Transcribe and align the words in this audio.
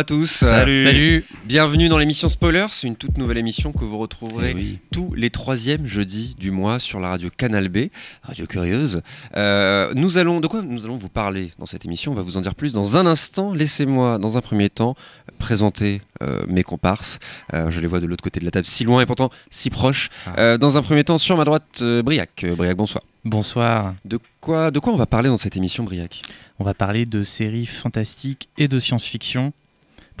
bonjour 0.00 0.16
à 0.18 0.22
tous. 0.22 0.30
Salut. 0.30 0.82
Salut. 0.82 1.24
Bienvenue 1.44 1.88
dans 1.90 1.98
l'émission 1.98 2.28
Spoilers, 2.30 2.68
une 2.84 2.96
toute 2.96 3.18
nouvelle 3.18 3.36
émission 3.36 3.70
que 3.72 3.84
vous 3.84 3.98
retrouverez 3.98 4.52
Eh 4.52 4.54
oui. 4.54 4.78
tous 4.90 5.12
les 5.14 5.28
troisièmes 5.28 5.86
jeudis 5.86 6.34
du 6.38 6.50
mois 6.50 6.78
sur 6.78 7.00
la 7.00 7.08
radio 7.10 7.28
Canal 7.36 7.68
B, 7.68 7.88
radio 8.22 8.46
curieuse. 8.46 9.02
Euh, 9.36 9.92
nous 9.94 10.16
allons, 10.16 10.40
de 10.40 10.46
quoi 10.46 10.62
nous 10.62 10.86
allons 10.86 10.96
vous 10.96 11.08
parler 11.10 11.50
dans 11.58 11.66
cette 11.66 11.84
émission? 11.84 12.12
On 12.12 12.14
va 12.14 12.22
vous 12.22 12.38
en 12.38 12.40
dire 12.40 12.54
plus 12.54 12.72
dans 12.72 12.96
un 12.96 13.04
instant. 13.04 13.52
Laissez-moi, 13.52 14.18
dans 14.18 14.38
un 14.38 14.40
premier 14.40 14.70
temps, 14.70 14.94
présenter 15.38 16.00
euh, 16.22 16.44
mes 16.48 16.62
comparses. 16.62 17.18
Euh, 17.52 17.70
je 17.70 17.80
les 17.80 17.86
vois 17.86 18.00
de 18.00 18.06
l'autre 18.06 18.24
côté 18.24 18.40
de 18.40 18.44
la 18.46 18.50
table, 18.50 18.66
si 18.66 18.84
loin 18.84 19.02
et 19.02 19.06
pourtant 19.06 19.30
si 19.50 19.68
proche. 19.68 20.08
Ah. 20.36 20.56
Dans 20.56 20.78
un 20.78 20.82
premier 20.82 21.04
temps, 21.04 21.18
sur 21.18 21.36
ma 21.36 21.44
droite, 21.44 21.82
Briac. 22.04 22.46
Briac, 22.56 22.76
bonsoir. 22.76 23.04
Bonsoir. 23.24 23.94
De 24.06 24.18
quoi, 24.40 24.70
de 24.70 24.78
quoi 24.78 24.94
on 24.94 24.96
va 24.96 25.06
parler 25.06 25.28
dans 25.28 25.36
cette 25.36 25.56
émission, 25.58 25.84
Briac? 25.84 26.22
On 26.58 26.64
va 26.64 26.72
parler 26.74 27.04
de 27.06 27.22
séries 27.22 27.66
fantastiques 27.66 28.48
et 28.56 28.68
de 28.68 28.78
science-fiction, 28.78 29.52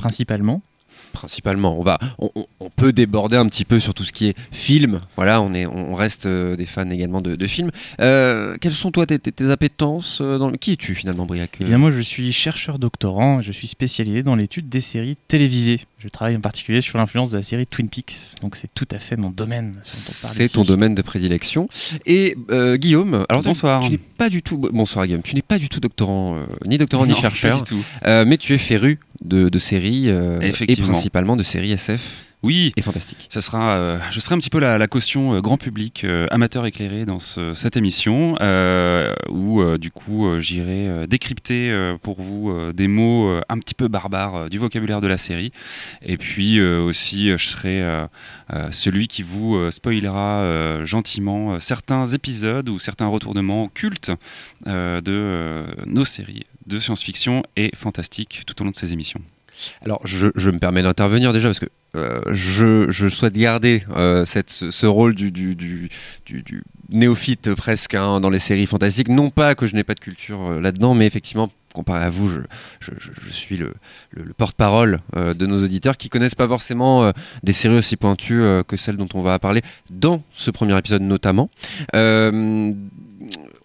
principalement. 0.00 0.62
Principalement, 1.12 1.78
on 1.78 1.82
va, 1.82 1.98
on, 2.18 2.70
peut 2.76 2.92
déborder 2.92 3.36
un 3.36 3.46
petit 3.46 3.64
peu 3.64 3.80
sur 3.80 3.94
tout 3.94 4.04
ce 4.04 4.12
qui 4.12 4.28
est 4.28 4.36
film. 4.52 5.00
Voilà, 5.16 5.42
on 5.42 5.52
est, 5.54 5.66
on 5.66 5.94
reste 5.96 6.26
euh, 6.26 6.54
des 6.54 6.66
fans 6.66 6.88
également 6.88 7.20
de, 7.20 7.34
de 7.34 7.46
films. 7.48 7.70
Euh, 8.00 8.56
quelles 8.60 8.72
sont 8.72 8.92
toi 8.92 9.06
tes, 9.06 9.18
tes- 9.18 9.50
appétences 9.50 10.20
euh, 10.22 10.38
dans 10.38 10.48
le... 10.50 10.56
Qui 10.56 10.72
es-tu 10.72 10.94
finalement, 10.94 11.26
Briac 11.26 11.58
Eh 11.60 11.64
bien, 11.64 11.78
moi, 11.78 11.90
je 11.90 12.00
suis 12.00 12.32
chercheur 12.32 12.78
doctorant 12.78 13.42
je 13.42 13.50
suis 13.50 13.66
spécialisé 13.66 14.22
dans 14.22 14.36
l'étude 14.36 14.68
des 14.68 14.80
séries 14.80 15.16
télévisées. 15.26 15.80
Je 16.02 16.08
travaille 16.08 16.34
en 16.34 16.40
particulier 16.40 16.80
sur 16.80 16.96
l'influence 16.96 17.30
de 17.30 17.36
la 17.36 17.42
série 17.42 17.66
Twin 17.66 17.90
Peaks, 17.90 18.36
donc 18.40 18.56
c'est 18.56 18.72
tout 18.74 18.88
à 18.90 18.98
fait 18.98 19.16
mon 19.16 19.28
domaine. 19.28 19.78
C'est 19.82 20.48
ton 20.48 20.62
domaine 20.62 20.94
de 20.94 21.02
prédilection. 21.02 21.68
Et 22.06 22.38
euh, 22.50 22.78
Guillaume, 22.78 23.26
alors 23.28 23.42
Bonsoir. 23.42 23.82
Tu 23.82 23.90
n'es 23.92 23.98
pas 23.98 24.30
du 24.30 24.42
tout. 24.42 24.56
Bonsoir 24.56 25.06
Guillaume. 25.06 25.22
Tu 25.22 25.34
n'es 25.34 25.42
pas 25.42 25.58
du 25.58 25.68
tout 25.68 25.78
doctorant, 25.78 26.36
euh, 26.36 26.46
ni 26.64 26.78
doctorant 26.78 27.04
ni 27.04 27.12
Non, 27.12 27.18
chercheur, 27.18 27.58
Pas 27.58 27.64
du 27.64 27.68
tout. 27.68 27.84
euh, 28.06 28.24
mais 28.26 28.38
tu 28.38 28.54
es 28.54 28.58
féru 28.58 28.98
de, 29.22 29.50
de 29.50 29.58
séries 29.58 30.04
euh, 30.08 30.40
et 30.40 30.76
principalement 30.76 31.36
de 31.36 31.42
séries 31.42 31.72
SF 31.72 32.29
Oui. 32.42 32.72
et 32.76 32.82
fantastiques. 32.82 33.26
Ça 33.28 33.42
sera, 33.42 33.74
euh, 33.76 33.98
je 34.10 34.18
serai 34.20 34.34
un 34.34 34.38
petit 34.38 34.48
peu 34.50 34.60
la, 34.60 34.78
la 34.78 34.86
caution 34.86 35.34
euh, 35.34 35.40
grand 35.40 35.58
public, 35.58 36.04
euh, 36.04 36.26
amateur 36.30 36.64
éclairé 36.64 37.04
dans 37.04 37.18
ce- 37.18 37.52
cette 37.54 37.76
émission, 37.76 38.34
où 39.28 39.62
du 39.78 39.90
coup 39.90 40.40
j'irai 40.40 41.06
décrypter 41.06 41.94
pour 42.02 42.20
vous 42.20 42.72
des 42.72 42.88
mots 42.88 43.40
un 43.48 43.58
petit 43.58 43.74
peu 43.74 43.88
barbares 43.88 44.48
du 44.50 44.58
vocabulaire 44.58 45.00
de 45.00 45.06
la 45.06 45.18
série, 45.18 45.52
et 46.02 46.16
puis 46.16 46.60
aussi 46.60 47.30
je 47.36 47.46
serai 47.46 47.84
celui 48.70 49.08
qui 49.08 49.22
vous 49.22 49.70
spoilera 49.70 50.84
gentiment 50.84 51.60
certains 51.60 52.06
épisodes 52.06 52.68
ou 52.68 52.78
certains 52.78 53.06
retournements 53.06 53.68
cultes 53.68 54.10
de 54.66 55.64
nos 55.86 56.04
séries 56.04 56.44
de 56.66 56.78
science-fiction 56.78 57.42
et 57.56 57.70
fantastique 57.76 58.42
tout 58.46 58.60
au 58.60 58.64
long 58.64 58.70
de 58.70 58.76
ces 58.76 58.92
émissions. 58.92 59.20
Alors, 59.84 60.00
je, 60.06 60.28
je 60.36 60.50
me 60.50 60.58
permets 60.58 60.82
d'intervenir 60.82 61.32
déjà 61.32 61.48
parce 61.48 61.58
que 61.58 61.68
euh, 61.96 62.20
je, 62.30 63.08
souhaite 63.08 63.36
garder 63.36 63.82
euh, 63.96 64.24
ce, 64.24 64.86
rôle 64.86 65.14
du, 65.14 65.88
néophyte 66.88 67.54
presque 67.54 67.94
hein, 67.94 68.20
dans 68.20 68.30
les 68.30 68.38
séries 68.38 68.66
fantastiques. 68.66 69.08
Non 69.08 69.30
pas 69.30 69.54
que 69.54 69.66
je 69.66 69.74
n'ai 69.74 69.84
pas 69.84 69.94
de 69.94 70.00
culture 70.00 70.52
euh, 70.52 70.60
là-dedans, 70.60 70.94
mais 70.94 71.06
effectivement, 71.06 71.50
comparé 71.72 72.04
à 72.04 72.10
vous, 72.10 72.28
je, 72.80 72.90
suis 73.30 73.56
le, 73.56 73.72
le- 74.10 74.24
le 74.24 74.32
porte-parole 74.32 74.98
de 75.14 75.46
nos 75.46 75.62
auditeurs 75.62 75.96
qui 75.96 76.08
connaissent 76.08 76.34
pas 76.34 76.48
forcément 76.48 77.12
des 77.44 77.52
séries 77.52 77.76
aussi 77.78 77.96
pointues 77.96 78.42
que 78.66 78.76
celles 78.76 78.96
dont 78.96 79.08
on 79.14 79.22
va 79.22 79.38
parler 79.38 79.62
dans 79.88 80.24
ce 80.34 80.50
premier 80.50 80.76
épisode 80.76 81.02
notamment. 81.02 81.48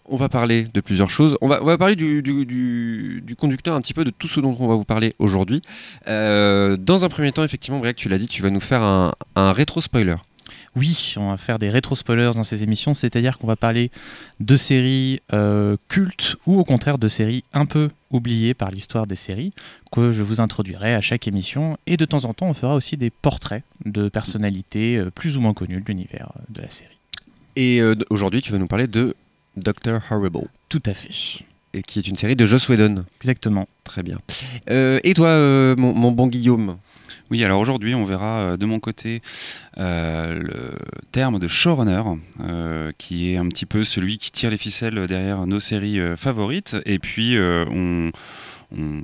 On 0.07 0.17
va 0.17 0.29
parler 0.29 0.65
de 0.71 0.81
plusieurs 0.81 1.09
choses. 1.09 1.37
On 1.41 1.47
va, 1.47 1.61
on 1.61 1.65
va 1.65 1.77
parler 1.77 1.95
du, 1.95 2.21
du- 2.21 2.45
du- 2.45 3.21
du 3.25 3.35
conducteur 3.35 3.75
un 3.75 3.81
petit 3.81 3.93
peu 3.93 4.03
de 4.03 4.11
tout 4.11 4.27
ce 4.27 4.39
dont 4.39 4.55
on 4.59 4.67
va 4.67 4.75
vous 4.75 4.85
parler 4.85 5.15
aujourd'hui. 5.19 5.61
Euh, 6.07 6.77
dans 6.77 7.03
un 7.05 7.09
premier 7.09 7.31
temps, 7.31 7.43
effectivement, 7.43 7.79
Briac, 7.79 7.95
tu 7.95 8.07
l'as 8.09 8.17
dit, 8.19 8.27
tu 8.27 8.41
vas 8.43 8.49
nous 8.51 8.59
faire 8.59 8.81
un, 8.83 9.13
un 9.35 9.51
rétro-spoiler. 9.51 10.15
Oui, 10.75 11.15
on 11.17 11.29
va 11.31 11.37
faire 11.37 11.57
des 11.57 11.69
rétro-spoilers 11.71 12.31
dans 12.35 12.43
ces 12.43 12.61
émissions, 12.61 12.93
c'est-à-dire 12.93 13.37
qu'on 13.39 13.47
va 13.47 13.55
parler 13.55 13.89
de 14.41 14.55
séries 14.57 15.21
euh, 15.33 15.77
cultes 15.87 16.35
ou 16.45 16.59
au 16.59 16.63
contraire 16.63 16.97
de 16.99 17.07
séries 17.07 17.43
un 17.53 17.65
peu 17.65 17.89
oubliées 18.11 18.53
par 18.53 18.69
l'histoire 18.69 19.07
des 19.07 19.15
séries, 19.15 19.53
que 19.91 20.11
je 20.11 20.21
vous 20.21 20.41
introduirai 20.41 20.93
à 20.93 21.01
chaque 21.01 21.27
émission. 21.27 21.77
Et 21.87 21.97
de 21.97 22.05
temps 22.05 22.25
en 22.25 22.33
temps, 22.33 22.47
on 22.47 22.53
fera 22.53 22.75
aussi 22.75 22.95
des 22.97 23.09
portraits 23.09 23.63
de 23.85 24.07
personnalités 24.09 24.97
euh, 24.97 25.09
plus 25.09 25.35
ou 25.37 25.41
moins 25.41 25.53
connues 25.53 25.79
de 25.79 25.85
l'univers 25.85 26.31
de 26.49 26.61
la 26.61 26.69
série. 26.69 26.97
Et 27.55 27.81
euh, 27.81 27.95
aujourd'hui, 28.09 28.41
tu 28.41 28.51
vas 28.51 28.57
nous 28.59 28.67
parler 28.67 28.87
de 28.87 29.15
Doctor 29.57 29.99
Horrible, 30.11 30.47
Tout 30.69 30.81
à 30.85 30.93
fait. 30.93 31.43
et 31.73 31.81
qui 31.81 31.99
est 31.99 32.07
une 32.07 32.15
série 32.15 32.35
de 32.35 32.45
Joss 32.45 32.67
Whedon. 32.69 33.05
Exactement. 33.17 33.67
Très 33.83 34.03
bien. 34.03 34.19
Euh, 34.69 34.99
et 35.03 35.13
toi, 35.13 35.27
euh, 35.27 35.75
mon, 35.77 35.93
mon 35.93 36.11
bon 36.11 36.27
Guillaume? 36.27 36.77
Oui, 37.31 37.43
alors 37.43 37.59
aujourd'hui, 37.59 37.95
on 37.95 38.03
verra 38.05 38.39
euh, 38.39 38.57
de 38.57 38.65
mon 38.67 38.79
côté 38.79 39.21
euh, 39.79 40.35
le 40.39 40.71
terme 41.11 41.39
de 41.39 41.47
showrunner, 41.47 42.03
euh, 42.41 42.91
qui 42.99 43.31
est 43.31 43.37
un 43.37 43.47
petit 43.47 43.65
peu 43.65 43.83
celui 43.83 44.17
qui 44.19 44.31
tire 44.31 44.51
les 44.51 44.57
ficelles 44.57 45.07
derrière 45.07 45.47
nos 45.47 45.59
séries 45.59 45.99
euh, 45.99 46.15
favorites. 46.15 46.75
Et 46.85 46.99
puis, 46.99 47.35
euh, 47.35 47.65
on, 47.71 48.11
on- 48.77 49.01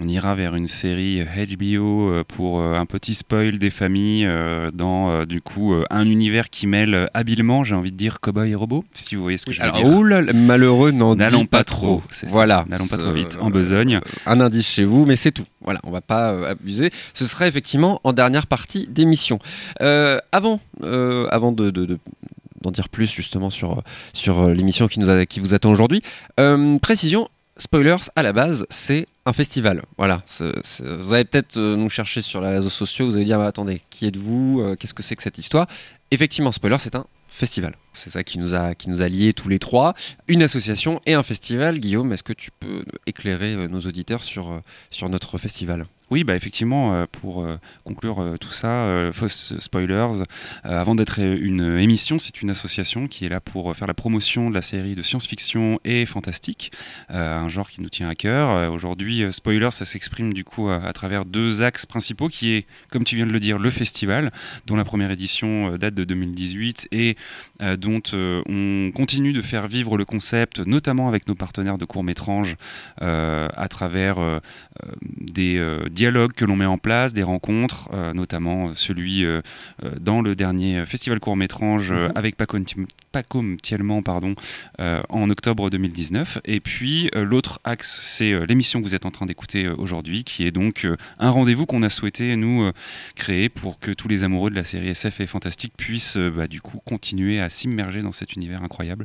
on 0.00 0.08
ira 0.08 0.34
vers 0.34 0.54
une 0.54 0.66
série 0.66 1.22
HBO 1.24 2.10
euh, 2.10 2.24
pour 2.26 2.60
euh, 2.60 2.74
un 2.74 2.86
petit 2.86 3.14
spoil 3.14 3.58
des 3.58 3.70
familles 3.70 4.26
euh, 4.26 4.70
dans, 4.72 5.10
euh, 5.10 5.24
du 5.26 5.40
coup, 5.40 5.74
euh, 5.74 5.84
un 5.90 6.06
univers 6.06 6.50
qui 6.50 6.66
mêle 6.66 7.08
habilement, 7.14 7.64
j'ai 7.64 7.74
envie 7.74 7.92
de 7.92 7.96
dire, 7.96 8.20
cowboy 8.20 8.50
et 8.50 8.54
robot, 8.54 8.84
si 8.92 9.14
vous 9.16 9.22
voyez 9.22 9.38
ce 9.38 9.46
que 9.46 9.52
je 9.52 9.58
veux 9.60 9.64
Alors, 9.68 9.76
dire. 9.76 9.86
oh 9.86 10.02
là 10.02 10.20
malheureux, 10.32 10.90
N'allons 10.92 11.46
pas 11.46 11.64
trop. 11.64 12.02
Voilà. 12.28 12.64
N'allons 12.68 12.86
pas 12.86 12.96
trop 12.98 13.08
Euh, 13.10 13.14
vite, 13.14 13.38
en 13.40 13.50
besogne. 13.50 14.00
un 14.26 14.40
indice 14.40 14.66
chez 14.68 14.84
vous, 14.84 15.06
mais 15.06 15.16
c'est 15.16 15.32
tout. 15.32 15.46
Voilà, 15.62 15.80
on 15.84 15.90
va 15.90 16.00
pas 16.00 16.32
euh, 16.32 16.50
abuser. 16.50 16.90
Ce 17.14 17.26
sera 17.26 17.46
effectivement 17.46 18.00
en 18.04 18.12
dernière 18.12 18.46
partie 18.46 18.86
d'émission. 18.88 19.38
Euh, 19.80 20.18
avant, 20.32 20.60
euh, 20.82 21.26
avant 21.30 21.52
de, 21.52 21.70
de- 21.70 21.86
de- 21.86 21.98
d'en 22.62 22.70
dire 22.70 22.88
plus 22.88 23.10
justement 23.10 23.50
sur, 23.50 23.82
sur 24.12 24.40
euh, 24.40 24.54
l'émission 24.54 24.86
qui, 24.88 25.00
nous 25.00 25.10
a- 25.10 25.26
qui 25.26 25.40
vous 25.40 25.54
attend 25.54 25.70
aujourd'hui, 25.70 26.02
euh, 26.40 26.78
précision. 26.78 27.28
Spoilers, 27.62 28.08
à 28.16 28.24
la 28.24 28.32
base, 28.32 28.66
c'est 28.70 29.06
un 29.24 29.32
festival. 29.32 29.82
Voilà. 29.96 30.22
Vous 30.80 31.12
allez 31.14 31.24
peut-être 31.24 31.58
euh, 31.58 31.76
nous 31.76 31.88
chercher 31.88 32.20
sur 32.20 32.40
les 32.40 32.48
réseaux 32.48 32.70
sociaux. 32.70 33.06
Vous 33.06 33.14
allez 33.14 33.24
dire, 33.24 33.38
mais 33.38 33.44
attendez, 33.46 33.80
qui 33.88 34.06
êtes-vous 34.06 34.60
Euh, 34.62 34.74
Qu'est-ce 34.74 34.94
que 34.94 35.02
c'est 35.04 35.14
que 35.14 35.22
cette 35.22 35.38
histoire? 35.38 35.68
Effectivement, 36.10 36.50
Spoiler, 36.50 36.78
c'est 36.80 36.96
un 36.96 37.06
festival. 37.28 37.76
C'est 37.92 38.10
ça 38.10 38.24
qui 38.24 38.40
nous 38.40 38.52
a 38.54 38.74
qui 38.74 38.90
nous 38.90 39.00
a 39.00 39.08
liés 39.08 39.32
tous 39.32 39.48
les 39.48 39.60
trois. 39.60 39.94
Une 40.26 40.42
association 40.42 41.00
et 41.06 41.14
un 41.14 41.22
festival. 41.22 41.78
Guillaume, 41.78 42.12
est-ce 42.12 42.24
que 42.24 42.32
tu 42.32 42.50
peux 42.58 42.84
éclairer 43.06 43.54
euh, 43.54 43.68
nos 43.68 43.80
auditeurs 43.82 44.24
sur 44.24 44.60
sur 44.90 45.08
notre 45.08 45.38
festival? 45.38 45.86
Oui, 46.12 46.24
bah 46.24 46.36
effectivement, 46.36 46.92
euh, 46.92 47.06
pour 47.10 47.42
euh, 47.42 47.56
conclure 47.84 48.20
euh, 48.20 48.36
tout 48.36 48.50
ça, 48.50 49.10
Fausse 49.14 49.54
Spoilers, 49.58 50.24
avant 50.62 50.94
d'être 50.94 51.18
une 51.20 51.78
émission, 51.78 52.18
c'est 52.18 52.42
une 52.42 52.50
association 52.50 53.08
qui 53.08 53.24
est 53.24 53.30
là 53.30 53.40
pour 53.40 53.74
faire 53.74 53.88
la 53.88 53.94
promotion 53.94 54.50
de 54.50 54.54
la 54.54 54.60
série 54.60 54.94
de 54.94 55.00
science-fiction 55.00 55.80
et 55.86 56.04
fantastique, 56.04 56.70
un 57.08 57.48
genre 57.48 57.70
qui 57.70 57.80
nous 57.80 57.88
tient 57.88 58.10
à 58.10 58.14
cœur. 58.14 58.70
Aujourd'hui, 58.72 59.24
Spoilers, 59.30 59.70
ça 59.70 59.86
s'exprime 59.86 60.34
du 60.34 60.44
coup 60.44 60.68
à, 60.68 60.92
travers 60.92 61.24
deux 61.24 61.62
axes 61.62 61.86
principaux, 61.86 62.28
qui 62.28 62.52
est, 62.52 62.66
comme 62.90 63.04
tu 63.04 63.16
viens 63.16 63.26
de 63.26 63.32
le 63.32 63.40
dire, 63.40 63.58
le 63.58 63.70
festival, 63.70 64.32
dont 64.66 64.76
la 64.76 64.84
première 64.84 65.10
édition 65.10 65.78
date 65.78 65.94
de 65.94 66.04
2018 66.04 66.88
et 66.92 67.16
dont 67.78 68.02
on 68.12 68.90
continue 68.94 69.32
de 69.32 69.40
faire 69.40 69.66
vivre 69.66 69.96
le 69.96 70.04
concept, 70.04 70.58
notamment 70.60 71.08
avec 71.08 71.26
nos 71.26 71.34
partenaires 71.34 71.78
de 71.78 71.84
court-métrage, 71.84 72.56
euh, 73.00 73.48
à 73.54 73.68
travers 73.68 74.40
des 75.20 75.58
dialogues 76.02 76.32
que 76.32 76.44
l'on 76.44 76.56
met 76.56 76.66
en 76.66 76.78
place, 76.78 77.12
des 77.12 77.22
rencontres, 77.22 77.88
euh, 77.92 78.12
notamment 78.12 78.66
euh, 78.66 78.72
celui 78.74 79.24
euh, 79.24 79.40
dans 80.00 80.20
le 80.20 80.34
dernier 80.34 80.84
festival 80.84 81.20
court-métrage 81.20 81.92
euh, 81.92 82.08
Mhm. 82.08 82.12
avec 82.16 82.36
Paco 82.36 83.42
Mtielman, 83.42 84.02
pardon, 84.02 84.34
en 85.08 85.30
octobre 85.30 85.70
2019. 85.70 86.38
Et 86.44 86.60
puis 86.60 87.10
l'autre 87.14 87.60
axe, 87.62 88.00
c'est 88.02 88.46
l'émission 88.46 88.80
que 88.80 88.84
vous 88.84 88.94
êtes 88.94 89.06
en 89.06 89.10
train 89.10 89.26
d'écouter 89.26 89.68
aujourd'hui, 89.68 90.24
qui 90.24 90.44
est 90.46 90.50
donc 90.50 90.86
un 91.18 91.30
rendez-vous 91.30 91.66
qu'on 91.66 91.82
a 91.82 91.90
souhaité 91.90 92.34
nous 92.36 92.70
créer 93.14 93.48
pour 93.48 93.78
que 93.78 93.90
tous 93.92 94.08
les 94.08 94.24
amoureux 94.24 94.50
de 94.50 94.56
la 94.56 94.64
série 94.64 94.88
SF 94.88 95.20
et 95.20 95.26
fantastique 95.26 95.74
puissent 95.76 96.16
bah, 96.16 96.48
du 96.48 96.60
coup 96.60 96.80
continuer 96.84 97.40
à 97.40 97.48
s'immerger 97.48 98.00
dans 98.00 98.12
cet 98.12 98.34
univers 98.34 98.62
incroyable 98.62 99.04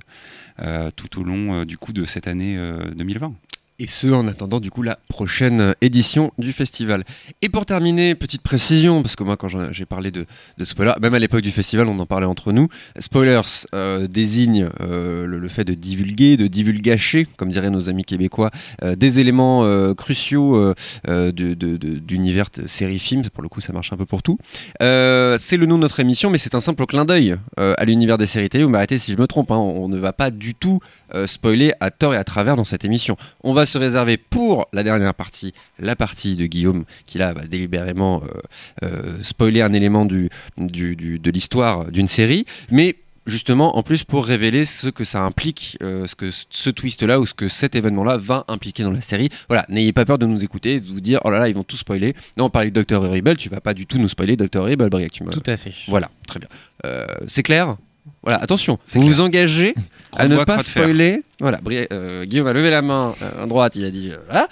tout 0.95 1.19
au 1.19 1.23
long 1.23 1.65
du 1.65 1.77
coup 1.77 1.93
de 1.93 2.05
cette 2.05 2.27
année 2.27 2.57
euh, 2.57 2.89
2020. 2.95 3.33
Et 3.79 3.85
ce, 3.85 4.07
en 4.07 4.27
attendant 4.27 4.59
du 4.59 4.71
coup 4.71 4.81
la 4.81 4.97
prochaine 5.07 5.75
édition 5.81 6.31
du 6.39 6.51
festival. 6.51 7.03
Et 7.43 7.49
pour 7.49 7.67
terminer, 7.67 8.15
petite 8.15 8.41
précision, 8.41 9.03
parce 9.03 9.15
que 9.15 9.23
moi 9.23 9.37
quand 9.37 9.49
j'ai 9.71 9.85
parlé 9.85 10.09
de, 10.09 10.25
de 10.57 10.65
spoilers, 10.65 10.95
même 10.99 11.13
à 11.13 11.19
l'époque 11.19 11.41
du 11.41 11.51
festival 11.51 11.87
on 11.87 11.99
en 11.99 12.07
parlait 12.07 12.25
entre 12.25 12.51
nous, 12.51 12.69
spoilers 12.97 13.67
euh, 13.75 14.07
désigne 14.07 14.67
euh, 14.81 15.27
le, 15.27 15.47
fait 15.47 15.63
de 15.63 15.75
divulguer, 15.75 16.37
de 16.37 16.47
divulgacher, 16.47 17.27
comme 17.37 17.51
diraient 17.51 17.69
nos 17.69 17.87
amis 17.87 18.03
québécois, 18.03 18.49
euh, 18.81 18.95
des 18.95 19.19
éléments 19.19 19.63
euh, 19.63 19.93
cruciaux 19.93 20.73
d'univers 21.05 22.47
de 22.57 22.65
série-film, 22.65 23.29
pour 23.29 23.43
le 23.43 23.49
coup 23.49 23.61
ça 23.61 23.73
marche 23.73 23.93
un 23.93 23.97
peu 23.97 24.07
pour 24.07 24.23
tout. 24.23 24.39
C'est 24.79 25.57
le 25.57 25.67
nom 25.67 25.75
de 25.75 25.81
notre 25.81 25.99
émission, 25.99 26.31
mais 26.31 26.39
c'est 26.39 26.55
un 26.55 26.61
simple 26.61 26.87
clin 26.87 27.05
d'œil 27.05 27.37
à 27.57 27.85
l'univers 27.85 28.17
des 28.17 28.25
séries 28.25 28.49
télé, 28.49 28.63
vous 28.63 28.71
m'arrêtez 28.71 28.97
si 28.97 29.13
je 29.13 29.19
me 29.19 29.27
trompe, 29.27 29.51
hein, 29.51 29.57
on 29.57 29.87
ne 29.87 29.99
va 29.99 30.13
pas 30.13 30.31
du 30.31 30.55
tout 30.55 30.79
spoiler 31.27 31.73
à 31.79 31.91
tort 31.91 32.15
et 32.15 32.17
à 32.17 32.23
travers 32.23 32.55
dans 32.55 32.65
cette 32.65 32.83
émission. 32.83 33.17
On 33.43 33.53
va 33.53 33.66
se 33.67 33.77
réserver 33.77 34.17
pour 34.17 34.65
la 34.73 34.81
dernière 34.83 35.13
partie, 35.13 35.53
la 35.79 35.95
partie 35.95 36.35
de 36.35 36.45
Guillaume, 36.47 36.85
qui 37.05 37.17
là 37.19 37.33
va 37.33 37.43
délibérément 37.45 38.23
euh, 38.23 38.87
euh, 38.87 39.17
spoiler 39.21 39.61
un 39.61 39.73
élément 39.73 40.05
du, 40.05 40.29
du- 40.57 40.95
du- 40.95 41.19
de 41.19 41.31
l'histoire 41.31 41.85
d'une 41.91 42.07
série, 42.07 42.45
mais 42.71 42.95
justement 43.25 43.77
en 43.77 43.83
plus 43.83 44.05
pour 44.05 44.25
révéler 44.25 44.65
ce 44.65 44.87
que 44.87 45.03
ça 45.03 45.21
implique, 45.21 45.77
euh, 45.83 46.07
ce 46.07 46.15
que 46.15 46.29
ce 46.31 46.69
twist-là 46.69 47.19
ou 47.19 47.25
ce 47.25 47.33
que 47.33 47.49
cet 47.49 47.75
événement-là 47.75 48.15
va 48.17 48.45
impliquer 48.47 48.83
dans 48.83 48.91
la 48.91 49.01
série. 49.01 49.27
Voilà, 49.49 49.65
n'ayez 49.67 49.91
pas 49.91 50.05
peur 50.05 50.17
de 50.17 50.25
nous 50.25 50.43
écouter, 50.45 50.75
et 50.75 50.79
de 50.79 50.87
vous 50.87 51.01
dire 51.01 51.19
oh 51.25 51.29
là 51.29 51.39
là 51.39 51.49
ils 51.49 51.53
vont 51.55 51.63
tout 51.63 51.75
spoiler. 51.75 52.13
Non, 52.37 52.45
on 52.45 52.49
parlait 52.49 52.71
de 52.71 52.81
Dr 52.81 53.03
Horrible, 53.03 53.35
tu 53.35 53.49
vas 53.49 53.59
pas 53.59 53.73
du 53.73 53.85
tout 53.85 53.97
nous 53.97 54.07
spoiler 54.09 54.37
Dr 54.37 54.61
Horrible, 54.61 54.89
Briac, 54.89 55.11
tu 55.11 55.23
me- 55.25 55.31
Tout 55.31 55.43
à 55.45 55.57
fait. 55.57 55.73
Voilà, 55.89 56.09
très 56.25 56.39
bien. 56.39 56.47
Euh, 56.85 57.05
c'est 57.27 57.43
clair? 57.43 57.75
Voilà, 58.23 58.39
attention, 58.41 58.79
C'est 58.83 58.99
vous 58.99 59.05
clair. 59.05 59.15
vous 59.15 59.21
engagez 59.21 59.75
à 60.15 60.27
ne 60.27 60.43
pas 60.43 60.59
spoiler. 60.59 61.23
Voilà, 61.39 61.59
euh, 61.91 62.25
Guillaume 62.25 62.47
a 62.47 62.53
levé 62.53 62.69
la 62.69 62.81
main 62.81 63.13
euh, 63.21 63.43
à 63.43 63.45
droite, 63.45 63.75
il 63.75 63.85
a 63.85 63.91
dit 63.91 64.11
voilà. 64.29 64.47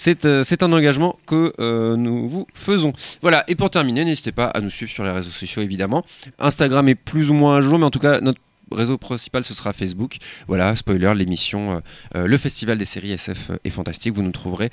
C'est 0.00 0.26
euh, 0.26 0.44
un 0.60 0.72
engagement 0.72 1.18
que 1.26 1.52
euh, 1.58 1.96
nous 1.96 2.28
vous 2.28 2.46
faisons. 2.54 2.92
Voilà, 3.20 3.42
et 3.48 3.56
pour 3.56 3.68
terminer, 3.68 4.04
n'hésitez 4.04 4.30
pas 4.30 4.46
à 4.46 4.60
nous 4.60 4.70
suivre 4.70 4.92
sur 4.92 5.02
les 5.02 5.10
réseaux 5.10 5.32
sociaux 5.32 5.60
évidemment. 5.60 6.04
Instagram 6.38 6.88
est 6.88 6.94
plus 6.94 7.30
ou 7.30 7.34
moins 7.34 7.56
à 7.56 7.62
jour, 7.62 7.80
mais 7.80 7.84
en 7.84 7.90
tout 7.90 7.98
cas, 7.98 8.20
notre 8.20 8.40
réseau 8.70 8.96
principal 8.96 9.42
ce 9.42 9.54
sera 9.54 9.72
Facebook. 9.72 10.18
Voilà, 10.46 10.76
spoiler, 10.76 11.12
l'émission, 11.16 11.82
euh, 12.14 12.28
le 12.28 12.38
festival 12.38 12.78
des 12.78 12.84
séries 12.84 13.10
SF 13.10 13.50
et 13.64 13.70
fantastique, 13.70 14.14
vous 14.14 14.22
nous 14.22 14.30
trouverez 14.30 14.70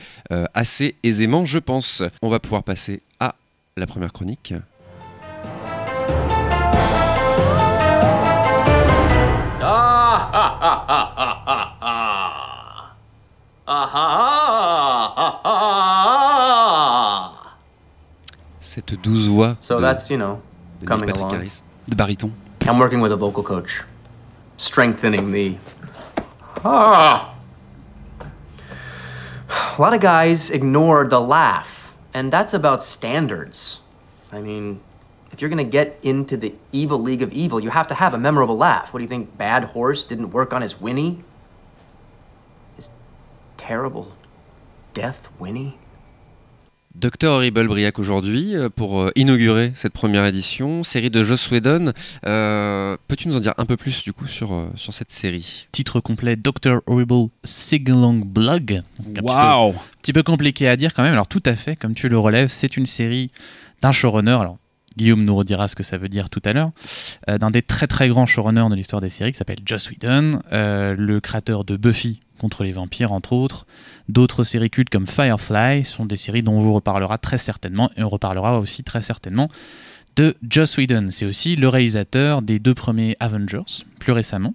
assez 0.54 0.94
aisément, 1.02 1.44
je 1.44 1.58
pense. 1.58 2.04
On 2.22 2.30
va 2.30 2.40
pouvoir 2.40 2.62
passer 2.62 3.02
à 3.20 3.34
la 3.78 3.88
première 3.88 4.14
chronique. 4.14 4.54
Ha 10.66 10.74
ha 10.88 11.00
ha 11.16 11.30
ha 11.46 11.58
ha 11.80 11.86
ha. 11.86 12.96
Ah 13.68 13.88
ha 13.94 14.06
ha 15.16 15.18
ha 15.18 15.30
ha. 15.44 16.70
Cette 18.60 18.96
douce 19.02 19.28
voix 19.28 19.56
So 19.60 19.76
de, 19.78 19.82
that's, 19.82 20.10
you 20.10 20.18
know, 20.18 20.42
de 20.80 20.88
coming 20.88 21.08
Patrick 21.08 21.18
along. 21.18 21.32
Harris. 21.32 21.64
De 21.88 21.96
baryton. 21.96 22.32
I'm 22.68 22.80
working 22.80 23.00
with 23.00 23.12
a 23.12 23.16
vocal 23.16 23.44
coach, 23.44 23.84
strengthening 24.58 25.30
the. 25.32 25.58
Ah! 26.64 27.36
A 29.78 29.82
lot 29.82 29.94
of 29.94 30.02
guys 30.02 30.50
ignore 30.50 31.08
the 31.08 31.22
laugh, 31.22 31.94
and 32.14 32.34
that's 32.34 32.56
about 32.56 32.84
standards. 32.84 33.82
I 34.32 34.42
mean, 34.42 34.80
if 35.36 35.42
you're 35.42 35.50
gonna 35.50 35.64
get 35.70 35.98
into 36.04 36.38
the 36.38 36.54
evil 36.72 37.02
league 37.02 37.22
of 37.22 37.32
evil, 37.34 37.60
you 37.62 37.70
have 37.70 37.88
to 37.88 37.94
have 37.94 38.14
a 38.14 38.18
memorable 38.18 38.58
laugh. 38.58 38.94
What 38.94 39.00
do 39.00 39.04
you 39.04 39.10
think? 39.10 39.28
Bad 39.38 39.66
Horse 39.76 40.06
didn't 40.08 40.32
work 40.32 40.54
on 40.54 40.62
his 40.62 40.80
Winnie? 40.80 41.20
His 42.78 42.90
terrible 43.58 44.08
death 44.94 45.28
Winnie? 45.40 45.74
Docteur 46.98 47.34
Horrible 47.34 47.68
Briac 47.68 48.00
aujourd'hui 48.00 48.56
euh, 48.56 48.70
pour 48.74 49.02
euh, 49.02 49.12
inaugurer 49.18 49.74
cette 49.76 49.92
première 49.92 50.26
édition, 50.26 50.86
série 50.86 51.10
de 51.10 51.26
Joss 51.26 51.52
Whedon. 51.52 51.92
Euh, 52.26 52.96
Peux-tu 53.10 53.28
nous 53.28 53.36
en 53.36 53.42
dire 53.42 53.54
un 53.58 53.66
peu 53.66 53.76
plus 53.76 54.02
du 54.06 54.14
coup 54.14 54.28
sur, 54.28 54.54
euh, 54.54 54.70
sur 54.76 54.94
cette 54.94 55.12
série? 55.12 55.68
Titre 55.74 56.00
complet 56.00 56.38
Dr. 56.38 56.80
Horrible 56.86 57.28
Sigalong 57.44 58.24
Blog. 58.24 58.82
Donc, 59.00 59.08
un 59.10 59.12
petit 59.12 59.22
peu- 59.22 59.34
Waouh 59.34 59.76
petit 60.02 60.14
peu 60.14 60.24
compliqué 60.24 60.70
à 60.70 60.78
dire 60.78 60.94
quand 60.94 61.04
même. 61.04 61.12
Alors 61.12 61.28
tout 61.28 61.44
à 61.46 61.58
fait, 61.58 61.76
comme 61.76 61.96
tu 61.96 62.08
le 62.08 62.18
relèves, 62.18 62.48
c'est 62.48 62.78
une 62.78 62.86
série 62.86 63.30
d'un 63.82 63.92
showrunner. 63.92 64.38
Alors 64.40 64.58
Guillaume 64.98 65.24
nous 65.24 65.36
redira 65.36 65.68
ce 65.68 65.76
que 65.76 65.84
ça 65.84 65.98
veut 65.98 66.10
dire 66.10 66.30
tout 66.30 66.42
à 66.46 66.54
l'heure. 66.54 66.72
euh, 67.30 67.38
d'un 67.38 67.52
des 67.52 67.62
très 67.62 67.88
très 67.88 68.08
grands 68.10 68.26
showrunners 68.26 68.70
de 68.70 68.76
l'histoire 68.76 69.02
des 69.02 69.10
séries 69.10 69.32
qui 69.32 69.38
s'appelle 69.38 69.60
Joss 69.66 69.90
Whedon, 69.90 70.40
euh, 70.54 70.96
le 70.98 71.20
créateur 71.20 71.66
de 71.66 71.78
Buffy 71.78 72.22
contre 72.40 72.64
les 72.64 72.72
vampires 72.72 73.12
entre 73.12 73.34
autres. 73.34 73.66
D'autres 74.10 74.44
séries 74.44 74.70
cultes 74.70 74.90
comme 74.90 75.08
Firefly 75.08 75.84
sont 75.86 76.06
des 76.06 76.18
séries 76.18 76.44
dont 76.44 76.54
on 76.54 76.62
vous 76.62 76.74
reparlera 76.74 77.18
très 77.18 77.38
certainement 77.38 77.90
et 77.98 78.04
on 78.04 78.10
reparlera 78.10 78.60
aussi 78.60 78.84
très 78.84 79.02
certainement 79.02 79.50
de 80.16 80.36
Joss 80.48 80.78
Whedon. 80.78 81.08
C'est 81.12 81.26
aussi 81.26 81.56
le 81.56 81.68
réalisateur 81.68 82.42
des 82.42 82.60
deux 82.60 82.74
premiers 82.74 83.18
Avengers, 83.20 83.84
plus 84.00 84.14
récemment. 84.14 84.54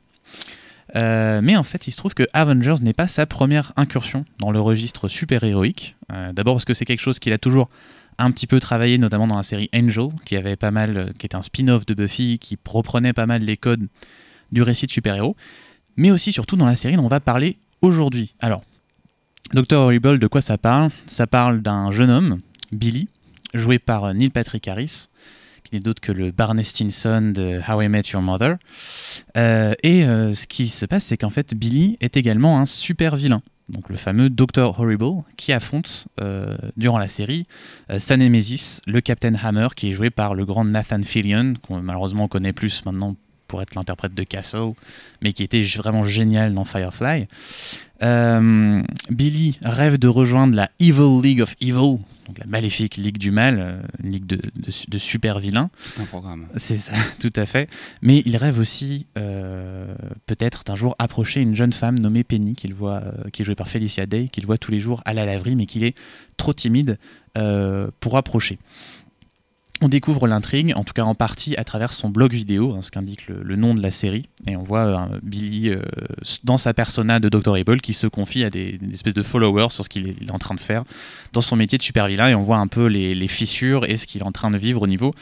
Euh, 0.96 1.40
mais 1.42 1.56
en 1.56 1.62
fait, 1.62 1.86
il 1.86 1.92
se 1.92 1.96
trouve 1.98 2.14
que 2.14 2.26
Avengers 2.32 2.76
n'est 2.82 2.94
pas 2.94 3.06
sa 3.06 3.26
première 3.26 3.72
incursion 3.76 4.24
dans 4.38 4.50
le 4.50 4.60
registre 4.60 5.08
super-héroïque. 5.08 5.96
D'abord 6.32 6.56
parce 6.56 6.64
que 6.64 6.74
c'est 6.74 6.84
quelque 6.84 7.00
chose 7.00 7.20
qu'il 7.20 7.32
a 7.32 7.38
toujours 7.38 7.68
un 8.20 8.30
petit 8.30 8.46
peu 8.46 8.60
travaillé, 8.60 8.98
notamment 8.98 9.26
dans 9.26 9.36
la 9.36 9.42
série 9.42 9.68
Angel, 9.74 10.08
qui 10.24 10.36
avait 10.36 10.56
pas 10.56 10.70
mal, 10.70 10.96
euh, 10.96 11.06
qui 11.18 11.26
est 11.26 11.34
un 11.34 11.42
spin-off 11.42 11.86
de 11.86 11.94
Buffy, 11.94 12.38
qui 12.38 12.58
reprenait 12.66 13.12
pas 13.12 13.26
mal 13.26 13.42
les 13.42 13.56
codes 13.56 13.88
du 14.52 14.62
récit 14.62 14.86
de 14.86 14.90
super-héros, 14.90 15.36
mais 15.96 16.10
aussi 16.10 16.32
surtout 16.32 16.56
dans 16.56 16.66
la 16.66 16.76
série 16.76 16.96
dont 16.96 17.04
on 17.04 17.08
va 17.08 17.20
parler 17.20 17.58
aujourd'hui. 17.82 18.34
Alors, 18.40 18.62
Dr. 19.54 19.78
Horrible, 19.78 20.18
de 20.18 20.26
quoi 20.26 20.40
ça 20.40 20.58
parle? 20.58 20.90
Ça 21.06 21.26
parle 21.26 21.62
d'un 21.62 21.90
jeune 21.92 22.10
homme, 22.10 22.40
Billy, 22.72 23.08
joué 23.54 23.78
par 23.78 24.04
euh, 24.04 24.12
Neil 24.12 24.30
Patrick 24.30 24.68
Harris, 24.68 25.08
qui 25.64 25.74
n'est 25.74 25.80
d'autre 25.80 26.00
que 26.00 26.12
le 26.12 26.30
Barney 26.30 26.62
Stinson 26.62 27.32
de 27.34 27.60
How 27.68 27.82
I 27.82 27.88
Met 27.88 28.02
Your 28.12 28.22
Mother. 28.22 28.56
Euh, 29.36 29.74
et 29.82 30.02
ce 30.02 30.46
qui 30.46 30.68
se 30.68 30.86
passe, 30.86 31.04
c'est 31.04 31.16
qu'en 31.16 31.30
fait, 31.30 31.54
Billy 31.54 31.96
est 32.00 32.16
également 32.16 32.58
un 32.58 32.66
super 32.66 33.14
vilain. 33.14 33.42
Donc 33.70 33.88
le 33.88 33.96
fameux 33.96 34.30
Dr. 34.30 34.78
Horrible 34.78 35.22
qui 35.36 35.52
affronte 35.52 36.08
euh, 36.20 36.56
durant 36.76 36.98
la 36.98 37.08
série 37.08 37.46
euh, 37.90 37.98
sa 37.98 38.16
le 38.16 39.00
Captain 39.00 39.34
Hammer, 39.34 39.68
qui 39.76 39.90
est 39.90 39.94
joué 39.94 40.10
par 40.10 40.34
le 40.34 40.44
grand 40.44 40.64
Nathan 40.64 41.02
Fillion, 41.02 41.54
qu'on 41.62 41.80
malheureusement 41.80 42.24
on 42.24 42.28
connaît 42.28 42.52
plus 42.52 42.84
maintenant 42.84 43.16
pour 43.50 43.60
être 43.60 43.74
l'interprète 43.74 44.14
de 44.14 44.22
Castle, 44.22 44.74
mais 45.22 45.32
qui 45.32 45.42
était 45.42 45.62
vraiment 45.62 46.04
génial 46.04 46.54
dans 46.54 46.64
Firefly. 46.64 47.26
Euh, 48.02 48.82
Billy 49.10 49.58
rêve 49.62 49.98
de 49.98 50.08
rejoindre 50.08 50.54
la 50.54 50.70
Evil 50.78 51.20
League 51.22 51.42
of 51.42 51.54
Evil, 51.60 51.98
donc 52.26 52.38
la 52.38 52.46
maléfique 52.46 52.96
Ligue 52.96 53.18
du 53.18 53.30
Mal, 53.30 53.58
euh, 53.60 53.82
une 54.02 54.12
ligue 54.12 54.26
de, 54.26 54.36
de- 54.36 54.72
de 54.88 54.98
super 54.98 55.38
vilains. 55.40 55.68
Tout 55.96 56.02
un 56.02 56.06
programme. 56.06 56.46
C'est 56.56 56.76
ça, 56.76 56.92
tout 57.20 57.32
à 57.36 57.44
fait. 57.44 57.68
Mais 58.00 58.22
il 58.24 58.36
rêve 58.36 58.58
aussi 58.58 59.06
euh, 59.18 59.94
peut-être 60.26 60.62
d'un 60.64 60.76
jour 60.76 60.94
approcher 60.98 61.40
une 61.40 61.54
jeune 61.56 61.72
femme 61.72 61.98
nommée 61.98 62.24
Penny, 62.24 62.54
qu'il 62.54 62.72
voit, 62.72 63.02
euh, 63.02 63.28
qui 63.32 63.42
est 63.42 63.44
jouée 63.44 63.54
par 63.56 63.68
Felicia 63.68 64.06
Day, 64.06 64.28
qu'il 64.32 64.46
voit 64.46 64.58
tous 64.58 64.70
les 64.70 64.80
jours 64.80 65.02
à 65.04 65.12
la 65.12 65.26
laverie, 65.26 65.56
mais 65.56 65.66
qu'il 65.66 65.84
est 65.84 65.96
trop 66.38 66.54
timide 66.54 66.98
euh, 67.36 67.90
pour 68.00 68.16
approcher. 68.16 68.58
On 69.82 69.88
découvre 69.88 70.26
l'intrigue, 70.26 70.72
en 70.76 70.84
tout 70.84 70.92
cas 70.92 71.04
en 71.04 71.14
partie 71.14 71.56
à 71.56 71.64
travers 71.64 71.94
son 71.94 72.10
blog 72.10 72.32
vidéo, 72.32 72.74
hein, 72.74 72.82
ce 72.82 72.90
qu'indique 72.90 73.28
le, 73.28 73.56
nom 73.56 73.74
de 73.74 73.80
la 73.80 73.90
série, 73.90 74.28
et 74.46 74.54
on 74.54 74.62
voit 74.62 75.08
euh, 75.10 75.18
Billy 75.22 75.70
euh, 75.70 75.80
dans 76.44 76.58
sa 76.58 76.74
persona 76.74 77.18
de 77.18 77.30
Dr. 77.30 77.54
Able 77.54 77.80
qui 77.80 77.94
se 77.94 78.06
confie 78.06 78.44
à 78.44 78.50
des, 78.50 78.78
espèces 78.92 79.14
de 79.14 79.22
followers 79.22 79.70
sur 79.70 79.84
ce 79.84 79.88
qu'il 79.88 80.08
est, 80.08 80.30
en 80.30 80.38
train 80.38 80.54
de 80.54 80.60
faire 80.60 80.84
dans 81.32 81.40
son 81.40 81.56
métier 81.56 81.78
de 81.78 81.82
super 81.82 82.08
vilain, 82.08 82.28
et 82.28 82.34
on 82.34 82.42
voit 82.42 82.58
un 82.58 82.66
peu 82.66 82.86
les, 82.86 83.28
fissures 83.28 83.84
et 83.88 83.96
ce 83.96 84.06
qu'il 84.06 84.22
est 84.22 84.24
en 84.24 84.32
train 84.32 84.50
de 84.50 84.58
vivre 84.58 84.82
au 84.82 84.86
niveau 84.86 85.14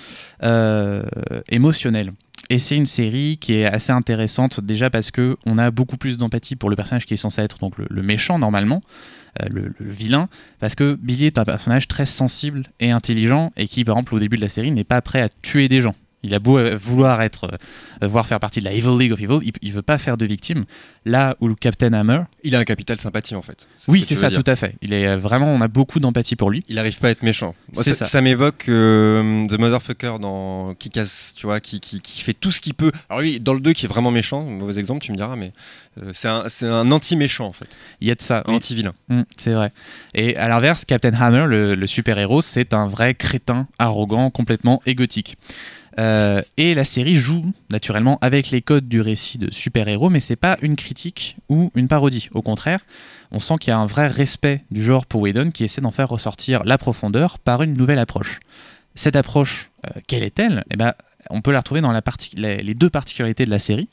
euh, 0.42 1.04
émotionnel. 1.50 2.12
Et 2.50 2.58
c'est 2.58 2.76
une 2.76 2.86
série 2.86 3.36
qui 3.38 3.54
est 3.54 3.66
assez 3.66 3.92
intéressante 3.92 4.60
déjà 4.60 4.88
parce 4.88 5.10
que 5.10 5.36
on 5.44 5.58
a 5.58 5.70
beaucoup 5.70 5.98
plus 5.98 6.16
d'empathie 6.16 6.56
pour 6.56 6.70
le 6.70 6.76
personnage 6.76 7.04
qui 7.04 7.14
est 7.14 7.18
censé 7.18 7.42
être 7.42 7.58
donc 7.58 7.74
le, 7.76 8.02
méchant 8.02 8.38
normalement, 8.38 8.80
le, 9.50 9.72
le 9.78 9.90
vilain, 9.90 10.28
parce 10.60 10.74
que 10.74 10.94
Billy 10.94 11.26
est 11.26 11.38
un 11.38 11.44
personnage 11.44 11.88
très 11.88 12.06
sensible 12.06 12.64
et 12.80 12.90
intelligent 12.90 13.52
et 13.56 13.66
qui 13.66 13.84
par 13.84 13.96
exemple 13.96 14.14
au 14.14 14.18
début 14.18 14.36
de 14.36 14.42
la 14.42 14.48
série 14.48 14.70
n'est 14.72 14.84
pas 14.84 15.00
prêt 15.00 15.20
à 15.20 15.28
tuer 15.28 15.68
des 15.68 15.80
gens. 15.80 15.94
Il 16.22 16.34
a 16.34 16.38
beau 16.40 16.58
euh, 16.58 16.76
vouloir 16.80 17.22
être, 17.22 17.50
euh, 18.02 18.06
voir 18.08 18.26
faire 18.26 18.40
partie 18.40 18.58
de 18.60 18.64
la 18.64 18.72
Evil 18.72 18.96
League 18.98 19.12
of 19.12 19.20
Evil, 19.20 19.38
il, 19.42 19.52
il 19.62 19.72
veut 19.72 19.82
pas 19.82 19.98
faire 19.98 20.16
de 20.16 20.26
victimes. 20.26 20.64
Là 21.04 21.36
où 21.40 21.48
le 21.48 21.54
Captain 21.54 21.92
Hammer, 21.92 22.22
Il 22.44 22.54
a 22.54 22.58
un 22.58 22.64
capital 22.64 22.98
sympathie 22.98 23.34
en 23.34 23.40
fait. 23.42 23.66
oui 23.86 24.02
c'est 24.02 24.16
ça 24.16 24.30
tout 24.30 24.44
à 24.46 24.56
fait. 24.56 24.74
Il 24.82 24.92
est 24.92 25.06
euh, 25.06 25.16
vraiment, 25.16 25.46
on 25.52 25.60
a 25.60 25.68
beaucoup 25.68 26.00
d'empathie 26.00 26.36
pour 26.36 26.50
lui. 26.50 26.64
Il 26.68 26.78
arrive 26.78 26.98
pas 26.98 27.08
à 27.08 27.10
être 27.12 27.22
méchant. 27.22 27.54
Moi, 27.72 27.82
ça, 27.84 27.94
ça. 27.94 28.04
ça 28.04 28.20
m'évoque 28.20 28.66
euh, 28.68 29.46
The 29.46 29.58
Motherfucker 29.58 30.18
dans 30.20 30.74
qui 30.74 30.90
casse, 30.90 31.34
tu 31.36 31.46
vois, 31.46 31.60
qui, 31.60 31.80
qui, 31.80 32.00
qui 32.00 32.20
fait 32.20 32.34
tout 32.34 32.50
ce 32.50 32.60
qu'il 32.60 32.74
peut. 32.74 32.92
Alors 33.08 33.22
lui, 33.22 33.40
dans 33.40 33.54
le 33.54 33.60
2 33.60 33.72
qui 33.72 33.86
est 33.86 33.88
vraiment 33.88 34.10
méchant, 34.10 34.42
mauvais 34.42 34.78
exemple, 34.78 35.00
tu 35.02 35.12
me 35.12 35.16
diras, 35.16 35.36
mais 35.36 35.52
euh, 36.02 36.10
c'est 36.14 36.28
un, 36.28 36.44
c'est 36.48 36.66
un 36.66 36.90
anti-méchant 36.90 37.46
en 37.46 37.52
fait, 37.52 37.68
Il 38.00 38.08
y 38.08 38.10
a 38.10 38.14
de 38.14 38.20
ça. 38.20 38.38
un 38.46 38.50
oui. 38.50 38.56
anti-vilain. 38.56 38.92
Mm, 39.08 39.22
c'est 39.36 39.52
vrai. 39.54 39.72
Et 40.14 40.36
à 40.36 40.48
l'inverse, 40.48 40.84
Captain 40.84 41.12
Hammer, 41.14 41.46
le, 41.46 41.74
le 41.74 41.86
super-héros, 41.86 42.42
c'est 42.42 42.74
un 42.74 42.86
vrai 42.88 43.14
crétin 43.14 43.66
arrogant, 43.78 44.30
complètement 44.30 44.82
égotique. 44.84 45.36
Euh, 45.98 46.42
et 46.56 46.74
la 46.74 46.84
série 46.84 47.16
joue 47.16 47.52
naturellement 47.70 48.18
avec 48.20 48.50
les 48.50 48.62
codes 48.62 48.88
du 48.88 49.00
récit 49.00 49.38
de 49.38 49.52
super-héros, 49.52 50.10
mais 50.10 50.20
c'est 50.20 50.36
pas 50.36 50.56
une 50.62 50.76
critique 50.76 51.36
ou 51.48 51.72
une 51.74 51.88
parodie. 51.88 52.28
Au 52.32 52.42
contraire, 52.42 52.80
on 53.32 53.40
sent 53.40 53.54
qu'il 53.60 53.70
y 53.70 53.74
a 53.74 53.78
un 53.78 53.86
vrai 53.86 54.06
respect 54.06 54.64
du 54.70 54.82
genre 54.82 55.06
pour 55.06 55.22
Whedon 55.22 55.50
qui 55.50 55.64
essaie 55.64 55.80
d'en 55.80 55.90
faire 55.90 56.08
ressortir 56.08 56.62
la 56.64 56.78
profondeur 56.78 57.38
par 57.38 57.62
une 57.62 57.74
nouvelle 57.74 57.98
approche. 57.98 58.38
Cette 58.94 59.16
approche, 59.16 59.70
euh, 59.86 60.00
quelle 60.06 60.22
est-elle? 60.22 60.64
Eh 60.70 60.76
ben, 60.76 60.92
On 61.30 61.40
peut 61.40 61.52
la 61.52 61.58
retrouver 61.58 61.80
dans 61.80 61.92
les, 62.36 62.74
deux 62.74 62.90
particularités 62.90 63.44
de 63.44 63.50
la 63.50 63.58
série. 63.58 63.88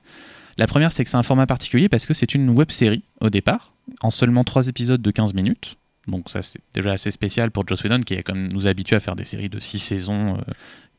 La 0.57 0.67
première, 0.67 0.91
c'est 0.91 1.03
que 1.03 1.09
c'est 1.09 1.17
un 1.17 1.23
format 1.23 1.47
particulier 1.47 1.89
parce 1.89 2.05
que 2.05 2.13
c'est 2.13 2.35
une 2.35 2.49
web 2.51 2.71
série 2.71 3.03
au 3.19 3.29
départ, 3.29 3.73
en 4.01 4.11
seulement 4.11 4.43
3 4.43 4.67
épisodes 4.67 5.01
de 5.01 5.11
15 5.11 5.33
minutes. 5.33 5.77
Donc 6.07 6.29
ça 6.29 6.43
c'est 6.43 6.61
déjà 6.73 6.91
assez 6.91 7.09
spécial 7.09 7.51
pour 7.51 7.67
Joss 7.67 7.83
Whedon 7.83 8.01
qui 8.01 8.13
est 8.13 8.23
comme 8.23 8.47
nous 8.49 8.67
habitué 8.67 8.95
à 8.95 8.99
faire 8.99 9.15
des 9.15 9.25
séries 9.25 9.49
de 9.49 9.59
6 9.59 9.79
saisons, 9.79 10.35
euh, 10.35 10.41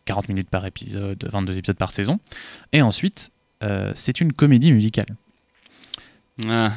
40 0.06 0.30
minutes 0.30 0.48
par 0.48 0.64
épisode, 0.64 1.28
22 1.30 1.58
épisodes 1.58 1.76
par 1.76 1.90
saison. 1.90 2.18
Et 2.72 2.80
ensuite, 2.80 3.32
euh, 3.62 3.92
c'est 3.94 4.20
une 4.20 4.32
comédie 4.32 4.72
musicale. 4.72 5.16
Ah, 6.46 6.70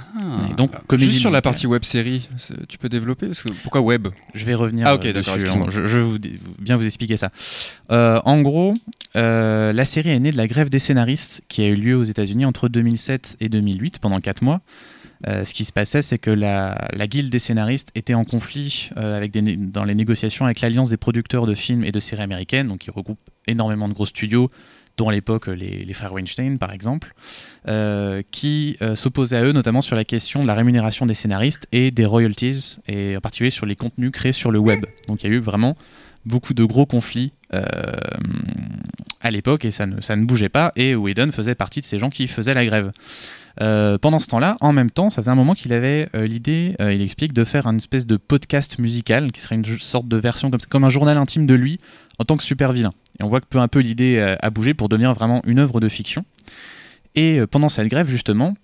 Et 0.50 0.54
donc, 0.54 0.72
ah. 0.74 0.82
comédie 0.88 1.10
Juste 1.10 1.22
sur 1.22 1.32
la 1.32 1.42
partie 1.42 1.68
web 1.68 1.84
série, 1.84 2.30
tu 2.70 2.78
peux 2.78 2.88
développer 2.88 3.28
parce 3.28 3.44
que, 3.44 3.52
Pourquoi 3.52 3.82
web? 3.82 4.08
Je 4.34 4.46
vais 4.46 4.56
revenir. 4.56 4.88
Ah, 4.88 4.96
ok, 4.96 5.06
euh, 5.06 5.14
d'accord, 5.14 5.34
excuse-moi. 5.36 5.68
Je, 5.70 5.86
je 5.86 5.98
vais 5.98 6.04
vous, 6.04 6.18
bien 6.60 6.78
vous 6.78 6.86
expliquer 6.86 7.18
ça. 7.18 7.30
Euh, 7.92 8.22
en 8.24 8.42
gros, 8.42 8.74
euh, 9.18 9.74
la 9.74 9.84
série 9.84 10.12
est 10.12 10.20
née 10.20 10.32
de 10.32 10.38
la 10.38 10.48
grève 10.48 10.70
des 10.70 10.80
scénaristes 10.80 11.44
qui 11.50 11.62
a 11.62 11.68
eu 11.68 11.76
lieu 11.76 11.98
aux 11.98 12.04
États-Unis 12.04 12.46
entre 12.46 12.70
2007 12.70 13.38
et 13.42 13.50
2008 13.50 14.00
pendant 14.00 14.22
4 14.22 14.44
mois. 14.44 14.62
Euh, 15.28 15.44
ce 15.44 15.54
qui 15.54 15.66
se 15.66 15.74
passait, 15.74 16.02
c'est 16.02 16.18
que 16.18 16.32
la, 16.32 16.88
la 16.94 17.08
guilde 17.08 17.30
des 17.30 17.40
scénaristes 17.40 17.90
était 17.94 18.14
en 18.14 18.24
conflit 18.24 18.90
euh, 18.98 19.18
avec 19.18 19.32
dans 19.72 19.84
les 19.84 19.96
négociations 19.96 20.46
avec 20.46 20.62
l'Alliance 20.62 20.90
des 20.90 20.98
producteurs 20.98 21.46
de 21.46 21.56
films 21.56 21.84
et 21.84 21.92
de 21.92 22.00
séries 22.00 22.24
américaines, 22.24 22.70
donc 22.70 22.80
qui 22.80 22.92
regroupe 22.92 23.20
énormément 23.46 23.90
de 23.90 23.94
gros 23.94 24.06
studios, 24.06 24.50
dont 24.96 25.10
à 25.10 25.12
l'époque 25.12 25.48
les, 25.48 25.84
les 25.84 25.94
frères 25.94 26.14
Weinstein 26.14 26.58
par 26.58 26.72
exemple, 26.72 27.14
euh, 27.68 28.22
qui 28.32 28.78
euh, 28.82 28.96
s'opposaient 28.96 29.38
à 29.38 29.44
eux 29.44 29.52
notamment 29.52 29.82
sur 29.82 29.96
la 29.96 30.04
question 30.04 30.42
de 30.42 30.48
la 30.48 30.56
rémunération 30.56 31.06
des 31.06 31.14
scénaristes 31.16 31.68
et 31.72 31.92
des 31.92 32.06
royalties, 32.06 32.78
et 32.88 33.18
en 33.18 33.22
particulier 33.22 33.50
sur 33.50 33.66
les 33.66 33.76
contenus 33.76 34.12
créés 34.12 34.34
sur 34.34 34.52
le 34.52 34.60
web. 34.60 34.86
Donc 35.08 35.24
il 35.24 35.30
y 35.30 35.34
a 35.34 35.36
eu 35.36 35.40
vraiment 35.40 35.76
beaucoup 36.26 36.54
de 36.54 36.64
gros 36.64 36.86
conflits 36.86 37.32
euh, 37.54 37.64
à 39.22 39.32
l'époque 39.32 39.66
et 39.66 39.72
ça 39.72 39.86
ne, 39.86 40.00
ça 40.02 40.16
ne 40.16 40.26
bougeait 40.26 40.50
pas, 40.50 40.72
et 40.76 40.96
Whedon 40.96 41.32
faisait 41.32 41.56
partie 41.56 41.82
de 41.82 41.86
ces 41.86 42.00
gens 42.00 42.10
qui 42.10 42.28
faisaient 42.28 42.54
la 42.54 42.66
grève. 42.66 42.92
Euh, 43.62 43.98
pendant 43.98 44.20
ce 44.20 44.28
temps-là, 44.28 44.58
en 44.62 44.72
même 44.72 44.90
temps, 44.90 45.10
ça 45.10 45.22
faisait 45.22 45.32
un 45.32 45.36
moment 45.36 45.54
qu'il 45.54 45.74
avait 45.74 46.08
euh, 46.16 46.26
l'idée, 46.26 46.76
euh, 46.80 46.94
il 46.94 47.02
explique, 47.02 47.34
de 47.34 47.44
faire 47.44 47.68
une 47.68 47.78
espèce 47.78 48.06
de 48.06 48.16
podcast 48.16 48.80
musical 48.80 49.32
qui 49.32 49.42
serait 49.42 49.56
une 49.56 49.66
sorte 49.66 50.08
de 50.08 50.18
version 50.18 50.50
comme, 50.70 50.86
un 50.86 50.90
journal 50.90 51.18
intime 51.18 51.46
de 51.46 51.56
lui 51.56 51.78
en 52.20 52.26
tant 52.26 52.38
que 52.38 52.44
super 52.44 52.72
vilain. 52.72 52.94
Et 53.20 53.24
on 53.24 53.28
voit 53.28 53.42
que 53.42 53.48
peu 53.48 53.60
à 53.60 53.68
peu 53.68 53.80
l'idée 53.80 54.20
a 54.42 54.50
bougé 54.50 54.74
pour 54.74 54.88
devenir 54.88 55.14
vraiment 55.14 55.42
une 55.46 55.60
œuvre 55.60 55.82
de 55.82 55.90
fiction. 55.90 56.24
Et 57.16 57.42
pendant 57.52 57.68
cette 57.68 57.88
grève, 57.88 58.10
justement, 58.10 58.56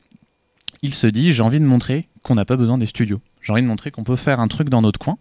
il 0.82 0.94
se 0.94 1.08
dit 1.08 1.34
j'ai 1.34 1.42
envie 1.42 1.60
de 1.60 1.66
montrer 1.66 2.08
qu'on 2.24 2.36
n'a 2.36 2.46
pas 2.46 2.56
besoin 2.56 2.78
des 2.78 2.86
studios. 2.86 3.20
J'ai 3.42 3.52
envie 3.52 3.62
de 3.62 3.68
montrer 3.68 3.92
qu'on 3.92 4.04
peut 4.04 4.16
faire 4.16 4.40
un 4.40 4.48
truc 4.48 4.70
dans 4.70 4.82
notre 4.82 5.00
coin 5.00 5.18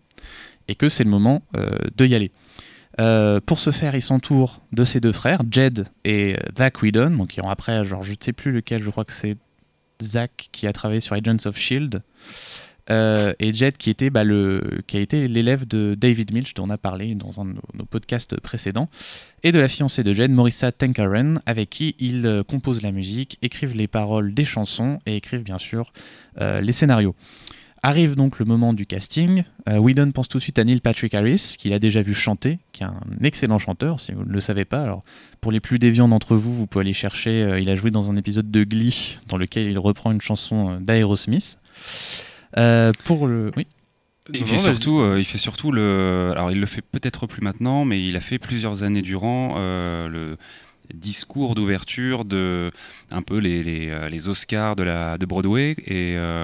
et 0.69 0.77
que 0.77 0.89
c'est 0.89 1.05
le 1.05 1.11
moment 1.11 1.43
de 1.53 2.07
y 2.07 2.15
aller. 2.15 2.31
Pour 3.47 3.59
ce 3.59 3.73
faire, 3.73 3.97
il 3.97 4.03
s'entoure 4.03 4.61
de 4.73 4.85
ses 4.85 5.01
deux 5.01 5.13
frères, 5.13 5.43
Jed 5.51 5.89
et 6.05 6.37
Zach 6.57 6.81
Whedon, 6.81 7.11
donc 7.11 7.29
qui 7.29 7.41
ont 7.41 7.49
après, 7.49 7.85
genre, 7.85 8.05
je 8.05 8.13
ne 8.13 8.17
sais 8.21 8.33
plus 8.33 8.53
lequel, 8.53 8.85
je 8.85 8.91
crois 8.91 9.05
que 9.05 9.13
c'est 9.13 9.37
Zach 10.03 10.49
qui 10.53 10.67
a 10.67 10.73
travaillé 10.73 11.01
sur 11.01 11.15
Agents 11.15 11.47
of 11.47 11.57
Shield, 11.57 12.03
euh, 12.91 13.33
et 13.39 13.55
Jed 13.55 13.77
qui 13.79 13.89
était 13.89 14.11
bah, 14.11 14.21
a 14.21 14.97
été 14.99 15.27
l'élève 15.27 15.67
de 15.67 15.95
David 15.99 16.33
Milch 16.33 16.53
dont 16.53 16.65
on 16.65 16.71
a 16.71 16.77
parlé 16.77 17.15
dans 17.15 17.41
un 17.41 17.47
de 17.47 17.55
nos, 17.75 17.85
podcasts 17.87 18.39
précédents, 18.41 18.89
et 19.43 19.53
de 19.53 19.59
la 19.59 19.69
fiancée 19.69 20.03
de 20.03 20.13
Jed, 20.13 20.31
Morissa 20.31 20.71
Tenkaren, 20.73 21.41
avec 21.47 21.71
qui 21.71 21.95
il 21.99 22.27
euh, 22.27 22.43
compose 22.43 22.83
la 22.83 22.93
musique, 22.93 23.39
écrivent 23.43 23.77
les 23.77 23.89
paroles 23.89 24.35
des 24.35 24.45
chansons 24.45 24.99
et 25.07 25.17
écrivent 25.17 25.45
bien 25.45 25.59
sûr 25.59 25.93
euh, 26.41 26.61
les 26.61 26.73
scénarios. 26.73 27.15
Arrive 27.87 28.15
donc 28.17 28.39
le 28.39 28.47
moment 28.47 28.73
du 28.73 28.87
casting. 28.87 29.45
Euh, 29.69 29.77
Whedon 29.77 30.11
pense 30.11 30.27
tout 30.29 30.39
de 30.39 30.43
suite 30.43 30.59
à 30.59 30.65
Neil 30.65 30.81
Patrick 30.81 31.13
Harris, 31.13 31.57
qu'il 31.59 31.75
a 31.75 31.79
déjà 31.79 32.01
vu 32.01 32.15
chanter, 32.15 32.59
qui 32.73 32.83
est 32.83 32.87
un 32.87 32.99
excellent 33.23 33.59
chanteur, 33.59 34.01
si 34.01 34.13
vous 34.13 34.25
ne 34.25 34.33
le 34.33 34.41
savez 34.41 34.65
pas. 34.65 34.81
Alors, 34.83 35.03
pour 35.43 35.53
les 35.53 35.61
plus 35.61 35.79
déviants 35.79 36.09
d'entre 36.09 36.35
vous, 36.35 36.51
vous 36.51 36.67
pouvez 36.67 36.83
aller 36.83 36.95
chercher. 36.95 37.43
euh, 37.43 37.61
il 37.61 37.69
a 37.69 37.77
joué 37.77 37.91
dans 37.91 38.11
un 38.11 38.17
épisode 38.17 38.51
de 38.51 38.65
Glee, 38.65 39.19
dans 39.29 39.37
lequel 39.37 39.69
il 39.69 39.79
reprend 39.79 40.13
une 40.13 40.23
chanson 40.23 40.71
euh, 40.71 40.79
d'Aerosmith. 40.81 41.59
Euh, 42.57 42.91
pour 43.05 43.27
le. 43.27 43.51
Oui. 43.55 43.67
Il 44.33 44.41
Non, 44.41 44.47
fait, 44.47 44.57
surtout, 44.57 45.01
euh, 45.01 45.19
il 45.19 45.25
fait 45.27 45.37
surtout 45.37 45.71
le. 45.71 46.31
Alors, 46.33 46.51
il 46.51 46.59
le 46.59 46.65
fait 46.65 46.81
peut-être 46.81 47.27
plus 47.27 47.43
maintenant, 47.43 47.85
mais 47.85 48.03
il 48.03 48.17
a 48.17 48.21
fait 48.21 48.39
plusieurs 48.39 48.83
années 48.83 49.03
durant 49.03 49.57
euh, 49.59 50.09
le 50.09 50.39
discours 50.93 51.55
d'ouverture 51.55 52.25
de 52.25 52.71
un 53.11 53.23
peu 53.23 53.39
les, 53.39 53.63
les, 53.63 53.89
euh, 53.91 54.09
les 54.09 54.29
Oscars 54.29 54.77
de, 54.77 54.83
la, 54.83 55.17
de 55.19 55.25
Broadway. 55.27 55.73
Et, 55.87 56.15
euh, 56.19 56.41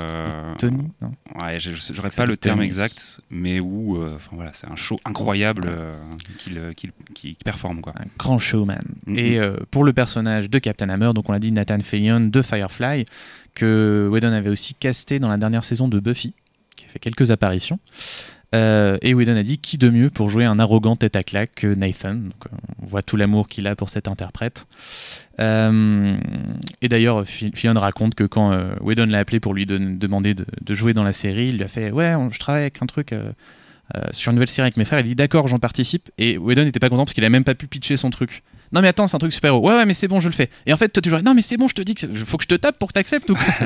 Tony 0.58 0.82
non 1.02 1.12
Ouais, 1.40 1.58
j'aurais 1.60 2.08
pas 2.10 2.26
le 2.26 2.36
terme 2.36 2.58
Tony. 2.58 2.66
exact, 2.66 3.20
mais 3.30 3.60
où 3.60 3.96
euh, 3.96 4.16
voilà, 4.32 4.52
c'est 4.54 4.68
un 4.68 4.76
show 4.76 4.96
incroyable 5.04 5.64
euh, 5.68 5.94
qu'il 6.38 6.60
qu'il- 6.76 6.92
qu'il 7.14 7.34
performe. 7.36 7.80
Quoi. 7.80 7.92
un 7.98 8.04
grand 8.18 8.38
showman. 8.38 8.80
Mhm. 9.06 9.18
Et 9.18 9.38
euh, 9.38 9.56
pour 9.70 9.84
le 9.84 9.92
personnage 9.92 10.48
de 10.48 10.58
Captain 10.58 10.88
Hammer, 10.88 11.12
donc 11.14 11.28
on 11.28 11.32
l'a 11.32 11.38
dit 11.38 11.52
Nathan 11.52 11.80
Fillion 11.80 12.20
de 12.20 12.42
Firefly, 12.42 13.04
que 13.54 14.08
Whedon 14.10 14.32
avait 14.32 14.48
aussi 14.50 14.74
casté 14.74 15.18
dans 15.18 15.28
la 15.28 15.36
dernière 15.36 15.64
saison 15.64 15.88
de 15.88 16.00
Buffy, 16.00 16.32
qui 16.76 16.86
a 16.86 16.88
fait 16.88 16.98
quelques 16.98 17.30
apparitions. 17.30 17.78
Euh, 18.52 18.98
et 19.02 19.14
Whedon 19.14 19.36
a 19.36 19.42
dit 19.44 19.58
qui 19.58 19.78
de 19.78 19.90
mieux 19.90 20.10
pour 20.10 20.28
jouer 20.28 20.44
un 20.44 20.58
arrogant 20.58 20.96
tête 20.96 21.14
à 21.14 21.22
claque 21.22 21.52
que 21.54 21.72
Nathan? 21.72 22.14
Donc, 22.14 22.32
euh, 22.46 22.56
on 22.82 22.86
voit 22.86 23.02
tout 23.02 23.16
l'amour 23.16 23.46
qu'il 23.48 23.66
a 23.68 23.76
pour 23.76 23.88
cet 23.90 24.08
interprète. 24.08 24.66
Euh, 25.38 26.16
et 26.82 26.88
d'ailleurs, 26.88 27.24
Fi- 27.26 27.52
Fillion 27.54 27.74
raconte 27.78 28.14
que 28.16 28.24
quand 28.24 28.52
euh, 28.52 28.74
Whedon 28.80 29.06
l'a 29.06 29.18
appelé 29.18 29.38
pour 29.38 29.54
lui 29.54 29.66
demander 29.66 30.34
de, 30.34 30.74
jouer 30.74 30.94
dans 30.94 31.04
la 31.04 31.12
série, 31.12 31.48
il 31.48 31.56
lui 31.58 31.64
a 31.64 31.68
fait 31.68 31.90
Ouais, 31.92 32.12
je 32.32 32.38
travaille 32.38 32.62
avec 32.62 32.82
un 32.82 32.86
truc. 32.86 33.14
sur 34.12 34.30
une 34.30 34.36
nouvelle 34.36 34.48
série 34.48 34.66
avec 34.66 34.76
mes 34.76 34.84
frères, 34.84 35.00
il 35.00 35.04
dit 35.06 35.14
d'accord, 35.14 35.46
j'en 35.48 35.58
participe. 35.58 36.10
Et 36.18 36.36
Whedon 36.38 36.64
n'était 36.64 36.80
pas 36.80 36.88
content 36.88 37.04
parce 37.04 37.14
qu'il 37.14 37.24
a 37.24 37.28
même 37.30 37.44
pas 37.44 37.54
pu 37.54 37.66
pitcher 37.68 37.96
son 37.96 38.10
truc. 38.10 38.42
Non 38.72 38.82
mais 38.82 38.88
attends, 38.88 39.06
c'est 39.08 39.16
un 39.16 39.18
truc 39.18 39.32
super 39.32 39.48
héros. 39.52 39.66
Ouais 39.68 39.74
ouais 39.74 39.84
mais 39.86 39.94
c'est 39.94 40.06
bon, 40.08 40.20
je 40.20 40.28
le 40.28 40.34
fais. 40.34 40.48
Et 40.66 40.72
en 40.72 40.76
fait, 40.76 40.88
toi 40.90 41.00
tu 41.02 41.10
joues. 41.10 41.20
Non 41.22 41.34
mais 41.34 41.42
c'est 41.42 41.56
bon, 41.56 41.66
je 41.68 41.74
te 41.74 41.82
dis 41.82 41.94
que 41.94 42.06
faut 42.14 42.36
que 42.36 42.44
je 42.44 42.48
te 42.48 42.54
tape 42.54 42.78
pour 42.78 42.88
que 42.88 42.92
t'acceptes 42.94 43.28
ou 43.30 43.34
quoi? 43.34 43.44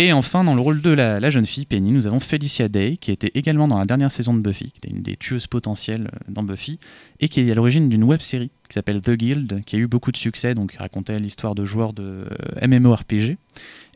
Et 0.00 0.12
enfin, 0.12 0.44
dans 0.44 0.54
le 0.54 0.60
rôle 0.60 0.80
de 0.80 0.90
la, 0.90 1.18
la 1.18 1.28
jeune 1.28 1.44
fille 1.44 1.66
Penny, 1.66 1.90
nous 1.90 2.06
avons 2.06 2.20
Felicia 2.20 2.68
Day 2.68 2.96
qui 2.98 3.10
était 3.10 3.32
également 3.34 3.66
dans 3.66 3.78
la 3.78 3.84
dernière 3.84 4.12
saison 4.12 4.32
de 4.32 4.38
Buffy, 4.40 4.70
qui 4.70 4.78
était 4.78 4.90
une 4.90 5.02
des 5.02 5.16
tueuses 5.16 5.48
potentielles 5.48 6.08
euh, 6.14 6.18
dans 6.28 6.44
Buffy, 6.44 6.78
et 7.18 7.28
qui 7.28 7.40
est 7.40 7.50
à 7.50 7.54
l'origine 7.56 7.88
d'une 7.88 8.04
web 8.04 8.20
série 8.20 8.50
qui 8.68 8.74
s'appelle 8.74 9.02
The 9.02 9.10
Guild, 9.14 9.64
qui 9.64 9.74
a 9.74 9.78
eu 9.80 9.88
beaucoup 9.88 10.12
de 10.12 10.16
succès, 10.16 10.54
donc 10.54 10.70
qui 10.72 10.78
racontait 10.78 11.18
l'histoire 11.18 11.56
de 11.56 11.64
joueurs 11.64 11.92
de 11.94 12.26
euh, 12.62 12.66
MMORPG, 12.68 13.38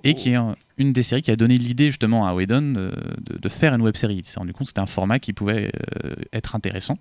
et 0.02 0.14
qui 0.14 0.30
est 0.30 0.34
un- 0.34 0.56
une 0.76 0.92
des 0.92 1.04
séries 1.04 1.22
qui 1.22 1.30
a 1.30 1.36
donné 1.36 1.56
l'idée 1.56 1.86
justement 1.86 2.26
à 2.26 2.34
Whedon 2.34 2.74
euh, 2.76 2.90
de, 3.30 3.38
de 3.38 3.48
faire 3.48 3.72
une 3.72 3.82
web 3.82 3.96
série. 3.96 4.16
Il 4.16 4.26
s'est 4.26 4.40
rendu 4.40 4.52
compte 4.52 4.62
que 4.66 4.70
c'était 4.70 4.80
un 4.80 4.86
format 4.86 5.20
qui 5.20 5.32
pouvait 5.32 5.70
euh, 6.04 6.14
être 6.32 6.56
intéressant. 6.56 6.98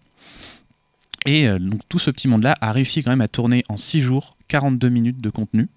Et 1.25 1.47
euh, 1.47 1.57
donc 1.57 1.81
tout 1.89 1.97
ce 1.97 2.11
petit 2.11 2.27
monde-là 2.27 2.55
a 2.61 2.71
réussi 2.71 3.01
quand 3.01 3.09
même 3.09 3.21
à 3.21 3.27
tourner 3.27 3.63
en 3.67 3.77
6 3.77 4.01
jours 4.01 4.37
42 4.47 4.89
minutes 4.89 5.21
de 5.21 5.29
contenu, 5.31 5.69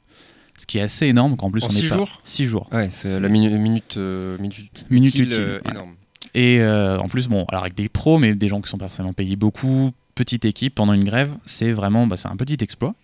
ce 0.59 0.67
qui 0.67 0.79
est 0.79 0.83
assez 0.83 1.07
énorme. 1.07 1.37
Qu'en 1.37 1.51
plus 1.51 1.63
En 1.65 1.67
on 1.67 1.71
est 1.71 1.73
six 1.73 1.89
pas- 1.89 1.97
jours 1.97 2.21
Six 2.25 2.47
jours. 2.47 2.69
Ouais, 2.73 2.89
c'est 2.93 3.09
C'est- 3.09 3.21
la 3.21 3.29
minu- 3.29 3.57
minute, 3.59 3.97
euh, 3.97 4.39
minute, 4.39 4.87
Minute 4.91 5.15
utile, 5.15 5.25
utile, 5.27 5.41
euh, 5.41 5.61
ouais. 5.65 5.71
énorme. 5.71 5.91
Et 6.35 6.61
euh, 6.61 6.99
en 6.99 7.09
plus, 7.09 7.29
bon, 7.29 7.45
alors 7.49 7.63
avec 7.63 7.75
des 7.75 7.89
pros, 7.89 8.19
mais 8.19 8.35
des 8.35 8.49
gens 8.49 8.61
qui 8.61 8.69
sont 8.69 8.79
pas 8.79 8.89
forcément 8.89 9.13
payés 9.13 9.37
beaucoup, 9.37 9.91
petite 10.15 10.45
équipe 10.45 10.75
pendant 10.75 10.93
une 10.93 11.05
grève, 11.05 11.33
c'est 11.45 11.73
vraiment 11.73 12.07
bah, 12.07 12.17
c'est 12.17 12.29
un 12.29 12.37
petit 12.37 12.57
exploit. 12.63 12.95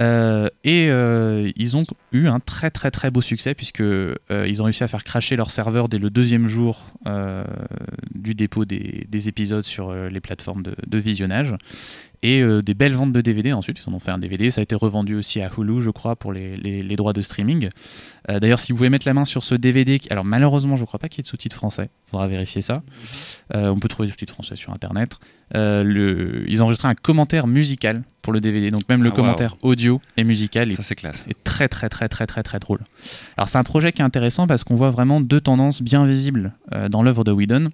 Euh, 0.00 0.48
et 0.64 0.88
euh, 0.90 1.52
ils 1.54 1.76
ont 1.76 1.84
eu 2.10 2.26
un 2.26 2.40
très 2.40 2.72
très 2.72 2.90
très 2.90 3.12
beau 3.12 3.22
succès 3.22 3.54
puisque 3.54 3.80
euh, 3.80 4.16
ils 4.28 4.60
ont 4.60 4.64
réussi 4.64 4.82
à 4.82 4.88
faire 4.88 5.04
cracher 5.04 5.36
leur 5.36 5.52
serveur 5.52 5.88
dès 5.88 5.98
le 5.98 6.10
deuxième 6.10 6.48
jour 6.48 6.86
euh, 7.06 7.44
du 8.12 8.34
dépôt 8.34 8.64
des, 8.64 9.06
des 9.08 9.28
épisodes 9.28 9.62
sur 9.62 9.90
euh, 9.90 10.08
les 10.08 10.18
plateformes 10.18 10.64
de, 10.64 10.74
de 10.84 10.98
visionnage 10.98 11.54
et 12.24 12.40
euh, 12.42 12.62
des 12.62 12.74
belles 12.74 12.94
ventes 12.94 13.12
de 13.12 13.20
DVD 13.20 13.52
ensuite 13.52 13.78
ils 13.80 13.88
en 13.88 13.92
ont 13.94 13.98
fait 14.00 14.10
un 14.10 14.18
DVD 14.18 14.50
ça 14.50 14.60
a 14.60 14.62
été 14.62 14.74
revendu 14.74 15.14
aussi 15.14 15.40
à 15.40 15.50
Hulu 15.56 15.82
je 15.82 15.90
crois 15.90 16.16
pour 16.16 16.32
les, 16.32 16.56
les- 16.56 16.82
les 16.82 16.96
droits 16.96 17.12
de 17.12 17.20
streaming 17.20 17.68
Euh, 18.30 18.40
d'ailleurs 18.40 18.58
si 18.60 18.72
vous 18.72 18.78
pouvez 18.78 18.88
mettre 18.88 19.06
la 19.06 19.12
main 19.12 19.26
sur 19.26 19.44
ce 19.44 19.54
DVD 19.54 20.00
alors 20.10 20.24
malheureusement 20.24 20.76
je 20.76 20.84
crois 20.86 20.98
pas 20.98 21.08
qu'il 21.10 21.18
y 21.18 21.20
ait 21.20 21.24
de 21.24 21.28
sous-titres 21.28 21.56
français 21.56 21.90
faudra 22.10 22.26
vérifier 22.26 22.62
ça 22.62 22.82
euh, 23.54 23.68
on 23.68 23.78
peut 23.78 23.88
trouver 23.88 24.06
des 24.08 24.12
sous-titres 24.12 24.32
français 24.32 24.56
sur 24.56 24.72
internet. 24.72 25.10
Le, 25.82 26.44
ils 26.48 26.62
ont 26.62 26.64
enregistré 26.64 26.88
un 26.88 26.94
commentaire 26.94 27.46
musical 27.46 28.02
pour 28.22 28.32
le 28.32 28.40
DVD, 28.40 28.70
donc 28.70 28.88
même 28.88 29.02
le 29.02 29.10
Ah, 29.10 29.12
wow. 29.12 29.16
commentaire 29.16 29.56
audio 29.62 30.00
et 30.16 30.24
musical 30.24 30.72
Ça, 30.72 30.94
classe. 30.94 31.26
est 31.28 31.36
très 31.44 31.68
très 31.68 31.88
très 31.88 32.08
très 32.08 32.26
très 32.26 32.42
très 32.42 32.58
drôle. 32.58 32.80
Alors 33.36 33.48
c'est 33.48 33.58
un 33.58 33.64
projet 33.64 33.92
qui 33.92 34.00
est 34.02 34.04
intéressant 34.04 34.46
parce 34.46 34.64
qu'on 34.64 34.76
voit 34.76 34.90
vraiment 34.90 35.20
deux 35.20 35.40
tendances 35.40 35.82
bien 35.82 36.06
visibles 36.06 36.52
dans 36.90 37.02
l'œuvre 37.02 37.24
de 37.24 37.32
Whedon. 37.32 37.68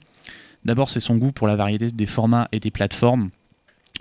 D'abord 0.64 0.90
c'est 0.90 1.00
son 1.00 1.16
goût 1.16 1.33
pour 1.33 1.47
la 1.47 1.57
variété 1.57 1.90
des 1.92 2.07
formats 2.07 2.49
et 2.52 2.59
des 2.61 2.71
plateformes 2.71 3.30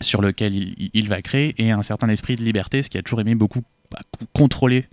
sur 0.02 0.22
lesquelles 0.22 0.76
il, 0.94 1.10
va 1.10 1.22
créer 1.22 1.56
et 1.58 1.72
un 1.72 1.84
certain 1.84 2.10
esprit 2.10 2.36
de 2.36 2.44
liberté, 2.44 2.84
ce 2.84 2.90
qui 2.90 2.98
a 2.98 3.02
toujours 3.02 3.20
aimé 3.20 3.36
beaucoup 3.36 3.62
bah, 3.92 4.00
contrôler 4.34 4.86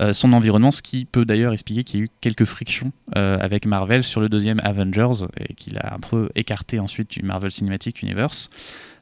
euh, 0.00 0.12
son 0.12 0.32
environnement, 0.32 0.70
ce 0.70 0.82
qui 0.82 1.04
peut 1.04 1.24
d'ailleurs 1.24 1.52
expliquer 1.52 1.84
qu'il 1.84 2.00
y 2.00 2.02
a 2.02 2.04
eu 2.04 2.10
quelques 2.20 2.44
frictions 2.44 2.92
euh, 3.16 3.38
avec 3.40 3.66
Marvel 3.66 4.04
sur 4.04 4.20
le 4.20 4.28
deuxième 4.28 4.60
Avengers 4.62 5.26
et 5.38 5.54
qu'il 5.54 5.78
a 5.78 5.94
un 5.94 5.98
peu 5.98 6.28
écarté 6.34 6.78
ensuite 6.78 7.10
du 7.10 7.22
Marvel 7.22 7.50
Cinematic 7.50 8.02
Universe. 8.02 8.48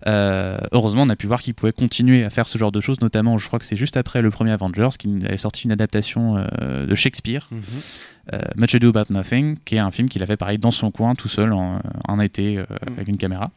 Euh, 0.07 0.59
heureusement, 0.73 1.03
on 1.03 1.09
a 1.09 1.17
pu 1.17 1.27
voir 1.27 1.43
qu'il 1.43 1.55
pouvait 1.55 1.73
continuer 1.73 2.25
à 2.25 2.31
faire 2.31 2.47
ce 2.47 2.59
genre 2.59 2.73
de 2.73 2.81
choses, 2.81 3.01
notamment, 3.01 3.39
je 3.39 3.47
crois 3.47 3.59
que 3.59 3.65
c'est 3.65 3.77
juste 3.77 3.97
après 3.97 4.23
le 4.23 4.31
premier 4.31 4.53
Avengers 4.53 4.91
qu'il 4.99 5.25
avait 5.27 5.37
sorti 5.37 5.65
une 5.65 5.73
adaptation 5.73 6.37
euh, 6.37 6.87
de 6.87 6.95
Shakespeare, 6.95 7.49
euh, 8.33 8.39
Much 8.57 8.75
Ado 8.75 8.89
About 8.89 9.13
Nothing, 9.13 9.57
qui 9.65 9.77
est 9.77 9.81
un 9.81 9.91
film 9.91 10.09
qu'il 10.09 10.23
a 10.23 10.27
fait 10.27 10.37
pareil 10.37 10.59
dans 10.59 10.71
son 10.71 10.91
coin 10.91 11.15
tout 11.15 11.29
seul 11.29 11.53
en, 11.53 11.81
en 12.07 12.21
été 12.21 12.59
euh, 12.59 12.65
avec 12.87 13.09
une 13.09 13.17
caméra. 13.17 13.51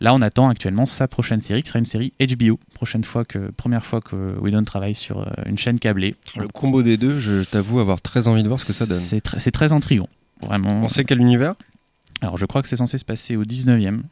Là, 0.00 0.14
on 0.14 0.22
attend 0.22 0.48
actuellement 0.48 0.86
sa 0.86 1.08
prochaine 1.08 1.40
série, 1.40 1.62
qui 1.62 1.68
sera 1.68 1.80
une 1.80 1.84
série 1.84 2.12
HBO, 2.20 2.60
prochaine 2.74 3.02
fois 3.02 3.24
que, 3.24 3.50
première 3.50 3.84
fois 3.84 4.00
que 4.00 4.38
Whedon 4.40 4.62
travaille 4.62 4.94
sur 4.94 5.28
une 5.46 5.58
chaîne 5.58 5.80
câblée. 5.80 6.14
Le 6.36 6.46
combo 6.46 6.82
des 6.82 6.96
deux, 6.96 7.18
je 7.18 7.42
t'avoue 7.42 7.80
avoir 7.80 8.00
très 8.00 8.28
envie 8.28 8.44
de 8.44 8.48
voir 8.48 8.60
ce 8.60 8.66
que 8.66 8.72
ça 8.72 8.86
donne. 8.86 8.98
C'est 8.98 9.20
très, 9.20 9.40
c'est 9.40 9.50
très 9.50 9.72
intriguant, 9.72 10.08
vraiment. 10.42 10.82
On 10.82 10.88
sait 10.88 11.04
quel 11.04 11.20
univers? 11.20 11.54
Alors, 12.20 12.36
je 12.36 12.46
crois 12.46 12.62
que 12.62 12.68
c'est 12.68 12.76
censé 12.76 12.98
se 12.98 13.04
passer 13.04 13.36
au 13.36 13.44
19e. 13.44 14.02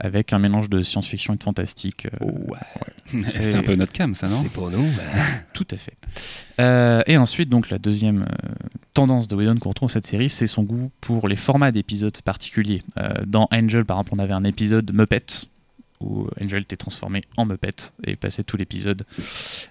Avec 0.00 0.32
un 0.32 0.38
mélange 0.38 0.68
de 0.68 0.82
science-fiction 0.82 1.34
et 1.34 1.36
de 1.36 1.42
fantastique. 1.42 2.08
euh, 2.22 3.20
C'est 3.28 3.56
un 3.56 3.62
peu 3.62 3.74
notre 3.74 3.92
cam, 3.92 4.14
ça, 4.14 4.28
non 4.28 4.40
C'est 4.42 4.50
pour 4.50 4.70
nous. 4.70 4.86
Tout 5.52 5.66
à 5.70 5.76
fait. 5.76 5.94
Euh, 6.60 7.02
et 7.06 7.16
ensuite, 7.16 7.48
donc 7.48 7.70
la 7.70 7.78
deuxième 7.78 8.22
euh, 8.22 8.48
tendance 8.94 9.28
de 9.28 9.36
Whedon 9.36 9.56
qu'on 9.56 9.70
retrouve 9.70 9.88
dans 9.88 9.92
cette 9.92 10.06
série, 10.06 10.28
c'est 10.28 10.46
son 10.46 10.62
goût 10.62 10.90
pour 11.00 11.28
les 11.28 11.36
formats 11.36 11.72
d'épisodes 11.72 12.20
particuliers. 12.22 12.82
Dans 13.26 13.48
Angel, 13.52 13.84
par 13.84 13.98
exemple, 13.98 14.14
on 14.14 14.18
avait 14.18 14.34
un 14.34 14.44
épisode 14.44 14.92
Muppet 14.92 15.46
où 16.00 16.26
Angel 16.40 16.62
était 16.62 16.76
transformé 16.76 17.22
en 17.36 17.44
Muppet 17.44 17.92
et 18.06 18.16
passait 18.16 18.42
tout 18.42 18.56
l'épisode 18.56 19.04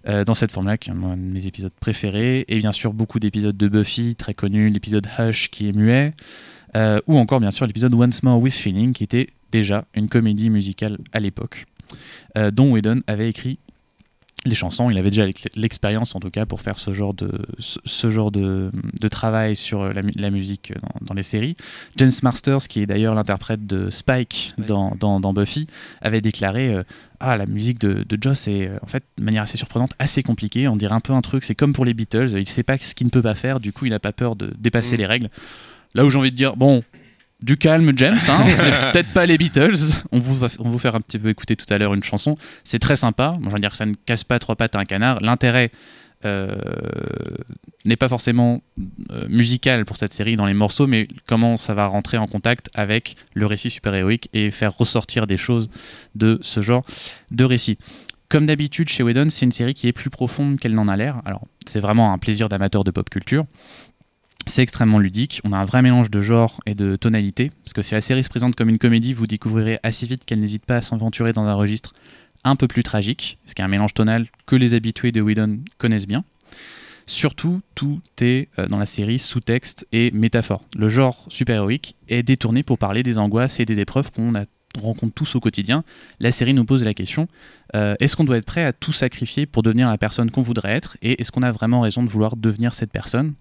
euh, 0.08 0.24
dans 0.24 0.36
cette 0.36 0.52
forme-là, 0.52 0.78
qui 0.78 0.90
est 0.90 0.94
un 0.94 1.18
de 1.18 1.22
mes 1.22 1.48
épisodes 1.48 1.74
préférés. 1.80 2.46
Et 2.48 2.58
bien 2.60 2.72
sûr, 2.72 2.94
beaucoup 2.94 3.20
d'épisodes 3.20 3.58
de 3.58 3.68
Buffy, 3.68 4.16
très 4.16 4.34
connus, 4.34 4.70
l'épisode 4.70 5.08
Hush 5.18 5.50
qui 5.50 5.68
est 5.68 5.74
muet, 5.74 6.14
euh, 6.76 7.00
ou 7.08 7.18
encore 7.18 7.40
bien 7.40 7.52
sûr 7.52 7.66
l'épisode 7.66 7.94
Once 7.94 8.24
More 8.24 8.40
with 8.40 8.54
Feeling, 8.54 8.94
qui 8.94 9.04
était 9.04 9.28
déjà 9.52 9.86
une 9.96 10.08
comédie 10.10 10.50
musicale 10.50 10.98
à 11.14 11.20
l'époque, 11.20 11.66
euh, 12.38 12.52
dont 12.52 12.72
Whedon 12.72 13.02
avait 13.08 13.30
écrit 13.30 13.60
les 14.46 14.56
chansons. 14.56 14.90
Il 14.90 14.98
avait 14.98 15.10
déjà 15.10 15.26
l'ex- 15.26 15.50
l'expérience, 15.58 16.16
en 16.16 16.22
tout 16.22 16.30
cas, 16.30 16.46
pour 16.46 16.62
faire 16.62 16.78
ce 16.78 16.94
genre 16.94 17.14
de, 17.14 17.30
ce, 17.60 18.10
genre 18.10 18.32
de, 18.32 18.72
de 19.02 19.08
travail 19.10 19.54
sur 19.58 19.92
la, 19.92 20.02
mu- 20.02 20.14
la 20.16 20.30
musique 20.30 20.72
dans, 20.82 21.08
dans 21.08 21.14
les 21.14 21.24
séries. 21.24 21.56
James 21.98 22.12
Masters, 22.24 22.60
qui 22.70 22.80
est 22.80 22.86
d'ailleurs 22.86 23.16
l'interprète 23.16 23.68
de 23.68 23.90
Spike 23.90 24.54
Ouais. 24.58 24.66
dans, 24.66 24.96
dans, 24.98 25.20
dans 25.20 25.34
Buffy, 25.34 25.68
avait 26.02 26.22
déclaré 26.22 26.74
euh, 26.74 26.84
Ah, 27.20 27.36
la 27.36 27.48
musique 27.48 27.80
de, 27.82 28.06
de 28.08 28.18
Joss 28.22 28.48
est, 28.48 28.70
euh, 28.70 28.78
en 28.82 28.88
fait, 28.88 29.04
de 29.18 29.24
manière 29.26 29.44
assez 29.44 29.58
surprenante, 29.58 29.92
assez 30.00 30.24
compliquée. 30.24 30.70
On 30.70 30.78
dirait 30.78 30.96
un 30.96 31.02
peu 31.02 31.12
un 31.12 31.22
truc, 31.22 31.44
c'est 31.44 31.56
comme 31.56 31.74
pour 31.74 31.84
les 31.84 31.94
Beatles, 31.94 32.30
il 32.40 32.48
sait 32.48 32.64
pas 32.64 32.78
ce 32.78 32.96
qu'il 32.96 33.08
ne 33.08 33.12
peut 33.12 33.22
pas 33.22 33.36
faire, 33.36 33.60
du 33.60 33.74
coup, 33.74 33.88
il 33.88 33.90
n'a 33.90 34.00
pas 34.00 34.14
peur 34.14 34.38
de 34.38 34.54
dépasser 34.58 34.96
Mm. 34.96 35.00
les 35.00 35.06
règles. 35.06 35.30
Là 35.96 36.06
où 36.06 36.10
j'ai 36.10 36.18
envie 36.18 36.32
de 36.32 36.38
dire, 36.38 36.56
bon, 36.56 36.82
du 37.42 37.58
calme, 37.58 37.92
James. 37.96 38.20
Hein, 38.28 38.46
c'est 38.58 38.92
peut-être 38.92 39.14
pas 39.14 39.26
les 39.26 39.38
Beatles. 39.38 39.78
On 40.12 40.20
vous, 40.20 40.36
va, 40.38 40.48
on 40.60 40.70
vous 40.70 40.80
faire 40.80 40.96
un 40.96 41.02
petit 41.02 41.20
peu 41.20 41.30
écouter 41.30 41.56
tout 41.56 41.72
à 41.74 41.78
l'heure 41.78 41.94
une 41.94 42.04
chanson. 42.04 42.38
C'est 42.64 42.80
très 42.80 42.96
sympa. 42.96 43.36
Moi, 43.40 43.50
je 43.50 43.56
veux 43.56 43.60
dire 43.60 43.72
que 43.72 43.78
ça 43.78 43.86
ne 43.86 43.94
casse 43.94 44.24
pas 44.24 44.40
trois 44.40 44.56
pattes 44.56 44.76
à 44.76 44.80
un 44.80 44.86
canard. 44.86 45.20
L'intérêt 45.22 45.72
euh, 46.26 46.54
n'est 47.86 47.96
pas 47.96 48.10
forcément 48.10 48.62
euh, 49.12 49.26
musical 49.30 49.86
pour 49.86 49.96
cette 49.96 50.12
série 50.12 50.36
dans 50.36 50.46
les 50.46 50.54
morceaux, 50.54 50.86
mais 50.86 51.08
comment 51.28 51.56
ça 51.56 51.74
va 51.74 51.86
rentrer 51.88 52.18
en 52.18 52.28
contact 52.28 52.70
avec 52.74 53.16
le 53.34 53.46
récit 53.46 53.70
super-héroïque 53.70 54.30
et 54.34 54.52
faire 54.52 54.78
ressortir 54.78 55.28
des 55.28 55.38
choses 55.38 55.70
de 56.16 56.38
ce 56.42 56.62
genre 56.62 56.84
de 57.32 57.46
récit. 57.46 57.78
Comme 58.28 58.46
d'habitude 58.46 58.90
chez 58.90 59.02
Whedon, 59.02 59.30
c'est 59.30 59.46
une 59.46 59.52
série 59.52 59.74
qui 59.74 59.88
est 59.88 59.94
plus 59.94 60.10
profonde 60.10 60.60
qu'elle 60.60 60.76
n'en 60.76 60.88
a 60.88 60.96
l'air. 60.98 61.22
Alors, 61.26 61.48
c'est 61.66 61.80
vraiment 61.80 62.14
un 62.14 62.18
plaisir 62.18 62.48
d'amateur 62.50 62.84
de 62.84 62.92
pop 62.92 63.10
culture. 63.10 63.46
C'est 64.50 64.64
extrêmement 64.64 64.98
ludique. 64.98 65.42
On 65.44 65.54
a 65.54 65.60
un 65.60 65.66
vrai 65.66 65.84
mélange 65.84 66.10
de 66.10 66.22
genre 66.22 66.60
et 66.66 66.74
de 66.74 66.96
tonalité. 66.96 67.52
Parce 67.64 67.74
que 67.74 67.84
si 67.84 67.94
la 67.94 68.02
série 68.02 68.24
se 68.24 68.30
présente 68.30 68.56
comme 68.56 68.68
une 68.68 68.80
comédie, 68.80 69.14
vous 69.14 69.28
découvrirez 69.28 69.78
assez 69.84 70.08
vite 70.08 70.26
qu'elle 70.26 70.40
n'hésite 70.40 70.66
pas 70.66 70.78
à 70.78 70.82
s'aventurer 70.82 71.34
dans 71.34 71.44
un 71.44 71.54
registre 71.54 71.92
un 72.44 72.56
peu 72.56 72.68
plus 72.68 72.82
tragique, 72.82 73.38
ce 73.46 73.54
qui 73.54 73.62
est 73.62 73.66
un 73.66 73.68
mélange 73.68 73.94
tonal 73.94 74.26
que 74.48 74.56
les 74.56 74.74
habitués 74.74 75.12
de 75.12 75.22
Whedon 75.22 75.60
connaissent 75.78 76.08
bien. 76.08 76.24
Surtout, 77.06 77.62
tout 77.76 78.02
est 78.22 78.50
euh, 78.58 78.66
dans 78.66 78.80
la 78.80 78.88
série 78.88 79.20
sous-texte 79.20 79.88
et 79.92 80.10
métaphore. 80.12 80.64
Le 80.76 80.90
genre 80.90 81.28
super-héroïque 81.28 81.96
est 82.08 82.24
détourné 82.24 82.64
pour 82.64 82.80
parler 82.80 83.04
des 83.04 83.20
angoisses 83.20 83.60
et 83.60 83.66
des 83.66 83.78
épreuves 83.78 84.12
qu'on 84.12 84.34
rencontre 84.82 85.14
tous 85.14 85.36
au 85.36 85.40
quotidien. 85.40 85.84
La 86.20 86.32
série 86.32 86.56
nous 86.56 86.66
pose 86.66 86.84
la 86.84 86.96
question 86.96 87.28
euh, 87.76 87.94
est-ce 88.00 88.16
qu'on 88.16 88.24
doit 88.24 88.38
être 88.38 88.46
prêt 88.46 88.64
à 88.64 88.74
tout 88.74 88.94
sacrifier 88.94 89.46
pour 89.46 89.62
devenir 89.62 89.90
la 89.90 90.00
personne 90.00 90.32
qu'on 90.32 90.42
voudrait 90.42 90.72
être 90.72 90.98
Et 91.04 91.22
est-ce 91.22 91.32
qu'on 91.32 91.44
a 91.44 91.52
vraiment 91.52 91.82
raison 91.82 92.02
de 92.02 92.10
vouloir 92.10 92.36
devenir 92.36 92.74
cette 92.74 92.92
personne? 92.92 93.36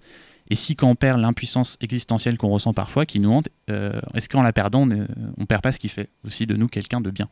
Et 0.51 0.55
si 0.55 0.77
quand 0.77 0.89
on 0.89 0.95
perd 0.95 1.21
l'impuissance 1.21 1.77
existentielle 1.81 2.39
qu'on 2.39 2.49
ressent 2.49 2.73
parfois, 2.73 3.05
qui 3.07 3.21
nous 3.21 3.31
hante, 3.33 3.49
euh, 3.71 3.93
est-ce 4.15 4.29
qu'en 4.29 4.43
la 4.43 4.53
perdant, 4.53 4.83
on 4.83 4.87
ne 4.87 5.05
on 5.39 5.45
perd 5.47 5.63
pas 5.63 5.73
ce 5.73 5.79
qui 5.79 5.89
fait 5.89 6.09
aussi 6.27 6.47
de 6.47 6.57
nous 6.57 6.69
quelqu'un 6.69 7.01
de 7.01 7.11
bien? 7.11 7.29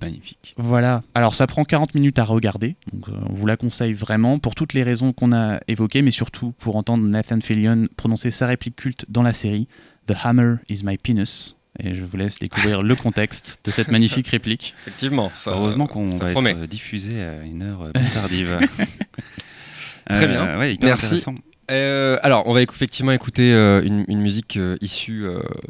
Magnifique. 0.00 0.54
voilà. 0.56 1.02
Alors 1.14 1.34
ça 1.34 1.46
prend 1.48 1.64
40 1.64 1.94
minutes 1.96 2.18
à 2.20 2.24
regarder, 2.24 2.76
donc 2.92 3.08
euh, 3.08 3.12
on 3.28 3.32
vous 3.32 3.46
la 3.46 3.56
conseille 3.56 3.92
vraiment 3.92 4.38
pour 4.38 4.54
toutes 4.54 4.74
les 4.74 4.84
raisons 4.84 5.12
qu'on 5.12 5.32
a 5.32 5.58
évoquées, 5.66 6.02
mais 6.02 6.12
surtout 6.12 6.52
pour 6.58 6.76
entendre 6.76 7.04
Nathan 7.04 7.40
Fillion 7.40 7.88
prononcer 7.96 8.30
sa 8.30 8.46
réplique 8.46 8.76
culte 8.76 9.04
dans 9.08 9.22
la 9.24 9.32
série 9.32 9.66
The 10.06 10.14
Hammer 10.22 10.56
is 10.68 10.82
my 10.84 10.96
penis. 10.98 11.56
Et 11.80 11.94
je 11.94 12.04
vous 12.04 12.16
laisse 12.16 12.38
découvrir 12.38 12.82
le 12.82 12.94
contexte 12.94 13.60
de 13.64 13.70
cette 13.70 13.88
magnifique 13.90 14.28
réplique. 14.28 14.74
Effectivement. 14.86 15.30
Ça, 15.34 15.50
Heureusement 15.52 15.86
qu'on 15.88 16.10
ça 16.10 16.26
va 16.26 16.30
promet. 16.30 16.50
être 16.52 16.66
diffusé 16.66 17.20
à 17.22 17.42
une 17.42 17.62
heure 17.62 17.90
plus 17.92 18.10
tardive. 18.10 18.58
Très 20.08 20.28
bien. 20.28 20.58
ouais, 20.58 20.74
hyper 20.74 20.90
Merci. 20.90 21.06
intéressant. 21.06 21.34
Euh, 21.70 22.18
alors, 22.22 22.42
on 22.46 22.54
va 22.54 22.62
effectivement 22.62 23.12
écouter 23.12 23.52
euh, 23.54 23.82
une, 23.82 24.20
musique 24.20 24.56
euh, 24.56 24.76
issue 24.80 25.26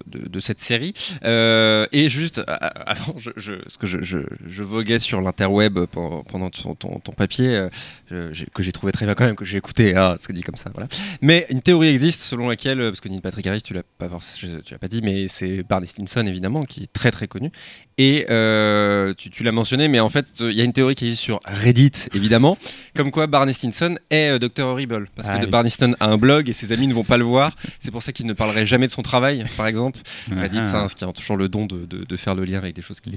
de, 0.06 0.40
cette 0.40 0.60
série. 0.60 0.94
Et 1.22 2.08
juste 2.08 2.40
avant, 2.46 3.14
je, 3.18 3.30
je, 3.36 3.54
parce 3.54 3.76
que 3.76 3.86
je, 3.86 4.62
voguais 4.62 4.98
sur 4.98 5.20
l'interweb 5.20 5.78
pendant, 5.86 6.50
ton, 6.50 7.12
papier, 7.16 7.68
que 8.08 8.62
j'ai 8.62 8.72
trouvé 8.72 8.92
très 8.92 9.06
bien 9.06 9.14
quand 9.14 9.24
même, 9.24 9.36
que 9.36 9.44
j'ai 9.44 9.58
écouté, 9.58 9.94
ah, 9.94 10.16
ce 10.18 10.28
que 10.28 10.32
dit 10.32 10.42
comme 10.42 10.56
ça. 10.56 10.70
Voilà. 10.72 10.88
Mais 11.20 11.46
une 11.50 11.62
théorie 11.62 11.88
existe 11.88 12.22
selon 12.22 12.48
laquelle, 12.48 12.78
parce 12.78 13.00
que 13.00 13.08
Neil 13.08 13.20
Patrick 13.20 13.46
Harris, 13.46 13.62
tu 13.62 13.74
l'as 13.74 13.82
l'as 14.00 14.78
pas 14.78 14.88
dit, 14.88 15.00
mais 15.02 15.28
c'est 15.28 15.62
Barney 15.62 15.86
Stinson 15.86 16.24
évidemment, 16.26 16.62
qui 16.62 16.84
est 16.84 16.92
très 16.92 17.10
très 17.10 17.28
connu. 17.28 17.50
Et 17.98 18.26
euh, 18.30 19.12
tu, 19.16 19.28
tu 19.30 19.42
l'as 19.44 19.52
mentionné, 19.52 19.86
mais 19.88 20.00
en 20.00 20.08
fait, 20.08 20.26
euh, 20.40 20.50
il 20.50 20.56
y 20.56 20.60
a 20.60 20.64
une 20.64 20.72
théorie 20.72 20.94
qui 20.94 21.04
existe 21.04 21.22
sur 21.22 21.40
Reddit, 21.44 21.92
évidemment, 22.14 22.56
comme 22.96 23.10
quoi 23.10 23.26
Barney 23.26 23.52
Stinson 23.52 23.96
est 24.10 24.30
euh, 24.30 24.38
Dr. 24.38 24.64
Horrible. 24.64 25.06
Parce 25.14 25.28
Ah 25.30 25.38
que 25.38 25.44
oui. 25.44 25.50
Barney 25.50 25.70
Stinson 25.70 25.94
a 26.00 26.06
un 26.08 26.16
blog 26.16 26.48
et 26.48 26.52
ses 26.52 26.72
amis 26.72 26.86
ne 26.86 26.94
vont 26.94 27.04
pas 27.04 27.16
le 27.18 27.24
voir. 27.24 27.54
C'est 27.78 27.90
pour 27.90 28.02
ça 28.02 28.12
qu'il 28.12 28.26
ne 28.26 28.32
parlerait 28.32 28.66
jamais 28.66 28.86
de 28.86 28.92
son 28.92 29.02
travail, 29.02 29.44
par 29.56 29.66
exemple. 29.66 29.98
Reddit, 30.34 30.58
Ah. 30.62 30.66
c'est 30.66 30.76
un- 30.76 30.88
ce 30.88 30.94
qui 30.94 31.04
a 31.04 31.12
toujours 31.12 31.36
le 31.36 31.48
don 31.48 31.66
de, 31.66 31.84
de- 31.84 32.04
de 32.04 32.16
faire 32.16 32.34
le 32.34 32.44
lien 32.44 32.58
avec 32.58 32.74
des 32.74 32.82
choses 32.82 33.00
qui, 33.00 33.10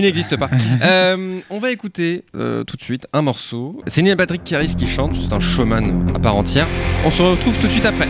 n'existent 0.00 0.36
pas. 0.36 0.50
Euh, 0.82 1.40
on 1.50 1.58
va 1.60 1.70
écouter 1.70 2.24
euh, 2.34 2.64
tout 2.64 2.76
de 2.76 2.82
suite 2.82 3.06
un 3.12 3.22
morceau. 3.22 3.82
C'est 3.86 4.02
Neil 4.02 4.16
Patrick 4.16 4.50
Harris 4.52 4.74
qui 4.76 4.86
chante, 4.86 5.14
c'est 5.20 5.32
un 5.32 5.40
showman 5.40 6.12
à 6.14 6.18
part 6.18 6.36
entière. 6.36 6.66
On 7.04 7.10
se 7.10 7.22
retrouve 7.22 7.58
tout 7.58 7.66
de 7.66 7.72
suite 7.72 7.86
après. 7.86 8.08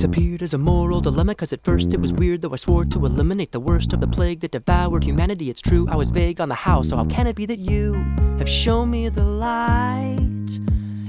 This 0.00 0.06
appeared 0.06 0.40
as 0.40 0.54
a 0.54 0.56
moral 0.56 1.02
dilemma, 1.02 1.34
cause 1.34 1.52
at 1.52 1.62
first 1.62 1.92
it 1.92 2.00
was 2.00 2.10
weird, 2.10 2.40
though 2.40 2.54
I 2.54 2.56
swore 2.56 2.86
to 2.86 3.04
eliminate 3.04 3.52
the 3.52 3.60
worst 3.60 3.92
of 3.92 4.00
the 4.00 4.06
plague 4.06 4.40
that 4.40 4.52
devoured 4.52 5.04
humanity. 5.04 5.50
It's 5.50 5.60
true, 5.60 5.86
I 5.90 5.96
was 5.96 6.08
vague 6.08 6.40
on 6.40 6.48
the 6.48 6.54
how, 6.54 6.80
so 6.80 6.96
how 6.96 7.04
can 7.04 7.26
it 7.26 7.36
be 7.36 7.44
that 7.44 7.58
you 7.58 7.92
have 8.38 8.48
shown 8.48 8.90
me 8.90 9.10
the 9.10 9.22
light? 9.22 10.58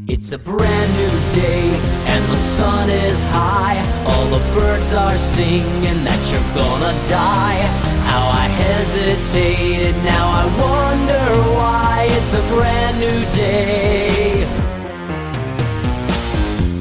It's 0.10 0.34
a 0.34 0.38
brand 0.38 0.91
new 0.97 1.41
day, 1.41 1.69
and 2.08 2.25
the 2.25 2.36
sun 2.36 2.89
is 2.89 3.23
high. 3.30 3.80
All 4.08 4.25
the 4.25 4.43
birds 4.54 4.93
are 4.93 5.15
singing 5.15 6.04
that 6.04 6.21
you're 6.30 6.41
gonna 6.54 6.93
die. 7.08 7.62
How 8.12 8.27
I 8.27 8.47
hesitated, 8.49 9.95
now 10.04 10.27
I 10.27 10.43
wonder 10.67 11.25
why. 11.56 12.08
It's 12.19 12.34
a 12.34 12.41
brand 12.49 12.99
new 12.99 13.32
day. 13.32 14.31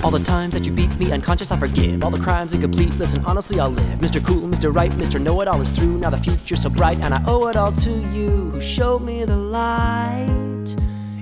All 0.03 0.11
the 0.11 0.19
times 0.19 0.55
that 0.55 0.65
you 0.65 0.73
beat 0.73 0.95
me 0.99 1.13
unconscious, 1.13 1.53
I 1.53 1.59
forgive. 1.59 2.03
All 2.03 2.11
the 2.11 2.19
crimes 2.19 2.55
incomplete, 2.55 2.95
listen, 2.95 3.23
honestly, 3.27 3.61
I'll 3.61 3.69
live. 3.69 3.99
Mr. 3.99 4.25
Cool, 4.25 4.49
Mr. 4.49 4.75
Right, 4.75 4.91
Mr. 4.93 5.21
Know 5.21 5.39
It 5.43 5.49
All 5.49 5.61
is 5.61 5.69
through. 5.69 5.99
Now 5.99 6.09
the 6.09 6.17
future's 6.17 6.63
so 6.63 6.71
bright, 6.71 6.99
and 7.01 7.13
I 7.13 7.23
owe 7.27 7.47
it 7.49 7.57
all 7.57 7.73
to 7.73 7.91
you 7.91 8.51
who 8.51 8.61
showed 8.63 9.03
me 9.03 9.27
the 9.27 9.37
light. 9.37 10.75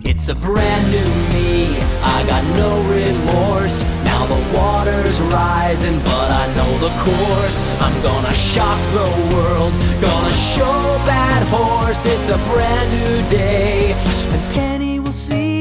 It's 0.04 0.28
a 0.28 0.34
brand 0.36 0.92
new 0.92 1.10
me, 1.34 1.76
I 2.02 2.24
got 2.26 2.44
no 2.56 2.80
remorse. 2.88 3.82
Now 4.04 4.26
the 4.26 4.56
water's 4.56 5.20
rising, 5.22 5.98
but 5.98 6.30
I 6.30 6.46
know 6.54 6.78
the 6.78 6.92
course. 7.02 7.60
I'm 7.80 8.00
gonna 8.00 8.32
shock 8.32 8.78
the 8.92 9.34
world, 9.34 9.72
gonna 10.00 10.34
show 10.34 10.72
bad 11.04 11.42
horse. 11.48 12.06
It's 12.06 12.28
a 12.28 12.38
brand 12.52 12.90
new 12.92 13.28
day, 13.28 13.92
and 13.92 14.54
Penny 14.54 15.00
will 15.00 15.12
see. 15.12 15.57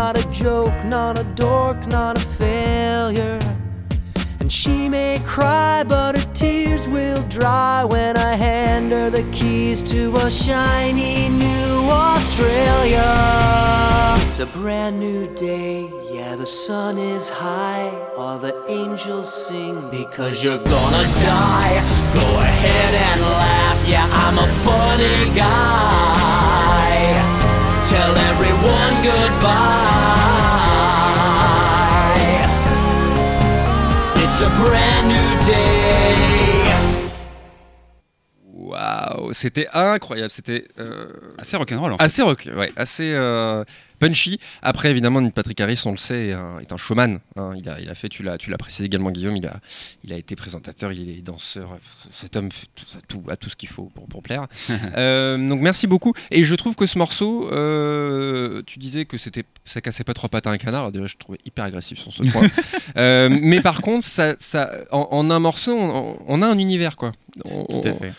Not 0.00 0.16
a 0.16 0.30
joke, 0.30 0.84
not 0.84 1.18
a 1.18 1.24
dork, 1.34 1.84
not 1.88 2.16
a 2.16 2.20
failure. 2.20 3.40
And 4.38 4.50
she 4.50 4.88
may 4.88 5.20
cry, 5.24 5.82
but 5.82 6.16
her 6.16 6.32
tears 6.34 6.86
will 6.86 7.22
dry 7.24 7.84
when 7.84 8.16
I 8.16 8.36
hand 8.36 8.92
her 8.92 9.10
the 9.10 9.24
keys 9.32 9.82
to 9.94 10.14
a 10.18 10.30
shiny 10.30 11.28
new 11.28 11.90
Australia. 11.90 13.10
It's 14.22 14.38
a 14.38 14.46
brand 14.46 15.00
new 15.00 15.26
day, 15.34 15.90
yeah, 16.12 16.36
the 16.36 16.46
sun 16.46 16.96
is 16.96 17.28
high. 17.28 17.90
All 18.16 18.38
the 18.38 18.54
angels 18.68 19.28
sing 19.46 19.90
because 19.90 20.44
you're 20.44 20.62
gonna 20.74 21.06
die. 21.34 21.74
Go 22.14 22.28
ahead 22.48 22.92
and 23.08 23.20
laugh, 23.20 23.88
yeah, 23.88 24.06
I'm 24.22 24.38
a 24.38 24.48
funny 24.64 25.34
guy. 25.34 26.47
Tell 27.86 28.14
everyone 28.30 28.94
goodbye. 29.02 29.48
It's 34.22 34.40
a 34.42 34.48
brand 34.60 35.08
new 35.08 35.46
day. 35.46 36.14
Waouh, 38.52 39.32
c'était 39.32 39.66
incroyable. 39.72 40.30
C'était 40.30 40.64
euh, 40.78 41.06
Assez 41.38 41.56
rock'n'roll 41.56 41.92
en 41.92 41.96
fait. 41.98 42.04
assez 42.04 42.22
rock, 42.22 42.48
ouais, 42.54 42.72
assez. 42.76 43.12
euh, 43.14 43.64
punchy. 43.98 44.38
Après, 44.62 44.90
évidemment, 44.90 45.28
Patrick 45.30 45.60
Harris, 45.60 45.82
on 45.86 45.90
le 45.92 45.96
sait, 45.96 46.28
est 46.28 46.32
un, 46.32 46.58
est 46.60 46.72
un 46.72 46.76
showman. 46.76 47.20
hein. 47.36 47.52
Il, 47.56 47.68
a, 47.68 47.80
il 47.80 47.88
a 47.88 47.94
fait, 47.94 48.08
tu 48.08 48.22
l'as, 48.22 48.38
précisé 48.58 48.84
également, 48.84 49.10
Guillaume, 49.10 49.36
il 49.36 49.46
a, 49.46 49.60
il 50.04 50.12
a 50.12 50.16
été 50.16 50.36
présentateur, 50.36 50.92
il 50.92 51.08
est 51.10 51.22
danseur. 51.22 51.78
Cet 52.12 52.36
homme 52.36 52.50
fait 52.50 52.66
tout, 52.74 52.84
a 52.96 53.00
tout, 53.06 53.22
a 53.30 53.36
tout 53.36 53.50
ce 53.50 53.56
qu'il 53.56 53.68
faut 53.68 53.90
pour, 53.94 54.06
pour 54.08 54.22
plaire. 54.22 54.46
Euh, 54.96 55.36
donc 55.48 55.60
merci 55.60 55.86
beaucoup. 55.86 56.12
Et 56.30 56.44
je 56.44 56.54
trouve 56.54 56.74
que 56.74 56.86
ce 56.86 56.98
morceau, 56.98 57.50
euh, 57.52 58.62
tu 58.66 58.78
disais 58.78 59.04
que 59.04 59.18
c'était, 59.18 59.44
ça 59.64 59.80
cassait 59.80 60.04
pas 60.04 60.14
trois 60.14 60.28
pattes 60.28 60.46
à 60.46 60.50
un 60.50 60.56
canard. 60.56 60.80
Alors 60.80 60.92
déjà, 60.92 61.06
je 61.06 61.16
trouvais 61.16 61.38
hyper 61.44 61.64
agressif 61.64 61.98
sur 61.98 62.12
ce 62.12 62.22
point. 62.24 62.42
Euh, 62.96 63.28
mais 63.30 63.60
par 63.60 63.80
contre, 63.82 64.02
ça, 64.04 64.34
ça, 64.38 64.72
en, 64.90 65.06
en 65.10 65.30
un 65.30 65.38
morceau, 65.38 65.76
on, 65.78 66.18
on 66.26 66.42
a 66.42 66.46
un 66.46 66.58
univers, 66.58 66.96
quoi. 66.96 67.12
On- 67.50 67.64
Tout 67.80 67.86
à 67.88 67.92
fait. 67.92 68.12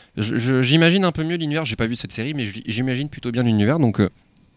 J'imagine 0.61 1.03
un 1.03 1.11
peu 1.11 1.23
mieux 1.23 1.35
l'univers. 1.37 1.65
J'ai 1.65 1.75
pas 1.75 1.87
vu 1.87 1.95
cette 1.95 2.11
série, 2.13 2.33
mais 2.33 2.45
j'imagine 2.65 3.09
plutôt 3.09 3.31
bien 3.31 3.43
l'univers. 3.43 3.79
Donc, 3.79 3.99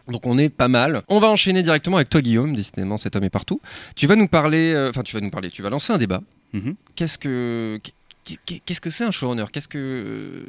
donc 0.07 0.25
on 0.25 0.37
est 0.37 0.49
pas 0.49 0.67
mal. 0.67 1.03
On 1.09 1.19
va 1.19 1.27
enchaîner 1.29 1.61
directement 1.63 1.97
avec 1.97 2.09
toi, 2.09 2.21
Guillaume. 2.21 2.55
Décidément, 2.55 2.97
cet 2.97 3.15
homme 3.15 3.23
est 3.23 3.29
partout. 3.29 3.61
Tu 3.95 4.07
vas 4.07 4.15
nous 4.15 4.27
parler. 4.27 4.73
euh, 4.73 4.89
Enfin, 4.89 5.01
tu 5.03 5.15
vas 5.15 5.21
nous 5.21 5.29
parler. 5.31 5.49
Tu 5.49 5.61
vas 5.61 5.69
lancer 5.69 5.93
un 5.93 5.97
débat. 5.97 6.21
Mhm. 6.53 6.75
Qu'est-ce 6.95 7.17
que 7.17 7.79
qu'est-ce 8.65 8.81
que 8.81 8.89
c'est 8.89 9.03
un 9.03 9.11
showrunner? 9.11 9.45
Qu'est-ce 9.51 9.67
que, 9.67 10.45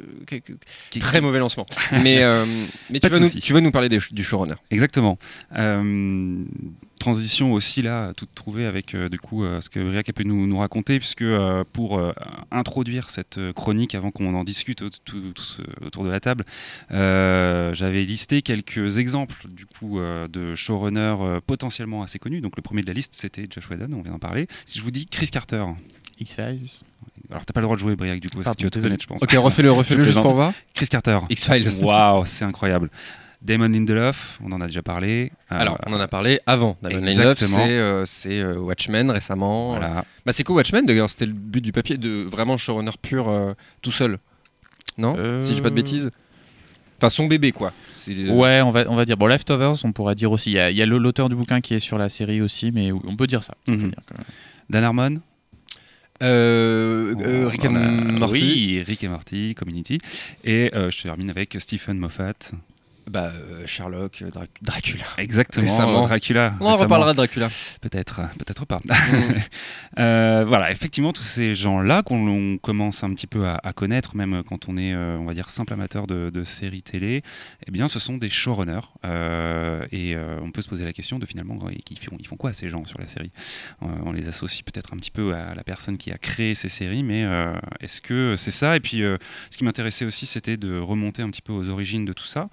Qui- 0.89 0.99
très 0.99 1.21
mauvais 1.21 1.39
lancement. 1.39 1.65
mais 2.03 2.23
euh, 2.23 2.45
mais 2.89 2.99
tu 2.99 3.09
vas, 3.09 3.19
nous, 3.19 3.25
souci. 3.27 3.41
tu 3.41 3.53
vas 3.53 3.61
nous 3.61 3.71
parler 3.71 3.89
des- 3.89 3.99
du 4.11 4.23
showrunner. 4.23 4.55
Exactement. 4.71 5.17
Euh, 5.55 6.43
transition 6.99 7.51
aussi 7.51 7.81
là, 7.81 8.13
toute 8.15 8.33
trouvée 8.33 8.65
avec 8.65 8.95
euh, 8.95 9.09
du 9.09 9.19
coup 9.19 9.43
euh, 9.43 9.61
ce 9.61 9.69
que 9.69 9.79
Briac 9.79 10.09
a 10.09 10.13
pu 10.13 10.25
nous, 10.25 10.47
nous 10.47 10.57
raconter, 10.57 10.97
puisque 10.99 11.21
euh, 11.21 11.63
pour 11.73 11.99
euh, 11.99 12.13
introduire 12.51 13.09
cette 13.09 13.37
euh, 13.37 13.53
chronique, 13.53 13.93
avant 13.95 14.11
qu'on 14.11 14.33
en 14.33 14.43
discute 14.43 14.81
au- 14.81 14.89
tout- 14.89 15.31
tous, 15.33 15.59
euh, 15.59 15.85
autour 15.85 16.03
de 16.03 16.09
la 16.09 16.19
table, 16.19 16.45
euh, 16.91 17.73
j'avais 17.73 18.03
listé 18.05 18.41
quelques 18.41 18.97
exemples 18.97 19.35
du 19.49 19.65
coup 19.65 19.99
euh, 19.99 20.27
de 20.27 20.55
showrunners 20.55 21.17
euh, 21.21 21.39
potentiellement 21.45 22.01
assez 22.03 22.19
connus. 22.19 22.41
Donc 22.41 22.55
le 22.55 22.61
premier 22.61 22.81
de 22.81 22.87
la 22.87 22.93
liste, 22.93 23.13
c'était 23.15 23.47
Josh 23.49 23.69
Whedon, 23.69 23.91
on 23.93 24.01
vient 24.01 24.13
d'en 24.13 24.19
parler. 24.19 24.47
Si 24.65 24.79
je 24.79 24.83
vous 24.83 24.91
dis 24.91 25.05
Chris 25.05 25.27
Carter, 25.29 25.65
X-Files. 26.19 26.69
Alors 27.31 27.45
t'as 27.45 27.53
pas 27.53 27.61
le 27.61 27.65
droit 27.65 27.75
de 27.75 27.81
jouer 27.81 27.95
Briac 27.95 28.19
du 28.19 28.29
coup, 28.29 28.35
parce 28.37 28.45
Pardon, 28.45 28.55
que 28.55 28.59
tu 28.61 28.65
vas 28.65 28.69
te 28.71 28.79
connaître, 28.79 29.01
je 29.03 29.07
pense. 29.07 29.23
Ok, 29.23 29.31
refais-le, 29.33 29.71
refais-le 29.73 30.03
juste 30.05 30.21
pour 30.21 30.35
voir. 30.35 30.53
Chris 30.73 30.87
Carter. 30.87 31.19
X-Files. 31.29 31.69
Waouh, 31.81 32.25
c'est 32.25 32.45
incroyable. 32.45 32.89
Damon 33.41 33.67
Lindelof, 33.67 34.39
on 34.43 34.51
en 34.53 34.61
a 34.61 34.65
déjà 34.67 34.81
parlé. 34.81 35.31
Euh, 35.51 35.59
Alors, 35.59 35.77
on 35.85 35.93
en 35.93 35.99
a 35.99 36.07
parlé 36.07 36.39
avant. 36.47 36.77
Damon 36.81 37.01
Lindelof, 37.05 37.37
c'est 37.37 37.59
euh, 37.59 38.03
c'est, 38.05 38.39
euh, 38.39 38.55
Watchmen 38.57 39.11
récemment. 39.11 39.71
voilà. 39.71 40.03
Bah, 40.25 40.33
c'est 40.33 40.43
quoi 40.43 40.55
Watchmen 40.55 40.85
d'ailleurs 40.85 41.09
C'était 41.09 41.27
le 41.27 41.33
but 41.33 41.61
du 41.61 41.71
papier 41.71 41.97
de 41.97 42.23
vraiment 42.23 42.57
showrunner 42.57 42.91
pur 43.01 43.29
euh, 43.29 43.53
tout 43.83 43.91
seul. 43.91 44.17
Non? 44.97 45.15
Euh, 45.17 45.41
Si 45.41 45.51
je 45.51 45.55
dis 45.57 45.61
pas 45.61 45.69
de 45.69 45.75
bêtises. 45.75 46.09
Enfin, 46.97 47.09
son 47.09 47.27
bébé 47.27 47.51
quoi. 47.51 47.73
Ouais, 48.29 48.61
on 48.61 48.71
va, 48.71 48.85
on 48.87 48.95
va 48.95 49.03
dire. 49.05 49.17
Bon, 49.17 49.27
Leftovers, 49.27 49.83
on 49.83 49.91
pourrait 49.91 50.15
dire 50.15 50.31
aussi. 50.31 50.51
Il 50.51 50.55
y 50.75 50.81
a, 50.81 50.85
l'auteur 50.85 51.27
du 51.29 51.35
bouquin 51.35 51.59
qui 51.61 51.75
est 51.75 51.79
sur 51.81 51.97
la 51.97 52.07
série 52.09 52.41
aussi, 52.41 52.71
mais 52.71 52.91
on 52.93 53.15
peut 53.15 53.27
dire 53.27 53.43
ça. 53.43 53.53
Mhm. 53.67 53.91
que- 53.91 54.13
Dan 54.69 54.83
Harmon. 54.85 55.15
Euh, 56.23 57.13
euh, 57.19 57.47
Rick 57.47 57.65
and 57.65 57.75
a- 57.75 57.79
Morty. 57.79 58.31
Oui, 58.33 58.83
Rick 58.85 59.03
et 59.03 59.07
Morty, 59.09 59.53
Community. 59.55 59.99
Et 60.43 60.71
euh, 60.73 60.89
je 60.89 61.01
termine 61.03 61.29
avec 61.29 61.55
Stephen 61.59 61.97
Moffat. 61.97 62.33
Bah, 63.09 63.31
euh, 63.33 63.63
Sherlock, 63.67 64.21
euh, 64.23 64.31
Drac- 64.31 64.49
Dracula. 64.61 65.03
Exactement. 65.17 65.63
Récemment. 65.65 66.01
Dracula. 66.03 66.55
On 66.59 66.65
en 66.65 66.75
reparlera 66.75 67.11
de 67.11 67.17
Dracula. 67.17 67.49
Peut-être, 67.81 68.21
peut-être 68.37 68.65
pas. 68.65 68.81
Mm. 68.85 68.91
Euh, 69.97 70.43
voilà, 70.45 70.71
effectivement, 70.71 71.13
tous 71.13 71.23
ces 71.23 71.55
gens-là 71.55 72.03
qu'on 72.03 72.57
commence 72.57 73.01
un 73.05 73.13
petit 73.13 73.27
peu 73.27 73.47
à, 73.47 73.61
à 73.63 73.71
connaître, 73.71 74.17
même 74.17 74.43
quand 74.43 74.67
on 74.67 74.75
est, 74.75 74.93
euh, 74.93 75.17
on 75.17 75.23
va 75.23 75.33
dire, 75.33 75.49
simple 75.49 75.71
amateur 75.71 76.05
de, 76.05 76.29
de 76.29 76.43
séries 76.43 76.81
télé, 76.83 77.23
eh 77.65 77.71
bien, 77.71 77.87
ce 77.87 77.97
sont 77.97 78.17
des 78.17 78.29
showrunners. 78.29 78.81
Euh, 79.05 79.85
et 79.93 80.13
euh, 80.15 80.37
on 80.41 80.51
peut 80.51 80.61
se 80.61 80.67
poser 80.67 80.83
la 80.83 80.91
question 80.91 81.17
de 81.17 81.25
finalement, 81.25 81.57
ils 81.89 81.97
font, 81.97 82.17
ils 82.19 82.27
font 82.27 82.35
quoi 82.35 82.51
ces 82.51 82.67
gens 82.67 82.83
sur 82.83 82.99
la 82.99 83.07
série? 83.07 83.31
Euh, 83.83 83.85
On 84.05 84.11
les 84.11 84.27
associe 84.27 84.63
peut-être 84.63 84.93
un 84.93 84.97
petit 84.97 85.11
peu 85.11 85.33
à 85.33 85.55
la 85.55 85.63
personne 85.63 85.97
qui 85.97 86.11
a 86.11 86.17
créé 86.17 86.55
ces 86.55 86.67
séries, 86.69 87.03
mais 87.03 87.23
euh, 87.23 87.55
est-ce 87.79 88.01
que 88.01 88.35
c'est 88.37 88.51
ça? 88.51 88.75
Et 88.75 88.81
puis, 88.81 89.01
euh, 89.01 89.17
ce 89.49 89.57
qui 89.57 89.63
m'intéressait 89.63 90.03
aussi, 90.03 90.25
c'était 90.25 90.57
de 90.57 90.77
remonter 90.77 91.21
un 91.21 91.29
petit 91.29 91.41
peu 91.41 91.53
aux 91.53 91.69
origines 91.69 92.03
de 92.03 92.11
tout 92.13 92.25
ça. 92.25 92.49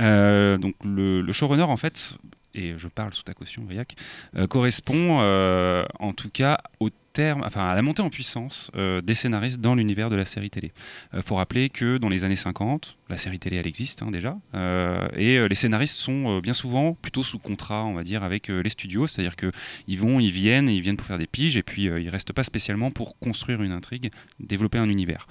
Euh, 0.00 0.58
donc, 0.58 0.74
le, 0.84 1.30
showrunner, 1.32 1.62
en 1.62 1.76
fait, 1.76 2.16
et 2.54 2.74
je 2.78 2.88
parle 2.88 3.12
sous 3.12 3.22
ta 3.22 3.34
caution, 3.34 3.62
Briac, 3.62 3.96
euh, 4.36 4.46
correspond 4.46 5.18
euh, 5.20 5.84
en 5.98 6.12
tout 6.12 6.30
cas 6.30 6.58
au 6.80 6.90
terme, 7.14 7.42
enfin 7.46 7.66
à 7.66 7.74
la 7.74 7.82
montée 7.82 8.02
en 8.02 8.10
puissance 8.10 8.70
euh, 8.76 9.00
des 9.00 9.14
scénaristes 9.14 9.60
dans 9.60 9.74
l'univers 9.74 10.10
de 10.10 10.16
la 10.16 10.24
série 10.24 10.50
télé. 10.50 10.72
Il 11.14 11.22
faut 11.22 11.36
rappeler 11.36 11.70
que 11.70 11.96
dans 11.96 12.08
les 12.08 12.24
années 12.24 12.36
50, 12.36 12.98
la 13.08 13.16
série 13.16 13.38
télé 13.38 13.56
elle 13.56 13.66
existe 13.66 14.02
hein, 14.02 14.10
déjà, 14.10 14.36
euh, 14.54 15.08
et 15.16 15.38
euh, 15.38 15.46
les 15.46 15.54
scénaristes 15.54 15.96
sont 15.96 16.36
euh, 16.36 16.40
bien 16.40 16.52
souvent 16.52 16.94
plutôt 16.94 17.22
sous 17.22 17.38
contrat, 17.38 17.84
on 17.84 17.94
va 17.94 18.02
dire, 18.02 18.24
avec 18.24 18.50
euh, 18.50 18.62
les 18.62 18.70
studios, 18.70 19.06
c'est-à-dire 19.06 19.36
que 19.36 19.52
ils 19.86 19.98
vont, 19.98 20.20
ils 20.20 20.30
viennent, 20.30 20.68
ils 20.68 20.80
viennent 20.80 20.96
pour 20.96 21.06
faire 21.06 21.18
des 21.18 21.26
piges, 21.26 21.56
et 21.56 21.62
puis 21.62 21.88
euh, 21.88 22.00
ils 22.00 22.08
restent 22.08 22.32
pas 22.32 22.42
spécialement 22.42 22.90
pour 22.90 23.18
construire 23.18 23.62
une 23.62 23.72
intrigue, 23.72 24.10
développer 24.40 24.78
un 24.78 24.88
univers. 24.88 25.26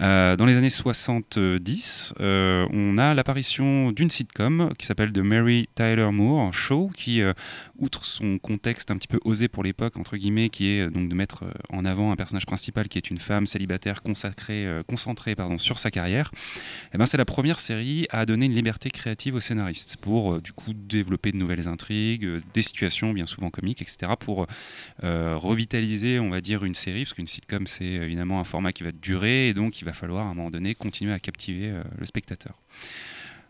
Euh, 0.00 0.36
dans 0.36 0.46
les 0.46 0.56
années 0.56 0.70
70, 0.70 2.14
euh, 2.20 2.66
on 2.72 2.98
a 2.98 3.14
l'apparition 3.14 3.92
d'une 3.92 4.10
sitcom 4.10 4.72
qui 4.78 4.86
s'appelle 4.86 5.12
The 5.12 5.18
Mary 5.18 5.68
Tyler 5.74 6.10
Moore 6.12 6.52
Show, 6.52 6.90
qui, 6.94 7.22
euh, 7.22 7.32
outre 7.78 8.04
son 8.04 8.38
contexte 8.38 8.90
un 8.90 8.96
petit 8.96 9.08
peu 9.08 9.20
osé 9.24 9.48
pour 9.48 9.62
l'époque, 9.62 9.96
entre 9.96 10.16
guillemets, 10.16 10.48
qui 10.48 10.68
est 10.68 10.86
euh, 10.86 10.90
donc 10.90 11.08
de 11.08 11.13
mettre 11.14 11.44
euh, 11.44 11.52
en 11.70 11.84
avant 11.84 12.12
un 12.12 12.16
personnage 12.16 12.46
principal 12.46 12.88
qui 12.88 12.98
est 12.98 13.10
une 13.10 13.18
femme 13.18 13.46
célibataire 13.46 14.02
consacrée, 14.02 14.66
euh, 14.66 14.82
concentrée 14.82 15.34
pardon, 15.34 15.58
sur 15.58 15.78
sa 15.78 15.90
carrière, 15.90 16.30
eh 16.92 16.98
ben, 16.98 17.06
c'est 17.06 17.16
la 17.16 17.24
première 17.24 17.58
série 17.58 18.06
à 18.10 18.26
donner 18.26 18.46
une 18.46 18.54
liberté 18.54 18.90
créative 18.90 19.34
aux 19.34 19.40
scénaristes 19.40 19.96
pour 19.98 20.34
euh, 20.34 20.40
du 20.40 20.52
coup 20.52 20.72
développer 20.74 21.32
de 21.32 21.36
nouvelles 21.36 21.68
intrigues, 21.68 22.40
des 22.52 22.62
situations 22.62 23.12
bien 23.12 23.26
souvent 23.26 23.50
comiques, 23.50 23.82
etc. 23.82 24.12
pour 24.18 24.46
revitaliser, 25.02 26.18
on 26.18 26.30
va 26.30 26.40
dire, 26.40 26.64
une 26.64 26.74
série, 26.74 27.04
parce 27.04 27.14
qu'une 27.14 27.26
sitcom 27.26 27.66
c'est 27.66 27.84
évidemment 27.84 28.40
un 28.40 28.44
format 28.44 28.72
qui 28.72 28.82
va 28.82 28.92
durer 28.92 29.48
et 29.48 29.54
donc 29.54 29.80
il 29.80 29.84
va 29.84 29.92
falloir 29.92 30.26
à 30.26 30.30
un 30.30 30.34
moment 30.34 30.50
donné 30.50 30.74
continuer 30.74 31.12
à 31.12 31.18
captiver 31.18 31.72
le 31.98 32.06
spectateur. 32.06 32.60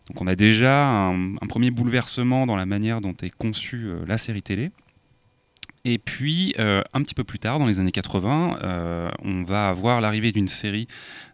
Donc 0.07 0.21
on 0.21 0.27
a 0.27 0.35
déjà 0.35 0.87
un, 0.87 1.35
premier 1.47 1.71
bouleversement 1.71 2.45
dans 2.45 2.55
la 2.55 2.65
manière 2.65 3.01
dont 3.01 3.15
est 3.21 3.29
conçue 3.29 3.89
la 4.05 4.17
série 4.17 4.43
télé. 4.43 4.71
Et 5.87 5.99
puis, 5.99 6.55
euh, 6.57 6.81
un 6.93 7.03
petit 7.03 7.13
peu 7.13 7.23
plus 7.23 7.37
tard, 7.37 7.59
dans 7.59 7.67
les 7.67 7.79
années 7.79 7.91
80, 7.91 8.57
euh, 8.63 9.09
on 9.23 9.43
va 9.43 9.69
avoir 9.69 10.01
l'arrivée 10.01 10.31
d'une 10.31 10.47
série 10.47 10.87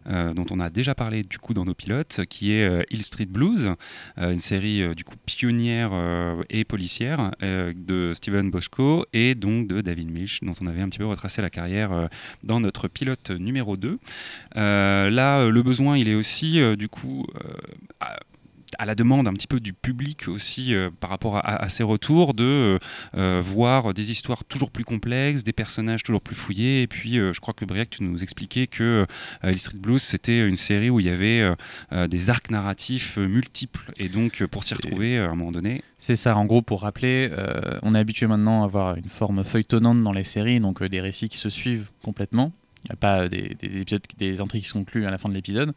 euh, 0.06 0.34
dont 0.34 0.44
on 0.50 0.60
a 0.60 0.68
déjà 0.68 0.94
parlé 0.94 1.22
du 1.22 1.38
coup 1.38 1.54
dans 1.54 1.64
nos 1.64 1.72
pilotes, 1.72 2.20
qui 2.28 2.52
est 2.52 2.92
Hill 2.92 3.02
Street 3.02 3.26
Blues, 3.26 3.70
une 4.18 4.40
série 4.40 4.94
du 4.94 5.04
coup 5.04 5.14
pionnière 5.24 5.92
et 6.50 6.64
policière 6.64 7.30
de 7.40 8.12
Steven 8.14 8.50
Boschko 8.50 9.06
et 9.14 9.34
donc 9.34 9.68
de 9.68 9.80
David 9.80 10.10
Milch, 10.10 10.40
dont 10.42 10.54
on 10.60 10.66
avait 10.66 10.82
un 10.82 10.88
petit 10.88 10.98
peu 10.98 11.06
retracé 11.06 11.40
la 11.40 11.50
carrière 11.50 12.08
dans 12.42 12.60
notre 12.60 12.88
pilote 12.88 13.30
numéro 13.30 13.76
2. 13.78 13.98
Euh, 14.56 15.10
là, 15.10 15.48
le 15.48 15.62
besoin, 15.62 15.96
il 15.96 16.08
est 16.08 16.14
aussi 16.14 16.60
du 16.76 16.88
coup 16.88 17.24
à- 18.78 18.86
la 18.86 18.94
demande 18.94 19.28
un 19.28 19.32
petit 19.32 19.46
peu 19.46 19.60
du 19.60 19.72
public 19.72 20.28
aussi 20.28 20.74
euh, 20.74 20.90
par 21.00 21.10
rapport 21.10 21.36
à, 21.36 21.40
à 21.62 21.68
ces 21.68 21.82
retours 21.82 22.34
de 22.34 22.44
euh, 22.44 22.78
euh, 23.16 23.42
voir 23.44 23.94
des 23.94 24.10
histoires 24.10 24.44
toujours 24.44 24.70
plus 24.70 24.84
complexes, 24.84 25.44
des 25.44 25.52
personnages 25.52 26.02
toujours 26.02 26.20
plus 26.22 26.34
fouillés. 26.36 26.82
Et 26.82 26.86
puis, 26.86 27.14
je 27.14 27.40
crois 27.40 27.54
que 27.54 27.64
Briac, 27.64 27.90
tu 27.90 28.02
nous 28.02 28.22
expliquais 28.22 28.66
que 28.66 29.06
Hill 29.44 29.58
Street 29.58 29.78
Blues, 29.78 30.02
c'était 30.02 30.46
une 30.46 30.56
série 30.56 30.90
où 30.90 31.00
il 31.00 31.06
y 31.06 31.10
avait 31.10 31.54
des 32.08 32.30
arcs 32.30 32.50
narratifs 32.50 33.16
multiples. 33.18 33.84
Et 33.98 34.08
donc, 34.08 34.44
pour 34.46 34.64
s'y 34.64 34.74
retrouver 34.74 35.18
à 35.18 35.26
un 35.30 35.34
moment 35.34 35.52
donné, 35.52 35.82
C'est 35.98 36.16
ça, 36.16 36.36
en 36.36 36.44
gros, 36.44 36.62
pour 36.62 36.82
rappeler, 36.82 37.30
on 37.82 37.94
est 37.94 37.98
habitué 37.98 38.26
maintenant 38.26 38.62
à 38.62 38.64
avoir 38.66 38.96
une 38.96 39.08
forme 39.08 39.44
feuilletonnante 39.44 40.02
dans 40.02 40.12
les 40.12 40.24
séries, 40.24 40.60
donc 40.60 40.82
des 40.82 41.00
récits 41.00 41.28
qui 41.28 41.36
se 41.38 41.48
suivent 41.50 41.86
complètement. 42.02 42.52
Il 42.84 42.88
n'y 42.90 42.94
a 42.94 42.96
pas 42.96 43.28
des, 43.28 43.54
des 43.60 43.80
épisodes, 43.80 44.02
des 44.18 44.40
intrigues 44.40 44.62
qui 44.62 44.68
se 44.68 44.72
concluent 44.72 45.06
à 45.06 45.10
la 45.12 45.18
fin 45.18 45.28
de 45.28 45.34
l'épisode. 45.34 45.72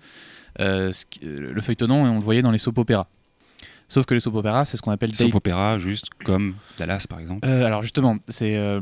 Euh, 0.62 0.91
qui- 1.10 1.20
euh, 1.26 1.52
le 1.54 1.62
feuilletonnant, 1.62 1.98
on 1.98 2.15
le 2.15 2.22
voyait 2.22 2.41
dans 2.41 2.52
les 2.52 2.58
soap 2.58 2.78
opéras. 2.78 3.08
Sauf 3.88 4.06
que 4.08 4.15
les 4.15 4.20
soap 4.20 4.34
opéras, 4.36 4.65
c'est 4.65 4.78
ce 4.78 4.82
qu'on 4.82 4.89
appelle 4.91 5.12
day- 5.12 5.24
soap 5.26 5.36
opéra, 5.36 5.78
juste 5.78 6.08
comme 6.24 6.56
Dallas 6.80 7.06
par 7.08 7.20
exemple. 7.20 7.48
Euh, 7.48 7.65
alors 7.65 7.84
justement, 7.84 8.18
c'est 8.28 8.58
euh, 8.58 8.80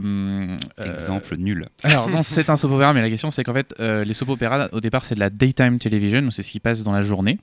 euh, 0.79 0.93
Exemple 0.93 1.35
nul. 1.37 1.65
Alors 1.83 2.09
non, 2.09 2.21
c'est 2.23 2.49
un 2.49 2.55
soap 2.55 2.71
opéra, 2.71 2.93
mais 2.93 3.01
la 3.01 3.09
question 3.09 3.29
c'est 3.29 3.43
qu'en 3.43 3.53
fait, 3.53 3.73
euh, 3.81 4.05
les 4.05 4.13
soap 4.13 4.29
opéras 4.29 4.69
au 4.71 4.79
départ 4.79 5.03
c'est 5.03 5.15
de 5.15 5.19
la 5.19 5.29
daytime 5.29 5.77
television, 5.77 6.21
donc 6.21 6.31
c'est 6.33 6.43
ce 6.43 6.51
qui 6.51 6.59
passe 6.61 6.83
dans 6.83 6.93
la 6.93 7.01
journée. 7.01 7.37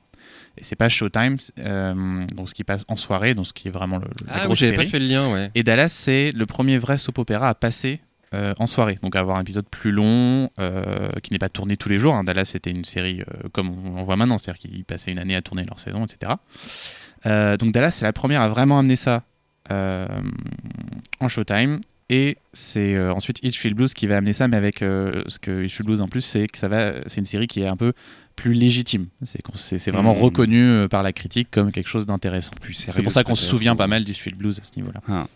Et 0.58 0.64
c'est 0.64 0.74
pas 0.76 0.88
Showtime, 0.88 1.36
euh, 1.60 2.26
donc 2.34 2.48
ce 2.48 2.54
qui 2.54 2.64
passe 2.64 2.84
en 2.88 2.96
soirée, 2.96 3.34
donc 3.34 3.46
ce 3.46 3.52
qui 3.52 3.68
est 3.68 3.70
vraiment 3.70 3.98
le, 3.98 4.06
la 4.26 4.32
Ah 4.44 4.48
oui, 4.48 4.56
j'avais 4.56 4.74
pas 4.74 4.84
fait 4.84 4.98
le 4.98 5.06
lien, 5.06 5.30
ouais. 5.32 5.50
Et 5.54 5.62
Dallas, 5.62 5.88
c'est 5.88 6.32
le 6.32 6.44
premier 6.46 6.76
vrai 6.78 6.98
soap 6.98 7.18
opéra 7.18 7.48
à 7.50 7.54
passer 7.54 8.00
euh, 8.34 8.54
en 8.58 8.66
soirée, 8.66 8.96
donc 9.02 9.16
avoir 9.16 9.36
un 9.36 9.40
épisode 9.42 9.66
plus 9.68 9.90
long, 9.92 10.50
euh, 10.58 11.10
qui 11.22 11.32
n'est 11.32 11.38
pas 11.38 11.48
tourné 11.48 11.76
tous 11.76 11.88
les 11.88 11.98
jours. 11.98 12.14
hein. 12.14 12.24
Dallas, 12.24 12.44
c'était 12.46 12.70
une 12.70 12.84
série 12.84 13.20
euh, 13.22 13.48
comme 13.52 13.70
on 13.86 13.98
en 13.98 14.02
voit 14.04 14.16
maintenant, 14.16 14.38
c'est-à-dire 14.38 14.60
qu'ils 14.60 14.84
passaient 14.84 15.10
une 15.12 15.18
année 15.18 15.34
à 15.36 15.42
tourner 15.42 15.64
leur 15.64 15.78
saison, 15.80 16.04
etc. 16.04 16.32
Euh, 17.26 17.56
donc 17.56 17.72
Dallas, 17.72 17.90
c'est 17.92 18.04
la 18.04 18.12
première 18.12 18.40
à 18.42 18.48
vraiment 18.48 18.78
amener 18.78 18.96
ça 18.96 19.22
euh, 19.70 20.06
en 21.20 21.28
Showtime. 21.28 21.80
Et 22.12 22.38
c'est 22.52 22.96
euh, 22.96 23.12
ensuite 23.14 23.38
Hitchfield 23.44 23.76
Blues 23.76 23.94
qui 23.94 24.08
va 24.08 24.16
amener 24.16 24.32
ça, 24.32 24.48
mais 24.48 24.56
avec 24.56 24.82
euh, 24.82 25.22
ce 25.28 25.38
que 25.38 25.62
Hitchfield 25.64 25.86
Blues 25.86 26.00
en 26.00 26.08
plus, 26.08 26.22
c'est 26.22 26.48
que 26.48 26.58
ça 26.58 26.66
va, 26.66 26.94
c'est 27.06 27.18
une 27.20 27.24
série 27.24 27.46
qui 27.46 27.60
est 27.62 27.68
un 27.68 27.76
peu 27.76 27.92
plus 28.34 28.52
légitime. 28.52 29.06
C'est 29.22 29.40
qu'on- 29.42 29.52
c'est 29.54 29.78
c'est 29.78 29.92
vraiment 29.92 30.14
Mhm. 30.14 30.20
reconnu 30.22 30.88
par 30.88 31.04
la 31.04 31.12
critique 31.12 31.48
comme 31.52 31.70
quelque 31.70 31.86
chose 31.88 32.06
d'intéressant. 32.06 32.50
Plus 32.60 32.74
C'est 32.74 33.02
pour 33.02 33.12
ça 33.12 33.22
qu'on 33.22 33.36
se 33.36 33.46
souvient 33.46 33.74
ou- 33.74 33.76
pas 33.76 33.86
mal 33.86 34.02
d'Hitchfield 34.02 34.36
Blues 34.36 34.58
à 34.60 34.64
ce 34.64 34.72
niveau-là. 34.76 35.00
Ah. 35.08 35.28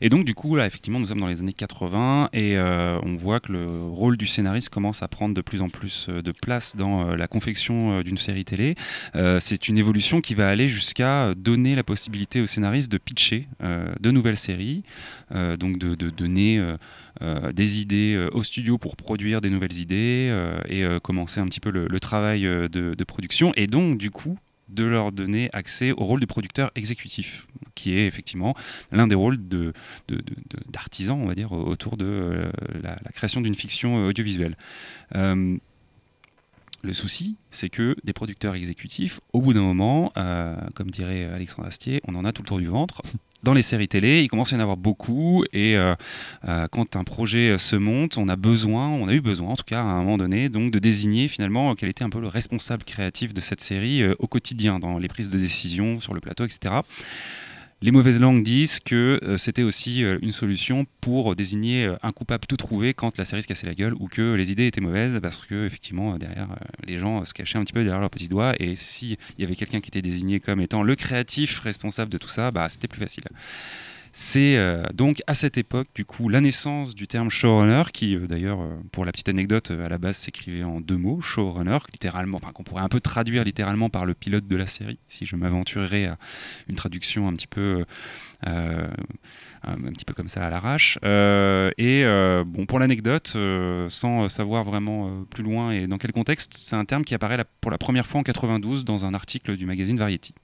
Et 0.00 0.08
donc 0.08 0.24
du 0.24 0.34
coup 0.34 0.56
là 0.56 0.66
effectivement 0.66 0.98
nous 0.98 1.08
sommes 1.08 1.20
dans 1.20 1.26
les 1.26 1.40
années 1.40 1.52
80 1.52 2.30
et 2.32 2.56
euh, 2.56 2.98
on 3.02 3.16
voit 3.16 3.40
que 3.40 3.52
le 3.52 3.66
rôle 3.66 4.16
du 4.16 4.26
scénariste 4.26 4.70
commence 4.70 5.02
à 5.02 5.08
prendre 5.08 5.34
de 5.34 5.40
plus 5.40 5.60
en 5.60 5.68
plus 5.68 6.06
euh, 6.08 6.22
de 6.22 6.32
place 6.32 6.76
dans 6.76 7.10
euh, 7.10 7.16
la 7.16 7.28
confection 7.28 8.02
d'une 8.02 8.16
série 8.16 8.44
télé. 8.44 8.74
C'est 9.40 9.68
une 9.68 9.78
évolution 9.78 10.20
qui 10.20 10.34
va 10.34 10.48
aller 10.48 10.66
jusqu'à 10.66 11.34
donner 11.34 11.74
la 11.74 11.82
possibilité 11.82 12.40
au 12.40 12.46
scénariste 12.46 12.90
de 12.90 12.98
pitcher 12.98 13.48
de 13.60 14.10
nouvelles 14.10 14.36
séries, 14.36 14.82
donc 15.30 15.78
de, 15.78 15.94
donner 16.10 16.62
des 17.52 17.80
idées 17.80 18.28
au 18.32 18.42
studio 18.42 18.78
pour 18.78 18.96
produire 18.96 19.40
des 19.40 19.50
nouvelles 19.50 19.78
idées 19.78 20.32
et 20.68 20.84
commencer 21.02 21.40
un 21.40 21.46
petit 21.46 21.60
peu 21.60 21.70
le, 21.70 22.00
travail 22.00 22.42
de, 22.42 22.68
de 22.68 23.04
production 23.04 23.52
et 23.56 23.66
donc 23.66 23.98
du 23.98 24.10
coup 24.10 24.38
de 24.68 24.84
leur 24.84 25.12
donner 25.12 25.48
accès 25.52 25.92
au 25.92 26.04
rôle 26.04 26.20
de 26.20 26.26
producteur 26.26 26.70
exécutif, 26.74 27.46
qui 27.74 27.94
est 27.96 28.06
effectivement 28.06 28.54
l'un 28.92 29.06
des 29.06 29.14
rôles 29.14 29.38
d'artisans, 30.68 31.18
on 31.20 31.26
va 31.26 31.34
dire, 31.34 31.52
autour 31.52 31.96
de 31.96 32.06
euh, 32.06 32.50
la, 32.82 32.98
la 33.02 33.10
création 33.12 33.40
d'une 33.40 33.54
fiction 33.54 33.98
euh, 33.98 34.08
audiovisuelle. 34.08 34.56
Euh, 35.14 35.56
le 36.82 36.92
souci, 36.92 37.36
c'est 37.50 37.68
que 37.68 37.96
des 38.04 38.12
producteurs 38.12 38.54
exécutifs, 38.54 39.20
au 39.32 39.40
bout 39.40 39.52
d'un 39.52 39.62
moment, 39.62 40.12
euh, 40.16 40.56
comme 40.74 40.90
dirait 40.90 41.24
Alexandre 41.24 41.66
Astier, 41.66 42.00
on 42.06 42.14
en 42.14 42.24
a 42.24 42.32
tout 42.32 42.42
le 42.42 42.46
tour 42.46 42.58
du 42.58 42.66
ventre. 42.66 43.02
Dans 43.44 43.54
les 43.54 43.62
séries 43.62 43.86
télé, 43.86 44.22
il 44.22 44.28
commence 44.28 44.52
à 44.52 44.56
y 44.56 44.58
en 44.58 44.62
avoir 44.62 44.76
beaucoup, 44.76 45.44
et 45.52 45.76
euh, 45.76 45.94
euh, 46.48 46.66
quand 46.72 46.96
un 46.96 47.04
projet 47.04 47.56
se 47.56 47.76
monte, 47.76 48.18
on 48.18 48.28
a 48.28 48.34
besoin, 48.34 48.88
on 48.88 49.06
a 49.06 49.12
eu 49.12 49.20
besoin, 49.20 49.50
en 49.50 49.54
tout 49.54 49.64
cas 49.64 49.80
à 49.80 49.84
un 49.84 50.02
moment 50.02 50.18
donné, 50.18 50.48
donc 50.48 50.72
de 50.72 50.78
désigner 50.80 51.28
finalement 51.28 51.76
quel 51.76 51.88
était 51.88 52.02
un 52.02 52.10
peu 52.10 52.20
le 52.20 52.26
responsable 52.26 52.82
créatif 52.82 53.32
de 53.32 53.40
cette 53.40 53.60
série 53.60 54.04
au 54.18 54.26
quotidien, 54.26 54.80
dans 54.80 54.98
les 54.98 55.06
prises 55.06 55.28
de 55.28 55.38
décision, 55.38 56.00
sur 56.00 56.14
le 56.14 56.20
plateau, 56.20 56.44
etc. 56.44 56.80
Les 57.80 57.92
mauvaises 57.92 58.18
langues 58.18 58.42
disent 58.42 58.80
que 58.80 59.20
euh, 59.22 59.36
c'était 59.36 59.62
aussi 59.62 60.02
euh, 60.02 60.18
une 60.20 60.32
solution 60.32 60.84
pour 61.00 61.36
désigner 61.36 61.86
euh, 61.86 61.96
un 62.02 62.10
coupable 62.10 62.44
tout 62.48 62.56
trouvé 62.56 62.92
quand 62.92 63.16
la 63.18 63.24
série 63.24 63.40
se 63.42 63.46
cassait 63.46 63.68
la 63.68 63.74
gueule 63.74 63.94
ou 64.00 64.08
que 64.08 64.34
les 64.34 64.50
idées 64.50 64.66
étaient 64.66 64.80
mauvaises 64.80 65.20
parce 65.22 65.42
que 65.42 65.64
effectivement 65.64 66.18
derrière 66.18 66.48
les 66.84 66.98
gens 66.98 67.24
se 67.24 67.32
cachaient 67.32 67.56
un 67.56 67.62
petit 67.62 67.72
peu 67.72 67.84
derrière 67.84 68.00
leurs 68.00 68.10
petits 68.10 68.26
doigts 68.26 68.52
et 68.58 68.74
si 68.74 69.16
il 69.36 69.42
y 69.42 69.44
avait 69.44 69.54
quelqu'un 69.54 69.80
qui 69.80 69.90
était 69.90 70.02
désigné 70.02 70.40
comme 70.40 70.60
étant 70.60 70.82
le 70.82 70.96
créatif 70.96 71.60
responsable 71.60 72.10
de 72.10 72.18
tout 72.18 72.28
ça, 72.28 72.50
bah 72.50 72.68
c'était 72.68 72.88
plus 72.88 73.00
facile. 73.00 73.24
C'est 74.12 74.56
euh, 74.56 74.82
donc 74.94 75.22
à 75.26 75.34
cette 75.34 75.58
époque, 75.58 75.88
du 75.94 76.04
coup, 76.04 76.28
la 76.28 76.40
naissance 76.40 76.94
du 76.94 77.06
terme 77.06 77.30
showrunner, 77.30 77.84
qui 77.92 78.16
euh, 78.16 78.26
d'ailleurs, 78.26 78.60
euh, 78.60 78.76
pour 78.92 79.04
la 79.04 79.12
petite 79.12 79.28
anecdote, 79.28 79.70
à 79.70 79.88
la 79.88 79.98
base 79.98 80.16
s'écrivait 80.16 80.64
en 80.64 80.80
deux 80.80 80.96
mots, 80.96 81.20
showrunner, 81.20 81.78
littéralement, 81.92 82.38
enfin 82.38 82.52
qu'on 82.52 82.62
pourrait 82.62 82.82
un 82.82 82.88
peu 82.88 83.00
traduire 83.00 83.44
littéralement 83.44 83.90
par 83.90 84.06
le 84.06 84.14
pilote 84.14 84.46
de 84.46 84.56
la 84.56 84.66
série, 84.66 84.98
si 85.08 85.26
je 85.26 85.36
m'aventurerais 85.36 86.06
à 86.06 86.18
une 86.68 86.74
traduction 86.74 87.28
un 87.28 87.34
petit 87.34 87.46
peu, 87.46 87.84
un 88.42 88.88
petit 89.92 90.04
peu 90.04 90.14
comme 90.14 90.28
ça 90.28 90.46
à 90.46 90.50
l'arrache. 90.50 90.98
Et 91.04 92.04
bon, 92.46 92.66
pour 92.66 92.78
l'anecdote, 92.78 93.36
sans 93.88 94.28
savoir 94.28 94.64
vraiment 94.64 95.24
plus 95.30 95.42
loin 95.42 95.70
et 95.72 95.86
dans 95.86 95.98
quel 95.98 96.12
contexte, 96.12 96.54
c'est 96.54 96.76
un 96.76 96.84
terme 96.84 97.04
qui 97.04 97.14
apparaît 97.14 97.44
pour 97.60 97.70
la 97.70 97.78
première 97.78 98.06
fois 98.06 98.20
en 98.20 98.22
92 98.22 98.84
dans 98.84 99.04
un 99.04 99.14
article 99.14 99.56
du 99.56 99.66
magazine 99.66 99.98
Variety. 99.98 100.34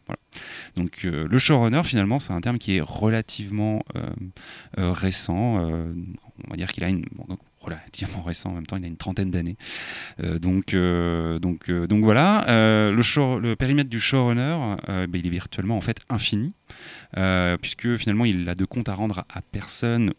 Donc 0.77 1.03
le 1.05 1.39
showrunner, 1.39 1.83
finalement, 1.85 2.19
c'est 2.19 2.33
un 2.33 2.41
terme 2.41 2.59
qui 2.59 2.77
est 2.77 2.81
relativement 2.81 3.54
euh, 3.61 3.81
euh, 4.79 4.93
récent. 4.93 5.59
euh, 5.59 5.93
on 6.47 6.51
va 6.51 6.57
dire 6.57 6.73
qu'il 6.73 6.83
a 6.85 6.89
une 6.89 7.05
bon, 7.15 7.27
relativement 7.59 8.23
récent 8.23 8.51
en 8.51 8.55
même 8.55 8.67
temps, 8.67 8.77
il 8.77 8.85
a 8.85 8.89
une 8.89 8.97
trentaine 8.97 9.31
d'années. 9.31 9.57
Donc, 10.19 10.75
donc, 10.75 11.71
donc 11.71 12.05
voilà, 12.05 12.45
le, 12.91 13.03
show- 13.03 13.39
le 13.39 13.55
périmètre 13.57 13.89
du 13.89 14.01
showrunner, 14.01 14.77
ben, 14.89 15.09
il 15.15 15.27
est 15.27 15.31
virtuellement 15.31 15.77
en 15.77 15.81
fait 15.81 15.99
infini, 16.11 16.55
puisque 17.63 17.97
finalement 17.97 18.25
il 18.25 18.49
a 18.49 18.55
de 18.55 18.65
compte 18.65 18.89
à 18.89 18.95
rendre 18.95 19.25
à 19.33 19.41
personne 19.43 20.13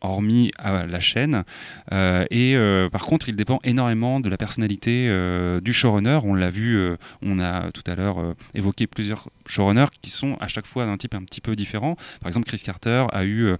hormis 0.00 0.50
à 0.58 0.86
la 0.86 1.00
chaîne. 1.00 1.44
Euh, 1.92 2.24
et 2.30 2.54
euh, 2.56 2.88
par 2.88 3.04
contre, 3.04 3.28
il 3.28 3.36
dépend 3.36 3.58
énormément 3.64 4.20
de 4.20 4.28
la 4.28 4.36
personnalité 4.36 5.08
euh, 5.08 5.60
du 5.60 5.72
showrunner. 5.72 6.20
On 6.24 6.34
l'a 6.34 6.50
vu, 6.50 6.78
on 7.22 7.38
a 7.38 7.70
tout 7.72 7.82
à 7.86 7.94
l'heure 7.94 8.34
évoqué 8.54 8.86
plusieurs 8.86 9.28
showrunners 9.46 9.86
qui 10.00 10.10
sont 10.10 10.36
à 10.40 10.48
chaque 10.48 10.66
fois 10.66 10.86
d'un 10.86 10.96
type 10.96 11.14
un 11.14 11.22
petit 11.22 11.40
peu 11.40 11.56
différent. 11.56 11.96
Par 12.20 12.28
exemple, 12.28 12.46
Chris 12.46 12.62
Carter 12.64 13.06
a 13.12 13.24
eu 13.24 13.54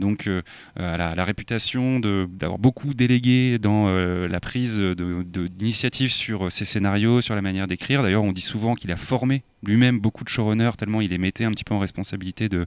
donc 0.00 0.28
la, 0.76 1.24
réputation 1.24 2.00
d'avoir 2.00 2.58
beaucoup 2.58 2.94
délégué 2.94 3.58
dans 3.58 3.88
la 3.88 4.40
prise 4.40 4.78
d'initiative 4.78 6.10
sur 6.10 6.50
ses 6.50 6.64
scénarios, 6.64 7.20
sur 7.20 7.34
la 7.34 7.42
manière 7.42 7.66
d'écrire. 7.66 8.02
D'ailleurs, 8.02 8.24
on 8.24 8.32
dit 8.32 8.40
souvent 8.40 8.74
qu'il 8.74 8.92
a 8.92 8.96
formé 8.96 9.42
lui-même 9.66 9.98
beaucoup 9.98 10.24
de 10.24 10.28
showrunners 10.28 10.76
tellement 10.76 11.00
il 11.00 11.10
les 11.10 11.18
mettait 11.18 11.44
un 11.44 11.50
petit 11.50 11.64
peu 11.64 11.74
en 11.74 11.78
responsabilité 11.78 12.48
de, 12.48 12.66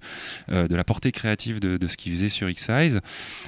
euh, 0.52 0.68
la 0.70 0.84
portée 0.84 1.12
créative 1.12 1.60
de, 1.60 1.88
ce 1.88 1.98
qu'il 1.98 2.12
faisait 2.14 2.30
sur 2.30 2.50
X-Files. 2.50 3.00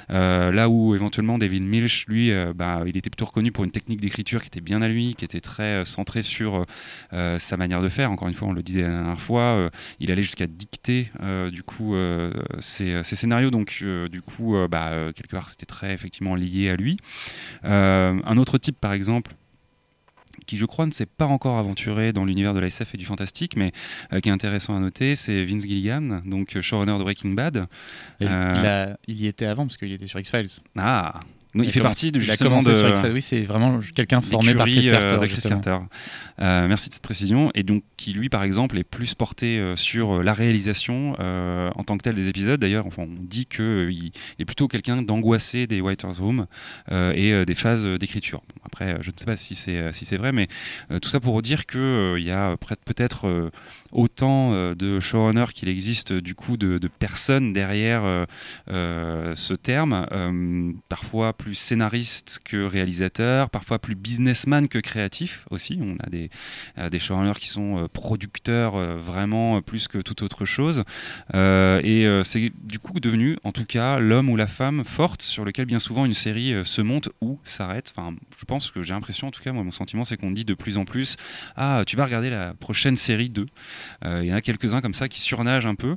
Euh, 0.09 0.51
là 0.51 0.69
où 0.69 0.95
éventuellement 0.95 1.37
David 1.37 1.63
Milch, 1.63 2.05
lui, 2.07 2.31
euh, 2.31 2.53
bah, 2.55 2.81
il 2.85 2.97
était 2.97 3.09
plutôt 3.09 3.25
reconnu 3.25 3.51
pour 3.51 3.63
une 3.63 3.71
technique 3.71 4.01
d'écriture 4.01 4.41
qui 4.41 4.47
était 4.47 4.61
bien 4.61 4.81
à 4.81 4.87
lui, 4.87 5.15
qui 5.15 5.25
était 5.25 5.39
très 5.39 5.85
centrée 5.85 6.21
sur 6.21 6.65
sa 7.11 7.57
manière 7.57 7.81
de 7.81 7.89
faire. 7.89 8.11
Encore 8.11 8.27
une 8.27 8.33
fois, 8.33 8.47
on 8.47 8.53
le 8.53 8.63
disait 8.63 8.81
la 8.81 8.89
dernière 8.89 9.19
fois, 9.19 9.69
il 9.99 10.11
allait 10.11 10.23
jusqu'à 10.23 10.47
dicter 10.47 11.11
du 11.51 11.63
coup 11.63 11.95
ses, 12.59 13.03
scénarios. 13.03 13.51
Donc 13.51 13.83
du 14.11 14.21
coup, 14.21 14.55
bah, 14.69 15.11
quelque 15.15 15.31
part, 15.31 15.49
c'était 15.49 15.65
très 15.65 15.93
effectivement 15.93 16.35
lié 16.35 16.69
à 16.69 16.75
lui. 16.75 16.97
Un 17.63 18.37
autre 18.37 18.57
type, 18.57 18.79
par 18.79 18.93
exemple 18.93 19.33
qui 20.51 20.57
je 20.57 20.65
crois 20.65 20.85
ne 20.85 20.91
s'est 20.91 21.05
pas 21.05 21.27
encore 21.27 21.57
aventuré 21.57 22.11
dans 22.11 22.25
l'univers 22.25 22.53
de 22.53 22.59
la 22.59 22.67
SF 22.67 22.93
et 22.95 22.97
du 22.97 23.05
fantastique, 23.05 23.55
mais 23.55 23.71
euh, 24.11 24.19
qui 24.19 24.27
est 24.27 24.31
intéressant 24.33 24.75
à 24.75 24.79
noter, 24.81 25.15
c'est 25.15 25.45
Vince 25.45 25.63
Gilligan, 25.63 26.19
donc 26.25 26.57
euh, 26.57 26.61
showrunner 26.61 26.97
de 26.97 27.03
Breaking 27.03 27.29
Bad. 27.31 27.55
Euh, 27.57 27.65
il, 28.19 28.27
a- 28.65 28.97
il 29.07 29.21
y 29.21 29.27
était 29.27 29.45
avant 29.45 29.65
parce 29.65 29.77
qu'il 29.77 29.93
était 29.93 30.07
sur 30.07 30.19
X-Files. 30.19 30.61
Ah, 30.77 31.21
il, 31.55 31.71
fait 31.71 31.81
partie 31.81 32.11
de 32.11 32.19
Il 32.19 32.23
a 32.29 32.31
justement 32.31 32.59
commencé 32.59 32.69
de, 32.69 32.95
sur 32.95 33.21
c'est 33.21 33.41
vraiment 33.41 33.79
quelqu'un 33.93 34.21
formé 34.21 34.55
par 34.55 34.65
Chris 34.65 34.87
euh, 34.87 34.91
Carter. 34.91 35.15
de 35.15 35.25
Chris 35.25 35.35
justement. 35.35 35.59
Carter. 35.59 35.85
Euh, 36.39 36.67
merci 36.67 36.89
de 36.89 36.93
cette 36.93 37.03
précision. 37.03 37.51
Et 37.55 37.63
donc, 37.63 37.83
qui 37.97 38.13
lui, 38.13 38.29
par 38.29 38.43
exemple, 38.43 38.77
est 38.77 38.83
plus 38.83 39.13
porté 39.15 39.59
euh, 39.59 39.75
sur 39.75 40.17
euh, 40.17 40.23
la 40.23 40.33
réalisation 40.33 41.15
euh, 41.19 41.69
en 41.75 41.83
tant 41.83 41.97
que 41.97 42.03
tel 42.03 42.15
des 42.15 42.29
épisodes. 42.29 42.59
D'ailleurs, 42.59 42.85
enfin, 42.87 43.03
on 43.03 43.15
dit 43.19 43.45
qu'il 43.45 44.11
est 44.39 44.45
plutôt 44.45 44.67
quelqu'un 44.67 45.01
d'angoissé 45.01 45.67
des 45.67 45.81
Writers' 45.81 46.17
Room 46.19 46.47
euh, 46.91 47.13
et 47.15 47.33
euh, 47.33 47.45
des 47.45 47.55
phases 47.55 47.85
euh, 47.85 47.97
d'écriture. 47.97 48.41
Bon, 48.47 48.61
après, 48.65 48.93
euh, 48.93 48.97
je 49.01 49.09
ne 49.11 49.15
sais 49.17 49.25
pas 49.25 49.35
si 49.35 49.55
c'est 49.55 49.77
euh, 49.77 49.91
si 49.91 50.05
c'est 50.05 50.17
vrai, 50.17 50.31
mais 50.31 50.47
euh, 50.91 50.99
tout 50.99 51.09
ça 51.09 51.19
pour 51.19 51.41
dire 51.41 51.65
qu'il 51.65 52.23
y 52.23 52.31
a 52.31 52.55
peut-être 52.85 53.27
euh, 53.27 53.51
autant 53.91 54.53
euh, 54.53 54.75
de 54.75 54.99
showrunners 54.99 55.53
qu'il 55.53 55.69
existe 55.69 56.13
du 56.13 56.35
coup 56.35 56.57
de, 56.57 56.79
personnes 56.99 57.53
derrière 57.53 58.03
euh, 58.03 58.25
euh, 58.69 59.35
ce 59.35 59.53
terme, 59.53 60.05
parfois 60.89 61.33
plus 61.33 61.55
scénariste 61.55 62.41
que 62.43 62.63
réalisateur, 62.63 63.49
parfois 63.49 63.79
plus 63.79 63.95
businessman 63.95 64.67
que 64.67 64.79
créatif 64.79 65.45
aussi. 65.49 65.79
On 65.81 65.95
a 66.05 66.09
des, 66.09 66.29
des 66.89 66.99
showrunners 66.99 67.39
qui 67.39 67.47
sont 67.47 67.87
producteurs 67.93 68.75
vraiment 68.97 69.61
plus 69.61 69.87
que 69.87 69.97
toute 69.99 70.21
autre 70.21 70.45
chose. 70.45 70.83
Et 71.33 72.21
c'est 72.23 72.51
du 72.61 72.79
coup 72.79 72.99
devenu, 72.99 73.37
en 73.43 73.51
tout 73.51 73.65
cas, 73.65 73.99
l'homme 73.99 74.29
ou 74.29 74.35
la 74.35 74.47
femme 74.47 74.83
forte 74.83 75.21
sur 75.21 75.45
lequel 75.45 75.65
bien 75.65 75.79
souvent 75.79 76.05
une 76.05 76.13
série 76.13 76.53
se 76.65 76.81
monte 76.81 77.09
ou 77.21 77.39
s'arrête. 77.43 77.93
Enfin, 77.95 78.15
je 78.37 78.45
pense 78.45 78.71
que 78.71 78.83
j'ai 78.83 78.93
l'impression, 78.93 79.27
en 79.27 79.31
tout 79.31 79.41
cas, 79.41 79.51
moi, 79.51 79.63
mon 79.63 79.71
sentiment, 79.71 80.05
c'est 80.05 80.17
qu'on 80.17 80.31
dit 80.31 80.45
de 80.45 80.53
plus 80.53 80.77
en 80.77 80.85
plus 80.85 81.15
Ah, 81.55 81.83
tu 81.85 81.95
vas 81.95 82.05
regarder 82.05 82.29
la 82.29 82.53
prochaine 82.53 82.95
série 82.95 83.29
2. 83.29 83.45
Euh, 84.05 84.21
Il 84.23 84.29
y 84.29 84.33
en 84.33 84.35
a 84.35 84.41
quelques-uns 84.41 84.81
comme 84.81 84.93
ça 84.93 85.07
qui 85.07 85.19
surnagent 85.19 85.65
un 85.65 85.75
peu. 85.75 85.95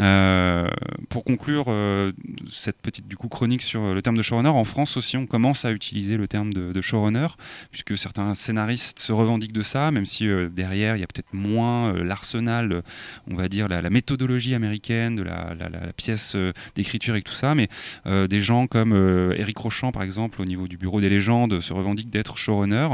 Euh, 0.00 0.68
pour 1.08 1.24
conclure 1.24 1.66
euh, 1.68 2.12
cette 2.50 2.78
petite 2.78 3.08
du 3.08 3.16
coup 3.16 3.28
chronique 3.28 3.62
sur 3.62 3.94
le 3.94 4.02
terme 4.02 4.16
de 4.16 4.22
showrunner, 4.22 4.48
en 4.48 4.64
France 4.64 4.96
aussi 4.96 5.16
on 5.16 5.26
commence 5.26 5.64
à 5.64 5.72
utiliser 5.72 6.16
le 6.16 6.28
terme 6.28 6.52
de, 6.52 6.80
showrunner, 6.80 7.28
puisque 7.70 7.96
certains 7.96 8.34
scénaristes 8.34 8.98
se 8.98 9.12
revendiquent 9.12 9.52
de 9.52 9.62
ça, 9.62 9.90
même 9.90 10.06
si 10.06 10.28
derrière 10.50 10.96
il 10.96 11.00
y 11.00 11.02
a 11.02 11.06
peut-être 11.06 11.32
moins 11.32 11.92
l'arsenal, 11.94 12.82
on 13.30 13.34
va 13.34 13.48
dire 13.48 13.68
la, 13.68 13.88
méthodologie 13.90 14.54
américaine 14.54 15.16
de 15.16 15.22
la, 15.22 15.56
pièce 15.96 16.36
d'écriture 16.74 17.16
et 17.16 17.22
tout 17.22 17.32
ça, 17.32 17.54
mais 17.54 17.68
des 18.04 18.40
gens 18.40 18.66
comme 18.66 18.92
Eric 19.36 19.56
Rochant 19.58 19.92
par 19.92 20.02
exemple 20.02 20.40
au 20.40 20.44
niveau 20.44 20.68
du 20.68 20.76
bureau 20.76 21.00
des 21.00 21.08
légendes 21.08 21.60
se 21.60 21.72
revendiquent 21.72 22.10
d'être 22.10 22.36
showrunner, 22.36 22.88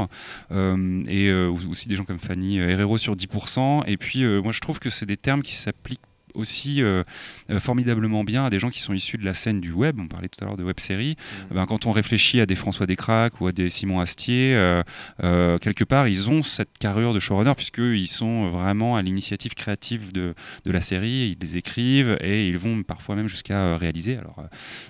et 0.51 1.31
aussi 1.33 1.87
des 1.87 1.95
gens 1.95 2.05
comme 2.05 2.19
Fanny 2.19 2.57
Herrero 2.57 2.97
sur 2.97 3.15
10%, 3.15 3.83
et 3.87 3.97
puis 3.97 4.22
moi 4.25 4.51
je 4.51 4.59
trouve 4.59 4.79
que 4.79 4.89
c'est 4.89 5.05
des 5.05 5.17
termes 5.17 5.41
qui 5.41 5.55
s'appliquent 5.55 6.01
aussi 6.33 6.81
euh, 6.81 7.03
euh, 7.49 7.59
formidablement 7.59 8.23
bien 8.23 8.45
à 8.45 8.49
des 8.49 8.59
gens 8.59 8.69
qui 8.69 8.79
sont 8.79 8.93
issus 8.93 9.17
de 9.17 9.25
la 9.25 9.33
scène 9.33 9.61
du 9.61 9.71
web. 9.71 9.99
On 9.99 10.07
parlait 10.07 10.27
tout 10.27 10.43
à 10.43 10.47
l'heure 10.47 10.57
de 10.57 10.63
web 10.63 10.79
série. 10.79 11.15
Mm. 11.51 11.55
Ben, 11.55 11.65
quand 11.65 11.85
on 11.85 11.91
réfléchit 11.91 12.39
à 12.39 12.45
des 12.45 12.55
François 12.55 12.85
Descraques 12.85 13.39
ou 13.41 13.47
à 13.47 13.51
des 13.51 13.69
Simon 13.69 13.99
Astier, 13.99 14.55
euh, 14.55 14.83
euh, 15.23 15.57
quelque 15.57 15.83
part, 15.83 16.07
ils 16.07 16.29
ont 16.29 16.43
cette 16.43 16.77
carrure 16.79 17.13
de 17.13 17.19
showrunner 17.19 17.53
puisqu'ils 17.55 18.07
sont 18.07 18.49
vraiment 18.49 18.95
à 18.95 19.01
l'initiative 19.01 19.53
créative 19.53 20.11
de, 20.11 20.33
de 20.65 20.71
la 20.71 20.81
série. 20.81 21.35
Ils 21.35 21.37
les 21.41 21.57
écrivent 21.57 22.17
et 22.21 22.47
ils 22.47 22.57
vont 22.57 22.83
parfois 22.83 23.15
même 23.15 23.27
jusqu'à 23.27 23.77
réaliser, 23.77 24.17
alors 24.17 24.37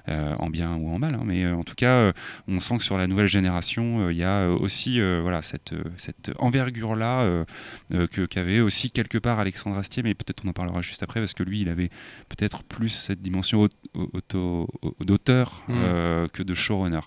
en 0.08 0.50
bien 0.50 0.76
ou 0.76 0.90
en 0.90 1.00
mal. 1.00 1.14
hein, 1.16 1.24
mais 1.26 1.46
en 1.48 1.64
tout 1.64 1.76
cas, 1.76 2.12
on 2.48 2.60
sent 2.60 2.78
que 2.78 2.84
sur 2.84 2.98
la 2.98 3.08
nouvelle 3.08 3.28
génération, 3.28 4.10
il 4.10 4.18
y 4.18 4.24
a 4.24 4.50
aussi 4.50 5.00
voilà, 5.00 5.42
cette, 5.42 5.74
cette 5.98 6.32
envergure-là 6.40 7.46
qu'avait 8.30 8.60
aussi 8.60 8.92
quelque 8.92 9.18
part 9.18 9.40
Alexandre 9.40 9.78
Astier, 9.78 10.04
mais 10.04 10.14
peut-être 10.14 10.44
on 10.46 10.50
en 10.50 10.54
parlera 10.54 10.82
juste 10.82 11.04
après 11.04 11.20
parce 11.20 11.33
que 11.34 11.44
lui, 11.44 11.62
il 11.62 11.70
avait 11.70 11.90
peut-être 12.30 12.64
plus 12.64 12.90
cette 12.90 13.22
dimension 13.22 13.68
d'auteur 15.06 15.64
Mm. 15.68 15.74
euh, 15.76 16.28
que 16.28 16.44
de 16.44 16.54
showrunner. 16.54 17.00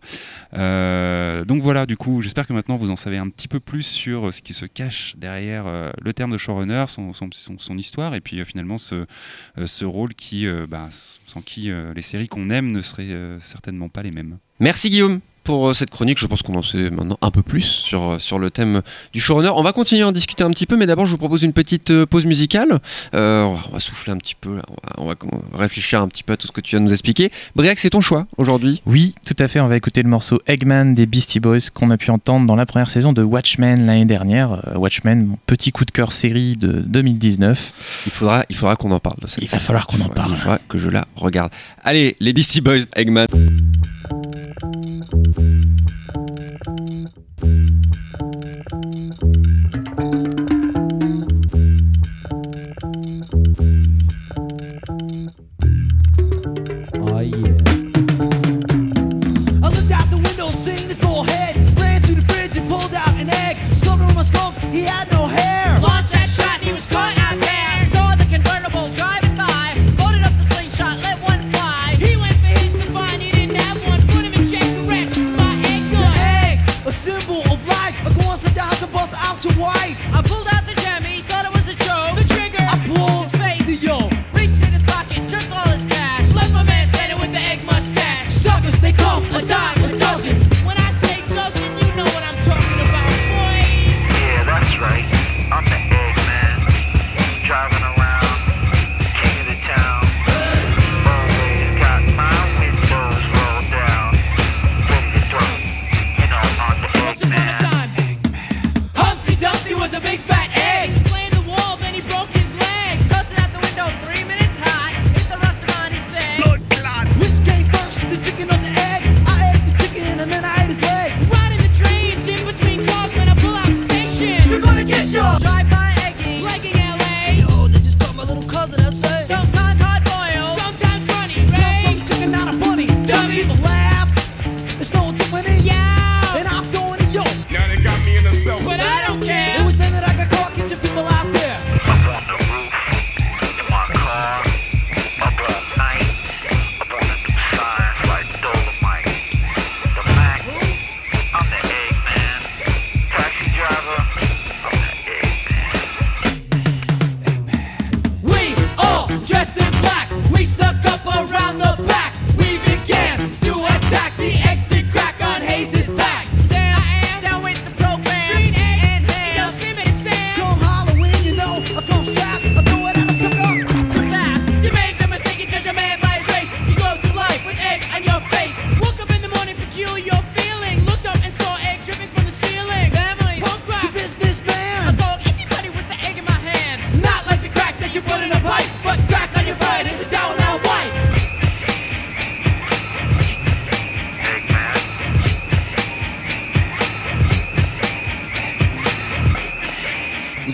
Euh, 0.54 1.44
donc 1.44 1.62
voilà, 1.62 1.86
du 1.86 1.96
coup, 1.96 2.22
j'espère 2.22 2.46
que 2.46 2.52
maintenant 2.52 2.76
vous 2.76 2.90
en 2.90 2.96
savez 2.96 3.18
un 3.18 3.28
petit 3.28 3.48
peu 3.48 3.60
plus 3.60 3.82
sur 3.82 4.32
ce 4.32 4.42
qui 4.42 4.54
se 4.54 4.66
cache 4.66 5.14
derrière 5.16 5.66
euh, 5.66 5.90
le 6.02 6.12
terme 6.12 6.32
de 6.32 6.38
showrunner, 6.38 6.84
son, 6.88 7.12
son, 7.12 7.28
son- 7.32 7.58
son 7.58 7.78
histoire, 7.78 8.14
et 8.14 8.20
puis 8.20 8.40
euh, 8.40 8.44
finalement 8.44 8.78
ce, 8.78 8.94
euh, 9.58 9.66
ce 9.66 9.84
rôle 9.84 10.14
qui, 10.14 10.46
euh, 10.46 10.66
bah, 10.68 10.88
sans 10.90 11.42
qui 11.42 11.70
euh, 11.70 11.92
les 11.94 12.02
séries 12.02 12.28
qu'on 12.28 12.48
aime 12.50 12.70
ne 12.72 12.80
seraient 12.82 13.04
euh, 13.12 13.38
certainement 13.40 13.88
pas 13.88 14.02
les 14.02 14.10
mêmes. 14.10 14.38
Merci 14.60 14.90
Guillaume 14.90 15.20
pour 15.46 15.68
euh, 15.68 15.74
cette 15.74 15.90
chronique. 15.90 16.18
Je 16.18 16.26
pense 16.26 16.42
qu'on 16.42 16.56
en 16.56 16.62
sait 16.62 16.90
maintenant 16.90 17.16
un 17.22 17.30
peu 17.30 17.42
plus 17.42 17.62
sur, 17.62 18.10
euh, 18.10 18.18
sur 18.18 18.38
le 18.38 18.50
thème 18.50 18.82
du 19.14 19.20
showrunner. 19.20 19.50
On 19.54 19.62
va 19.62 19.72
continuer 19.72 20.02
à 20.02 20.08
en 20.08 20.12
discuter 20.12 20.44
un 20.44 20.50
petit 20.50 20.66
peu, 20.66 20.76
mais 20.76 20.86
d'abord 20.86 21.06
je 21.06 21.12
vous 21.12 21.16
propose 21.18 21.42
une 21.44 21.52
petite 21.52 21.90
euh, 21.90 22.04
pause 22.04 22.26
musicale. 22.26 22.80
Euh, 23.14 23.44
on, 23.44 23.54
va, 23.54 23.60
on 23.70 23.72
va 23.74 23.80
souffler 23.80 24.12
un 24.12 24.18
petit 24.18 24.34
peu, 24.34 24.60
on, 24.98 25.06
va, 25.06 25.14
on 25.32 25.56
va 25.56 25.58
réfléchir 25.60 26.02
un 26.02 26.08
petit 26.08 26.24
peu 26.24 26.32
à 26.32 26.36
tout 26.36 26.48
ce 26.48 26.52
que 26.52 26.60
tu 26.60 26.70
viens 26.70 26.80
de 26.80 26.86
nous 26.86 26.92
expliquer. 26.92 27.30
Briac, 27.54 27.78
c'est 27.78 27.90
ton 27.90 28.00
choix 28.00 28.26
aujourd'hui. 28.36 28.82
Oui, 28.86 29.14
tout 29.24 29.36
à 29.38 29.46
fait. 29.48 29.60
On 29.60 29.68
va 29.68 29.76
écouter 29.76 30.02
le 30.02 30.08
morceau 30.08 30.40
Eggman 30.46 30.94
des 30.94 31.06
Beastie 31.06 31.40
Boys 31.40 31.70
qu'on 31.72 31.90
a 31.90 31.96
pu 31.96 32.10
entendre 32.10 32.46
dans 32.46 32.56
la 32.56 32.66
première 32.66 32.90
saison 32.90 33.12
de 33.12 33.22
Watchmen 33.22 33.86
l'année 33.86 34.04
dernière. 34.04 34.60
Watchmen, 34.76 35.24
mon 35.26 35.38
petit 35.46 35.70
coup 35.70 35.84
de 35.84 35.92
cœur 35.92 36.12
série 36.12 36.56
de 36.56 36.72
2019. 36.86 38.02
Il 38.06 38.12
faudra, 38.12 38.44
il 38.50 38.56
faudra 38.56 38.74
qu'on 38.74 38.90
en 38.90 38.98
parle 39.00 39.20
de 39.22 39.28
cette 39.28 39.42
Il 39.44 39.48
va 39.48 39.58
falloir 39.60 39.86
qu'on 39.86 40.00
en 40.00 40.06
Il 40.08 40.12
parle. 40.12 40.36
faudra 40.36 40.58
que 40.68 40.78
je 40.78 40.88
la 40.88 41.06
regarde. 41.14 41.52
Allez, 41.84 42.16
les 42.18 42.32
Beastie 42.32 42.60
Boys, 42.60 42.80
Eggman. 42.96 43.26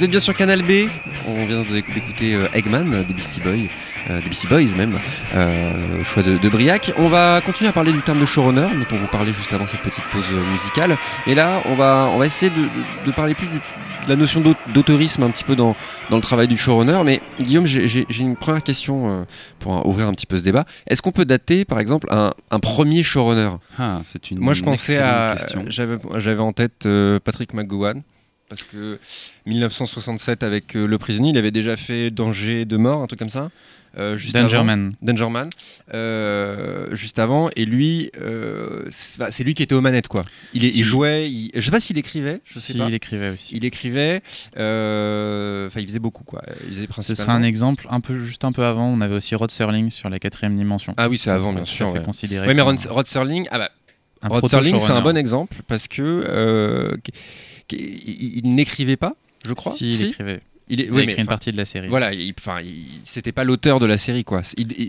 Vous 0.03 0.07
êtes 0.07 0.11
bien 0.11 0.19
sur 0.19 0.35
Canal 0.35 0.63
B. 0.63 0.89
On 1.29 1.47
vient 1.47 1.63
d'éc- 1.63 1.95
d'écouter 1.95 2.35
euh, 2.35 2.49
Eggman 2.55 2.93
euh, 2.93 3.05
des 3.05 3.15
Beastie 3.15 3.41
Boys, 3.41 3.53
euh, 4.11 4.21
des 4.21 4.29
Beastie 4.29 4.49
Boys 4.49 4.75
même, 4.77 4.99
euh, 5.33 6.03
choix 6.03 6.25
de, 6.25 6.39
de 6.39 6.49
Briac. 6.49 6.93
On 6.97 7.09
va 7.09 7.41
continuer 7.41 7.69
à 7.71 7.73
parler 7.73 7.93
du 7.93 8.03
terme 8.03 8.19
de 8.19 8.25
showrunner, 8.25 8.67
dont 8.75 8.97
on 8.97 8.97
vous 8.97 9.07
parlait 9.07 9.33
juste 9.33 9.53
avant 9.53 9.69
cette 9.69 9.83
petite 9.83 10.03
pause 10.11 10.25
musicale. 10.51 10.99
Et 11.29 11.37
là, 11.37 11.63
on 11.67 11.77
va, 11.77 12.11
on 12.13 12.19
va 12.19 12.27
essayer 12.27 12.51
de, 12.51 12.57
de- 12.63 13.07
de 13.07 13.13
parler 13.13 13.37
plus 13.37 13.47
du- 13.47 13.59
de 13.59 14.09
la 14.09 14.17
notion 14.17 14.41
d'aut- 14.41 14.57
d'auteurisme 14.75 15.23
un 15.23 15.31
petit 15.31 15.45
peu 15.45 15.55
dans, 15.55 15.77
dans 16.11 16.17
le 16.17 16.23
travail 16.23 16.49
du 16.49 16.57
showrunner. 16.57 17.01
Mais 17.05 17.21
Guillaume, 17.41 17.67
j'ai- 17.69 18.05
une 18.19 18.35
première 18.35 18.65
question 18.65 19.09
euh, 19.09 19.23
pour 19.61 19.87
ouvrir 19.87 20.09
un 20.09 20.13
petit 20.15 20.27
peu 20.27 20.37
ce 20.37 20.43
débat. 20.43 20.65
Est-ce 20.89 21.01
qu'on 21.01 21.13
peut 21.13 21.25
dater, 21.25 21.65
par 21.65 21.79
exemple, 21.79 22.09
un, 22.11 22.33
un 22.51 22.59
premier 22.59 23.05
showrunner? 23.05 23.51
Ah, 23.79 24.01
c'est 24.03 24.33
une 24.33 24.41
Moi, 24.41 24.55
je 24.55 24.63
pensais 24.65 24.99
à. 24.99 25.37
J'avais, 25.69 25.99
j'avais 26.17 26.41
en 26.43 26.53
tête 26.53 26.87
euh, 26.87 27.21
Patrick 27.21 27.55
McGowan. 27.55 28.03
Parce 28.53 28.65
que 28.65 28.99
1967, 29.47 30.43
avec 30.43 30.77
euh, 30.77 30.87
Le 30.87 30.99
Prisonnier, 30.99 31.31
il 31.31 31.39
avait 31.39 31.51
déjà 31.51 31.77
fait 31.79 32.11
Danger 32.11 32.67
de 32.67 32.77
mort, 32.77 33.03
un 33.03 33.07
truc 33.07 33.19
comme 33.19 33.31
ça. 33.31 33.51
euh, 33.99 34.17
juste 34.19 34.35
avant. 34.37 34.45
Dangerman. 34.49 34.95
Dangerman. 35.03 35.49
euh, 35.95 36.95
juste 36.95 37.19
avant. 37.19 37.49
Et 37.57 37.65
lui, 37.65 38.11
euh, 38.21 38.85
c'est 38.91 39.19
bah, 39.19 39.29
c'est 39.31 39.45
lui 39.45 39.55
qui 39.55 39.63
était 39.63 39.75
aux 39.75 39.81
manettes, 39.81 40.09
quoi. 40.09 40.23
Il, 40.55 40.65
est- 40.65 40.69
Si. 40.69 40.79
il 40.81 40.85
jouait. 40.85 41.31
il- 41.31 41.51
je 41.55 41.61
sais 41.61 41.71
pas 41.71 41.81
s'il 41.81 41.97
écrivait. 41.99 42.37
Je 42.45 42.55
sais 42.59 42.73
Si, 42.73 42.79
pas. 42.79 42.87
il 42.89 42.95
écrivait 42.95 43.31
aussi. 43.31 43.55
Il 43.57 43.65
écrivait. 43.65 44.23
Enfin, 44.55 45.81
il 45.81 45.87
faisait 45.87 45.99
beaucoup, 45.99 46.25
quoi. 46.25 46.43
Il 46.69 46.75
faisait 46.75 46.87
Ce 47.01 47.15
sera 47.15 47.33
un 47.33 47.43
exemple, 47.43 47.87
un 47.91 48.01
peu, 48.01 48.19
juste 48.19 48.45
un 48.45 48.53
peu 48.53 48.65
avant, 48.65 48.89
on 48.89 49.01
avait 49.01 49.15
aussi 49.15 49.35
Rod 49.35 49.51
Serling 49.51 49.91
sur 49.91 50.09
la 50.11 50.19
quatrième 50.19 50.57
dimension. 50.57 50.95
Ah 50.97 51.09
oui, 51.09 51.19
c'est 51.19 51.31
avant, 51.31 51.53
bien 51.53 51.65
sûr. 51.65 51.91
ouais. 51.93 52.03
considéré 52.03 52.47
Ouais, 52.47 52.55
mais 52.55 52.63
Rod, 52.63 52.79
Rod 52.89 53.07
Serling, 53.07 53.47
ah 53.51 53.59
bah, 53.59 53.71
Rod 54.23 54.49
Serling, 54.49 54.79
c'est 54.79 54.93
un 54.93 55.01
bon 55.03 55.17
exemple 55.17 55.57
parce 55.67 55.89
que 55.89 56.95
qu- 57.03 57.11
qu- 57.13 57.19
il, 57.71 58.39
il 58.45 58.55
n'écrivait 58.55 58.97
pas, 58.97 59.15
je 59.47 59.55
crois. 59.55 59.73
Si, 59.73 59.91
il 59.91 60.03
écrivait. 60.09 60.41
Il 60.69 60.81
est, 60.81 60.85
Il 60.85 60.97
a 60.97 61.03
écrit 61.03 61.15
mais, 61.17 61.21
une 61.23 61.27
partie 61.27 61.53
de 61.53 61.57
la 61.57 61.65
série. 61.67 61.89
Voilà, 61.89 62.15
il- 62.15 62.33
enfin, 62.39 62.61
c'était 63.05 63.33
pas 63.33 63.45
l'auteur 63.45 63.79
de 63.79 63.85
la 63.85 63.99
série, 63.99 64.25
quoi. 64.25 64.43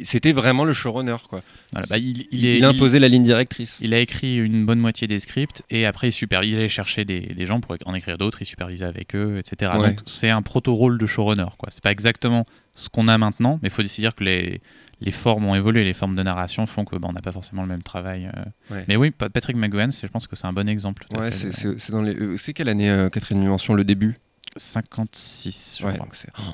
C'était 0.03 0.31
vraiment 0.31 0.63
le 0.65 0.71
showrunner, 0.71 1.15
quoi. 1.27 1.41
Voilà, 1.73 1.87
bah, 1.89 1.97
il, 1.97 2.27
il 2.31 2.45
est- 2.45 2.57
il- 2.59 2.63
imposait 2.63 2.99
la 2.99 3.09
ligne 3.09 3.23
directrice. 3.23 3.79
Il 3.81 3.93
a 3.93 3.99
écrit 3.99 4.37
une 4.37 4.65
bonne 4.65 4.79
moitié 4.79 5.07
des 5.07 5.19
scripts 5.19 5.63
et 5.69 5.85
après 5.85 6.09
il, 6.09 6.11
super, 6.11 6.43
il 6.43 6.55
allait 6.55 6.69
chercher 6.69 7.03
des, 7.05 7.21
des 7.21 7.45
gens 7.45 7.59
pour 7.59 7.75
en 7.85 7.93
écrire 7.95 8.17
d'autres, 8.17 8.41
il 8.41 8.45
supervisait 8.45 8.85
avec 8.85 9.13
eux, 9.15 9.39
etc. 9.39 9.71
Ouais. 9.77 9.89
Donc 9.89 9.99
c'est 10.05 10.29
un 10.29 10.41
proto-rôle 10.43 10.97
de 10.97 11.05
showrunner. 11.05 11.47
quoi. 11.57 11.69
C'est 11.71 11.83
pas 11.83 11.91
exactement 11.91 12.45
ce 12.75 12.87
qu'on 12.89 13.07
a 13.07 13.17
maintenant, 13.17 13.59
mais 13.61 13.67
il 13.69 13.71
faut 13.71 13.83
dire 13.83 14.15
que 14.15 14.23
les, 14.23 14.61
les 15.03 15.11
formes 15.11 15.45
ont 15.45 15.53
évolué, 15.55 15.83
les 15.83 15.93
formes 15.93 16.15
de 16.15 16.23
narration 16.23 16.65
font 16.65 16.85
que 16.85 16.95
bah, 16.95 17.07
on 17.09 17.13
n'a 17.13 17.21
pas 17.21 17.31
forcément 17.31 17.61
le 17.61 17.67
même 17.67 17.83
travail. 17.83 18.29
euh. 18.35 18.73
Ouais. 18.75 18.85
Mais 18.87 18.95
oui, 18.95 19.11
Pa- 19.11 19.29
Patrick 19.29 19.55
McGowan, 19.57 19.91
je 19.91 20.07
pense 20.07 20.25
que 20.27 20.35
c'est 20.35 20.47
un 20.47 20.53
bon 20.53 20.67
exemple. 20.67 21.05
Ouais, 21.15 21.31
c'est- 21.31 21.91
dans 21.91 22.01
les. 22.01 22.15
euh, 22.15 22.37
C'est 22.37 22.53
quelle 22.53 22.69
année, 22.69 22.89
euh, 22.89 23.09
quatrième 23.09 23.41
dimension, 23.43 23.73
le 23.73 23.83
début? 23.83 24.17
56, 24.55 25.77
je 25.81 25.85
Ouais, 25.87 25.93
crois. 25.93 26.07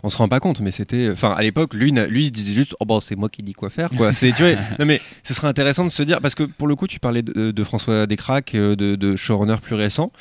on 0.04 0.10
se 0.10 0.18
rend 0.18 0.28
pas 0.30 0.40
compte, 0.40 0.62
mais 0.62 0.72
c'était. 0.72 1.10
Enfin, 1.12 1.32
à 1.34 1.42
l'époque, 1.42 1.74
lui, 1.74 1.92
lui, 1.92 2.24
il 2.24 2.28
se 2.28 2.32
disait 2.32 2.54
juste, 2.54 2.74
oh 2.80 2.86
bon, 2.86 3.00
c'est 3.02 3.16
moi 3.18 3.28
qui 3.30 3.44
dis 3.44 3.52
quoi 3.54 3.70
faire, 3.70 3.90
quoi. 3.90 4.14
C'est, 4.14 4.32
tu 4.32 4.44
vois, 4.44 4.54
non 4.80 4.86
mais 4.86 5.02
ce 5.24 5.34
serait 5.34 5.48
intéressant 5.48 5.84
de 5.84 5.90
se 5.90 6.02
dire, 6.04 6.22
parce 6.22 6.34
que 6.34 6.44
pour 6.44 6.68
le 6.68 6.76
coup, 6.76 6.88
tu 6.88 7.00
parlais 7.00 7.22
de, 7.22 7.52
de 7.52 7.64
François 7.66 8.08
Descraques, 8.08 8.56
euh, 8.56 8.76
de, 8.78 8.96
de 8.96 9.16
showrunner 9.18 9.58
plus 9.62 9.76
récent. 9.76 10.12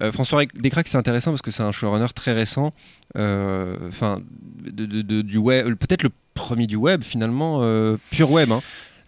Euh, 0.00 0.10
François 0.10 0.44
Descraques, 0.54 0.88
c'est 0.88 0.98
intéressant 0.98 1.30
parce 1.30 1.42
que 1.42 1.50
c'est 1.52 1.62
un 1.62 1.70
showrunner 1.72 2.08
très 2.14 2.32
récent, 2.32 2.72
euh, 3.16 3.76
enfin, 3.88 4.20
de- 4.64 5.22
du 5.22 5.38
web, 5.38 5.74
peut-être 5.76 6.02
le 6.02 6.10
premier 6.38 6.66
du 6.66 6.76
web 6.76 7.02
finalement, 7.04 7.58
euh, 7.62 7.96
pur 8.10 8.30
web. 8.30 8.50
Hein. 8.52 8.60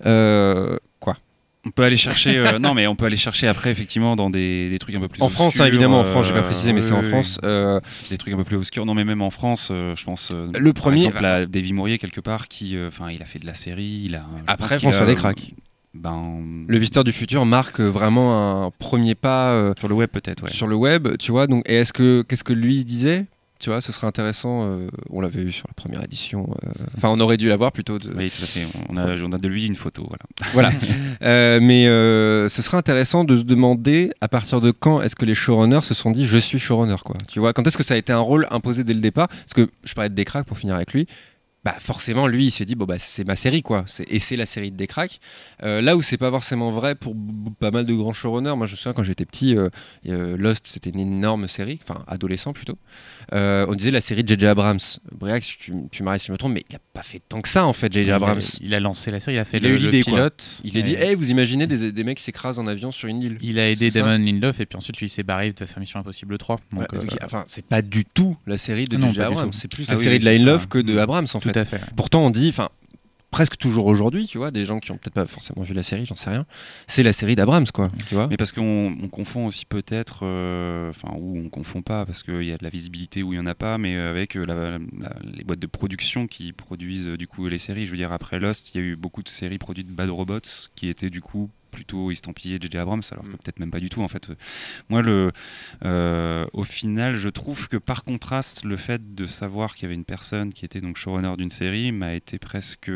Euh, 0.06 0.76
quoi? 0.98 1.16
On 1.66 1.70
peut 1.70 1.82
aller 1.82 1.96
chercher, 1.96 2.38
euh, 2.38 2.58
non 2.58 2.72
mais 2.74 2.86
on 2.86 2.96
peut 2.96 3.04
aller 3.04 3.16
chercher 3.16 3.46
après 3.46 3.70
effectivement 3.70 4.16
dans 4.16 4.30
des, 4.30 4.70
des 4.70 4.78
trucs 4.78 4.94
un 4.94 5.00
peu 5.00 5.08
plus 5.08 5.22
En 5.22 5.28
France, 5.28 5.60
hein, 5.60 5.66
évidemment, 5.66 6.00
en 6.00 6.04
France, 6.04 6.26
j'ai 6.26 6.32
pas 6.32 6.42
précisé, 6.42 6.72
mais 6.72 6.80
c'est 6.82 6.92
en 6.92 7.02
France. 7.02 7.38
euh, 7.44 7.80
des 8.10 8.16
trucs 8.18 8.32
un 8.32 8.36
peu 8.38 8.44
plus 8.44 8.56
obscurs. 8.56 8.86
Non 8.86 8.94
mais 8.94 9.04
même 9.04 9.20
en 9.22 9.30
France, 9.30 9.68
je 9.70 10.04
pense. 10.04 10.30
Le 10.30 10.72
premier- 10.72 11.10
par 11.10 11.22
exemple, 11.22 11.24
à 11.26 11.46
Davy 11.46 11.72
Mourier 11.72 11.98
quelque 11.98 12.20
part 12.20 12.48
qui, 12.48 12.76
enfin, 12.86 13.10
il 13.10 13.20
a 13.22 13.26
fait 13.26 13.38
de 13.38 13.46
la 13.46 13.54
série, 13.54 14.02
il 14.06 14.16
a. 14.16 14.24
Après 14.46 14.78
François 14.78 15.06
Descraques. 15.06 15.52
Ben, 15.92 16.38
le 16.68 16.78
Visiteur 16.78 17.02
du 17.02 17.10
futur 17.12 17.44
marque 17.44 17.80
vraiment 17.80 18.64
un 18.66 18.70
premier 18.78 19.14
pas. 19.16 19.72
sur 19.78 19.88
le 19.88 19.94
web 19.94 20.08
peut-être. 20.08 20.44
Ouais. 20.44 20.50
sur 20.50 20.66
le 20.68 20.76
web, 20.76 21.16
tu 21.18 21.30
vois. 21.32 21.46
Donc, 21.48 21.68
et 21.68 21.74
est-ce 21.76 21.92
que 21.92 22.22
qu'est-ce 22.22 22.44
que 22.44 22.52
lui 22.52 22.84
disait? 22.84 23.26
Tu 23.60 23.68
vois, 23.70 23.80
ce 23.82 23.92
serait 23.92 24.06
intéressant. 24.06 24.64
euh, 24.64 24.88
on 25.10 25.20
l'avait 25.20 25.42
eu 25.42 25.52
sur 25.52 25.66
la 25.68 25.74
première 25.74 26.02
édition. 26.02 26.48
euh, 26.64 26.70
Enfin, 26.96 27.10
on 27.10 27.20
aurait 27.20 27.36
dû 27.36 27.48
l'avoir 27.48 27.72
plutôt. 27.72 27.98
De, 27.98 28.10
Oui, 28.16 28.30
tout 28.30 28.42
à 28.42 28.46
fait. 28.46 28.66
On 28.88 28.96
a, 28.96 29.16
on 29.22 29.32
a 29.32 29.38
de 29.38 29.48
lui 29.48 29.66
une 29.66 29.74
photo, 29.76 30.08
voilà. 30.08 30.24
voilà. 30.52 30.70
Euh, 31.22 31.58
mais 31.60 31.86
euh, 31.86 32.48
ce 32.48 32.62
serait 32.62 32.78
intéressant 32.78 33.24
de 33.24 33.36
se 33.36 33.42
demander 33.42 34.10
à 34.22 34.28
partir 34.28 34.62
de 34.62 34.70
quand 34.70 35.02
est-ce 35.02 35.14
que 35.14 35.26
les 35.26 35.34
showrunners 35.34 35.82
se 35.82 35.92
sont 35.92 36.10
dit 36.10 36.24
je 36.24 36.38
suis 36.38 36.58
showrunner, 36.58 36.96
quoi. 37.04 37.14
Tu 37.28 37.38
vois, 37.40 37.52
quand 37.52 37.66
est-ce 37.66 37.76
que 37.76 37.82
ça 37.84 37.92
a 37.92 37.96
été 37.98 38.10
un 38.12 38.18
rôle 38.20 38.46
imposé 38.50 38.82
dès 38.84 38.94
le 38.94 39.00
départ? 39.00 39.28
Parce 39.28 39.52
que 39.52 39.68
je 39.84 39.92
parlais 39.92 40.08
de 40.08 40.14
Descraques 40.14 40.46
pour 40.46 40.56
finir 40.56 40.74
avec 40.76 40.94
lui. 40.94 41.06
Bah 41.62 41.74
forcément, 41.78 42.26
lui, 42.26 42.46
il 42.46 42.50
s'est 42.50 42.64
dit 42.64 42.74
bon 42.74 42.86
bah 42.86 42.98
c'est 42.98 43.24
ma 43.24 43.36
série 43.36 43.60
quoi, 43.62 43.84
C'est- 43.86 44.10
et 44.10 44.18
c'est 44.18 44.36
la 44.36 44.46
série 44.46 44.70
de 44.70 44.76
Descraques. 44.76 45.20
Euh, 45.62 45.82
là 45.82 45.94
où 45.94 46.00
c'est 46.00 46.16
pas 46.16 46.30
forcément 46.30 46.70
vrai 46.70 46.94
pour 46.94 47.14
pas 47.58 47.70
mal 47.70 47.84
de 47.84 47.92
grands 47.94 48.14
showrunners. 48.14 48.56
Moi, 48.56 48.66
je 48.66 48.72
me 48.72 48.76
souviens 48.76 48.94
quand 48.94 49.02
j'étais 49.02 49.26
petit, 49.26 49.56
euh, 49.56 49.68
euh, 50.08 50.38
Lost 50.38 50.66
c'était 50.66 50.88
une 50.88 51.00
énorme 51.00 51.48
série, 51.48 51.78
enfin 51.82 52.02
adolescent 52.06 52.54
plutôt. 52.54 52.78
Euh, 53.34 53.66
on 53.68 53.74
disait 53.74 53.90
la 53.90 54.00
série 54.00 54.24
de 54.24 54.28
J.J. 54.28 54.46
Abrams. 54.46 54.78
Briac, 55.12 55.42
tu, 55.42 55.72
tu 55.90 56.02
m'arrêtes 56.02 56.22
si 56.22 56.28
je 56.28 56.32
me 56.32 56.38
trompe, 56.38 56.54
mais 56.54 56.64
il 56.70 56.76
a 56.76 56.80
pas 56.94 57.02
fait 57.02 57.20
tant 57.28 57.40
que 57.42 57.48
ça 57.48 57.66
en 57.66 57.74
fait, 57.74 57.92
J.J. 57.92 58.06
Il 58.06 58.10
a- 58.12 58.14
Abrams. 58.16 58.40
Il 58.62 58.74
a 58.74 58.80
lancé 58.80 59.10
la 59.10 59.20
série, 59.20 59.36
il 59.36 59.40
a 59.40 59.44
fait 59.44 59.58
Il 59.58 59.66
a 59.66 59.68
le, 59.68 59.74
eu 59.74 59.78
le 59.78 59.90
l'idée, 59.90 60.02
quoi. 60.10 60.30
Il 60.64 60.78
a 60.78 60.82
dit, 60.82 60.94
hey, 60.94 61.14
vous 61.14 61.30
imaginez 61.30 61.66
des, 61.66 61.92
des 61.92 62.04
mecs 62.04 62.16
qui 62.16 62.24
s'écrasent 62.24 62.58
en 62.58 62.66
avion 62.66 62.90
sur 62.90 63.08
une 63.08 63.20
île 63.22 63.36
Il 63.42 63.58
a 63.58 63.68
aidé 63.68 63.90
Damon 63.90 64.16
Lindelof 64.16 64.60
et 64.60 64.66
puis 64.66 64.78
ensuite 64.78 64.96
lui 64.98 65.06
il 65.06 65.10
s'est 65.10 65.22
barré 65.22 65.52
de 65.52 65.64
faire 65.66 65.78
Mission 65.78 66.00
Impossible 66.00 66.38
3. 66.38 66.56
Donc, 66.72 66.90
Ouais, 66.92 66.98
donc, 66.98 67.18
Enfin, 67.22 67.44
c'est 67.46 67.64
pas 67.66 67.82
du 67.82 68.06
tout 68.06 68.36
la 68.46 68.56
série 68.56 68.86
de 68.86 68.98
J.J. 68.98 69.20
Abrams. 69.20 69.52
C'est 69.52 69.68
plus 69.70 69.84
Ah 69.88 69.92
la 69.92 69.98
oui, 69.98 70.04
série 70.04 70.18
de. 70.18 70.30
Love 70.46 70.68
que 70.68 70.78
de 70.78 70.94
Mm. 70.94 70.98
Abrams 70.98 71.26
en 71.34 71.38
tout 71.40 71.49
fait. 71.52 71.60
à 71.60 71.64
fait. 71.64 71.80
Pourtant, 71.96 72.20
on 72.26 72.30
dit, 72.30 72.48
enfin, 72.48 72.68
presque 73.30 73.56
toujours 73.58 73.86
aujourd'hui, 73.86 74.26
tu 74.26 74.38
vois, 74.38 74.50
des 74.50 74.64
gens 74.66 74.80
qui 74.80 74.90
ont 74.90 74.96
peut-être 74.96 75.14
pas 75.14 75.24
forcément 75.26 75.62
vu 75.62 75.72
la 75.72 75.84
série, 75.84 76.04
j'en 76.04 76.16
sais 76.16 76.30
rien. 76.30 76.46
C'est 76.88 77.04
la 77.04 77.12
série 77.12 77.36
d'Abrams, 77.36 77.66
quoi. 77.72 77.90
Tu 78.08 78.14
vois 78.16 78.26
Mais 78.26 78.36
parce 78.36 78.50
qu'on 78.52 78.96
on 79.00 79.08
confond 79.08 79.46
aussi 79.46 79.64
peut-être, 79.66 80.20
euh, 80.24 80.90
enfin, 80.90 81.14
ou 81.16 81.38
on 81.38 81.48
confond 81.48 81.80
pas 81.80 82.04
parce 82.04 82.24
qu'il 82.24 82.42
y 82.42 82.50
a 82.52 82.56
de 82.58 82.64
la 82.64 82.70
visibilité 82.70 83.22
où 83.22 83.32
il 83.32 83.36
y 83.36 83.40
en 83.40 83.46
a 83.46 83.54
pas, 83.54 83.78
mais 83.78 83.96
avec 83.96 84.36
euh, 84.36 84.44
la- 84.44 84.78
la- 84.78 85.16
les 85.36 85.44
boîtes 85.44 85.60
de 85.60 85.66
production 85.68 86.26
qui 86.26 86.52
produisent 86.52 87.06
euh, 87.06 87.16
du 87.16 87.28
coup 87.28 87.46
les 87.46 87.58
séries. 87.58 87.86
Je 87.86 87.92
veux 87.92 87.96
dire, 87.96 88.10
après 88.12 88.40
Lost, 88.40 88.74
il 88.74 88.80
y 88.80 88.84
a 88.84 88.84
eu 88.86 88.96
beaucoup 88.96 89.22
de 89.22 89.28
séries 89.28 89.58
produites 89.58 89.88
de 89.88 89.94
Bad 89.94 90.10
Robots 90.10 90.40
qui 90.74 90.88
étaient 90.88 91.10
du 91.10 91.20
coup 91.20 91.50
plutôt 91.70 92.10
estampillées 92.10 92.58
J.J. 92.60 92.78
Abrams, 92.78 93.02
alors 93.10 93.24
que 93.24 93.36
peut-être 93.36 93.60
même 93.60 93.70
pas 93.70 93.80
du 93.80 93.88
tout 93.88 94.02
en 94.02 94.08
fait. 94.08 94.28
Moi, 94.88 95.02
le, 95.02 95.32
euh, 95.84 96.46
au 96.52 96.64
final, 96.64 97.16
je 97.16 97.28
trouve 97.28 97.68
que 97.68 97.76
par 97.76 98.04
contraste, 98.04 98.64
le 98.64 98.76
fait 98.76 99.14
de 99.14 99.26
savoir 99.26 99.74
qu'il 99.74 99.84
y 99.84 99.86
avait 99.86 99.94
une 99.94 100.04
personne 100.04 100.52
qui 100.52 100.64
était 100.64 100.80
donc 100.80 100.96
showrunner 100.96 101.36
d'une 101.36 101.50
série 101.50 101.92
m'a 101.92 102.14
été 102.14 102.38
presque, 102.38 102.90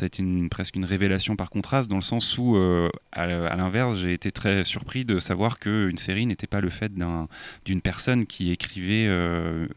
ça 0.00 0.04
a 0.04 0.06
été 0.06 0.22
une, 0.22 0.48
presque 0.48 0.76
une 0.76 0.86
révélation 0.86 1.36
par 1.36 1.50
contraste, 1.50 1.90
dans 1.90 1.96
le 1.96 2.02
sens 2.02 2.38
où, 2.38 2.56
euh, 2.56 2.88
à, 3.12 3.26
l'inverse, 3.26 3.98
j'ai 3.98 4.14
été 4.14 4.32
très 4.32 4.64
surpris 4.64 5.04
de 5.04 5.20
savoir 5.20 5.58
qu'une 5.58 5.98
série 5.98 6.24
n'était 6.24 6.46
pas 6.46 6.62
le 6.62 6.70
fait 6.70 6.94
d'un- 6.94 7.28
d'une 7.66 7.82
personne 7.82 8.24
qui 8.24 8.50
écrivait 8.50 9.06
euh, 9.08 9.68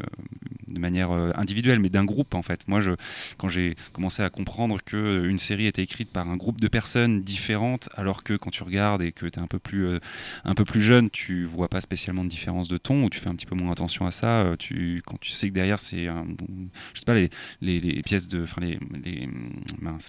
de 0.70 0.80
manière 0.80 1.12
euh, 1.12 1.32
individuelle, 1.36 1.80
mais 1.80 1.90
d'un 1.90 2.06
groupe 2.06 2.36
en 2.36 2.42
fait. 2.42 2.66
Moi, 2.70 2.80
je, 2.80 2.92
quand 3.38 3.50
j'ai 3.50 3.76
commencé 3.92 4.24
à 4.24 4.30
comprendre 4.30 4.82
qu'une 4.82 5.38
série 5.38 5.66
était 5.68 5.84
écrite 5.84 6.10
par 6.10 6.30
un 6.30 6.38
groupe 6.38 6.62
de 6.62 6.70
personnes 6.70 7.22
différentes, 7.22 7.90
alors 7.96 8.24
que 8.24 8.36
quand 8.36 8.50
tu 8.50 8.64
regardes 8.64 9.02
et 9.02 9.12
que 9.12 9.26
tu 9.26 9.40
es 9.40 9.42
un 9.42 9.48
peu 9.48 9.60
plus 9.60 10.00
un 10.46 10.56
peu 10.56 10.64
plus 10.64 10.82
jeune, 10.82 11.10
tu 11.10 11.44
vois 11.44 11.68
pas 11.68 11.82
spécialement 11.82 12.24
de 12.24 12.30
différence 12.30 12.70
de 12.70 12.78
ton, 12.78 13.04
ou 13.04 13.10
tu 13.10 13.20
fais 13.20 13.30
un 13.30 13.36
petit 13.36 13.46
peu 13.46 13.56
moins 13.56 13.74
attention 13.74 14.06
à 14.06 14.12
ça. 14.12 14.56
Tu, 14.58 15.02
quand 15.06 15.20
tu 15.20 15.32
sais 15.32 15.50
que 15.50 15.54
derrière, 15.54 15.80
c'est, 15.80 16.06
je 16.06 17.00
sais 17.00 17.06
pas, 17.06 17.14
les, 17.14 17.30
les, 17.62 18.02
pièces 18.04 18.30
de, 18.30 18.44
enfin 18.44 18.62
les, 18.62 18.80
les, 19.04 19.28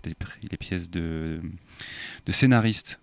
les, 0.06 0.56
pièces 0.56 0.90
de, 0.90 1.40
de 2.26 2.32
scénaristes. 2.32 3.00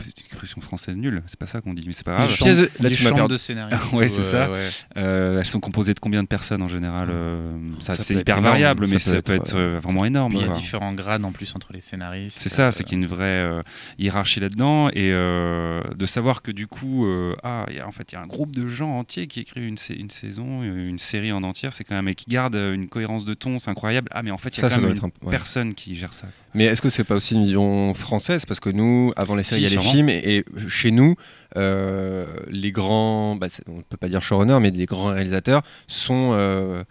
C'est 0.00 0.18
une 0.20 0.26
expression 0.26 0.60
française 0.60 0.96
nulle, 0.96 1.22
c'est 1.26 1.38
pas 1.38 1.46
ça 1.46 1.60
qu'on 1.60 1.74
dit, 1.74 1.82
mais 1.86 1.92
c'est 1.92 2.04
pas 2.04 2.14
grave. 2.14 2.30
Les 2.30 2.36
pièces 2.36 2.56
de- 2.58 2.70
là, 2.80 2.90
tu 2.90 3.02
m'as 3.04 3.12
perdu. 3.12 3.32
de 3.34 3.38
scénario. 3.38 3.76
Ouais, 3.92 4.08
c'est 4.08 4.22
ça. 4.22 4.50
ouais. 4.50 4.68
Euh, 4.96 5.38
elles 5.40 5.46
sont 5.46 5.60
composées 5.60 5.94
de 5.94 6.00
combien 6.00 6.22
de 6.22 6.28
personnes 6.28 6.62
en 6.62 6.68
général 6.68 7.08
euh, 7.10 7.56
Ça, 7.80 7.96
Ça 7.96 8.02
c'est 8.04 8.14
hyper 8.14 8.36
variable, 8.50 8.86
mais 8.88 8.98
ça 8.98 9.22
peut 9.22 9.32
être 9.34 9.56
vraiment 9.82 10.04
énorme. 10.04 10.32
Il 10.34 10.40
y 10.40 10.44
a 10.44 10.48
différents 10.54 10.92
grades 10.94 11.24
en 11.24 11.32
plus 11.32 11.54
entre 11.56 11.72
les 11.72 11.80
scénaristes. 11.80 12.36
C'est 12.38 12.48
ça, 12.48 12.66
Euh, 12.66 12.70
c'est 12.70 12.84
qu'il 12.84 12.98
y 12.98 13.00
a 13.00 13.04
une 13.04 13.08
vraie 13.08 13.62
hiérarchie 13.98 14.40
là-dedans 14.40 14.88
et 14.92 15.10
de 15.10 16.06
savoir 16.06 16.42
que 16.42 16.50
du 16.50 16.66
coup, 16.66 17.06
ah, 17.42 17.64
il 17.68 17.76
y 17.76 17.80
a, 17.80 17.86
en 17.88 17.92
fait, 17.92 18.12
il 18.12 18.14
y 18.14 18.18
a 18.18 18.22
un 18.22 18.26
groupe 18.26 18.54
de 18.54 18.68
gens 18.68 18.98
entiers 18.98 19.26
qui 19.26 19.40
écrivent 19.40 19.64
une, 19.66 19.76
sa- 19.76 19.94
une 19.94 20.10
saison, 20.10 20.62
une 20.62 20.98
série 20.98 21.32
en 21.32 21.42
entière, 21.42 21.72
c'est 21.72 21.84
quand 21.84 21.94
même 21.94 22.08
et 22.08 22.14
qui 22.14 22.26
garde 22.30 22.54
euh, 22.56 22.74
une 22.74 22.88
cohérence 22.88 23.24
de 23.24 23.34
ton, 23.34 23.58
c'est 23.58 23.70
incroyable. 23.70 24.08
Ah, 24.12 24.22
mais 24.22 24.30
en 24.30 24.38
fait, 24.38 24.56
il 24.56 24.62
y 24.62 24.64
a 24.64 24.68
quand 24.70 24.80
même 24.80 24.96
une 25.24 25.30
personne 25.30 25.74
qui 25.74 25.96
gère 25.96 26.12
ça. 26.14 26.26
Mais 26.54 26.64
est-ce 26.64 26.80
que 26.82 26.88
c'est 26.88 27.04
pas 27.04 27.14
aussi 27.14 27.34
une 27.34 27.44
vision 27.44 27.92
française? 27.94 28.44
Parce 28.46 28.60
que 28.60 28.70
nous, 28.70 29.12
avant 29.16 29.34
les 29.34 29.42
séries, 29.42 29.62
il 29.62 29.68
Si, 29.68 29.74
y 29.74 29.78
a 29.78 29.80
les 29.82 29.86
films, 29.88 30.08
et, 30.08 30.36
et 30.38 30.44
chez 30.68 30.90
nous, 30.90 31.14
euh, 31.56 32.26
les 32.50 32.72
grands, 32.72 33.36
bah, 33.36 33.48
on 33.68 33.82
peut 33.82 33.96
pas 33.96 34.08
dire 34.08 34.22
showrunners, 34.22 34.60
mais 34.60 34.70
des 34.70 34.86
grands 34.86 35.12
réalisateurs 35.12 35.62
sont. 35.86 36.30
euh, 36.32 36.82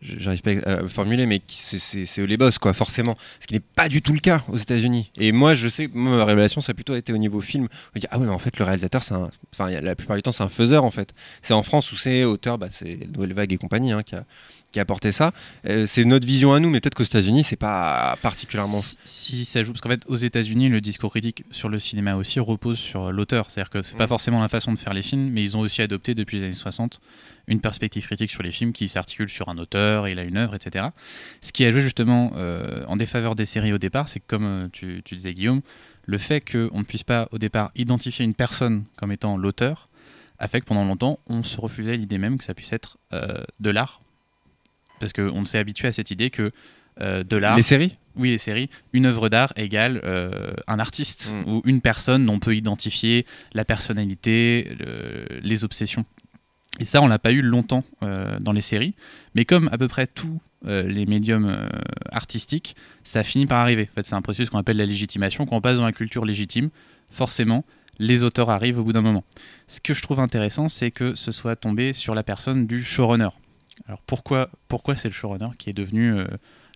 J'arrive 0.00 0.40
pas 0.40 0.52
à 0.68 0.88
formuler, 0.88 1.26
mais 1.26 1.42
c'est- 1.48 2.18
eux 2.18 2.24
les 2.24 2.38
boss, 2.38 2.58
quoi, 2.58 2.72
forcément. 2.72 3.14
Ce 3.38 3.46
qui 3.46 3.52
n'est 3.54 3.60
pas 3.60 3.88
du 3.90 4.00
tout 4.00 4.14
le 4.14 4.20
cas 4.20 4.42
aux 4.48 4.56
États-Unis. 4.56 5.12
Et 5.18 5.32
moi, 5.32 5.54
je 5.54 5.68
sais, 5.68 5.88
moi, 5.92 6.16
ma 6.16 6.24
révélation, 6.24 6.62
ça 6.62 6.70
a 6.72 6.74
plutôt 6.74 6.96
été 6.96 7.12
au 7.12 7.18
niveau 7.18 7.40
film. 7.42 7.68
On 7.94 7.98
dit, 8.00 8.06
ah 8.10 8.18
oui, 8.18 8.24
mais 8.26 8.32
en 8.32 8.38
fait, 8.38 8.58
le 8.58 8.64
réalisateur, 8.64 9.04
c'est. 9.04 9.14
Enfin, 9.52 9.68
la 9.70 9.94
plupart 9.94 10.16
du 10.16 10.22
temps, 10.22 10.32
c'est 10.32 10.42
un 10.42 10.48
faiseur, 10.48 10.84
en 10.84 10.90
fait. 10.90 11.10
C'est 11.42 11.52
en 11.52 11.62
France 11.62 11.92
où 11.92 11.96
c'est 11.96 12.24
auteur, 12.24 12.56
bah, 12.56 12.68
c'est 12.70 13.00
Nouvelle 13.14 13.34
Vague 13.34 13.52
et 13.52 13.58
compagnie 13.58 13.92
hein, 13.92 14.02
qui, 14.02 14.14
a, 14.16 14.24
qui 14.72 14.78
a 14.78 14.82
apporté 14.82 15.12
ça. 15.12 15.32
Euh, 15.66 15.86
c'est 15.86 16.04
notre 16.04 16.26
vision 16.26 16.52
à 16.52 16.60
nous, 16.60 16.70
mais 16.70 16.80
peut-être 16.80 16.94
qu'aux 16.94 17.04
États-Unis, 17.04 17.44
c'est 17.44 17.56
pas 17.56 18.16
particulièrement. 18.22 18.80
Si, 19.04 19.36
si 19.36 19.44
ça 19.44 19.62
joue, 19.62 19.72
parce 19.72 19.80
qu'en 19.82 19.90
fait, 19.90 20.02
aux 20.06 20.16
États-Unis, 20.16 20.68
le 20.68 20.80
discours 20.80 21.10
critique 21.10 21.44
sur 21.50 21.68
le 21.68 21.78
cinéma 21.78 22.16
aussi 22.16 22.40
repose 22.40 22.78
sur 22.78 23.12
l'auteur. 23.12 23.50
C'est-à-dire 23.50 23.70
que 23.70 23.82
c'est 23.82 23.96
pas 23.96 24.06
Mm. 24.06 24.08
forcément 24.08 24.40
la 24.40 24.48
façon 24.48 24.72
de 24.72 24.78
faire 24.78 24.94
les 24.94 25.02
films, 25.02 25.30
mais 25.30 25.42
ils 25.42 25.56
ont 25.56 25.60
aussi 25.60 25.82
adopté 25.82 26.14
depuis 26.14 26.38
les 26.38 26.46
années 26.46 26.54
60 26.54 27.00
une 27.48 27.60
perspective 27.60 28.04
critique 28.06 28.30
sur 28.30 28.42
les 28.42 28.52
films 28.52 28.72
qui 28.72 28.88
s'articule 28.88 29.28
sur 29.28 29.48
un 29.48 29.58
auteur, 29.58 30.06
il 30.08 30.18
a 30.18 30.22
une 30.22 30.36
œuvre, 30.36 30.54
etc. 30.54 30.86
Ce 31.40 31.52
qui 31.52 31.64
a 31.64 31.72
joué 31.72 31.80
justement 31.80 32.32
euh, 32.36 32.84
en 32.86 32.96
défaveur 32.96 33.34
des 33.34 33.46
séries 33.46 33.72
au 33.72 33.78
départ, 33.78 34.08
c'est 34.08 34.20
que 34.20 34.26
comme 34.28 34.44
euh, 34.44 34.68
tu, 34.72 35.02
tu 35.04 35.16
disais 35.16 35.34
Guillaume, 35.34 35.60
le 36.04 36.18
fait 36.18 36.40
qu'on 36.40 36.78
ne 36.78 36.84
puisse 36.84 37.02
pas 37.02 37.28
au 37.32 37.38
départ 37.38 37.72
identifier 37.74 38.24
une 38.24 38.34
personne 38.34 38.84
comme 38.96 39.10
étant 39.10 39.36
l'auteur 39.36 39.88
a 40.38 40.48
fait 40.48 40.60
que 40.60 40.66
pendant 40.66 40.84
longtemps, 40.84 41.18
on 41.28 41.42
se 41.42 41.60
refusait 41.60 41.96
l'idée 41.96 42.18
même 42.18 42.38
que 42.38 42.44
ça 42.44 42.54
puisse 42.54 42.72
être 42.72 42.96
euh, 43.12 43.42
de 43.60 43.70
l'art. 43.70 44.01
Parce 45.02 45.12
qu'on 45.12 45.44
s'est 45.44 45.58
habitué 45.58 45.88
à 45.88 45.92
cette 45.92 46.10
idée 46.10 46.30
que 46.30 46.52
euh, 47.00 47.24
de 47.24 47.36
l'art. 47.36 47.56
Les 47.56 47.62
séries? 47.62 47.96
Oui, 48.16 48.30
les 48.30 48.38
séries. 48.38 48.68
Une 48.92 49.06
œuvre 49.06 49.28
d'art 49.30 49.52
égale 49.56 50.00
euh, 50.04 50.52
un 50.66 50.78
artiste 50.78 51.34
Mm. 51.34 51.50
ou 51.50 51.62
une 51.64 51.80
personne 51.80 52.26
dont 52.26 52.34
on 52.34 52.38
peut 52.38 52.54
identifier 52.54 53.24
la 53.54 53.64
personnalité, 53.64 54.76
le- 54.78 55.26
les 55.42 55.64
obsessions. 55.64 56.04
Et 56.80 56.84
ça, 56.84 57.00
on 57.02 57.06
l'a 57.06 57.18
pas 57.18 57.32
eu 57.32 57.42
longtemps 57.42 57.84
euh, 58.02 58.38
dans 58.40 58.52
les 58.52 58.60
séries. 58.60 58.94
Mais 59.34 59.44
comme 59.44 59.68
à 59.72 59.78
peu 59.78 59.88
près 59.88 60.06
tous 60.06 60.40
euh, 60.66 60.82
les 60.84 61.06
médiums 61.06 61.46
euh, 61.46 61.66
artistiques, 62.12 62.76
ça 63.04 63.22
finit 63.24 63.46
par 63.46 63.58
arriver. 63.60 63.88
En 63.90 63.94
fait, 63.94 64.06
c'est 64.06 64.14
un 64.14 64.22
processus 64.22 64.50
qu'on 64.50 64.58
appelle 64.58 64.76
la 64.76 64.86
légitimation. 64.86 65.46
Quand 65.46 65.56
on 65.56 65.60
passe 65.60 65.78
dans 65.78 65.84
la 65.86 65.92
culture 65.92 66.24
légitime, 66.24 66.70
forcément, 67.10 67.64
les 67.98 68.22
auteurs 68.22 68.48
arrivent 68.50 68.78
au 68.78 68.84
bout 68.84 68.92
d'un 68.92 69.02
moment. 69.02 69.24
Ce 69.68 69.80
que 69.80 69.92
je 69.94 70.02
trouve 70.02 70.20
intéressant, 70.20 70.68
c'est 70.68 70.90
que 70.90 71.14
ce 71.14 71.30
soit 71.32 71.56
tombé 71.56 71.92
sur 71.92 72.14
la 72.14 72.22
personne 72.22 72.66
du 72.66 72.82
showrunner. 72.82 73.28
Alors 73.86 74.00
pourquoi, 74.06 74.48
pourquoi 74.68 74.96
c'est 74.96 75.08
le 75.08 75.14
showrunner 75.14 75.48
qui 75.58 75.70
est 75.70 75.72
devenu 75.72 76.14
euh, 76.14 76.26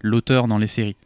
l'auteur 0.02 0.48
dans 0.48 0.58
les 0.58 0.66
séries? 0.66 0.96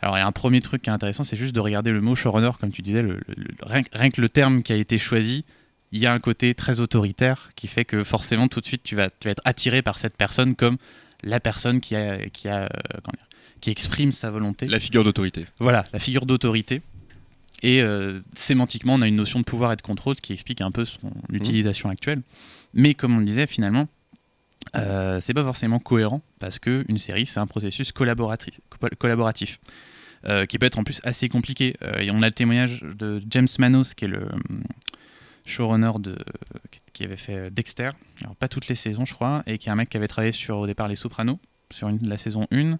Alors 0.00 0.16
il 0.16 0.20
y 0.20 0.22
a 0.22 0.26
un 0.26 0.32
premier 0.32 0.60
truc 0.60 0.82
qui 0.82 0.90
est 0.90 0.92
intéressant, 0.92 1.24
c'est 1.24 1.36
juste 1.36 1.54
de 1.54 1.60
regarder 1.60 1.90
le 1.90 2.00
mot 2.00 2.14
showrunner, 2.14 2.50
comme 2.60 2.70
tu 2.70 2.82
disais, 2.82 3.02
le- 3.02 3.20
rien, 3.62 3.82
rien 3.92 4.10
que 4.10 4.20
le 4.20 4.28
terme 4.28 4.62
qui 4.62 4.72
a 4.72 4.76
été 4.76 4.98
choisi, 4.98 5.44
il 5.92 6.00
y 6.00 6.06
a 6.06 6.12
un 6.12 6.18
côté 6.18 6.54
très 6.54 6.80
autoritaire 6.80 7.50
qui 7.56 7.68
fait 7.68 7.84
que 7.84 8.04
forcément 8.04 8.48
tout 8.48 8.60
de 8.60 8.66
suite 8.66 8.82
tu 8.82 8.96
vas, 8.96 9.08
tu 9.08 9.28
vas 9.28 9.30
être 9.32 9.42
attiré 9.44 9.80
par 9.80 9.98
cette 9.98 10.16
personne 10.16 10.54
comme 10.56 10.76
la 11.22 11.40
personne 11.40 11.80
qui, 11.80 11.96
a, 11.96 12.28
qui, 12.28 12.48
a, 12.48 12.64
euh, 12.64 12.68
dire, 13.12 13.26
qui 13.62 13.70
exprime 13.70 14.12
sa 14.12 14.30
volonté. 14.30 14.66
La 14.66 14.80
figure 14.80 15.04
d'autorité. 15.04 15.46
Voilà, 15.58 15.84
la 15.92 15.98
figure 15.98 16.26
d'autorité. 16.26 16.82
Et 17.62 17.80
euh, 17.80 18.20
sémantiquement, 18.34 18.94
on 18.94 19.00
a 19.00 19.08
une 19.08 19.16
notion 19.16 19.38
de 19.38 19.44
pouvoir 19.44 19.72
et 19.72 19.76
de 19.76 19.80
contrôle, 19.80 20.16
qui 20.16 20.34
explique 20.34 20.60
un 20.60 20.70
peu 20.70 20.84
son 20.84 21.10
utilisation 21.32 21.88
actuelle. 21.88 22.20
Mais 22.74 22.92
comme 22.92 23.16
on 23.16 23.20
le 23.20 23.24
disait, 23.24 23.46
finalement, 23.46 23.88
euh, 24.76 25.20
c'est 25.20 25.34
pas 25.34 25.44
forcément 25.44 25.78
cohérent 25.78 26.22
parce 26.40 26.58
que 26.58 26.84
une 26.88 26.98
série, 26.98 27.26
c'est 27.26 27.40
un 27.40 27.46
processus 27.46 27.92
collaboratif, 27.92 29.60
euh, 30.26 30.46
qui 30.46 30.58
peut 30.58 30.66
être 30.66 30.78
en 30.78 30.84
plus 30.84 31.00
assez 31.04 31.28
compliqué. 31.28 31.76
Euh, 31.82 32.00
et 32.00 32.10
on 32.10 32.22
a 32.22 32.26
le 32.26 32.34
témoignage 32.34 32.82
de 32.82 33.22
James 33.30 33.48
Manos, 33.58 33.94
qui 33.94 34.06
est 34.06 34.08
le 34.08 34.22
hum, 34.24 34.62
showrunner 35.46 35.92
de, 35.98 36.16
qui 36.92 37.04
avait 37.04 37.16
fait 37.16 37.50
Dexter, 37.50 37.90
alors 38.22 38.34
pas 38.36 38.48
toutes 38.48 38.68
les 38.68 38.74
saisons, 38.74 39.04
je 39.04 39.14
crois, 39.14 39.42
et 39.46 39.58
qui 39.58 39.68
est 39.68 39.72
un 39.72 39.76
mec 39.76 39.88
qui 39.88 39.96
avait 39.96 40.08
travaillé 40.08 40.32
sur 40.32 40.58
au 40.58 40.66
départ 40.66 40.88
Les 40.88 40.96
Sopranos, 40.96 41.38
sur 41.70 41.90
la 42.02 42.16
saison 42.16 42.46
1, 42.50 42.78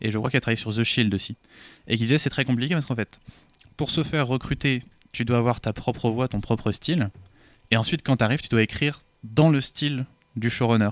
et 0.00 0.10
je 0.10 0.18
crois 0.18 0.30
qu'il 0.30 0.38
a 0.38 0.40
travaillé 0.40 0.60
sur 0.60 0.74
The 0.74 0.84
Shield 0.84 1.12
aussi. 1.14 1.36
Et 1.86 1.96
qui 1.96 2.04
disait 2.04 2.18
c'est 2.18 2.30
très 2.30 2.44
compliqué 2.44 2.74
parce 2.74 2.86
qu'en 2.86 2.96
fait, 2.96 3.20
pour 3.76 3.90
se 3.90 4.02
faire 4.02 4.26
recruter, 4.26 4.80
tu 5.12 5.24
dois 5.24 5.38
avoir 5.38 5.60
ta 5.60 5.72
propre 5.72 6.10
voix, 6.10 6.28
ton 6.28 6.40
propre 6.40 6.72
style. 6.72 7.10
Et 7.70 7.76
ensuite, 7.76 8.02
quand 8.02 8.18
tu 8.18 8.24
arrives, 8.24 8.40
tu 8.40 8.48
dois 8.48 8.62
écrire 8.62 9.02
dans 9.24 9.50
le 9.50 9.60
style 9.60 10.06
du 10.36 10.50
showrunner. 10.50 10.90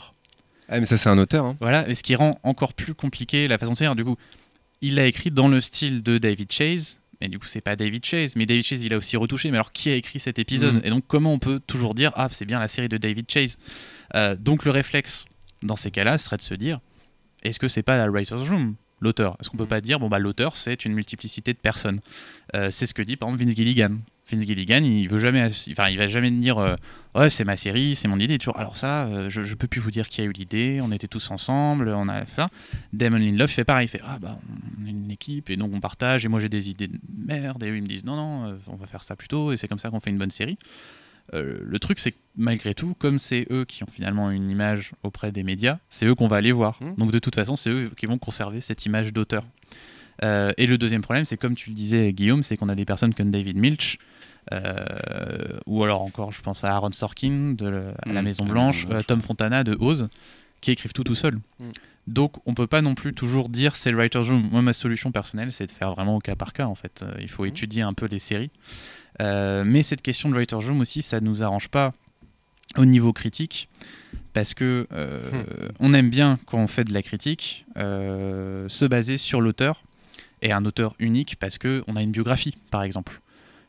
Ah, 0.68 0.80
mais 0.80 0.86
ça, 0.86 0.96
c'est 0.96 1.08
un 1.08 1.18
auteur. 1.18 1.44
hein. 1.44 1.56
Voilà, 1.60 1.88
et 1.88 1.94
ce 1.94 2.02
qui 2.02 2.14
rend 2.14 2.38
encore 2.42 2.74
plus 2.74 2.94
compliqué 2.94 3.48
la 3.48 3.58
façon 3.58 3.72
de 3.72 3.78
faire. 3.78 3.94
Du 3.96 4.04
coup, 4.04 4.16
il 4.80 4.94
l'a 4.96 5.06
écrit 5.06 5.30
dans 5.30 5.48
le 5.48 5.60
style 5.60 6.02
de 6.02 6.18
David 6.18 6.50
Chase, 6.50 7.00
mais 7.20 7.28
du 7.28 7.38
coup, 7.38 7.46
c'est 7.46 7.60
pas 7.60 7.76
David 7.76 8.04
Chase. 8.04 8.34
Mais 8.36 8.46
David 8.46 8.64
Chase, 8.64 8.84
il 8.84 8.92
a 8.94 8.96
aussi 8.96 9.16
retouché. 9.16 9.50
Mais 9.50 9.56
alors, 9.58 9.72
qui 9.72 9.90
a 9.90 9.94
écrit 9.94 10.20
cet 10.20 10.38
épisode 10.38 10.74
Mhm. 10.76 10.80
Et 10.84 10.90
donc, 10.90 11.04
comment 11.06 11.32
on 11.32 11.38
peut 11.38 11.60
toujours 11.66 11.94
dire 11.94 12.12
Ah, 12.16 12.28
c'est 12.30 12.44
bien 12.46 12.58
la 12.60 12.68
série 12.68 12.88
de 12.88 12.96
David 12.96 13.30
Chase 13.30 13.56
Euh, 14.14 14.36
Donc, 14.36 14.64
le 14.64 14.70
réflexe 14.70 15.24
dans 15.62 15.76
ces 15.76 15.90
cas-là 15.90 16.18
serait 16.18 16.36
de 16.36 16.42
se 16.42 16.54
dire 16.54 16.80
Est-ce 17.42 17.58
que 17.58 17.68
c'est 17.68 17.82
pas 17.82 17.96
la 17.96 18.08
writer's 18.10 18.48
room 18.48 18.74
L'auteur? 19.00 19.36
Est-ce 19.40 19.50
qu'on 19.50 19.56
peut 19.58 19.66
pas 19.66 19.80
dire 19.82 19.98
bon 20.00 20.08
bah 20.08 20.18
l'auteur 20.18 20.56
c'est 20.56 20.84
une 20.86 20.94
multiplicité 20.94 21.52
de 21.52 21.58
personnes? 21.58 22.00
Euh, 22.54 22.70
C'est 22.70 22.86
ce 22.86 22.94
que 22.94 23.02
dit 23.02 23.16
par 23.16 23.28
exemple 23.28 23.44
Vince 23.44 23.54
Gilligan. 23.56 23.96
Vince 24.30 24.46
Gilligan, 24.46 24.82
il 24.82 25.08
veut 25.08 25.18
jamais, 25.18 25.50
enfin 25.70 25.88
il 25.88 25.98
va 25.98 26.08
jamais 26.08 26.30
dire 26.30 26.56
euh, 26.58 26.76
ouais 27.14 27.28
c'est 27.28 27.44
ma 27.44 27.56
série, 27.56 27.94
c'est 27.94 28.08
mon 28.08 28.18
idée. 28.18 28.38
Toujours 28.38 28.58
alors 28.58 28.78
ça, 28.78 29.04
euh, 29.04 29.28
je, 29.28 29.42
je 29.42 29.54
peux 29.54 29.68
plus 29.68 29.80
vous 29.80 29.90
dire 29.90 30.08
qui 30.08 30.22
a 30.22 30.24
eu 30.24 30.32
l'idée. 30.32 30.80
On 30.82 30.90
était 30.92 31.08
tous 31.08 31.30
ensemble, 31.30 31.90
on 31.90 32.08
a 32.08 32.24
fait 32.24 32.34
ça. 32.34 32.48
Damon 32.92 33.18
Lindelof 33.18 33.50
fait 33.50 33.64
pareil, 33.64 33.86
il 33.86 33.88
fait 33.88 34.00
ah 34.02 34.18
bah 34.18 34.38
on 34.80 34.86
est 34.86 34.90
une 34.90 35.10
équipe 35.10 35.50
et 35.50 35.56
donc 35.56 35.72
on 35.74 35.80
partage 35.80 36.24
et 36.24 36.28
moi 36.28 36.40
j'ai 36.40 36.48
des 36.48 36.70
idées 36.70 36.88
de 36.88 36.98
merde 37.14 37.62
et 37.62 37.70
eux 37.70 37.76
ils 37.76 37.82
me 37.82 37.86
disent 37.86 38.04
non 38.04 38.16
non 38.16 38.46
euh, 38.46 38.56
on 38.68 38.76
va 38.76 38.86
faire 38.86 39.02
ça 39.02 39.14
plus 39.14 39.28
tôt 39.28 39.52
et 39.52 39.58
c'est 39.58 39.68
comme 39.68 39.78
ça 39.78 39.90
qu'on 39.90 40.00
fait 40.00 40.10
une 40.10 40.18
bonne 40.18 40.30
série. 40.30 40.56
Euh, 41.32 41.58
le 41.62 41.78
truc 41.78 41.98
c'est 41.98 42.12
que 42.12 42.18
malgré 42.36 42.74
tout, 42.74 42.94
comme 42.98 43.18
c'est 43.18 43.46
eux 43.50 43.64
qui 43.66 43.82
ont 43.82 43.90
finalement 43.90 44.30
une 44.30 44.48
image 44.48 44.92
auprès 45.02 45.32
des 45.32 45.42
médias, 45.42 45.78
c'est 45.90 46.06
eux 46.06 46.14
qu'on 46.14 46.28
va 46.28 46.36
aller 46.36 46.52
voir. 46.52 46.82
Mhm. 46.82 46.96
Donc 46.96 47.12
de 47.12 47.18
toute 47.18 47.34
façon 47.34 47.56
c'est 47.56 47.70
eux 47.70 47.90
qui 47.94 48.06
vont 48.06 48.18
conserver 48.18 48.60
cette 48.60 48.86
image 48.86 49.12
d'auteur. 49.12 49.44
Euh, 50.22 50.52
et 50.56 50.66
le 50.66 50.78
deuxième 50.78 51.02
problème, 51.02 51.24
c'est 51.24 51.36
comme 51.36 51.56
tu 51.56 51.70
le 51.70 51.74
disais, 51.74 52.12
Guillaume, 52.12 52.42
c'est 52.42 52.56
qu'on 52.56 52.68
a 52.68 52.74
des 52.74 52.84
personnes 52.84 53.14
comme 53.14 53.30
David 53.30 53.56
Milch, 53.56 53.98
euh, 54.52 55.58
ou 55.66 55.82
alors 55.84 56.02
encore, 56.02 56.32
je 56.32 56.40
pense 56.42 56.64
à 56.64 56.74
Aaron 56.74 56.92
Sorkin 56.92 57.54
de 57.56 57.66
le- 57.66 57.92
à 58.02 58.12
la 58.12 58.20
Mm, 58.20 58.24
Maison 58.24 58.44
la 58.44 58.52
Blanche, 58.52 58.76
Maison 58.76 58.88
Blanche. 58.88 59.00
euh, 59.00 59.04
Tom 59.06 59.20
Fontana 59.20 59.64
de 59.64 59.76
Oz, 59.80 60.08
qui 60.60 60.70
écrivent 60.70 60.92
tout 60.92 61.04
tout 61.04 61.14
seul. 61.14 61.34
Mm. 61.60 61.64
Donc, 62.06 62.34
on 62.46 62.52
peut 62.52 62.66
pas 62.66 62.82
non 62.82 62.94
plus 62.94 63.14
toujours 63.14 63.48
dire 63.48 63.76
c'est 63.76 63.90
le 63.90 63.96
writer's 63.96 64.28
room. 64.28 64.48
Moi, 64.52 64.60
ma 64.60 64.74
solution 64.74 65.10
personnelle, 65.10 65.52
c'est 65.52 65.66
de 65.66 65.70
faire 65.70 65.92
vraiment 65.94 66.16
au 66.16 66.20
cas 66.20 66.36
par 66.36 66.52
cas. 66.52 66.66
En 66.66 66.74
fait, 66.74 67.02
Euh, 67.02 67.14
il 67.20 67.30
faut 67.30 67.46
étudier 67.46 67.82
un 67.82 67.94
peu 67.94 68.06
les 68.06 68.18
séries. 68.18 68.50
Euh, 69.22 69.64
mais 69.66 69.82
cette 69.82 70.02
question 70.02 70.28
de 70.28 70.34
writer's 70.34 70.66
room 70.66 70.80
aussi, 70.80 71.00
ça 71.00 71.20
nous 71.20 71.42
arrange 71.42 71.68
pas 71.68 71.92
au 72.76 72.84
niveau 72.84 73.12
critique 73.12 73.68
parce 74.32 74.52
que 74.54 74.86
euh, 74.92 75.22
on 75.80 75.94
aime 75.94 76.10
bien 76.10 76.38
quand 76.46 76.58
on 76.58 76.66
fait 76.66 76.82
de 76.84 76.92
la 76.92 77.02
critique 77.02 77.64
se 77.76 78.84
baser 78.86 79.16
sur 79.16 79.40
l'auteur 79.40 79.82
et 80.42 80.50
un 80.52 80.64
auteur 80.64 80.96
unique 80.98 81.36
parce 81.38 81.56
que 81.58 81.84
on 81.86 81.94
a 81.94 82.02
une 82.02 82.10
biographie 82.10 82.56
par 82.70 82.82
exemple 82.82 83.20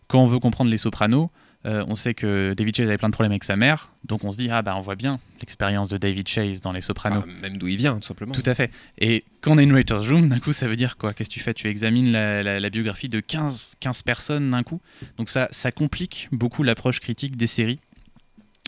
quand 0.08 0.22
on 0.22 0.26
veut 0.28 0.40
comprendre 0.40 0.70
les 0.72 0.78
Sopranos 0.78 1.30
euh, 1.66 1.84
on 1.88 1.96
sait 1.96 2.14
que 2.14 2.54
David 2.56 2.76
Chase 2.78 2.88
avait 2.90 2.98
plein 3.00 3.10
de 3.10 3.14
problèmes 3.14 3.32
avec 3.32 3.44
sa 3.44 3.56
mère 3.56 3.92
donc 4.04 4.24
on 4.24 4.30
se 4.32 4.38
dit 4.38 4.50
ah 4.52 4.62
bah 4.62 4.76
on 4.78 4.82
voit 4.82 4.96
bien 4.96 5.18
l'expérience 5.40 5.88
de 5.88 5.98
David 5.98 6.28
Chase 6.28 6.62
dans 6.62 6.72
les 6.72 6.82
Sopranos 6.82 7.24
Ah, 7.28 7.42
même 7.42 7.58
d'où 7.58 7.68
il 7.68 7.78
vient, 7.78 7.96
tout 8.00 8.08
simplement. 8.08 8.34
tout 8.34 8.44
à 8.46 8.54
fait. 8.54 8.72
Et 9.00 9.24
quand 9.42 9.54
on 9.54 9.58
a 9.58 9.64
une 9.64 9.72
writer's 9.74 10.08
room, 10.10 10.30
d'un 10.30 10.40
coup, 10.40 10.54
ça 10.54 10.68
veut 10.68 10.76
dire 10.76 10.96
quoi? 10.98 11.14
Qu'est-ce 11.14 11.30
que 11.30 11.34
tu 11.34 11.40
fais? 11.40 11.54
Tu 11.56 11.68
examines 11.68 12.12
la, 12.12 12.42
la- 12.44 12.60
la 12.60 12.70
biographie 12.70 13.10
de 13.10 13.20
15, 13.20 13.74
15 13.80 14.02
personnes 14.04 14.52
d'un 14.52 14.62
coup? 14.64 14.80
Donc 15.18 15.28
ça, 15.30 15.48
ça 15.52 15.72
complique 15.72 16.30
beaucoup 16.32 16.62
l'approche 16.64 17.00
critique 17.00 17.36
des 17.36 17.48
séries. 17.48 17.80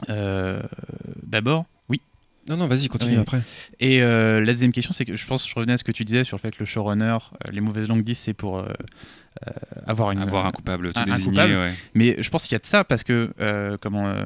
Euh, 0.09 0.61
D'abord, 1.23 1.65
oui. 1.89 2.01
Non, 2.49 2.57
non, 2.57 2.67
vas-y, 2.67 2.87
continue 2.87 3.13
Oui. 3.13 3.17
après. 3.19 3.41
Et 3.79 4.01
euh, 4.01 4.39
la 4.39 4.53
deuxième 4.53 4.71
question, 4.71 4.93
c'est 4.93 5.05
que 5.05 5.15
je 5.15 5.25
pense, 5.25 5.47
je 5.47 5.53
revenais 5.55 5.73
à 5.73 5.77
ce 5.77 5.83
que 5.83 5.91
tu 5.91 6.03
disais 6.05 6.23
sur 6.23 6.37
le 6.37 6.41
fait 6.41 6.51
que 6.51 6.59
le 6.59 6.65
showrunner, 6.65 7.17
les 7.51 7.61
mauvaises 7.61 7.87
langues 7.87 8.03
disent, 8.03 8.19
c'est 8.19 8.33
pour 8.33 8.59
euh, 9.45 9.49
euh, 9.77 9.81
avoir 9.87 10.11
une 10.11 10.21
Avoir 10.21 10.45
un 10.45 10.51
coupable 10.51 10.91
tout 10.93 10.99
un- 10.99 11.03
un 11.03 11.05
désigné. 11.05 11.29
coupable. 11.31 11.53
ouais. 11.53 11.73
mais 11.93 12.15
je 12.19 12.29
pense 12.29 12.43
qu'il 12.43 12.53
y 12.53 12.55
a 12.55 12.59
de 12.59 12.65
ça 12.65 12.83
parce 12.83 13.03
que, 13.03 13.31
euh, 13.39 13.77
comment, 13.79 14.07
euh, 14.07 14.25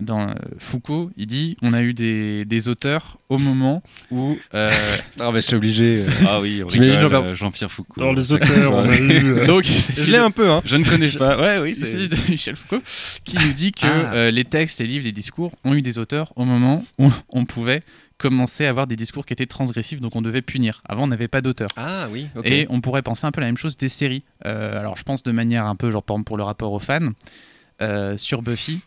dans 0.00 0.20
euh, 0.28 0.34
Foucault, 0.58 1.10
il 1.16 1.26
dit 1.26 1.56
on 1.62 1.72
a 1.72 1.80
eu 1.82 1.94
des, 1.94 2.44
des 2.44 2.68
auteurs 2.68 3.18
au 3.28 3.38
moment 3.38 3.82
où. 4.10 4.36
euh, 4.54 4.70
Ah, 5.20 5.30
je 5.34 5.40
suis 5.40 5.56
obligé. 5.56 6.04
euh. 6.06 6.10
Ah 6.28 6.40
oui, 6.40 6.62
on 6.62 6.66
T'imagines 6.66 6.96
rigole, 6.96 7.10
Jean-Pierre- 7.12 7.30
euh, 7.30 7.34
Jean-Pierre 7.34 7.72
Foucault. 7.72 8.00
Alors 8.00 8.14
les 8.14 8.32
auteurs, 8.32 8.72
on 8.72 8.88
a 8.88 8.96
eu. 8.96 9.24
euh, 9.38 9.46
donc, 9.46 9.64
Je 9.64 10.04
l'ai 10.10 10.18
un 10.18 10.30
peu, 10.30 10.50
hein. 10.50 10.60
Je 10.66 10.76
ne 10.76 10.84
connais 10.84 11.08
pas. 11.10 11.38
Ouais, 11.38 11.58
oui, 11.62 11.70
Il 11.70 11.74
c'est. 11.76 11.86
s'agit 11.86 12.08
de 12.08 12.16
Michel 12.30 12.56
Foucault 12.56 12.82
qui 13.24 13.36
nous 13.38 13.52
dit 13.52 13.72
que 13.72 13.86
Ah. 13.86 14.12
euh, 14.14 14.30
les 14.30 14.44
textes, 14.44 14.80
les 14.80 14.86
livres, 14.86 15.04
les 15.04 15.12
discours 15.12 15.52
ont 15.64 15.74
eu 15.74 15.82
des 15.82 15.98
auteurs 15.98 16.32
au 16.36 16.44
moment 16.44 16.84
où 16.98 17.10
on 17.30 17.44
pouvait 17.46 17.82
commencer 18.18 18.66
à 18.66 18.70
avoir 18.70 18.86
des 18.86 18.96
discours 18.96 19.26
qui 19.26 19.32
étaient 19.32 19.46
transgressifs, 19.46 20.00
donc 20.00 20.16
on 20.16 20.22
devait 20.22 20.42
punir. 20.42 20.82
Avant, 20.88 21.04
on 21.04 21.08
n'avait 21.08 21.28
pas 21.28 21.40
d'auteur. 21.40 21.68
Ah 21.76 22.08
oui. 22.10 22.28
Et 22.44 22.66
on 22.70 22.80
pourrait 22.80 23.02
penser 23.02 23.26
un 23.26 23.32
peu 23.32 23.40
la 23.40 23.46
même 23.46 23.56
chose 23.56 23.76
des 23.76 23.88
séries. 23.88 24.24
Euh, 24.44 24.78
alors, 24.78 24.96
je 24.96 25.02
pense 25.02 25.22
de 25.22 25.32
manière 25.32 25.66
un 25.66 25.76
peu, 25.76 25.90
genre, 25.90 26.02
par 26.02 26.16
exemple, 26.16 26.26
pour 26.26 26.36
le 26.36 26.42
rapport 26.42 26.72
aux 26.72 26.78
fans, 26.78 27.10
euh, 27.82 28.16
sur 28.16 28.42
Buffy, 28.42 28.80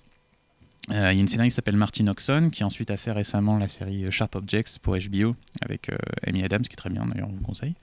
euh, 0.90 1.12
il 1.12 1.16
y 1.16 1.20
a 1.20 1.22
une 1.22 1.28
scénariste 1.28 1.54
qui 1.54 1.56
s'appelle 1.58 1.78
Martin 1.78 2.08
Oxon, 2.08 2.50
qui 2.52 2.64
ensuite 2.64 2.90
a 2.90 2.98
fait 2.98 3.12
récemment 3.12 3.58
la 3.58 3.68
série 3.68 4.12
Sharp 4.12 4.36
Objects 4.36 4.80
pour 4.82 4.98
HBO, 4.98 5.36
avec 5.62 5.92
Amy 6.26 6.44
Adams, 6.44 6.64
qui 6.64 6.74
est 6.74 6.78
très 6.78 6.90
bien, 6.90 7.06
d'ailleurs, 7.06 7.30
on 7.30 7.36
vous 7.36 7.44
conseille. 7.44 7.76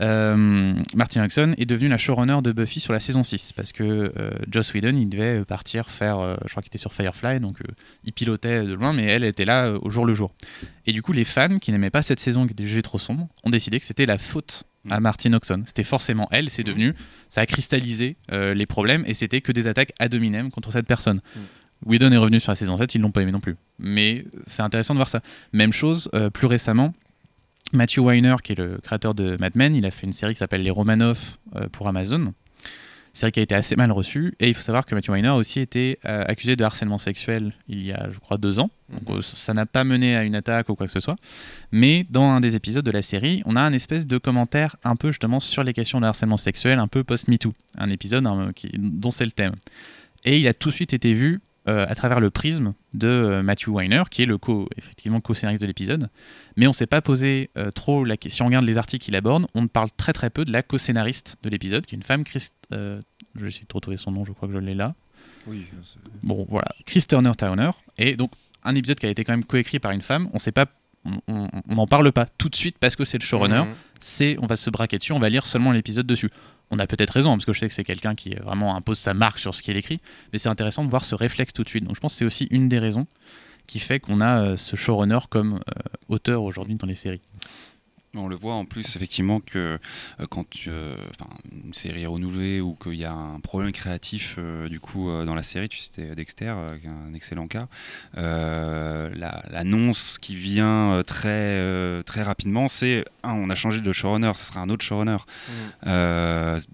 Euh, 0.00 0.74
Martin 0.94 1.24
Oxon 1.24 1.54
est 1.58 1.66
devenu 1.66 1.88
la 1.88 1.98
showrunner 1.98 2.38
de 2.42 2.52
Buffy 2.52 2.78
sur 2.78 2.92
la 2.92 3.00
saison 3.00 3.24
6 3.24 3.52
parce 3.52 3.72
que 3.72 4.12
euh, 4.16 4.30
Joss 4.48 4.72
Whedon 4.72 4.94
il 4.96 5.08
devait 5.08 5.44
partir 5.44 5.90
faire, 5.90 6.20
euh, 6.20 6.36
je 6.44 6.50
crois 6.50 6.62
qu'il 6.62 6.68
était 6.68 6.78
sur 6.78 6.92
Firefly 6.92 7.40
donc 7.40 7.60
euh, 7.60 7.64
il 8.04 8.12
pilotait 8.12 8.64
de 8.64 8.74
loin 8.74 8.92
mais 8.92 9.04
elle 9.06 9.24
était 9.24 9.44
là 9.44 9.66
euh, 9.66 9.78
au 9.82 9.90
jour 9.90 10.04
le 10.06 10.14
jour. 10.14 10.32
Et 10.86 10.92
du 10.92 11.02
coup 11.02 11.12
les 11.12 11.24
fans 11.24 11.58
qui 11.58 11.72
n'aimaient 11.72 11.90
pas 11.90 12.02
cette 12.02 12.20
saison 12.20 12.46
qui 12.46 12.52
était 12.52 12.64
jugée 12.64 12.82
trop 12.82 12.98
sombre 12.98 13.28
ont 13.44 13.50
décidé 13.50 13.80
que 13.80 13.86
c'était 13.86 14.06
la 14.06 14.18
faute 14.18 14.64
à 14.88 15.00
Martin 15.00 15.32
Oxon. 15.32 15.64
C'était 15.66 15.84
forcément 15.84 16.28
elle, 16.30 16.48
c'est 16.48 16.64
devenu, 16.64 16.94
ça 17.28 17.40
a 17.40 17.46
cristallisé 17.46 18.16
euh, 18.32 18.54
les 18.54 18.66
problèmes 18.66 19.02
et 19.06 19.14
c'était 19.14 19.40
que 19.40 19.50
des 19.52 19.66
attaques 19.66 19.92
ad 19.98 20.14
hominem 20.14 20.50
contre 20.50 20.72
cette 20.72 20.86
personne. 20.86 21.20
Whedon 21.86 22.10
est 22.12 22.16
revenu 22.16 22.40
sur 22.40 22.50
la 22.50 22.56
saison 22.56 22.76
7, 22.76 22.94
ils 22.94 23.00
l'ont 23.00 23.12
pas 23.12 23.22
aimé 23.22 23.32
non 23.32 23.40
plus. 23.40 23.56
Mais 23.78 24.24
c'est 24.46 24.62
intéressant 24.62 24.94
de 24.94 24.98
voir 24.98 25.08
ça. 25.08 25.20
Même 25.52 25.72
chose, 25.72 26.08
euh, 26.14 26.30
plus 26.30 26.46
récemment, 26.46 26.92
Matthew 27.72 27.98
Weiner, 27.98 28.36
qui 28.42 28.52
est 28.52 28.58
le 28.58 28.78
créateur 28.82 29.14
de 29.14 29.36
Mad 29.38 29.54
Men, 29.56 29.74
il 29.74 29.84
a 29.84 29.90
fait 29.90 30.06
une 30.06 30.12
série 30.12 30.32
qui 30.32 30.38
s'appelle 30.38 30.62
Les 30.62 30.70
Romanov 30.70 31.36
euh, 31.56 31.68
pour 31.70 31.88
Amazon. 31.88 32.32
Série 33.12 33.32
qui 33.32 33.40
a 33.40 33.42
été 33.42 33.54
assez 33.54 33.74
mal 33.74 33.90
reçue. 33.90 34.34
Et 34.38 34.48
il 34.48 34.54
faut 34.54 34.62
savoir 34.62 34.86
que 34.86 34.94
Matthew 34.94 35.10
Weiner 35.10 35.28
a 35.28 35.36
aussi 35.36 35.60
été 35.60 35.98
euh, 36.04 36.24
accusé 36.26 36.56
de 36.56 36.64
harcèlement 36.64 36.98
sexuel 36.98 37.52
il 37.68 37.84
y 37.84 37.92
a, 37.92 38.08
je 38.12 38.18
crois, 38.18 38.38
deux 38.38 38.58
ans. 38.58 38.70
Donc 38.90 39.18
euh, 39.18 39.20
ça 39.22 39.54
n'a 39.54 39.66
pas 39.66 39.84
mené 39.84 40.16
à 40.16 40.22
une 40.22 40.34
attaque 40.34 40.68
ou 40.68 40.76
quoi 40.76 40.86
que 40.86 40.92
ce 40.92 41.00
soit. 41.00 41.16
Mais 41.72 42.04
dans 42.10 42.30
un 42.30 42.40
des 42.40 42.54
épisodes 42.54 42.84
de 42.84 42.90
la 42.90 43.02
série, 43.02 43.42
on 43.44 43.56
a 43.56 43.60
un 43.60 43.72
espèce 43.72 44.06
de 44.06 44.18
commentaire 44.18 44.76
un 44.84 44.94
peu 44.94 45.08
justement 45.08 45.40
sur 45.40 45.62
les 45.62 45.72
questions 45.72 46.00
de 46.00 46.06
harcèlement 46.06 46.36
sexuel, 46.36 46.78
un 46.78 46.88
peu 46.88 47.02
post-MeToo. 47.04 47.52
Un 47.76 47.90
épisode 47.90 48.26
hein, 48.26 48.52
dont 48.78 49.10
c'est 49.10 49.26
le 49.26 49.32
thème. 49.32 49.54
Et 50.24 50.38
il 50.38 50.48
a 50.48 50.54
tout 50.54 50.70
de 50.70 50.74
suite 50.74 50.92
été 50.92 51.12
vu 51.12 51.40
euh, 51.68 51.84
à 51.88 51.94
travers 51.94 52.18
le 52.18 52.30
prisme 52.30 52.74
de 52.94 53.06
euh, 53.06 53.42
Matthew 53.42 53.68
Weiner, 53.68 54.02
qui 54.10 54.22
est 54.22 54.26
le 54.26 54.38
co, 54.38 54.68
effectivement 54.76 55.20
co-scénariste 55.20 55.60
de 55.60 55.66
l'épisode. 55.66 56.08
Mais 56.56 56.66
on 56.66 56.72
s'est 56.72 56.86
pas 56.86 57.02
posé 57.02 57.50
euh, 57.56 57.70
trop 57.70 58.04
la 58.04 58.16
question. 58.16 58.36
Si 58.38 58.42
on 58.42 58.46
regarde 58.46 58.64
les 58.64 58.78
articles 58.78 59.04
qu'il 59.04 59.14
aborde, 59.16 59.46
on 59.54 59.62
ne 59.62 59.66
parle 59.66 59.90
très 59.96 60.12
très 60.12 60.30
peu 60.30 60.44
de 60.44 60.52
la 60.52 60.62
co-scénariste 60.62 61.36
de 61.42 61.48
l'épisode, 61.50 61.84
qui 61.86 61.94
est 61.94 61.98
une 61.98 62.02
femme, 62.02 62.24
Chris, 62.24 62.48
euh, 62.72 63.00
je 63.34 63.42
vais 63.42 63.48
essayer 63.48 63.66
de 63.68 63.74
retrouver 63.74 63.96
son 63.96 64.12
nom, 64.12 64.24
je 64.24 64.32
crois 64.32 64.48
que 64.48 64.54
je 64.54 64.58
l'ai 64.58 64.74
là. 64.74 64.94
Oui, 65.46 65.66
Bon, 66.22 66.46
voilà, 66.48 66.68
Chris 66.86 67.04
Turner 67.08 67.32
Towner. 67.36 67.70
Et 67.96 68.16
donc, 68.16 68.32
un 68.64 68.74
épisode 68.74 68.98
qui 68.98 69.06
a 69.06 69.10
été 69.10 69.24
quand 69.24 69.32
même 69.32 69.44
coécrit 69.44 69.78
par 69.78 69.92
une 69.92 70.02
femme, 70.02 70.28
on 70.32 70.38
sait 70.38 70.52
pas. 70.52 70.66
on 71.26 71.48
n'en 71.68 71.86
parle 71.86 72.12
pas 72.12 72.26
tout 72.26 72.48
de 72.48 72.56
suite 72.56 72.76
parce 72.78 72.96
que 72.96 73.04
c'est 73.04 73.18
le 73.18 73.24
showrunner. 73.24 73.64
Mhm. 73.64 73.74
C'est, 74.00 74.36
on 74.40 74.46
va 74.46 74.56
se 74.56 74.70
braquer 74.70 74.98
dessus, 74.98 75.12
on 75.12 75.18
va 75.18 75.28
lire 75.28 75.46
seulement 75.46 75.72
l'épisode 75.72 76.06
dessus. 76.06 76.30
On 76.70 76.78
a 76.78 76.86
peut-être 76.86 77.10
raison, 77.10 77.32
parce 77.32 77.44
que 77.44 77.52
je 77.52 77.60
sais 77.60 77.68
que 77.68 77.74
c'est 77.74 77.84
quelqu'un 77.84 78.14
qui 78.14 78.34
euh, 78.34 78.42
vraiment 78.42 78.76
impose 78.76 78.98
sa 78.98 79.14
marque 79.14 79.38
sur 79.38 79.54
ce 79.54 79.62
qu'il 79.62 79.76
écrit, 79.76 80.00
mais 80.32 80.38
c'est 80.38 80.48
intéressant 80.48 80.84
de 80.84 80.90
voir 80.90 81.04
ce 81.04 81.14
réflexe 81.14 81.52
tout 81.52 81.64
de 81.64 81.68
suite. 81.68 81.84
Donc 81.84 81.96
je 81.96 82.00
pense 82.00 82.12
que 82.12 82.18
c'est 82.18 82.24
aussi 82.24 82.46
une 82.50 82.68
des 82.68 82.78
raisons 82.78 83.06
qui 83.66 83.78
fait 83.78 84.00
qu'on 84.00 84.20
a 84.20 84.42
euh, 84.42 84.56
ce 84.56 84.76
showrunner 84.76 85.18
comme 85.30 85.54
euh, 85.54 85.82
auteur 86.08 86.42
aujourd'hui 86.42 86.74
dans 86.74 86.86
les 86.86 86.94
séries. 86.94 87.20
On 88.16 88.26
le 88.26 88.36
voit 88.36 88.54
en 88.54 88.64
plus 88.64 88.96
effectivement 88.96 89.38
que 89.40 89.78
euh, 90.20 90.26
quand 90.30 90.48
tu, 90.48 90.70
euh, 90.70 90.96
une 91.52 91.74
série 91.74 92.02
est 92.04 92.06
renouvelée 92.06 92.60
ou 92.60 92.74
qu'il 92.74 92.94
y 92.94 93.04
a 93.04 93.12
un 93.12 93.38
problème 93.40 93.70
créatif 93.70 94.36
euh, 94.38 94.68
du 94.68 94.80
coup 94.80 95.10
dans 95.24 95.34
la 95.34 95.42
série, 95.42 95.68
tu 95.68 95.76
citais 95.78 96.14
Dexter, 96.14 96.54
un 96.86 97.12
excellent 97.14 97.46
cas, 97.48 97.68
la- 98.14 99.42
l'annonce 99.50 100.18
qui 100.18 100.34
vient 100.36 101.02
très, 101.06 102.02
très 102.04 102.22
rapidement, 102.22 102.66
c'est 102.68 103.04
ah, 103.22 103.34
on 103.34 103.50
a 103.50 103.54
changé 103.54 103.80
de 103.80 103.92
showrunner, 103.92 104.32
ce 104.34 104.44
sera 104.44 104.60
un 104.60 104.70
autre 104.70 104.84
showrunner. 104.84 105.18
C'est- 105.82 106.68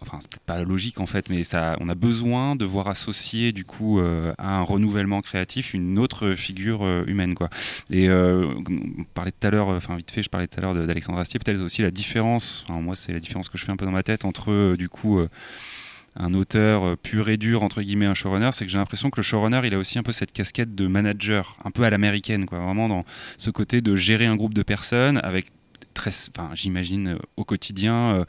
Enfin, 0.00 0.18
c'est 0.20 0.30
peut-être 0.30 0.44
pas 0.44 0.62
logique 0.62 1.00
en 1.00 1.06
fait, 1.06 1.28
mais 1.28 1.42
ça, 1.42 1.76
on 1.80 1.88
a 1.88 1.94
besoin 1.94 2.56
de 2.56 2.64
voir 2.64 2.88
associer 2.88 3.52
du 3.52 3.64
coup 3.64 4.00
euh, 4.00 4.32
à 4.38 4.56
un 4.56 4.62
renouvellement 4.62 5.20
créatif 5.20 5.74
une 5.74 5.98
autre 5.98 6.32
figure 6.32 6.84
euh, 6.84 7.04
humaine 7.06 7.34
quoi. 7.34 7.50
Et 7.90 8.08
euh, 8.08 8.46
on 8.98 9.04
parlait 9.14 9.32
tout 9.32 9.46
à 9.46 9.50
l'heure, 9.50 9.68
enfin 9.68 9.96
vite 9.96 10.10
fait, 10.10 10.22
je 10.22 10.30
parlais 10.30 10.46
tout 10.46 10.58
à 10.58 10.62
l'heure 10.62 10.74
d'Alexandre 10.74 11.18
Astier, 11.18 11.40
peut-être 11.40 11.60
aussi 11.60 11.82
la 11.82 11.90
différence, 11.90 12.64
enfin 12.68 12.80
moi 12.80 12.94
c'est 12.94 13.12
la 13.12 13.20
différence 13.20 13.48
que 13.48 13.58
je 13.58 13.64
fais 13.64 13.72
un 13.72 13.76
peu 13.76 13.84
dans 13.84 13.90
ma 13.90 14.02
tête 14.02 14.24
entre 14.24 14.76
du 14.76 14.88
coup 14.88 15.20
un 16.16 16.34
auteur 16.34 16.96
pur 16.98 17.28
et 17.28 17.36
dur 17.36 17.62
entre 17.62 17.82
guillemets 17.82 18.06
un 18.06 18.14
showrunner, 18.14 18.50
c'est 18.52 18.64
que 18.64 18.70
j'ai 18.70 18.78
l'impression 18.78 19.10
que 19.10 19.16
le 19.18 19.22
showrunner 19.22 19.60
il 19.64 19.74
a 19.74 19.78
aussi 19.78 19.98
un 19.98 20.02
peu 20.02 20.12
cette 20.12 20.32
casquette 20.32 20.74
de 20.74 20.86
manager, 20.86 21.56
un 21.64 21.70
peu 21.70 21.82
à 21.82 21.90
l'américaine 21.90 22.46
quoi, 22.46 22.58
vraiment 22.60 22.88
dans 22.88 23.04
ce 23.36 23.50
côté 23.50 23.80
de 23.80 23.96
gérer 23.96 24.26
un 24.26 24.36
groupe 24.36 24.54
de 24.54 24.62
personnes 24.62 25.20
avec 25.22 25.46
enfin, 26.08 26.50
j'imagine 26.54 27.08
euh, 27.08 27.18
au 27.36 27.44
quotidien 27.44 27.94
euh, 27.94 28.24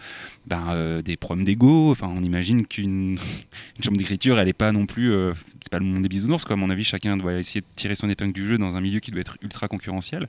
ben, 0.45 0.67
euh, 0.69 1.01
des 1.01 1.17
problèmes 1.17 1.45
d'ego. 1.45 1.91
Enfin, 1.91 2.07
on 2.07 2.21
imagine 2.23 2.65
qu'une 2.65 3.11
une 3.77 3.83
chambre 3.83 3.97
d'écriture, 3.97 4.39
elle 4.39 4.47
est 4.47 4.53
pas 4.53 4.71
non 4.71 4.85
plus, 4.85 5.13
c'est 5.61 5.71
pas 5.71 5.79
le 5.79 5.85
monde 5.85 6.01
des 6.01 6.09
bisounours 6.09 6.45
quoi. 6.45 6.53
À 6.53 6.57
mon 6.57 6.69
avis, 6.69 6.83
chacun 6.83 7.17
doit 7.17 7.33
essayer 7.33 7.61
de 7.61 7.65
tirer 7.75 7.95
son 7.95 8.09
épingle 8.09 8.33
du 8.33 8.45
jeu 8.45 8.57
dans 8.57 8.75
un 8.75 8.81
milieu 8.81 8.99
qui 8.99 9.11
doit 9.11 9.21
être 9.21 9.37
ultra 9.41 9.67
concurrentiel. 9.67 10.27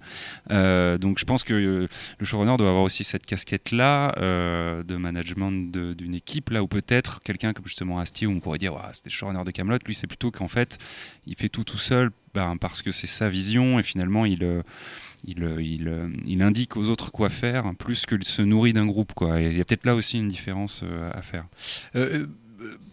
Donc, 0.49 1.19
je 1.19 1.25
pense 1.25 1.45
que 1.45 1.89
le 2.19 2.25
showrunner 2.25 2.57
doit 2.57 2.69
avoir 2.69 2.85
aussi 2.85 3.05
cette 3.05 3.27
casquette-là 3.27 4.15
de 4.17 4.97
management 4.97 5.71
d'une 5.73 6.15
équipe, 6.15 6.51
là 6.51 6.63
où 6.63 6.69
peut-être 6.69 7.23
quelqu'un 7.23 7.53
comme 7.53 7.67
justement 7.67 7.99
Astier, 7.99 8.27
où 8.27 8.33
on 8.33 8.41
pourrait 8.41 8.59
dire, 8.59 8.75
Ouah, 8.75 8.91
c'est 8.93 9.07
le 9.07 9.11
showrunner 9.11 9.45
de 9.45 9.51
Camelot. 9.51 9.79
Lui, 9.87 9.95
c'est 9.95 10.07
plutôt 10.07 10.31
qu'en 10.31 10.49
fait, 10.49 10.79
il 11.27 11.35
fait 11.37 11.49
tout 11.49 11.65
tout 11.65 11.79
seul, 11.79 12.11
ben, 12.35 12.57
parce 12.57 12.83
que 12.83 12.93
c'est 12.93 13.07
sa 13.07 13.29
vision 13.29 13.79
et 13.79 13.83
finalement, 13.83 14.25
il 14.25 14.43
il, 15.25 15.57
il, 15.61 16.11
il 16.27 16.43
indique 16.43 16.77
aux 16.77 16.89
autres 16.89 17.13
quoi 17.13 17.31
faire 17.31 17.73
plus 17.79 18.07
qu'il 18.07 18.25
se 18.25 18.43
nourrit 18.43 18.73
d'un 18.73 18.87
groupe. 18.87 19.13
Quoi. 19.15 19.41
Et 19.41 19.49
il 19.49 19.57
y 19.57 19.61
a 19.61 19.65
peut-être 19.65 19.87
là 19.87 19.95
aussi 19.95 20.19
une 20.19 20.29
différence 20.29 20.83
euh, 20.83 21.11
à 21.13 21.23
faire. 21.23 21.47
Euh, 21.95 22.27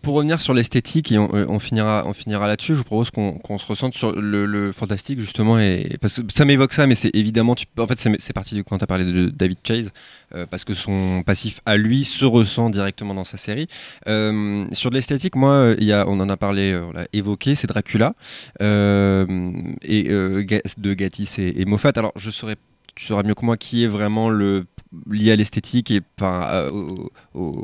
pour 0.02 0.16
revenir 0.16 0.40
sur 0.42 0.54
l'esthétique 0.54 1.12
et 1.12 1.18
on, 1.18 1.34
euh, 1.36 1.46
on 1.50 1.60
finira, 1.60 2.04
on 2.06 2.14
finira 2.14 2.48
là-dessus, 2.48 2.74
je 2.74 2.80
vous 2.80 2.84
propose 2.84 3.12
qu'on 3.12 3.34
qu'on 3.34 3.58
se 3.58 3.66
ressente 3.66 3.94
sur 3.94 4.14
le, 4.14 4.72
fantastique 4.72 5.20
justement 5.20 5.60
et 5.60 5.98
parce 6.02 6.22
que 6.22 6.34
ça 6.34 6.46
m'évoque 6.46 6.74
ça, 6.74 6.88
mais 6.88 6.96
c'est 6.96 7.14
évidemment, 7.16 7.56
tu, 7.56 7.66
en 7.78 7.88
fait, 7.88 8.00
c'est 8.20 8.34
parti 8.34 8.56
de 8.56 8.62
quand 8.62 8.78
tu 8.78 8.84
as 8.84 8.88
parlé 8.88 9.06
de 9.06 9.30
David 9.30 9.58
Chase 9.64 9.92
euh, 10.36 10.46
parce 10.46 10.64
que 10.64 10.76
son 10.76 11.24
passif 11.26 11.60
à 11.66 11.76
lui 11.76 12.04
se 12.04 12.24
ressent 12.24 12.70
directement 12.70 13.16
dans 13.16 13.24
sa 13.24 13.38
série. 13.38 13.68
Euh, 14.08 14.66
sur 14.74 14.92
l'esthétique, 14.92 15.36
moi, 15.36 15.54
euh, 15.54 15.76
y 15.80 15.92
a, 15.92 16.08
on 16.08 16.20
en 16.20 16.30
a 16.30 16.38
parlé, 16.38 16.76
on 16.76 16.92
l'a 16.92 17.08
évoqué, 17.14 17.56
c'est 17.56 17.68
Dracula 17.68 18.14
et 18.60 20.04
de 20.04 20.94
Gatiss 20.94 21.40
et, 21.40 21.56
et 21.58 21.66
Moffat. 21.66 21.94
Alors, 21.96 22.14
je 22.16 22.30
saurais 22.30 22.58
tu 22.96 23.06
sauras 23.06 23.24
mieux 23.24 23.34
que 23.36 23.46
moi 23.46 23.58
qui 23.58 23.84
est 23.84 23.88
vraiment 23.88 24.30
le 24.30 24.66
lié 25.10 25.32
à 25.32 25.36
l'esthétique 25.36 25.92
et 25.92 26.02
enfin, 26.20 26.66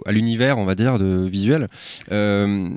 à, 0.05 0.11
l'univers, 0.11 0.57
on 0.57 0.65
va 0.65 0.75
dire, 0.75 0.99
de 0.99 1.25
visuel. 1.27 1.67
Euh, 2.11 2.69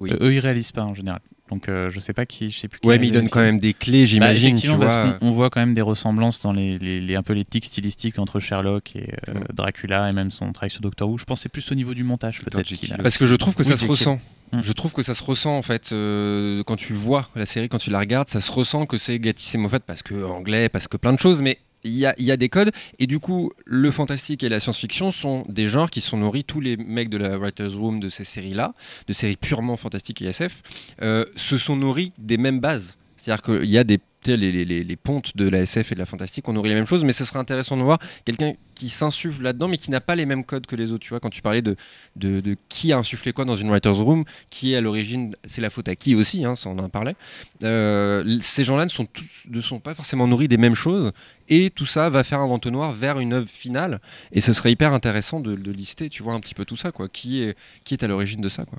oui. 0.00 0.10
Euh, 0.12 0.26
eux, 0.28 0.34
ils 0.34 0.40
réalisent 0.40 0.72
pas 0.72 0.82
en 0.84 0.94
général. 0.94 1.20
Donc 1.50 1.68
euh, 1.68 1.90
je 1.90 2.00
sais 2.00 2.14
pas 2.14 2.24
qui, 2.24 2.48
je 2.48 2.58
sais 2.58 2.66
plus. 2.68 2.80
qui 2.80 2.88
ouais, 2.88 2.98
mais 2.98 3.06
il 3.08 3.10
réalise 3.10 3.20
donne 3.20 3.26
qui. 3.28 3.32
quand 3.34 3.40
même 3.42 3.58
des 3.58 3.74
clés, 3.74 4.00
Bah, 4.00 4.06
j'imagine. 4.06 4.40
tu 4.40 4.46
effectivement, 4.48 4.78
parce 4.78 4.94
vois. 4.94 5.12
qu'on 5.18 5.26
on 5.26 5.30
voit 5.32 5.50
quand 5.50 5.60
même 5.60 5.74
des 5.74 5.82
ressemblances 5.82 6.40
dans 6.40 6.52
les, 6.52 6.78
les- 6.78 7.00
les- 7.02 7.14
un 7.14 7.22
peu 7.22 7.34
les 7.34 7.44
tics 7.44 7.66
stylistiques 7.66 8.18
entre 8.18 8.40
Sherlock 8.40 8.96
et 8.96 9.10
euh, 9.28 9.34
Mm. 9.34 9.44
Dracula 9.52 10.08
et 10.08 10.12
même 10.12 10.30
son 10.30 10.50
travail 10.52 10.70
sur 10.70 10.80
Doctor 10.80 11.10
Who. 11.10 11.18
Je 11.18 11.24
c'est 11.34 11.50
plus 11.50 11.70
au 11.70 11.74
niveau 11.74 11.92
du 11.92 12.04
montage 12.04 12.40
peut-être. 12.40 12.72
A- 12.94 13.02
Parce 13.02 13.18
que 13.18 13.26
je 13.26 13.34
trouve 13.34 13.54
que 13.54 13.62
Oui, 13.64 13.68
ça 13.68 13.76
se 13.76 13.84
ressent. 13.84 14.18
Mm. 14.52 14.60
Je 14.62 14.72
trouve 14.72 14.92
que 14.94 15.02
ça 15.02 15.12
se 15.12 15.22
ressent 15.22 15.54
en 15.58 15.62
fait 15.62 15.92
euh, 15.92 16.62
quand 16.64 16.76
tu 16.76 16.94
vois 16.94 17.28
la 17.36 17.44
série, 17.44 17.68
quand 17.68 17.78
tu 17.78 17.90
la 17.90 17.98
regardes, 17.98 18.28
ça 18.30 18.40
se 18.40 18.50
ressent 18.50 18.86
que 18.86 18.96
c'est 18.96 19.18
Gatiss 19.18 19.54
et 19.54 19.58
Moffat 19.58 19.80
parce 19.80 20.02
que 20.02 20.24
anglais, 20.24 20.70
parce 20.70 20.88
que 20.88 20.96
plein 20.96 21.12
de 21.12 21.18
choses, 21.18 21.42
mais 21.42 21.58
il 21.84 21.92
y 21.92 22.06
a, 22.06 22.36
des 22.36 22.48
codes 22.48 22.70
et 22.98 23.06
du 23.06 23.18
coup 23.18 23.50
le 23.64 23.90
fantastique 23.90 24.42
et 24.42 24.48
la 24.48 24.60
science-fiction 24.60 25.10
sont 25.10 25.44
des 25.48 25.66
genres 25.66 25.90
qui 25.90 26.00
sont 26.00 26.16
nourris 26.16 26.44
tous 26.44 26.60
les 26.60 26.76
mecs 26.76 27.08
de 27.08 27.18
la 27.18 27.36
writers 27.36 27.74
room 27.76 28.00
de 28.00 28.08
ces 28.08 28.24
séries-là, 28.24 28.74
de 29.06 29.12
séries 29.12 29.36
purement 29.36 29.76
fantastiques 29.76 30.22
et 30.22 30.26
SF, 30.26 30.62
euh, 31.02 31.24
se 31.36 31.58
sont 31.58 31.76
nourris 31.76 32.12
des 32.18 32.38
mêmes 32.38 32.60
bases. 32.60 32.96
C'est-à-dire 33.22 33.42
qu'il 33.42 33.70
y 33.70 33.78
a 33.78 33.84
des 33.84 34.00
les, 34.26 34.64
les- 34.64 34.84
les- 34.84 34.96
pontes 34.96 35.36
de 35.36 35.48
la 35.48 35.60
SF 35.62 35.92
et 35.92 35.94
de 35.94 36.00
la 36.00 36.06
fantastique, 36.06 36.48
on 36.48 36.52
nourrit 36.52 36.68
les 36.68 36.74
mêmes 36.76 36.86
choses, 36.86 37.02
mais 37.04 37.12
ce 37.12 37.24
serait 37.24 37.38
intéressant 37.40 37.76
de 37.76 37.82
voir 37.82 37.98
quelqu'un 38.24 38.52
qui 38.76 38.88
s'insuffle 38.88 39.42
là-dedans, 39.42 39.66
mais 39.68 39.78
qui 39.78 39.90
n'a 39.90 40.00
pas 40.00 40.14
les 40.14 40.26
mêmes 40.26 40.44
codes 40.44 40.66
que 40.66 40.76
les 40.76 40.92
autres. 40.92 41.02
Tu 41.02 41.08
vois, 41.10 41.18
quand 41.20 41.30
tu 41.30 41.42
parlais 41.42 41.62
de, 41.62 41.74
de, 42.16 42.56
qui 42.68 42.92
a 42.92 42.98
insufflé 42.98 43.32
quoi 43.32 43.44
dans 43.44 43.56
une 43.56 43.68
writer's 43.70 43.98
room, 43.98 44.24
qui 44.50 44.72
est 44.72 44.76
à 44.76 44.80
l'origine, 44.80 45.34
c'est 45.44 45.60
la 45.60 45.70
faute 45.70 45.88
à 45.88 45.96
qui 45.96 46.14
aussi, 46.14 46.44
hein, 46.44 46.54
on 46.66 46.78
en 46.78 46.88
parlait. 46.88 47.16
Euh, 47.64 48.38
ces 48.40 48.64
gens-là 48.64 48.84
ne 48.84 48.90
sont, 48.90 49.06
tous, 49.06 49.24
ne 49.48 49.60
sont 49.60 49.80
pas 49.80 49.94
forcément 49.94 50.26
nourris 50.28 50.48
des 50.48 50.56
mêmes 50.56 50.74
choses, 50.76 51.12
et 51.48 51.70
tout 51.70 51.86
ça 51.86 52.08
va 52.10 52.22
faire 52.24 52.40
un 52.40 52.44
entonnoir 52.44 52.92
vers 52.92 53.18
une 53.18 53.32
œuvre 53.32 53.48
finale, 53.48 54.00
et 54.32 54.40
ce 54.40 54.52
serait 54.52 54.72
hyper 54.72 54.92
intéressant 54.92 55.40
de, 55.40 55.54
de 55.54 55.72
lister, 55.72 56.08
tu 56.08 56.22
vois, 56.22 56.34
un 56.34 56.40
petit 56.40 56.54
peu 56.54 56.64
tout 56.64 56.76
ça, 56.76 56.92
quoi. 56.92 57.08
Qui 57.08 57.42
est, 57.42 57.56
qui 57.84 57.94
est 57.94 58.04
à 58.04 58.06
l'origine 58.08 58.40
de 58.40 58.48
ça, 58.48 58.64
quoi. 58.64 58.78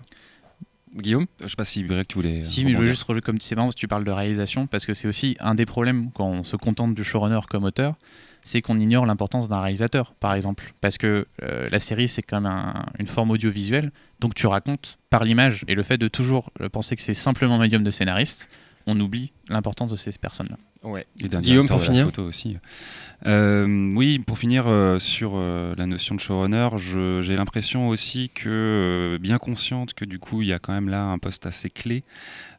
Guillaume 0.95 1.25
Je 1.41 1.47
sais 1.47 1.55
pas 1.55 1.65
si 1.65 1.83
Greg, 1.83 2.05
tu 2.07 2.15
voulais. 2.15 2.39
euh, 2.39 2.43
Si, 2.43 2.63
mais 2.65 2.73
je 2.73 2.77
veux 2.77 2.85
juste 2.87 3.03
relever 3.03 3.21
comme 3.21 3.39
c'est 3.41 3.55
marrant 3.55 3.67
parce 3.67 3.75
que 3.75 3.79
tu 3.79 3.87
parles 3.87 4.03
de 4.03 4.11
réalisation 4.11 4.67
parce 4.67 4.85
que 4.85 4.93
c'est 4.93 5.07
aussi 5.07 5.35
un 5.39 5.55
des 5.55 5.65
problèmes 5.65 6.11
quand 6.11 6.27
on 6.27 6.43
se 6.43 6.55
contente 6.55 6.93
du 6.95 7.03
showrunner 7.03 7.39
comme 7.49 7.63
auteur, 7.63 7.95
c'est 8.43 8.61
qu'on 8.61 8.77
ignore 8.79 9.05
l'importance 9.05 9.47
d'un 9.47 9.61
réalisateur, 9.61 10.13
par 10.15 10.33
exemple, 10.33 10.73
parce 10.81 10.97
que 10.97 11.25
euh, 11.41 11.69
la 11.71 11.79
série 11.79 12.09
c'est 12.09 12.21
comme 12.21 12.45
un- 12.45 12.85
une 12.99 13.07
forme 13.07 13.31
audiovisuelle, 13.31 13.91
donc 14.19 14.35
tu 14.35 14.47
racontes 14.47 14.97
par 15.09 15.23
l'image 15.23 15.63
et 15.67 15.75
le 15.75 15.83
fait 15.83 15.97
de 15.97 16.07
toujours 16.09 16.51
euh, 16.61 16.67
penser 16.69 16.95
que 16.95 17.01
c'est 17.01 17.13
simplement 17.13 17.55
un 17.55 17.59
médium 17.59 17.83
de 17.83 17.91
scénariste, 17.91 18.49
on 18.85 18.99
oublie 18.99 19.31
l'importance 19.47 19.91
de 19.91 19.95
ces 19.95 20.11
personnes-là. 20.11 20.57
Ouais. 20.83 21.05
Et 21.23 21.29
d'un 21.29 21.39
Guillaume, 21.39 21.67
pour 21.69 21.81
finir 21.81 22.05
photo 22.05 22.23
aussi. 22.25 22.57
Euh, 23.25 23.89
oui, 23.95 24.19
pour 24.19 24.37
finir 24.37 24.67
euh, 24.67 24.99
sur 24.99 25.33
euh, 25.35 25.73
la 25.77 25.85
notion 25.85 26.13
de 26.15 26.19
showrunner, 26.19 26.69
j'ai 26.77 27.35
l'impression 27.37 27.87
aussi 27.87 28.29
que, 28.29 28.49
euh, 29.15 29.17
bien 29.17 29.37
consciente 29.37 29.93
que 29.93 30.03
du 30.03 30.19
coup, 30.19 30.41
il 30.41 30.49
y 30.49 30.53
a 30.53 30.59
quand 30.59 30.73
même 30.73 30.89
là 30.89 31.05
un 31.05 31.17
poste 31.19 31.45
assez 31.45 31.69
clé. 31.69 32.03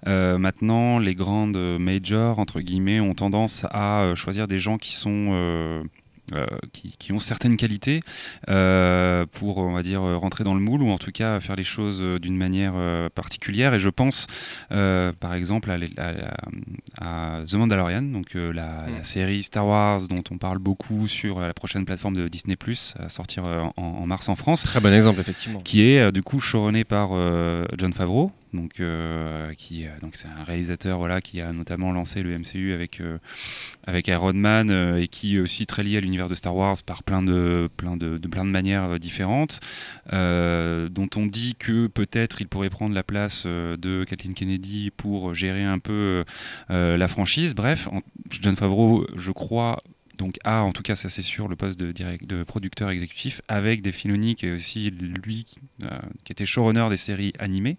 euh, 0.06 0.38
maintenant, 0.38 0.98
les 0.98 1.14
grandes 1.14 1.58
majors, 1.78 2.38
entre 2.38 2.60
guillemets, 2.60 3.00
ont 3.00 3.14
tendance 3.14 3.66
à 3.70 4.02
euh, 4.02 4.14
choisir 4.14 4.48
des 4.48 4.58
gens 4.58 4.78
qui 4.78 4.92
sont... 4.94 5.84
euh, 6.32 6.46
qui, 6.72 6.94
qui 6.98 7.12
ont 7.12 7.18
certaines 7.18 7.56
qualités 7.56 8.00
euh, 8.48 9.26
pour, 9.30 9.58
on 9.58 9.72
va 9.72 9.82
dire, 9.82 10.00
rentrer 10.00 10.42
dans 10.44 10.54
le 10.54 10.60
moule 10.60 10.82
ou 10.82 10.90
en 10.90 10.96
tout 10.98 11.12
cas 11.12 11.38
faire 11.40 11.54
les 11.56 11.64
choses 11.64 12.00
euh, 12.02 12.18
d'une 12.18 12.36
manière 12.36 12.72
euh, 12.76 13.08
particulière. 13.14 13.74
Et 13.74 13.78
je 13.80 13.88
pense, 13.90 14.26
par 14.70 15.34
exemple, 15.34 15.70
à, 15.70 17.40
The 17.46 17.54
Mandalorian, 17.54 18.02
donc 18.02 18.36
euh, 18.36 18.52
la, 18.52 18.86
la 18.88 19.02
série 19.04 19.42
Star 19.42 19.66
Wars 19.66 20.00
dont 20.08 20.22
on 20.30 20.38
parle 20.38 20.58
beaucoup 20.58 21.08
sur 21.08 21.40
la 21.40 21.52
prochaine 21.54 21.84
plateforme 21.84 22.14
de 22.16 22.28
Disney+, 22.28 22.56
à 22.98 23.08
sortir 23.08 23.44
en, 23.44 23.72
en 23.76 24.06
mars 24.06 24.28
en 24.28 24.36
France, 24.36 24.62
Très 24.62 24.80
bon 24.80 24.92
exemple, 24.94 25.20
effectivement. 25.20 25.60
qui 25.60 25.82
est 25.82 26.10
du 26.12 26.22
coup 26.22 26.40
showrunné 26.40 26.84
par 26.84 27.10
John 27.78 27.92
Favreau. 27.92 28.32
Donc, 28.54 28.80
euh, 28.80 29.52
qui, 29.54 29.86
euh, 29.86 29.90
donc 30.00 30.14
c'est 30.14 30.28
un 30.28 30.44
réalisateur 30.44 30.98
voilà, 30.98 31.20
qui 31.20 31.40
a 31.40 31.52
notamment 31.52 31.92
lancé 31.92 32.22
le 32.22 32.38
MCU 32.38 32.72
avec, 32.72 33.00
euh, 33.00 33.18
avec 33.86 34.08
Iron 34.08 34.32
Man 34.32 34.70
et 34.96 35.08
qui 35.08 35.36
est 35.36 35.40
aussi 35.40 35.66
très 35.66 35.82
lié 35.82 35.96
à 35.96 36.00
l'univers 36.00 36.28
de 36.28 36.34
Star 36.34 36.54
Wars 36.54 36.76
par 36.86 37.02
plein 37.02 37.22
de, 37.22 37.68
plein 37.76 37.96
de, 37.96 38.16
de 38.16 38.28
plein 38.28 38.44
de 38.44 38.50
manières 38.50 38.98
différentes, 38.98 39.60
dont 40.10 41.10
on 41.16 41.26
dit 41.26 41.56
que 41.58 41.88
peut-être 41.88 42.40
il 42.40 42.48
pourrait 42.48 42.70
prendre 42.70 42.94
la 42.94 43.02
place 43.02 43.46
de 43.46 44.04
Kathleen 44.04 44.34
Kennedy 44.34 44.90
pour 44.90 45.34
gérer 45.34 45.64
un 45.64 45.78
peu 45.78 46.24
la 46.68 47.08
franchise. 47.08 47.54
Bref, 47.54 47.88
John 48.30 48.56
Favreau, 48.56 49.06
je 49.16 49.30
crois, 49.30 49.80
donc 50.18 50.38
a 50.44 50.62
en 50.62 50.72
tout 50.72 50.82
cas 50.82 50.94
ça 50.94 51.08
c'est 51.08 51.22
sûr 51.22 51.48
le 51.48 51.56
poste 51.56 51.78
de, 51.78 51.92
direct, 51.92 52.26
de 52.26 52.42
producteur 52.44 52.90
exécutif 52.90 53.40
avec 53.48 53.82
des 53.82 53.92
Filoni 53.92 54.34
qui 54.34 54.46
est 54.46 54.52
aussi 54.52 54.90
lui 54.90 55.44
euh, 55.84 55.88
qui 56.24 56.32
était 56.32 56.46
showrunner 56.46 56.88
des 56.90 56.96
séries 56.96 57.32
animées. 57.38 57.76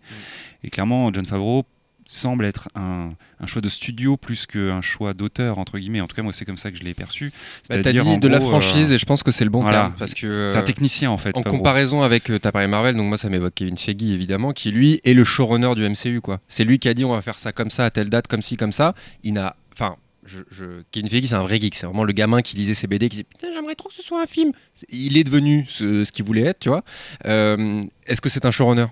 Et 0.63 0.69
clairement 0.69 1.11
John 1.13 1.25
Favreau 1.25 1.65
semble 2.07 2.45
être 2.45 2.69
un, 2.75 3.09
un 3.39 3.47
choix 3.47 3.61
de 3.61 3.69
studio 3.69 4.15
plus 4.15 4.45
qu'un 4.45 4.81
choix 4.81 5.13
d'auteur 5.13 5.57
entre 5.57 5.79
guillemets. 5.79 6.01
En 6.01 6.07
tout 6.07 6.15
cas 6.15 6.21
moi 6.21 6.33
c'est 6.33 6.45
comme 6.45 6.57
ça 6.57 6.71
que 6.71 6.77
je 6.77 6.83
l'ai 6.83 6.93
perçu. 6.93 7.29
Bah, 7.29 7.33
T'as 7.69 7.75
C'est-à-dire, 7.77 8.03
dit 8.03 8.09
en 8.11 8.17
de 8.17 8.27
la 8.27 8.39
gros, 8.39 8.49
franchise 8.49 8.91
euh, 8.91 8.95
et 8.95 8.97
je 8.97 9.05
pense 9.05 9.23
que 9.23 9.31
c'est 9.31 9.43
le 9.43 9.49
bon 9.49 9.61
voilà. 9.61 9.79
terme 9.79 9.93
parce 9.97 10.13
que 10.13 10.47
c'est 10.49 10.57
un 10.57 10.61
euh, 10.61 10.63
technicien 10.63 11.09
en 11.09 11.17
fait 11.17 11.35
en 11.37 11.41
Favreau. 11.41 11.57
comparaison 11.57 12.03
avec 12.03 12.29
euh, 12.29 12.37
t'as 12.39 12.51
parlé 12.51 12.67
Marvel 12.67 12.95
donc 12.95 13.07
moi 13.07 13.17
ça 13.17 13.29
m'évoque 13.29 13.55
Kevin 13.55 13.77
Feige 13.77 14.03
évidemment 14.03 14.53
qui 14.53 14.71
lui 14.71 15.01
est 15.03 15.13
le 15.13 15.23
showrunner 15.23 15.73
du 15.75 15.87
MCU 15.89 16.21
quoi. 16.21 16.39
C'est 16.47 16.63
lui 16.63 16.79
qui 16.79 16.89
a 16.89 16.93
dit 16.93 17.05
on 17.05 17.13
va 17.13 17.21
faire 17.21 17.39
ça 17.39 17.51
comme 17.51 17.69
ça 17.71 17.85
à 17.85 17.89
telle 17.89 18.09
date 18.09 18.27
comme 18.27 18.41
ci 18.41 18.55
comme 18.57 18.71
ça. 18.71 18.93
Il 19.23 19.33
n'a 19.33 19.55
enfin 19.73 19.95
je, 20.25 20.39
je- 20.51 20.81
Kevin 20.91 21.09
Feige 21.09 21.25
c'est 21.25 21.35
un 21.35 21.43
vrai 21.43 21.59
geek 21.61 21.75
c'est 21.75 21.85
vraiment 21.85 22.03
le 22.03 22.13
gamin 22.13 22.41
qui 22.41 22.57
lisait 22.57 22.73
ses 22.73 22.87
BD 22.87 23.09
qui 23.09 23.17
disait 23.17 23.23
putain 23.23 23.47
j'aimerais 23.53 23.75
trop 23.75 23.89
que 23.89 23.95
ce 23.95 24.01
soit 24.03 24.21
un 24.21 24.25
film 24.27 24.51
il 24.89 25.17
est 25.17 25.23
devenu 25.23 25.65
ce, 25.69 26.09
qu'il 26.11 26.25
voulait 26.25 26.43
être 26.43 26.59
tu 26.59 26.69
vois 26.69 26.83
Euh, 27.25 27.81
est-ce 28.07 28.21
que 28.21 28.29
c'est 28.29 28.45
un 28.45 28.51
showrunner? 28.51 28.87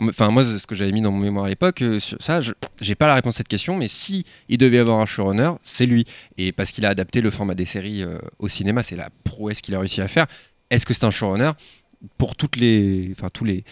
Enfin 0.00 0.30
moi 0.30 0.44
ce 0.44 0.66
que 0.66 0.74
j'avais 0.74 0.92
mis 0.92 1.00
dans 1.00 1.10
mon 1.12 1.20
mémoire 1.20 1.46
à 1.46 1.48
l'époque, 1.48 1.80
euh, 1.82 1.98
ça, 2.20 2.40
j'ai 2.80 2.94
pas 2.94 3.06
la 3.06 3.14
réponse 3.14 3.36
à 3.36 3.38
cette 3.38 3.48
question, 3.48 3.76
mais 3.76 3.88
si 3.88 4.24
il 4.50 4.58
devait 4.58 4.78
avoir 4.78 5.00
un 5.00 5.06
showrunner, 5.06 5.52
c'est 5.62 5.86
lui. 5.86 6.04
Et 6.36 6.52
parce 6.52 6.72
qu'il 6.72 6.84
a 6.84 6.90
adapté 6.90 7.22
le 7.22 7.30
format 7.30 7.54
des 7.54 7.64
séries 7.64 8.02
euh, 8.02 8.18
au 8.38 8.48
cinéma, 8.48 8.82
c'est 8.82 8.96
la 8.96 9.08
prouesse 9.24 9.62
qu'il 9.62 9.74
a 9.74 9.78
réussi 9.80 10.02
à 10.02 10.08
faire. 10.08 10.26
Est-ce 10.70 10.84
que 10.84 10.92
c'est 10.92 11.04
un 11.04 11.10
showrunner? 11.10 11.52
Pour 12.18 12.36
toutes 12.36 12.56
les, 12.56 13.14
enfin 13.16 13.28
tous 13.32 13.44
les, 13.46 13.64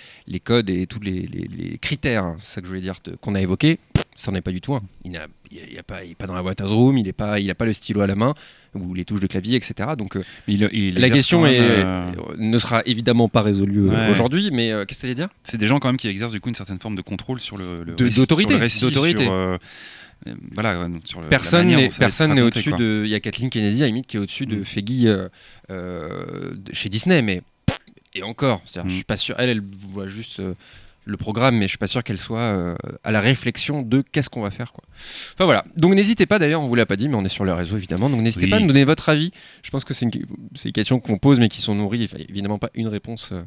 codes 0.42 0.70
et 0.70 0.86
tous 0.86 1.00
les, 1.00 1.78
critères, 1.82 2.24
hein, 2.24 2.36
c'est 2.40 2.54
ça 2.54 2.60
que 2.62 2.66
je 2.66 2.70
voulais 2.70 2.80
dire, 2.80 2.94
qu'on 3.20 3.34
a 3.34 3.40
évoqué, 3.42 3.78
ça 4.14 4.30
n'en 4.30 4.36
est 4.38 4.42
pas 4.42 4.52
du 4.52 4.60
tout. 4.60 4.74
un. 4.74 4.82
Il 5.04 5.12
n'a 5.12 5.26
il 5.50 5.82
pas, 5.86 6.04
il 6.04 6.12
est 6.12 6.14
pas 6.14 6.26
dans 6.26 6.34
la 6.34 6.42
writer's 6.42 6.70
room, 6.72 6.96
il 6.98 7.04
n'est 7.04 7.12
pas, 7.12 7.38
il 7.40 7.50
a 7.50 7.54
pas 7.54 7.64
le 7.66 7.72
stylo 7.72 8.00
à 8.00 8.06
la 8.06 8.14
main 8.14 8.34
ou 8.74 8.94
les 8.94 9.04
touches 9.04 9.20
de 9.20 9.26
clavier, 9.26 9.56
etc. 9.56 9.90
Donc 9.98 10.16
euh, 10.16 10.22
Il- 10.48 10.68
il 10.72 10.94
la 10.98 11.10
question 11.10 11.44
est, 11.46 11.58
euh, 11.60 12.10
ne 12.38 12.58
sera 12.58 12.82
évidemment 12.86 13.28
pas 13.28 13.42
résolue 13.42 13.88
euh, 13.88 14.06
Ouais. 14.06 14.10
aujourd'hui, 14.10 14.50
mais 14.52 14.70
euh, 14.72 14.84
qu'est-ce 14.86 15.02
que 15.02 15.06
veut 15.08 15.14
dire? 15.14 15.28
C'est 15.42 15.58
des 15.58 15.66
gens 15.66 15.78
quand 15.78 15.88
même 15.88 15.96
qui 15.98 16.08
exercent 16.08 16.32
du 16.32 16.40
coup 16.40 16.48
une 16.48 16.54
certaine 16.54 16.78
forme 16.78 16.96
de 16.96 17.02
contrôle 17.02 17.38
sur 17.40 17.56
le, 17.58 17.84
le 17.84 17.92
d'autorité, 17.94 18.48
sur 18.50 18.58
le 18.58 18.62
récit, 18.62 18.84
d'autorité. 18.86 19.26
euh, 19.28 19.58
voilà, 20.54 20.88
sur 21.04 21.20
le- 21.20 21.28
Personne 21.28 21.66
n'est 21.66 21.88
personne 21.98 22.32
n'est 22.34 22.42
au-dessus 22.42 22.72
de. 22.72 23.02
Il 23.04 23.10
y 23.10 23.14
a 23.14 23.20
Kathleen 23.20 23.50
Kennedy, 23.50 23.82
à 23.82 23.86
limite, 23.86 24.06
qui 24.06 24.16
est 24.16 24.20
au-dessus 24.20 24.46
de 24.46 24.56
Mm. 24.60 24.64
Feggy 24.64 25.08
chez 26.72 26.88
Disney, 26.88 27.22
mais 27.22 27.42
et 28.14 28.22
encore, 28.22 28.60
c'est-à-dire, 28.66 28.86
Mm. 28.86 28.90
je 28.90 28.94
suis 28.96 29.04
pas 29.04 29.16
sûr. 29.16 29.34
Elle, 29.38 29.48
elle 29.50 29.62
voit 29.88 30.06
juste 30.06 30.40
le 31.04 31.16
programme, 31.16 31.56
mais 31.56 31.64
je 31.64 31.70
suis 31.70 31.78
pas 31.78 31.88
sûr 31.88 32.04
qu'elle 32.04 32.18
soit 32.18 32.40
euh, 32.40 32.74
à 33.02 33.10
la 33.10 33.20
réflexion 33.20 33.82
de 33.82 34.02
qu'est-ce 34.12 34.30
qu'on 34.30 34.42
va 34.42 34.50
faire, 34.50 34.72
quoi. 34.72 34.84
Enfin 35.34 35.44
voilà. 35.46 35.64
Donc 35.76 35.94
n'hésitez 35.94 36.26
pas. 36.26 36.38
D'ailleurs, 36.38 36.60
on 36.62 36.68
vous 36.68 36.74
l'a 36.76 36.86
pas 36.86 36.96
dit, 36.96 37.08
mais 37.08 37.16
on 37.16 37.24
est 37.24 37.28
sur 37.28 37.44
le 37.44 37.52
réseau 37.52 37.76
évidemment. 37.76 38.08
Donc 38.08 38.20
n'hésitez 38.20 38.44
Oui. 38.44 38.50
pas 38.50 38.56
à 38.58 38.60
nous 38.60 38.68
donner 38.68 38.84
votre 38.84 39.08
avis. 39.08 39.32
Je 39.64 39.70
pense 39.70 39.84
que 39.84 39.94
c'est 39.94 40.04
une, 40.06 40.12
une 40.64 40.72
question 40.72 41.00
qu'on 41.00 41.18
pose, 41.18 41.40
mais 41.40 41.48
qui 41.48 41.60
sont 41.60 41.74
nourries. 41.74 42.04
Enfin, 42.04 42.22
évidemment 42.28 42.58
pas 42.58 42.70
une 42.74 42.88
réponse. 42.88 43.30
euh, 43.32 43.42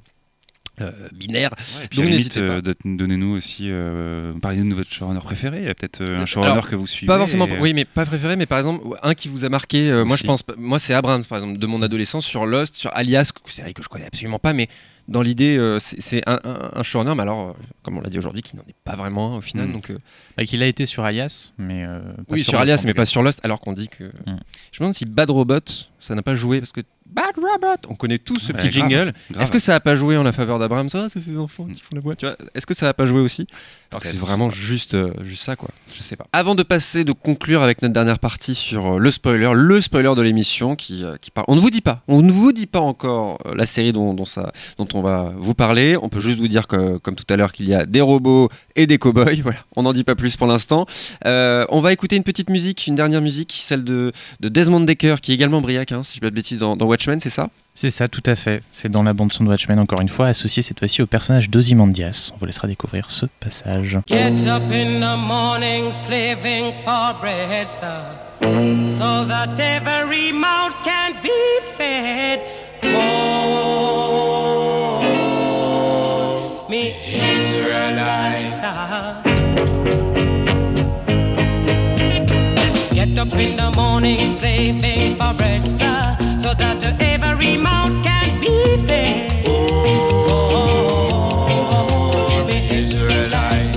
euh, 0.82 0.92
binaire. 1.14 1.52
Ouais, 1.80 1.88
puis 1.90 2.00
Donc 2.02 2.10
n'hésitez 2.10 2.42
euh, 2.42 2.62
donnez-nous 2.84 3.34
aussi, 3.38 3.70
euh, 3.70 4.34
parlez-nous 4.42 4.72
de 4.72 4.76
votre 4.76 4.92
showrunner 4.92 5.22
préféré. 5.22 5.60
Il 5.60 5.66
y 5.68 5.70
a 5.70 5.74
peut-être 5.74 6.02
un 6.02 6.16
Alors, 6.16 6.28
showrunner 6.28 6.60
que 6.70 6.76
vous 6.76 6.86
suivez. 6.86 7.08
Pas 7.08 7.18
forcément, 7.18 7.48
et- 7.48 7.58
oui, 7.62 7.74
mais 7.74 7.86
pas 7.86 8.06
préféré, 8.06 8.36
mais 8.36 8.46
par 8.46 8.58
exemple, 8.58 8.86
un 9.02 9.14
qui 9.14 9.30
vous 9.30 9.46
a 9.46 9.50
marqué, 9.50 9.90
moi 10.06 10.18
je 10.18 10.24
pense, 10.24 10.44
moi 10.58 10.78
c'est 10.78 10.94
Abrams 10.94 11.24
par 11.24 11.38
exemple, 11.38 11.60
de 11.60 11.66
mon 11.66 11.82
adolescence 11.82 12.26
sur 12.26 12.46
Lost, 12.46 12.76
sur 12.76 12.92
Alias, 12.94 13.32
série 13.48 13.74
que 13.74 13.84
je 13.84 13.88
connais 13.88 14.06
absolument 14.06 14.38
pas, 14.38 14.52
mais 14.52 14.68
dans 15.08 15.22
l'idée, 15.22 15.58
euh, 15.58 15.78
c'est 15.80 16.28
un, 16.28 16.40
un, 16.44 16.70
un 16.74 16.84
showrunner, 16.84 17.14
mais 17.16 17.22
alors, 17.22 17.50
euh, 17.50 17.54
comme 17.84 17.98
on 17.98 18.02
l'a 18.02 18.10
dit 18.10 18.18
aujourd'hui, 18.18 18.42
qui 18.42 18.56
n'en 18.56 18.64
est 18.64 18.76
pas 18.84 18.96
vraiment 18.96 19.36
un 19.36 19.38
au 19.38 19.42
final. 19.42 19.68
Mm. 19.68 19.74
Donc, 19.74 19.92
euh, 19.92 19.98
Bah, 20.36 20.46
qu'il 20.46 20.64
a 20.64 20.68
été 20.68 20.86
sur 20.86 21.04
Alias, 21.04 21.54
mais. 21.58 21.86
pas 21.86 22.24
oui, 22.30 22.44
sur, 22.44 22.54
Lost 22.54 22.62
Alias, 22.64 22.84
mais 22.86 22.94
pas 22.94 23.06
sur 23.06 23.22
Lost, 23.22 23.40
alors 23.44 23.60
qu'on 23.60 23.74
dit 23.74 23.88
que. 23.88 24.06
Mm. 24.06 24.40
Je 24.72 24.78
me 24.78 24.80
demande 24.80 24.96
si 24.96 25.06
Bad 25.06 25.30
Robot, 25.30 25.60
ça 26.00 26.16
n'a 26.16 26.24
pas 26.24 26.36
joué, 26.36 26.60
parce 26.60 26.72
que 26.72 26.82
Bad 27.06 27.36
Robot, 27.38 27.88
on 27.88 27.96
connaît 27.96 28.18
tous 28.18 28.40
ce 28.40 28.52
Ouais, 28.52 28.58
petit 28.60 28.80
grave, 28.80 28.90
jingle. 28.90 29.14
Est-ce 29.40 29.52
que 29.52 29.60
ça 29.60 29.76
a 29.76 29.80
pas 29.80 29.96
joué 29.96 30.18
en 30.18 30.24
la 30.24 30.32
faveur 30.32 30.58
d'Abrams 30.58 30.90
Ah, 30.96 31.06
c'est 31.08 31.22
ses 31.22 31.38
enfants 31.38 31.66
qui 31.66 31.80
font 31.80 31.94
la 31.94 32.02
vois? 32.02 32.16
Est-ce 32.56 32.66
que 32.66 32.74
ça 32.74 32.90
a 32.90 32.94
pas 32.96 33.06
joué 33.06 33.22
aussi? 33.22 33.46
Alors 33.92 34.02
que 34.02 34.08
c'est 34.08 34.18
vraiment 34.18 34.50
juste, 34.50 34.96
euh, 34.96 35.14
juste 35.24 35.44
ça, 35.44 35.56
quoi. 35.56 35.70
Je 35.96 36.02
sais 36.02 36.16
pas. 36.16 36.26
Avant 36.34 36.56
de 36.56 36.64
passer, 36.64 37.04
de 37.04 37.12
conclure 37.12 37.62
avec 37.62 37.84
notre 37.84 37.94
dernière 37.94 38.18
partie 38.18 38.56
sur 38.56 38.96
euh, 38.96 38.98
le 38.98 39.12
spoiler, 39.12 39.52
le 39.54 39.82
spoiler 39.82 40.14
de 40.16 40.22
l'émission 40.24 40.76
qui, 40.76 41.04
euh, 41.04 41.16
qui 41.22 41.30
parle. 41.30 41.46
On 41.48 41.56
ne 41.56 41.62
vous 41.62 41.70
dit 41.70 41.82
pas, 41.82 42.02
on 42.08 42.24
ne 42.24 42.32
vous 42.32 42.52
dit 42.52 42.66
pas 42.66 42.80
encore 42.80 43.38
la 43.56 43.68
série 43.68 43.94
dont, 43.94 44.16
dont 44.16 44.26
ça, 44.26 44.52
dont 44.80 44.88
on 44.96 45.02
va 45.02 45.32
vous 45.38 45.54
parler. 45.54 45.98
On 46.02 46.10
peut 46.10 46.20
juste 46.20 46.40
vous 46.40 46.48
dire 46.48 46.66
que, 46.66 46.98
comme 46.98 47.16
tout 47.16 47.32
à 47.32 47.38
l'heure, 47.38 47.54
qu'il 47.54 47.70
y 47.70 47.76
a 47.76 47.86
des 47.86 48.02
robots 48.02 48.50
et 48.76 48.88
des 48.88 48.98
cow-boys. 48.98 49.36
Voilà, 49.46 49.60
on 49.76 49.84
n'en 49.84 49.94
dit 49.94 50.04
pas 50.04 50.16
plus 50.16 50.36
pour 50.38 50.48
l'instant. 50.48 50.88
On 51.24 51.82
va 51.82 51.94
écouter 51.94 52.16
une 52.16 52.24
petite 52.24 52.50
musique, 52.50 52.88
une 52.88 52.96
dernière 52.96 53.22
musique, 53.22 53.56
celle 53.62 53.84
de, 53.84 54.12
de 54.40 54.50
Desmond 54.50 54.80
Decker, 54.80 55.22
qui 55.22 55.32
est 55.32 55.36
également 55.36 55.62
Briac, 55.62 55.92
hein, 55.92 56.02
si 56.02 56.16
je 56.16 56.18
ne 56.18 56.22
pas 56.22 56.30
de 56.32 56.36
bêtises, 56.36 56.60
dans, 56.60 56.76
dans 56.76 56.88
Watchmen, 56.96 57.20
c'est 57.20 57.30
ça 57.30 57.50
C'est 57.74 57.90
ça, 57.90 58.08
tout 58.08 58.24
à 58.26 58.36
fait. 58.36 58.64
C'est 58.72 58.88
dans 58.88 59.04
la 59.04 59.12
bande-son 59.12 59.44
de 59.44 59.50
Watchmen, 59.50 59.78
encore 59.80 60.00
une 60.00 60.08
fois, 60.08 60.28
associé 60.28 60.64
cette 60.64 60.80
fois-ci 60.80 61.02
au 61.02 61.08
personnage 61.08 61.50
d'Ozymandias. 61.50 62.32
On 62.34 62.38
vous 62.38 62.46
laissera 62.46 62.70
découvrir 62.70 63.10
ce 63.10 63.26
passage. 63.42 64.00
Get 64.08 64.48
up 64.48 64.64
in 64.72 65.02
the 65.02 65.18
morning, 65.18 65.92
slaving 65.92 66.72
for 66.86 67.14
bread, 67.20 67.68
sir, 67.68 68.00
so 68.86 69.26
that 69.26 69.60
every 69.60 70.32
mouth 70.32 70.72
can 70.86 71.12
be 71.22 71.30
fed. 71.78 72.40
Oh, 72.86 73.42
me 76.70 76.94
Israelites. 77.12 78.62
Get 82.94 83.18
up 83.20 83.34
in 83.34 83.58
the 83.58 83.70
morning, 83.76 84.26
slaving 84.26 85.18
for 85.18 85.34
bread, 85.34 85.62
sir, 85.68 86.16
so 86.46 86.54
that 86.54 86.78
every 87.02 87.58
mouth 87.58 87.90
can 88.04 88.40
be 88.40 88.78
fed. 88.86 89.48
Oh, 89.48 90.86
me 92.48 92.58
Israelite. 92.70 93.76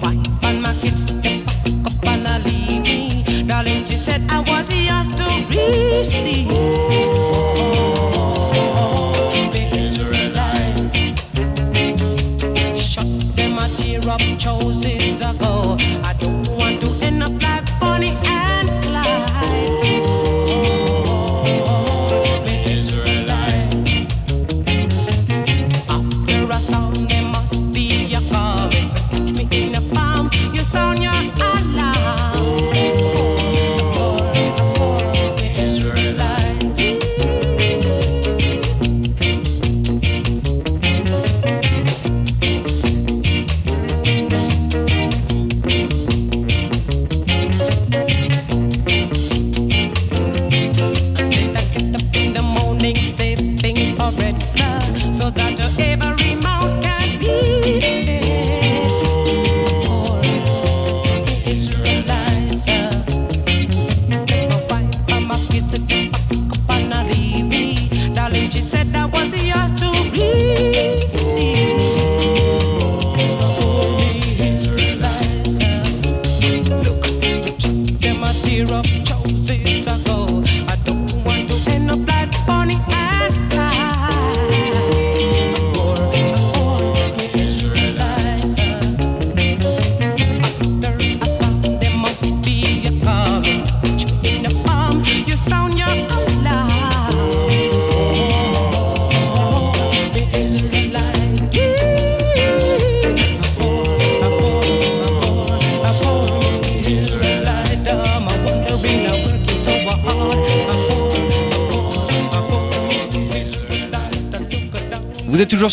Why 0.00 0.14
on 0.48 0.56
my 0.62 0.72
kids 0.80 1.02
step 1.02 1.42
up 1.84 2.04
and 2.08 2.26
I 2.26 2.38
leave 2.46 2.82
me? 2.82 2.98
Darling, 3.46 3.84
she 3.84 3.96
said 3.96 4.22
I 4.30 4.40
was 4.50 4.66
yours 4.72 5.08
to 5.20 5.26
receive. 5.50 7.05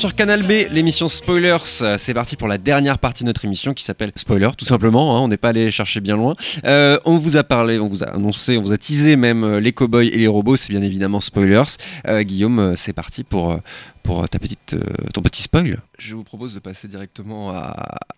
Sur 0.04 0.16
Canal 0.16 0.44
B, 0.44 0.70
l'émission 0.70 1.08
Spoilers. 1.08 1.60
C'est 1.98 2.14
parti 2.14 2.36
pour 2.36 2.50
la 2.50 2.58
dernière 2.58 2.98
partie 3.00 3.24
de 3.24 3.28
notre 3.30 3.46
émission 3.46 3.74
qui 3.74 3.86
s'appelle 3.86 4.12
Spoiler, 4.18 4.50
tout 4.58 4.66
simplement. 4.66 5.16
hein, 5.18 5.22
on 5.22 5.30
n'est 5.30 5.38
pas 5.38 5.50
allé 5.50 5.72
chercher 5.72 6.02
bien 6.02 6.18
loin. 6.18 6.36
Euh, 6.66 7.00
on 7.06 7.18
vous 7.18 7.38
a 7.38 7.44
parlé, 7.46 7.80
on 7.80 7.88
vous 7.88 8.04
a 8.04 8.08
annoncé, 8.08 8.58
on 8.58 8.62
vous 8.62 8.74
a 8.74 8.78
teasé 8.78 9.16
même 9.16 9.46
euh, 9.46 9.60
les 9.62 9.72
cowboys 9.72 10.08
et 10.10 10.18
les 10.18 10.28
robots. 10.28 10.58
C'est 10.58 10.72
bien 10.74 10.82
évidemment 10.82 11.22
Spoilers. 11.22 11.62
Euh, 12.06 12.22
Guillaume, 12.24 12.74
c'est 12.76 12.92
parti 12.92 13.24
pour, 13.24 13.58
pour 14.04 14.28
ta 14.28 14.40
petite, 14.40 14.76
ton 15.14 15.22
petit 15.22 15.42
spoil. 15.44 15.80
Je 16.00 16.16
vous 16.16 16.26
propose 16.26 16.54
de 16.54 16.60
passer 16.60 16.90
directement 16.90 17.52
à, 17.52 17.74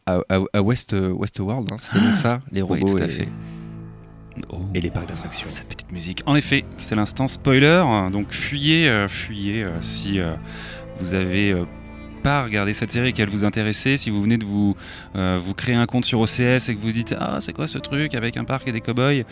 à, 0.07 0.15
à- 0.29 0.39
à 0.53 0.61
West, 0.63 0.93
Westworld. 0.97 1.67
hein. 1.71 1.75
C'était 1.79 2.03
donc 2.03 2.15
ça, 2.15 2.39
les 2.51 2.63
Oui, 2.63 2.79
robots 2.79 2.95
tout 2.97 3.03
à 3.03 3.05
et, 3.05 3.09
fait. 3.09 3.27
Oh. 4.51 4.57
et 4.73 4.81
les 4.81 4.89
parcs 4.89 5.07
d'attractions. 5.07 5.45
Cette 5.47 5.67
petite 5.67 5.91
musique. 5.91 6.23
En 6.25 6.35
effet, 6.35 6.65
c'est 6.77 6.95
l'instant 6.95 7.27
spoiler. 7.27 7.83
Donc 8.11 8.31
fuyez, 8.31 8.89
euh, 8.89 9.07
fuyez 9.07 9.63
euh, 9.63 9.69
si 9.81 10.19
euh, 10.19 10.33
vous 10.99 11.13
avez 11.13 11.51
euh, 11.51 11.65
pas 12.23 12.43
regardé 12.43 12.73
cette 12.73 12.89
série 12.91 13.09
et 13.09 13.13
qu'elle 13.13 13.29
vous 13.29 13.45
intéressait, 13.45 13.97
si 13.97 14.09
vous 14.09 14.19
venez 14.23 14.37
de 14.37 14.45
vous, 14.45 14.75
euh, 15.15 15.39
vous 15.43 15.53
créer 15.53 15.75
un 15.75 15.85
compte 15.85 16.05
sur 16.05 16.19
OCS 16.19 16.69
et 16.69 16.75
que 16.75 16.79
vous 16.81 16.91
dites 16.91 17.15
Ah, 17.19 17.37
c'est 17.39 17.53
quoi 17.53 17.67
ce 17.67 17.77
truc 17.77 18.15
avec 18.15 18.35
un 18.37 18.43
parc 18.45 18.67
et 18.67 18.71
des 18.71 18.81
cowboys 18.81 19.25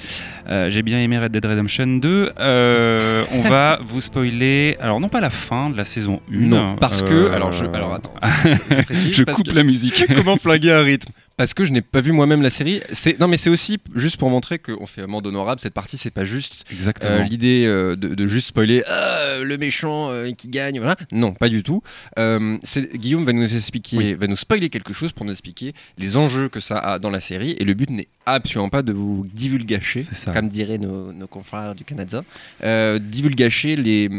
Euh, 0.48 0.70
J'ai 0.70 0.84
bien 0.84 1.00
aimé 1.00 1.18
Red 1.18 1.32
Dead 1.32 1.44
Redemption 1.44 1.88
2. 1.88 2.32
Euh, 2.40 3.24
on 3.32 3.42
va 3.42 3.80
vous 3.86 4.00
spoiler. 4.00 4.78
Alors, 4.80 5.00
non 5.00 5.10
pas 5.10 5.22
la 5.22 5.32
fin 5.32 5.72
de 5.72 5.78
la 5.78 5.86
saison 5.86 6.20
1. 6.32 6.36
Non, 6.38 6.76
parce 6.76 7.02
que. 7.02 7.32
Alors, 7.32 7.52
je, 7.52 7.66
alors 7.66 7.96
attends. 7.96 8.14
je 8.92 9.24
coupe 9.24 9.48
que- 9.50 9.56
la 9.56 9.64
musique. 9.64 10.06
Comment 10.16 10.38
flinguer 10.38 10.72
un 10.74 10.84
rythme? 10.84 11.12
Parce 11.36 11.56
que 11.56 11.66
je 11.66 11.72
n'ai 11.72 11.82
pas 11.82 12.00
vu 12.02 12.12
moi-même 12.12 12.44
la 12.44 12.52
série. 12.52 12.82
C'est 12.92 13.20
non, 13.20 13.28
mais 13.28 13.38
c'est 13.38 13.50
aussi 13.50 13.80
juste 13.96 14.18
pour 14.18 14.30
montrer 14.30 14.60
qu'on 14.60 14.86
fait 14.86 15.02
amende 15.02 15.26
honorable. 15.26 15.60
Cette 15.60 15.74
partie, 15.74 15.98
c'est 15.98 16.12
pas 16.12 16.26
juste 16.26 16.64
Exactement. 16.72 17.16
euh, 17.16 17.24
l'idée 17.24 17.66
euh, 17.66 17.96
de, 17.96 18.10
de 18.14 18.28
juste 18.28 18.48
spoiler 18.50 18.84
Ah, 18.86 19.38
le 19.44 19.58
méchant 19.58 20.12
euh, 20.12 20.32
qui 20.32 20.48
gagne. 20.48 20.78
Voilà. 20.78 20.96
Non, 21.12 21.34
pas 21.34 21.50
du 21.50 21.64
tout. 21.64 21.82
Euh, 22.20 22.58
c'est- 22.62 22.96
Guillaume 22.96 23.26
va 23.26 23.34
nous 23.34 23.56
expliquer, 23.56 23.98
Oui. 23.98 24.14
va 24.14 24.28
nous 24.28 24.36
spoiler 24.38 24.70
quelque 24.70 24.94
chose 24.94 25.12
pour 25.12 25.26
nous 25.26 25.32
expliquer 25.32 25.74
les 25.98 26.18
enjeux 26.18 26.50
que 26.50 26.60
ça 26.60 26.78
a 26.78 27.00
dans 27.00 27.10
la 27.10 27.20
série. 27.20 27.56
Et 27.60 27.64
le 27.66 27.74
but 27.74 27.90
n'est 27.90 28.08
absolument 28.26 28.70
pas 28.70 28.82
de 28.84 28.94
vous 28.94 29.26
divulgacher, 29.34 30.04
comme 30.34 30.48
diraient 30.50 30.78
nos, 30.78 31.12
nos 31.14 31.28
confrères 31.28 31.76
du 31.76 31.84
Canada, 31.84 32.24
euh, 32.64 33.00
divulgacher 33.00 33.76
les, 33.76 34.10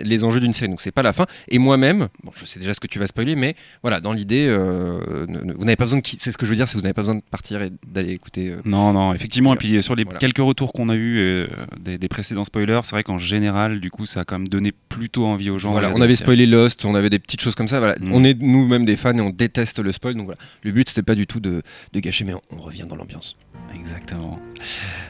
les 0.00 0.24
enjeux 0.24 0.40
d'une 0.40 0.52
série. 0.52 0.70
Donc 0.70 0.80
c'est 0.80 0.92
pas 0.92 1.02
la 1.02 1.12
fin. 1.12 1.26
Et 1.48 1.58
moi-même, 1.58 2.08
bon, 2.22 2.32
je 2.34 2.44
sais 2.44 2.58
déjà 2.60 2.74
ce 2.74 2.80
que 2.80 2.86
tu 2.86 2.98
vas 2.98 3.06
spoiler, 3.06 3.36
mais 3.36 3.54
voilà, 3.82 4.00
dans 4.00 4.12
l'idée, 4.12 4.46
euh, 4.48 5.26
vous 5.56 5.64
n'avez 5.64 5.76
pas 5.76 5.84
besoin 5.84 6.00
de, 6.00 6.06
c'est 6.06 6.30
ce 6.32 6.36
que 6.36 6.46
je 6.46 6.50
veux 6.50 6.56
dire, 6.56 6.68
c'est 6.68 6.76
vous 6.76 6.82
n'avez 6.82 6.94
pas 6.94 7.02
besoin 7.02 7.14
de 7.16 7.22
partir 7.30 7.62
et 7.62 7.70
d'aller 7.86 8.12
écouter. 8.12 8.50
euh, 8.50 8.60
Non, 8.64 8.92
non, 8.92 9.14
effectivement. 9.14 9.54
Et 9.54 9.56
puis 9.56 9.82
sur 9.82 9.94
les 9.94 10.04
Voilà. 10.04 10.18
quelques 10.18 10.38
retours 10.38 10.72
qu'on 10.72 10.88
a 10.88 10.94
eu 10.94 11.18
euh, 11.18 11.46
des, 11.80 11.98
des 11.98 12.08
précédents 12.08 12.44
spoilers, 12.44 12.80
c'est 12.82 12.92
vrai 12.92 13.02
qu'en 13.04 13.18
général, 13.18 13.80
du 13.80 13.90
coup, 13.90 14.06
ça 14.06 14.20
a 14.20 14.24
quand 14.24 14.38
même 14.38 14.48
donné 14.48 14.72
plutôt 14.88 15.26
envie 15.26 15.50
aux 15.50 15.58
gens. 15.58 15.72
Voilà, 15.72 15.92
on 15.94 16.00
avait 16.00 16.16
spoilé 16.16 16.46
Lost, 16.46 16.84
on 16.84 16.94
avait 16.94 17.10
des 17.10 17.18
petites 17.18 17.40
choses 17.40 17.54
comme 17.54 17.68
ça. 17.68 17.78
Voilà. 17.78 17.94
Mm. 18.00 18.12
On 18.12 18.24
est 18.24 18.40
nous-mêmes 18.40 18.84
des 18.84 18.96
fans 18.96 19.16
et 19.16 19.20
on 19.20 19.30
déteste 19.30 19.78
le 19.78 19.92
spoil. 19.92 20.14
Donc 20.14 20.26
voilà, 20.26 20.40
le 20.62 20.72
but 20.72 20.88
c'était 20.88 21.02
pas 21.02 21.14
du 21.14 21.26
tout 21.26 21.40
de, 21.40 21.62
de 21.92 22.00
gâcher, 22.00 22.24
mais 22.24 22.34
on, 22.34 22.40
on 22.50 22.56
revient 22.60 22.84
dans 22.88 22.96
l'ambiance. 22.96 23.36
Exactement. 23.74 24.38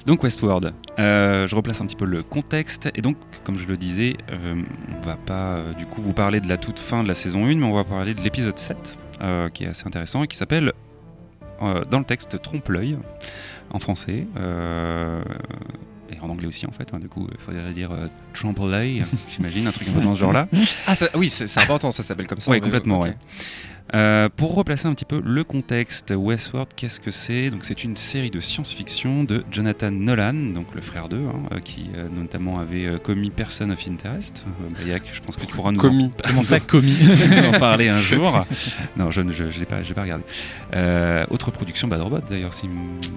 Donc 0.07 0.23
Westworld, 0.23 0.73
Euh, 0.99 1.47
je 1.49 1.55
replace 1.57 1.81
un 1.81 1.87
petit 1.87 1.97
peu 1.97 2.05
le 2.05 2.23
contexte 2.23 2.89
et 2.95 3.01
donc 3.03 3.17
comme 3.45 3.57
je 3.59 3.67
le 3.67 3.77
disais, 3.77 4.17
euh, 4.31 4.63
on 4.97 5.01
va 5.07 5.17
pas 5.17 5.57
euh, 5.57 5.73
du 5.75 5.87
coup 5.87 6.03
vous 6.03 6.13
parler 6.13 6.41
de 6.41 6.49
la 6.49 6.57
toute 6.57 6.79
fin 6.79 7.03
de 7.03 7.09
la 7.09 7.15
saison 7.15 7.47
1, 7.47 7.57
mais 7.57 7.65
on 7.65 7.75
va 7.75 7.85
parler 7.85 8.15
de 8.15 8.21
l'épisode 8.21 8.59
7 8.59 8.97
euh, 9.23 9.49
qui 9.49 9.65
est 9.65 9.69
assez 9.69 9.87
intéressant 9.87 10.23
et 10.23 10.27
qui 10.29 10.37
s'appelle 10.37 10.73
dans 11.91 11.99
le 11.99 12.05
texte 12.05 12.43
Trompe-l'œil 12.43 12.99
en 13.71 13.79
français. 13.79 14.27
et 16.11 16.21
en 16.21 16.29
anglais 16.29 16.47
aussi 16.47 16.67
en 16.67 16.73
fait, 16.73 16.93
hein, 16.93 16.99
du 16.99 17.09
coup 17.09 17.27
il 17.33 17.39
faudrait 17.41 17.73
dire 17.73 17.91
euh, 17.93 18.07
Trompe-l'œil, 18.35 19.05
j'imagine, 19.35 19.67
un 19.67 19.73
truc 19.73 19.89
un 19.89 19.93
peu 19.93 20.01
dans 20.01 20.15
ce 20.15 20.21
genre-là. 20.21 20.49
Ah 20.87 20.95
ça- 20.95 21.09
oui, 21.15 21.31
c'est 21.31 21.59
important, 21.59 21.91
ça 21.91 22.03
s'appelle 22.03 22.27
comme 22.27 22.41
ça. 22.41 22.51
Oui, 22.51 22.59
mais- 22.59 22.63
complètement, 22.63 22.99
ok. 23.01 23.05
ouais. 23.07 23.17
Euh, 23.95 24.29
pour 24.35 24.55
replacer 24.55 24.89
un 24.89 24.95
petit 24.95 25.05
peu 25.05 25.21
le 25.25 25.45
contexte, 25.45 26.13
Westworld, 26.17 26.71
qu'est-ce 26.75 26.99
que 26.99 27.11
c'est? 27.13 27.51
Donc, 27.51 27.65
c'est 27.65 27.85
une 27.85 27.97
série 27.97 28.31
de 28.31 28.41
science-fiction 28.41 29.23
de 29.25 29.45
Jonathan 29.53 29.93
Nolan, 29.93 30.35
donc 30.53 30.67
le 30.75 30.81
frère 30.81 31.09
d'eux, 31.09 31.23
hein, 31.29 31.43
euh, 31.53 31.61
qui 31.61 31.91
euh, 31.95 32.09
notamment 32.09 32.59
avait 32.59 32.87
euh, 32.87 32.99
commis 32.99 33.31
Person 33.31 33.71
of 33.71 33.87
Interest. 33.89 34.47
Bayak, 34.85 35.03
je 35.13 35.21
pense 35.21 35.37
que 35.37 35.47
tu 35.47 35.55
pourras 35.55 35.71
nous 35.71 35.79
Commis. 35.79 36.07
en, 36.07 36.11
Comment 36.29 36.43
ça, 36.43 36.59
commis 36.59 36.97
en 37.55 37.59
parler 37.59 37.89
un 37.89 37.99
jour. 37.99 38.45
Non, 38.97 39.11
je 39.13 39.21
ne 39.21 39.31
je, 39.31 39.51
je 39.51 39.61
l'ai 39.61 39.67
pas, 39.67 39.77
regardé. 39.79 40.25
Autre 41.31 41.51
production 41.53 41.87
Bad 41.87 42.01
Robot 42.01 42.19
d'ailleurs, 42.29 42.55
si 42.55 42.69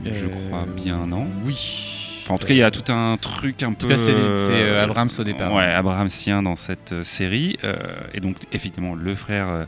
je 0.06 0.26
crois 0.28 0.66
bien, 0.76 1.08
non? 1.08 1.26
Oui. 1.46 2.04
Enfin, 2.24 2.34
en 2.34 2.38
tout 2.40 2.48
cas, 2.48 2.54
il 2.54 2.58
y 2.58 2.64
a 2.64 2.72
tout 2.72 2.92
un 2.92 3.16
truc 3.16 3.64
un 3.64 3.68
En 3.68 3.74
peu. 3.74 3.78
tout 3.84 3.88
cas, 3.88 3.98
c'est 3.98 4.12
euh, 4.14 4.84
Abrams 4.84 5.10
au 5.18 5.24
départ. 5.24 5.54
Ouais, 5.54 5.64
Abrahamsien 5.64 6.44
dans 6.44 6.58
cette 6.58 7.02
série. 7.02 7.56
euh, 7.64 7.74
et 8.14 8.20
donc, 8.20 8.36
effectivement, 8.52 8.96
le 8.96 9.16
frère 9.16 9.66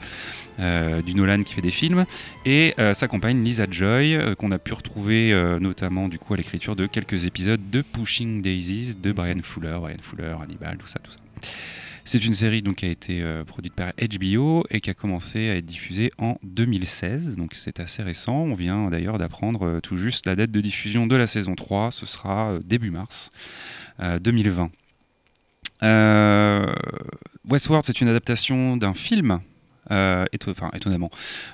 du 0.59 1.13
Nolan 1.13 1.43
qui 1.43 1.53
fait 1.53 1.61
des 1.61 1.71
films. 1.71 2.05
Et 2.45 2.73
euh, 2.79 2.93
sa 2.93 3.07
compagne 3.07 3.43
Lisa 3.43 3.65
Joy, 3.69 4.15
euh, 4.15 4.35
qu'on 4.35 4.51
a 4.51 4.59
pu 4.59 4.73
retrouver 4.73 5.31
euh, 5.33 5.59
notamment 5.59 6.07
du 6.07 6.19
coup 6.19 6.33
à 6.33 6.37
l'écriture 6.37 6.75
de 6.75 6.85
quelques 6.85 7.25
épisodes 7.25 7.69
de 7.69 7.81
Pushing 7.81 8.41
Daisies 8.41 8.95
de 8.95 9.11
Brian 9.11 9.41
Fuller. 9.43 9.77
Brian 9.79 9.97
Fuller, 10.01 10.35
Hannibal, 10.41 10.77
tout 10.77 10.87
ça, 10.87 10.99
tout 10.99 11.11
ça. 11.11 11.19
C'est 12.11 12.25
une 12.25 12.33
série 12.33 12.63
donc, 12.63 12.77
qui 12.77 12.87
a 12.87 12.89
été 12.89 13.21
euh, 13.21 13.43
produite 13.43 13.75
par 13.75 13.91
HBO 13.93 14.63
et 14.71 14.81
qui 14.81 14.89
a 14.89 14.95
commencé 14.95 15.47
à 15.49 15.57
être 15.57 15.65
diffusée 15.67 16.11
en 16.17 16.37
2016. 16.41 17.35
Donc 17.35 17.51
c'est 17.53 17.79
assez 17.79 18.01
récent. 18.01 18.35
On 18.35 18.55
vient 18.55 18.89
d'ailleurs 18.89 19.19
d'apprendre 19.19 19.63
euh, 19.63 19.79
tout 19.79 19.95
juste 19.95 20.25
la 20.25 20.35
date 20.35 20.49
de 20.49 20.59
diffusion 20.59 21.05
de 21.05 21.15
la 21.15 21.27
saison 21.27 21.53
3. 21.53 21.91
Ce 21.91 22.07
sera 22.07 22.53
euh, 22.53 22.59
début 22.65 22.89
mars 22.89 23.29
euh, 23.99 24.17
2020. 24.17 24.71
Euh, 25.83 26.65
Westworld, 27.47 27.85
c'est 27.85 28.01
une 28.01 28.07
adaptation 28.07 28.75
d'un 28.75 28.95
film. 28.95 29.41
Euh, 29.91 30.25
enfin, 30.47 30.69
étonnamment. 30.73 31.09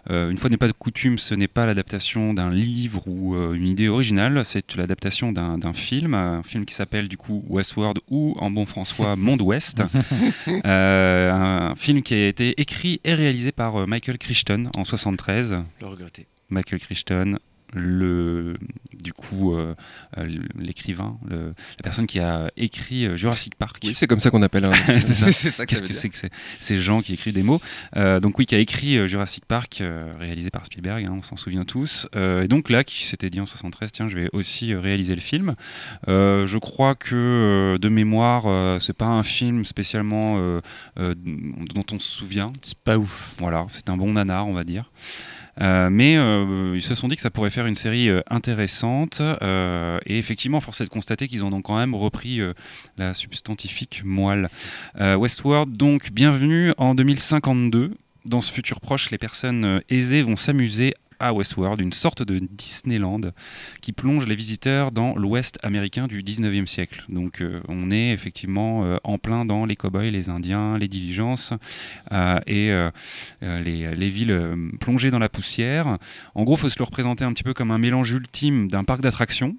Euh, 0.10 0.30
une 0.30 0.38
fois 0.38 0.50
n'est 0.50 0.58
pas 0.58 0.68
de 0.68 0.74
coutume, 0.74 1.18
ce 1.18 1.34
n'est 1.34 1.48
pas 1.48 1.66
l'adaptation 1.66 2.34
d'un 2.34 2.50
livre 2.50 3.08
ou 3.08 3.36
euh, 3.36 3.54
une 3.54 3.68
idée 3.68 3.88
originale, 3.88 4.44
c'est 4.46 4.76
l'adaptation 4.76 5.32
d'un 5.32 5.58
d'un 5.58 5.74
film, 5.74 6.14
un 6.14 6.44
film 6.44 6.66
qui 6.66 6.74
s'appelle 6.74 7.08
du 7.08 7.18
coup 7.18 7.44
Westworld 7.50 8.00
ou 8.10 8.36
en 8.40 8.50
bon 8.50 8.66
françois 8.66 9.16
Monde 9.26 9.42
Ouest. 9.42 9.84
Euh, 10.66 11.32
un 11.32 11.76
film 11.76 12.02
qui 12.02 12.14
a 12.14 12.28
été 12.28 12.60
écrit 12.60 13.00
et 13.04 13.14
réalisé 13.14 13.52
par 13.52 13.76
euh, 13.76 13.86
Michael 13.86 14.18
Crichton 14.18 14.70
en 14.78 14.86
73. 14.86 15.58
Le 15.82 15.88
regretter. 15.88 16.28
Michael 16.50 16.80
Crichton, 16.80 17.38
le, 17.76 18.56
du 19.04 19.14
coup, 19.14 19.54
euh, 19.54 19.76
euh, 20.18 20.40
l'écrivain, 20.58 21.18
la 21.30 21.84
personne 21.84 22.08
qui 22.08 22.20
a 22.20 22.50
écrit 22.58 23.06
euh, 23.06 23.18
Jurassic 23.18 23.56
Park. 23.56 23.78
Oui, 23.84 23.94
c'est 23.94 24.08
comme 24.08 24.20
ça 24.20 24.30
qu'on 24.32 24.42
appelle 24.42 24.66
un. 24.66 24.74
C'est 25.00 25.14
ça. 25.14 25.32
ça 25.32 25.66
que 25.66 25.70
Qu'est-ce 25.70 25.84
que 25.84 25.94
c'est 25.94 26.10
que 26.10 26.18
c'est- 26.18 26.32
ces 26.60 26.78
gens 26.80 27.02
qui 27.02 27.14
écrivent 27.14 27.34
des 27.34 27.44
mots 27.44 27.62
Euh, 27.98 28.20
Donc 28.20 28.40
oui, 28.40 28.46
qui 28.46 28.56
a 28.56 28.60
écrit 28.60 29.08
Jurassic 29.08 29.46
Park, 29.46 29.80
euh, 29.82 30.14
réalisé 30.20 30.50
par 30.50 30.66
Spielberg, 30.66 31.06
hein, 31.06 31.14
on 31.18 31.22
s'en 31.22 31.36
souvient 31.36 31.66
tous. 31.66 32.08
Euh, 32.16 32.44
et 32.44 32.48
donc 32.48 32.70
là, 32.70 32.84
qui 32.84 33.06
s'était 33.06 33.30
dit 33.30 33.40
en 33.42 33.46
73, 33.46 33.92
tiens, 33.92 34.08
je 34.08 34.16
vais 34.16 34.30
aussi 34.34 34.74
réaliser 34.74 35.14
le 35.16 35.22
film. 35.22 35.56
Euh, 36.08 36.48
je 36.48 36.58
crois 36.58 36.96
que 36.96 37.78
de 37.82 37.90
mémoire, 37.90 38.44
euh, 38.48 38.80
c'est 38.80 38.94
pas 38.94 39.06
un 39.08 39.24
film 39.24 39.66
spécialement 39.66 40.36
euh, 40.38 40.62
euh, 41.00 41.14
dont 41.16 41.86
on 41.92 42.00
se 42.00 42.10
souvient. 42.10 42.54
C'est 42.62 42.78
pas 42.78 42.98
ouf. 42.98 43.34
Voilà, 43.40 43.66
c'est 43.72 43.90
un 43.90 43.98
bon 43.98 44.14
nanar, 44.14 44.48
on 44.48 44.54
va 44.54 44.64
dire. 44.64 44.92
Euh, 45.62 45.90
mais 45.90 46.18
euh, 46.18 46.74
ils 46.76 46.82
se 46.82 46.96
sont 46.96 47.08
dit 47.08 47.16
que 47.16 47.22
ça 47.22 47.30
pourrait 47.30 47.50
faire 47.50 47.66
une 47.66 47.76
série 47.76 48.10
euh, 48.10 48.22
intéressante 48.30 49.22
et 49.22 50.18
effectivement 50.18 50.60
force 50.60 50.82
est 50.82 50.86
de 50.86 50.90
constater 50.90 51.28
qu'ils 51.28 51.44
ont 51.46 51.50
donc 51.50 51.64
quand 51.64 51.78
même 51.78 51.96
repris 51.96 52.42
la 52.98 53.14
substantifique 53.14 54.02
moelle. 54.04 54.50
Westworld 55.00 55.76
donc 55.76 56.12
bienvenue 56.12 56.74
en 56.78 56.96
2052. 56.96 57.96
Dans 58.26 58.42
ce 58.42 58.52
futur 58.52 58.82
proche, 58.82 59.12
les 59.12 59.18
personnes 59.18 59.82
aisées 59.90 60.24
vont 60.24 60.36
s'amuser 60.36 60.94
à 61.20 61.34
Westworld, 61.34 61.82
une 61.82 61.94
sorte 61.94 62.24
de 62.24 62.40
Disneyland 62.40 63.22
qui 63.82 63.92
plonge 63.92 64.26
les 64.26 64.36
visiteurs 64.36 64.92
dans 64.92 65.16
l'Ouest 65.16 65.58
américain 65.64 66.08
du 66.08 66.24
19e 66.24 66.68
siècle. 66.68 67.06
Donc 67.10 67.42
euh, 67.42 67.62
on 67.68 67.92
est 67.92 68.12
effectivement 68.12 68.84
euh, 68.84 68.98
en 69.04 69.18
plein 69.18 69.46
dans 69.46 69.66
les 69.66 69.76
cow-boys, 69.76 70.12
les 70.12 70.30
Indiens, 70.30 70.78
les 70.78 70.88
diligences 70.88 71.54
euh, 72.12 72.40
et 72.48 72.72
les, 73.42 73.96
les 73.96 74.10
villes 74.10 74.56
plongées 74.80 75.12
dans 75.12 75.20
la 75.20 75.30
poussière. 75.30 75.98
En 76.36 76.44
gros, 76.44 76.56
il 76.56 76.60
faut 76.60 76.70
se 76.70 76.80
le 76.80 76.86
représenter 76.86 77.24
un 77.24 77.34
petit 77.34 77.44
peu 77.44 77.54
comme 77.54 77.72
un 77.72 77.78
mélange 77.78 78.12
ultime 78.12 78.68
d'un 78.68 78.84
parc 78.84 79.02
d'attractions 79.02 79.56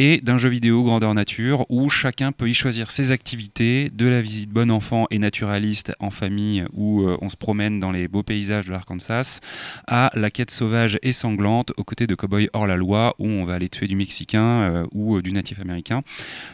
et 0.00 0.20
d'un 0.20 0.38
jeu 0.38 0.48
vidéo 0.48 0.84
grandeur 0.84 1.12
nature 1.12 1.66
où 1.70 1.88
chacun 1.88 2.30
peut 2.30 2.48
y 2.48 2.54
choisir 2.54 2.92
ses 2.92 3.10
activités, 3.10 3.90
de 3.92 4.06
la 4.06 4.22
visite 4.22 4.48
bon 4.48 4.70
enfant 4.70 5.08
et 5.10 5.18
naturaliste 5.18 5.92
en 5.98 6.10
famille 6.10 6.64
où 6.72 7.02
euh, 7.02 7.18
on 7.20 7.28
se 7.28 7.36
promène 7.36 7.80
dans 7.80 7.90
les 7.90 8.06
beaux 8.06 8.22
paysages 8.22 8.66
de 8.66 8.70
l'Arkansas, 8.70 9.40
à 9.88 10.12
la 10.14 10.30
quête 10.30 10.52
sauvage 10.52 11.00
et 11.02 11.10
sanglante 11.10 11.72
aux 11.76 11.82
côtés 11.82 12.06
de 12.06 12.14
cowboys 12.14 12.48
hors 12.52 12.68
la 12.68 12.76
loi 12.76 13.16
où 13.18 13.26
on 13.26 13.44
va 13.44 13.54
aller 13.54 13.68
tuer 13.68 13.88
du 13.88 13.96
Mexicain 13.96 14.40
euh, 14.40 14.86
ou 14.92 15.16
euh, 15.16 15.22
du 15.22 15.32
natif 15.32 15.58
américain 15.58 16.02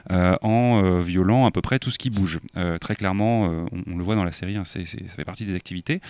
en 0.08 1.00
violant 1.02 1.44
à 1.44 1.50
peu 1.50 1.60
près 1.60 1.78
tout 1.78 1.90
ce 1.90 1.98
qui 1.98 2.08
bouge. 2.08 2.38
Très 2.80 2.94
clairement, 2.94 3.66
on, 3.86 3.96
le 3.96 4.04
voit 4.04 4.14
dans 4.14 4.24
la 4.24 4.32
série, 4.32 4.56
hein, 4.56 4.64
ça 4.64 4.80
fait 4.84 5.24
partie 5.24 5.44
des 5.44 5.54
activités. 5.54 6.00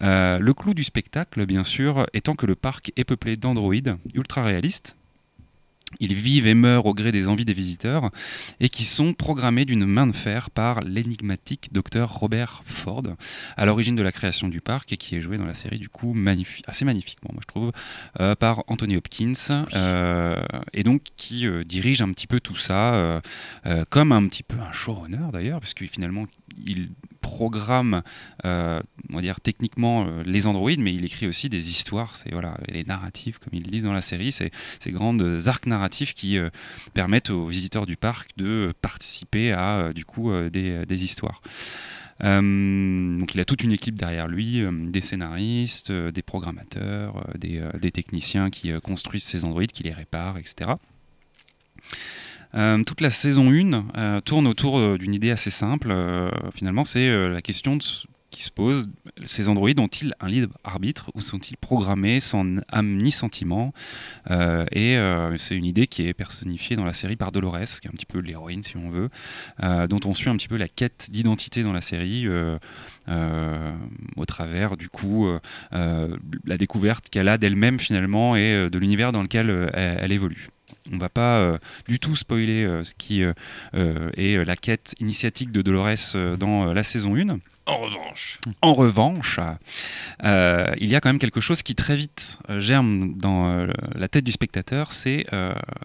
Le 0.00 0.52
clou 0.52 0.74
du 0.74 0.84
spectacle, 0.84 1.44
bien 1.44 1.64
sûr, 1.64 2.06
étant 2.14 2.34
que 2.34 2.46
le 2.46 2.54
parc 2.54 2.92
est 2.96 3.04
peuplé 3.04 3.36
d'androïdes 3.36 3.96
ultra 4.14 4.44
réalistes. 4.44 4.96
Ils 6.00 6.14
vivent 6.14 6.46
et 6.46 6.54
meurent 6.54 6.86
au 6.86 6.94
gré 6.94 7.12
des 7.12 7.28
envies 7.28 7.44
des 7.44 7.52
visiteurs 7.52 8.10
et 8.60 8.68
qui 8.68 8.84
sont 8.84 9.14
programmés 9.14 9.64
d'une 9.64 9.86
main 9.86 10.06
de 10.06 10.14
fer 10.14 10.50
par 10.50 10.82
l'énigmatique 10.82 11.72
docteur 11.72 12.12
Robert 12.12 12.62
Ford, 12.64 13.02
à 13.56 13.66
l'origine 13.66 13.96
de 13.96 14.02
la 14.02 14.12
création 14.12 14.48
du 14.48 14.60
parc 14.60 14.92
et 14.92 14.96
qui 14.96 15.16
est 15.16 15.20
joué 15.20 15.38
dans 15.38 15.46
la 15.46 15.54
série 15.54 15.78
du 15.78 15.88
coup 15.88 16.14
assez 16.66 16.84
magnifiquement, 16.84 17.30
moi 17.32 17.40
je 17.42 17.46
trouve, 17.46 17.72
euh, 18.20 18.34
par 18.34 18.64
Anthony 18.68 18.96
Hopkins 18.96 19.32
euh, 19.74 20.40
et 20.72 20.82
donc 20.82 21.02
qui 21.16 21.46
euh, 21.46 21.64
dirige 21.64 22.02
un 22.02 22.12
petit 22.12 22.26
peu 22.26 22.40
tout 22.40 22.56
ça 22.56 23.22
comme 23.90 24.12
un 24.12 24.26
petit 24.28 24.42
peu 24.42 24.56
un 24.60 24.72
showrunner 24.72 25.30
d'ailleurs, 25.32 25.60
puisque 25.60 25.84
finalement 25.86 26.26
il 26.64 26.90
programme, 27.20 28.02
on 29.12 29.16
va 29.16 29.22
dire 29.22 29.40
techniquement 29.40 30.06
euh, 30.06 30.22
les 30.24 30.46
androïdes, 30.46 30.80
mais 30.80 30.94
il 30.94 31.04
écrit 31.04 31.26
aussi 31.26 31.48
des 31.48 31.70
histoires, 31.70 32.16
c'est 32.16 32.32
voilà 32.32 32.58
les 32.68 32.84
narratifs 32.84 33.38
comme 33.38 33.52
ils 33.54 33.62
le 33.62 33.70
disent 33.70 33.84
dans 33.84 33.92
la 33.92 34.00
série, 34.00 34.32
ces 34.32 34.50
grandes 34.88 35.40
arcs 35.46 35.66
narratifs 35.66 36.14
qui 36.14 36.38
euh, 36.38 36.50
permettent 36.94 37.30
aux 37.30 37.46
visiteurs 37.46 37.86
du 37.86 37.96
parc 37.96 38.30
de 38.36 38.72
participer 38.80 39.52
à 39.52 39.78
euh, 39.78 39.92
du 39.92 40.04
coup 40.04 40.30
euh, 40.30 40.50
des, 40.50 41.04
histoires. 41.04 41.40
Euh, 42.24 43.18
donc 43.18 43.34
il 43.34 43.40
a 43.40 43.44
toute 43.44 43.62
une 43.62 43.72
équipe 43.72 43.94
derrière 43.94 44.26
lui, 44.26 44.60
euh, 44.60 44.72
des 44.72 45.00
scénaristes, 45.00 45.90
euh, 45.90 46.10
des 46.10 46.22
programmateurs, 46.22 47.16
euh, 47.16 47.38
des, 47.38 47.58
euh, 47.58 47.70
des 47.80 47.92
techniciens 47.92 48.50
qui 48.50 48.72
euh, 48.72 48.80
construisent 48.80 49.24
ces 49.24 49.44
androïdes, 49.44 49.72
qui 49.72 49.84
les 49.84 49.92
réparent, 49.92 50.38
etc. 50.38 50.72
Euh, 52.54 52.82
toute 52.82 53.00
la 53.00 53.10
saison 53.10 53.50
1 53.52 53.84
euh, 53.96 54.20
tourne 54.20 54.46
autour 54.46 54.78
euh, 54.78 54.96
d'une 54.98 55.14
idée 55.14 55.30
assez 55.30 55.50
simple. 55.50 55.90
euh, 55.90 56.30
finalement, 56.54 56.84
c'est 56.84 57.08
euh, 57.08 57.28
la 57.28 57.42
question 57.42 57.76
de 57.76 57.82
se 58.42 58.50
pose 58.50 58.88
ces 59.24 59.48
androïdes 59.48 59.80
ont-ils 59.80 60.14
un 60.20 60.28
libre 60.28 60.56
arbitre 60.64 61.10
ou 61.14 61.20
sont-ils 61.20 61.56
programmés 61.56 62.20
sans 62.20 62.44
âme 62.70 62.96
ni 62.96 63.10
sentiment? 63.10 63.72
Euh, 64.30 64.64
Et 64.72 64.96
euh, 64.96 65.36
c'est 65.38 65.56
une 65.56 65.64
idée 65.64 65.86
qui 65.86 66.06
est 66.06 66.14
personnifiée 66.14 66.76
dans 66.76 66.84
la 66.84 66.92
série 66.92 67.16
par 67.16 67.32
Dolores, 67.32 67.80
qui 67.80 67.86
est 67.86 67.90
un 67.90 67.92
petit 67.92 68.06
peu 68.06 68.18
l'héroïne, 68.18 68.62
si 68.62 68.76
on 68.76 68.90
veut, 68.90 69.10
euh, 69.62 69.86
dont 69.86 70.00
on 70.04 70.14
suit 70.14 70.30
un 70.30 70.36
petit 70.36 70.48
peu 70.48 70.56
la 70.56 70.68
quête 70.68 71.08
d'identité 71.10 71.62
dans 71.62 71.72
la 71.72 71.80
série. 71.80 72.26
au 74.16 74.24
travers 74.26 74.76
du 74.76 74.88
coup 74.88 75.26
la 75.70 76.56
découverte 76.58 77.08
qu'elle 77.08 77.28
a 77.28 77.38
d'elle-même 77.38 77.78
finalement 77.78 78.36
et 78.36 78.68
de 78.70 78.78
l'univers 78.78 79.12
dans 79.12 79.22
lequel 79.22 79.70
elle, 79.72 80.12
évolue. 80.12 80.48
On 80.92 80.98
va 80.98 81.08
pas 81.08 81.58
du 81.88 81.98
tout 81.98 82.16
spoiler 82.16 82.82
ce 82.82 82.94
qui 82.94 83.22
est 83.22 84.44
la 84.44 84.56
quête 84.56 84.94
initiatique 85.00 85.52
de 85.52 85.62
Dolores 85.62 86.36
dans 86.38 86.72
la 86.72 86.82
saison 86.82 87.16
1. 87.16 87.38
En 88.62 88.72
revanche. 88.72 89.40
Euh, 90.24 90.74
il 90.78 90.88
y 90.88 90.96
a 90.96 91.00
quand 91.00 91.10
même 91.10 91.18
quelque 91.18 91.40
chose 91.40 91.62
qui 91.62 91.74
très 91.74 91.96
vite 91.96 92.38
euh, 92.48 92.60
germe 92.60 93.14
dans 93.16 93.50
euh, 93.50 93.66
la 93.94 94.08
tête 94.08 94.24
du 94.24 94.32
spectateur, 94.32 94.92
c'est 94.92 95.26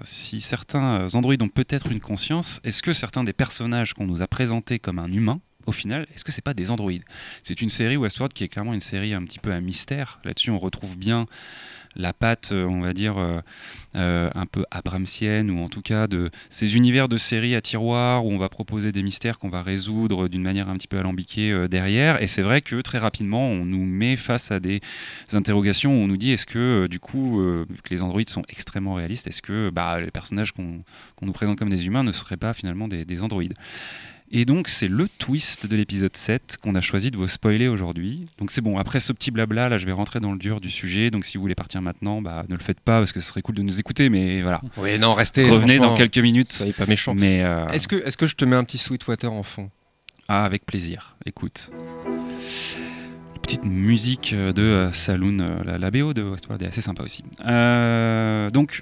si 0.01 0.41
certains 0.41 1.07
androïdes 1.13 1.41
ont 1.41 1.49
peut-être 1.49 1.91
une 1.91 1.99
conscience, 1.99 2.61
est-ce 2.63 2.81
que 2.81 2.93
certains 2.93 3.23
des 3.23 3.33
personnages 3.33 3.93
qu'on 3.93 4.05
nous 4.05 4.21
a 4.21 4.27
présentés 4.27 4.79
comme 4.79 4.99
un 4.99 5.11
humain, 5.11 5.39
au 5.65 5.71
final, 5.71 6.05
est-ce 6.13 6.23
que 6.23 6.31
c'est 6.31 6.43
pas 6.43 6.53
des 6.53 6.71
androïdes? 6.71 7.03
C'est 7.41 7.61
une 7.61 7.69
série 7.69 7.97
Westworld 7.97 8.33
qui 8.33 8.43
est 8.43 8.49
clairement 8.49 8.73
une 8.73 8.81
série 8.81 9.13
un 9.13 9.23
petit 9.23 9.39
peu 9.39 9.51
à 9.53 9.61
mystère. 9.61 10.19
Là-dessus, 10.25 10.51
on 10.51 10.59
retrouve 10.59 10.97
bien 10.97 11.25
la 11.95 12.13
patte, 12.13 12.51
euh, 12.51 12.65
on 12.65 12.81
va 12.81 12.93
dire, 12.93 13.17
euh, 13.17 13.39
euh, 13.95 14.29
un 14.33 14.45
peu 14.45 14.65
abramsienne, 14.71 15.51
ou 15.51 15.59
en 15.59 15.69
tout 15.69 15.81
cas 15.81 16.07
de 16.07 16.29
ces 16.49 16.75
univers 16.75 17.07
de 17.07 17.17
séries 17.17 17.55
à 17.55 17.61
tiroir 17.61 18.25
où 18.25 18.31
on 18.31 18.37
va 18.37 18.49
proposer 18.49 18.91
des 18.91 19.03
mystères 19.03 19.39
qu'on 19.39 19.49
va 19.49 19.61
résoudre 19.61 20.27
d'une 20.27 20.41
manière 20.41 20.69
un 20.69 20.75
petit 20.75 20.87
peu 20.87 20.97
alambiquée 20.97 21.67
derrière. 21.67 22.21
Et 22.21 22.27
c'est 22.27 22.41
vrai 22.41 22.61
que 22.61 22.81
très 22.81 22.97
rapidement, 22.97 23.47
on 23.47 23.65
nous 23.65 23.85
met 23.85 24.15
face 24.15 24.51
à 24.51 24.59
des 24.59 24.81
interrogations 25.33 25.91
où 25.91 26.03
on 26.03 26.07
nous 26.07 26.17
dit 26.17 26.31
est-ce 26.31 26.45
que, 26.45 26.87
du 26.87 26.99
coup, 26.99 27.41
que 27.83 27.93
les 27.93 28.01
androïdes 28.01 28.29
sont 28.29 28.43
extrêmement 28.49 28.95
réalistes, 28.95 29.27
est-ce 29.27 29.41
que 29.41 29.69
bah, 29.69 29.99
les 29.99 30.11
personnages 30.11 30.51
qu'on 30.51 30.83
qu'on 31.15 31.25
nous 31.25 31.33
présente 31.33 31.59
comme 31.59 31.69
des 31.69 31.85
humains 31.85 32.03
ne 32.03 32.11
seraient 32.11 32.37
pas 32.37 32.53
finalement 32.53 32.87
des, 32.87 33.05
des 33.05 33.23
androïdes? 33.23 33.53
Et 34.31 34.45
donc, 34.45 34.67
c'est 34.67 34.87
le 34.87 35.07
twist 35.19 35.67
de 35.67 35.75
l'épisode 35.75 36.15
7 36.15 36.57
qu'on 36.61 36.73
a 36.75 36.81
choisi 36.81 37.11
de 37.11 37.17
vous 37.17 37.27
spoiler 37.27 37.67
aujourd'hui. 37.67 38.25
Donc, 38.39 38.49
c'est 38.51 38.61
bon, 38.61 38.77
après 38.77 38.99
ce 38.99 39.13
petit 39.13 39.29
blabla, 39.31 39.69
là, 39.69 39.77
je 39.77 39.85
vais 39.85 39.91
rentrer 39.91 40.19
dans 40.19 40.31
le 40.31 40.39
dur 40.39 40.59
du 40.59 40.71
sujet. 40.71 41.11
Donc, 41.11 41.23
si 41.25 41.37
vous 41.37 41.41
voulez 41.41 41.53
partir 41.55 41.81
maintenant, 41.81 42.21
bah, 42.21 42.43
ne 42.49 42.55
le 42.55 42.61
faites 42.63 42.79
pas 42.79 42.99
parce 42.99 43.11
que 43.11 43.19
ce 43.19 43.27
serait 43.27 43.41
cool 43.41 43.55
de 43.55 43.61
nous 43.61 43.79
écouter. 43.79 44.09
Mais 44.09 44.41
voilà, 44.41 44.61
Oui, 44.77 44.97
non, 44.97 45.13
restez. 45.13 45.47
revenez 45.49 45.77
dans 45.77 45.93
quelques 45.93 46.17
minutes. 46.17 46.51
Soyez 46.51 46.73
pas 46.73 46.85
méchant. 46.87 47.13
Mais 47.15 47.43
euh, 47.43 47.67
Est-ce 47.67 47.87
que, 47.87 47.95
est 47.95 48.15
que 48.15 48.25
je 48.27 48.35
te 48.35 48.45
mets 48.45 48.55
un 48.55 48.63
petit 48.63 48.77
Sweetwater 48.79 49.31
en 49.31 49.43
fond? 49.43 49.69
Ah, 50.27 50.45
avec 50.45 50.65
plaisir. 50.65 51.15
Écoute. 51.25 51.69
Petite 53.41 53.65
musique 53.65 54.33
de 54.33 54.61
euh, 54.61 54.91
Saloon, 54.93 55.39
euh, 55.41 55.63
la, 55.65 55.77
la 55.77 55.91
BO 55.91 56.13
de 56.13 56.23
Westworld 56.23 56.63
est 56.63 56.67
assez 56.67 56.81
sympa 56.81 57.03
aussi. 57.03 57.23
Euh, 57.45 58.49
donc, 58.49 58.81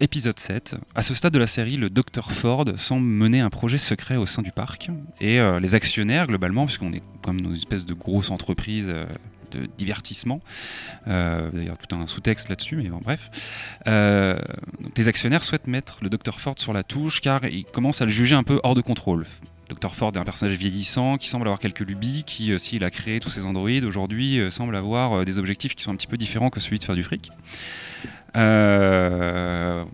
épisode 0.00 0.38
7. 0.38 0.76
À 0.94 1.02
ce 1.02 1.14
stade 1.14 1.32
de 1.32 1.38
la 1.38 1.46
série, 1.46 1.76
le 1.76 1.88
Dr 1.88 2.30
Ford 2.32 2.64
semble 2.76 3.06
mener 3.06 3.40
un 3.40 3.50
projet 3.50 3.78
secret 3.78 4.16
au 4.16 4.26
sein 4.26 4.42
du 4.42 4.52
parc. 4.52 4.90
Et 5.20 5.40
euh, 5.40 5.60
les 5.60 5.74
actionnaires, 5.74 6.26
globalement, 6.26 6.66
puisqu'on 6.66 6.92
est 6.92 7.02
comme 7.22 7.38
une 7.38 7.54
espèce 7.54 7.84
de 7.84 7.94
grosse 7.94 8.30
entreprise 8.30 8.86
euh, 8.88 9.04
de 9.52 9.68
divertissement, 9.78 10.40
euh, 11.06 11.50
d'ailleurs 11.52 11.78
tout 11.78 11.94
un 11.94 12.06
sous-texte 12.06 12.48
là-dessus, 12.48 12.76
mais 12.76 12.88
bon, 12.88 13.00
bref. 13.02 13.30
Les 14.96 15.08
actionnaires 15.08 15.44
souhaitent 15.44 15.68
mettre 15.68 15.98
le 16.02 16.08
Dr 16.08 16.40
Ford 16.40 16.54
sur 16.58 16.72
la 16.72 16.82
touche 16.82 17.20
car 17.20 17.44
ils 17.44 17.64
commencent 17.64 18.02
à 18.02 18.04
le 18.04 18.10
juger 18.10 18.34
un 18.34 18.42
peu 18.42 18.60
hors 18.64 18.74
de 18.74 18.80
contrôle. 18.80 19.26
Dr 19.68 19.94
Ford 19.94 20.12
est 20.14 20.18
un 20.18 20.24
personnage 20.24 20.56
vieillissant 20.56 21.16
qui 21.16 21.28
semble 21.28 21.46
avoir 21.46 21.58
quelques 21.58 21.80
lubies, 21.80 22.24
qui, 22.24 22.58
s'il 22.58 22.84
a 22.84 22.90
créé 22.90 23.20
tous 23.20 23.30
ces 23.30 23.46
androïdes, 23.46 23.84
aujourd'hui 23.84 24.40
semble 24.50 24.76
avoir 24.76 25.24
des 25.24 25.38
objectifs 25.38 25.74
qui 25.74 25.82
sont 25.82 25.92
un 25.92 25.96
petit 25.96 26.06
peu 26.06 26.16
différents 26.16 26.50
que 26.50 26.60
celui 26.60 26.78
de 26.78 26.84
faire 26.84 26.96
du 26.96 27.04
fric. 27.04 27.30
Euh, 28.36 29.84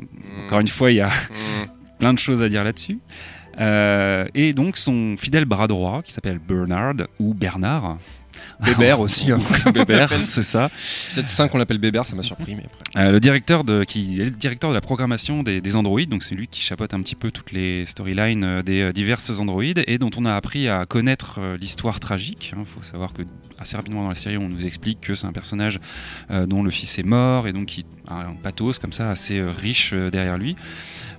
encore 0.46 0.60
une 0.60 0.68
fois, 0.68 0.90
il 0.90 0.96
y 0.96 1.00
a 1.00 1.10
plein 1.98 2.12
de 2.12 2.18
choses 2.18 2.42
à 2.42 2.48
dire 2.48 2.64
là-dessus. 2.64 2.98
Euh, 3.60 4.26
et 4.34 4.52
donc 4.52 4.76
son 4.76 5.16
fidèle 5.18 5.44
bras 5.44 5.66
droit, 5.66 6.02
qui 6.02 6.12
s'appelle 6.12 6.38
Bernard, 6.38 6.94
ou 7.18 7.34
Bernard. 7.34 7.98
Bébert 8.64 9.00
aussi. 9.00 9.32
Hein. 9.32 9.40
Bébert, 9.72 10.12
c'est 10.18 10.42
ça. 10.42 10.70
Cette 11.08 11.28
5 11.28 11.54
on 11.54 11.58
l'appelle 11.58 11.78
Bébert, 11.78 12.06
ça 12.06 12.16
m'a 12.16 12.22
surpris. 12.22 12.54
Mais 12.54 12.64
après. 12.64 13.06
Euh, 13.06 13.12
le 13.12 13.20
directeur 13.20 13.64
de, 13.64 13.84
qui 13.84 14.20
est 14.20 14.24
le 14.24 14.30
directeur 14.30 14.70
de 14.70 14.74
la 14.74 14.80
programmation 14.80 15.42
des, 15.42 15.60
des 15.60 15.76
androïdes, 15.76 16.10
donc 16.10 16.22
c'est 16.22 16.34
lui 16.34 16.48
qui 16.48 16.60
chapeaute 16.60 16.94
un 16.94 17.00
petit 17.02 17.14
peu 17.14 17.30
toutes 17.30 17.52
les 17.52 17.86
storylines 17.86 18.44
euh, 18.44 18.62
des 18.62 18.82
euh, 18.82 18.92
diverses 18.92 19.38
androïdes 19.40 19.82
et 19.86 19.98
dont 19.98 20.10
on 20.16 20.24
a 20.24 20.34
appris 20.34 20.68
à 20.68 20.86
connaître 20.86 21.40
l'histoire 21.60 22.00
tragique. 22.00 22.52
Il 22.56 22.64
faut 22.64 22.82
savoir 22.82 23.12
que 23.12 23.22
assez 23.58 23.76
rapidement 23.76 24.02
dans 24.02 24.08
la 24.08 24.14
série, 24.14 24.38
on 24.38 24.48
nous 24.48 24.64
explique 24.64 25.00
que 25.00 25.14
c'est 25.14 25.26
un 25.26 25.32
personnage 25.32 25.80
dont 26.30 26.62
le 26.62 26.70
fils 26.70 26.98
est 26.98 27.02
mort 27.02 27.46
et 27.46 27.52
donc 27.52 27.66
qui 27.66 27.84
a 28.08 28.28
un 28.28 28.34
pathos 28.34 28.78
comme 28.78 28.92
ça 28.92 29.10
assez 29.10 29.42
riche 29.42 29.92
derrière 29.92 30.38
lui. 30.38 30.56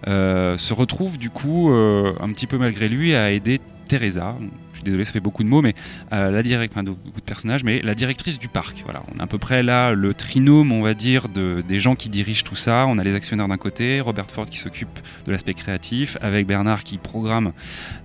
Euh, 0.08 0.58
se 0.58 0.74
retrouve 0.74 1.20
du 1.20 1.30
coup 1.30 1.70
un 1.72 2.32
petit 2.34 2.48
peu 2.48 2.58
malgré 2.58 2.90
lui 2.90 3.14
à 3.14 3.32
aider 3.32 3.60
Teresa. 3.88 4.38
Désolé, 4.84 5.04
ça 5.06 5.12
fait 5.12 5.20
beaucoup 5.20 5.44
de 5.44 5.50
mots, 5.50 5.62
mais 5.62 5.74
euh, 6.14 6.32
la 6.32 6.44
direct, 6.44 6.78
de- 6.78 6.96
personnages, 7.26 7.64
mais 7.64 7.82
la 7.82 7.96
directrice 7.96 8.40
du 8.40 8.48
parc. 8.48 8.82
Voilà, 8.84 9.04
on 9.16 9.20
a 9.20 9.24
à 9.24 9.28
peu 9.28 9.38
près 9.38 9.64
là 9.64 9.94
le 9.94 10.14
trinôme, 10.14 10.72
on 10.72 10.82
va 10.82 10.94
dire, 10.94 11.30
de, 11.30 11.64
des 11.68 11.80
gens 11.80 11.96
qui 11.96 12.10
dirigent 12.10 12.44
tout 12.44 12.56
ça. 12.56 12.86
On 12.88 12.98
a 12.98 13.04
les 13.04 13.16
actionnaires 13.16 13.48
d'un 13.48 13.58
côté, 13.58 14.02
Robert 14.02 14.28
Ford 14.28 14.46
qui 14.46 14.58
s'occupe 14.58 15.00
de 15.26 15.32
l'aspect 15.32 15.54
créatif, 15.54 16.18
avec 16.22 16.48
Bernard 16.48 16.84
qui 16.84 16.98
programme 16.98 17.54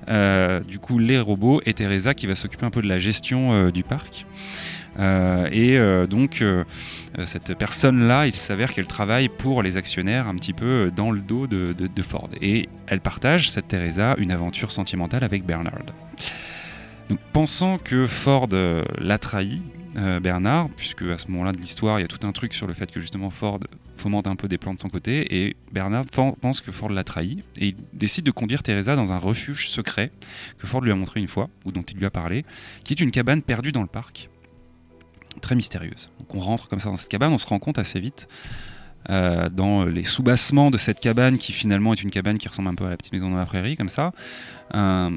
euh, 0.08 0.60
du 0.60 0.78
coup 0.78 0.98
les 0.98 1.18
robots 1.18 1.60
et 1.66 1.74
Teresa 1.74 2.14
qui 2.14 2.26
va 2.26 2.34
s'occuper 2.34 2.66
un 2.66 2.70
peu 2.70 2.82
de 2.82 2.88
la 2.88 2.98
gestion 2.98 3.52
euh, 3.52 3.70
du 3.70 3.82
parc. 3.82 4.26
Et 5.52 5.78
donc 6.08 6.42
cette 7.26 7.54
personne-là, 7.58 8.26
il 8.26 8.34
s'avère 8.34 8.72
qu'elle 8.72 8.86
travaille 8.86 9.28
pour 9.28 9.62
les 9.62 9.76
actionnaires 9.76 10.26
un 10.26 10.34
petit 10.36 10.54
peu 10.54 10.90
dans 10.96 11.10
le 11.10 11.20
dos 11.20 11.46
de- 11.46 11.74
de 11.74 12.02
Ford. 12.02 12.30
Et 12.40 12.70
elle 12.86 13.00
partage, 13.02 13.50
cette 13.50 13.68
Teresa, 13.68 14.14
une 14.16 14.30
aventure 14.30 14.72
sentimentale 14.72 15.22
avec 15.22 15.44
Bernard. 15.44 15.74
Donc 17.09 17.20
pensant 17.32 17.78
que 17.78 18.07
Ford 18.07 18.48
euh, 18.52 18.84
l'a 18.98 19.18
trahi, 19.18 19.62
euh, 19.96 20.20
Bernard, 20.20 20.68
puisque 20.76 21.02
à 21.02 21.18
ce 21.18 21.28
moment-là 21.30 21.52
de 21.52 21.59
l'histoire, 21.59 21.98
il 21.98 22.02
y 22.02 22.04
a 22.04 22.09
tout 22.09 22.26
un 22.26 22.32
truc 22.32 22.52
sur 22.52 22.66
le 22.66 22.74
fait 22.74 22.90
que 22.90 23.00
justement 23.00 23.30
Ford 23.30 23.61
fomente 23.94 24.26
un 24.26 24.36
peu 24.36 24.48
des 24.48 24.59
plans 24.59 24.74
de 24.74 24.80
son 24.80 24.88
côté, 24.88 25.36
et 25.36 25.57
Bernard 25.72 26.04
pense 26.40 26.61
que 26.61 26.72
Ford 26.72 26.90
l'a 26.90 27.04
trahi, 27.04 27.42
et 27.59 27.68
il 27.68 27.76
décide 27.92 28.24
de 28.24 28.30
conduire 28.30 28.62
Teresa 28.62 28.96
dans 28.96 29.12
un 29.12 29.18
refuge 29.18 29.68
secret 29.68 30.11
que 30.59 30.66
Ford 30.66 30.82
lui 30.82 30.90
a 30.90 30.94
montré 30.94 31.20
une 31.20 31.28
fois, 31.28 31.48
ou 31.64 31.72
dont 31.72 31.82
il 31.82 31.96
lui 31.96 32.07
a 32.07 32.11
parlé, 32.11 32.44
qui 32.84 32.92
est 32.92 33.00
une 33.00 33.11
cabane 33.11 33.40
perdue 33.40 33.72
dans 33.72 33.82
le 33.82 33.86
parc, 33.86 34.28
très 35.40 35.54
mystérieuse. 35.54 36.11
Donc 36.18 36.34
on 36.34 36.40
rentre 36.40 36.68
comme 36.68 36.80
ça 36.80 36.90
dans 36.90 36.96
cette 36.96 37.09
cabane, 37.09 37.32
on 37.32 37.38
se 37.38 37.46
rend 37.46 37.59
compte 37.59 37.78
assez 37.78 38.00
vite 38.00 38.28
euh, 39.11 39.48
dans 39.48 39.84
les 39.84 40.04
soubassements 40.04 40.70
de 40.70 40.78
cette 40.78 41.00
cabane 41.00 41.38
qui 41.38 41.52
finalement 41.52 41.92
est 41.92 42.02
une 42.02 42.11
cabane 42.11 42.38
qui 42.38 42.48
ressemble 42.48 42.68
un 42.68 42.74
peu 42.74 42.84
à 42.86 42.90
la 42.90 42.96
petite 42.96 43.12
maison 43.12 43.30
dans 43.30 43.36
la 43.36 43.46
prairie 43.46 43.76
comme 43.76 43.88
ça 43.88 44.12
un 44.72 45.12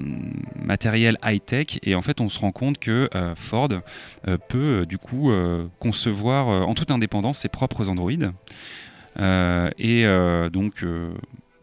matériel 0.55 1.17
high-tech. 1.23 1.79
Et 1.83 1.95
en 1.95 2.01
fait 2.01 2.21
on 2.21 2.29
se 2.29 2.39
rend 2.39 2.51
compte 2.51 2.77
que 2.77 3.09
euh, 3.15 3.33
Ford 3.35 3.69
euh, 4.27 4.37
peut 4.47 4.81
euh, 4.81 4.85
du 4.85 4.97
coup 4.97 5.31
euh, 5.31 5.67
concevoir 5.79 6.49
euh, 6.49 6.61
en 6.61 6.73
toute 6.73 6.91
indépendance 6.91 7.39
ses 7.39 7.49
propres 7.49 7.89
androïdes. 7.89 8.31
Euh, 9.19 9.69
et 9.77 10.05
euh, 10.05 10.49
donc 10.49 10.83
euh, 10.83 11.11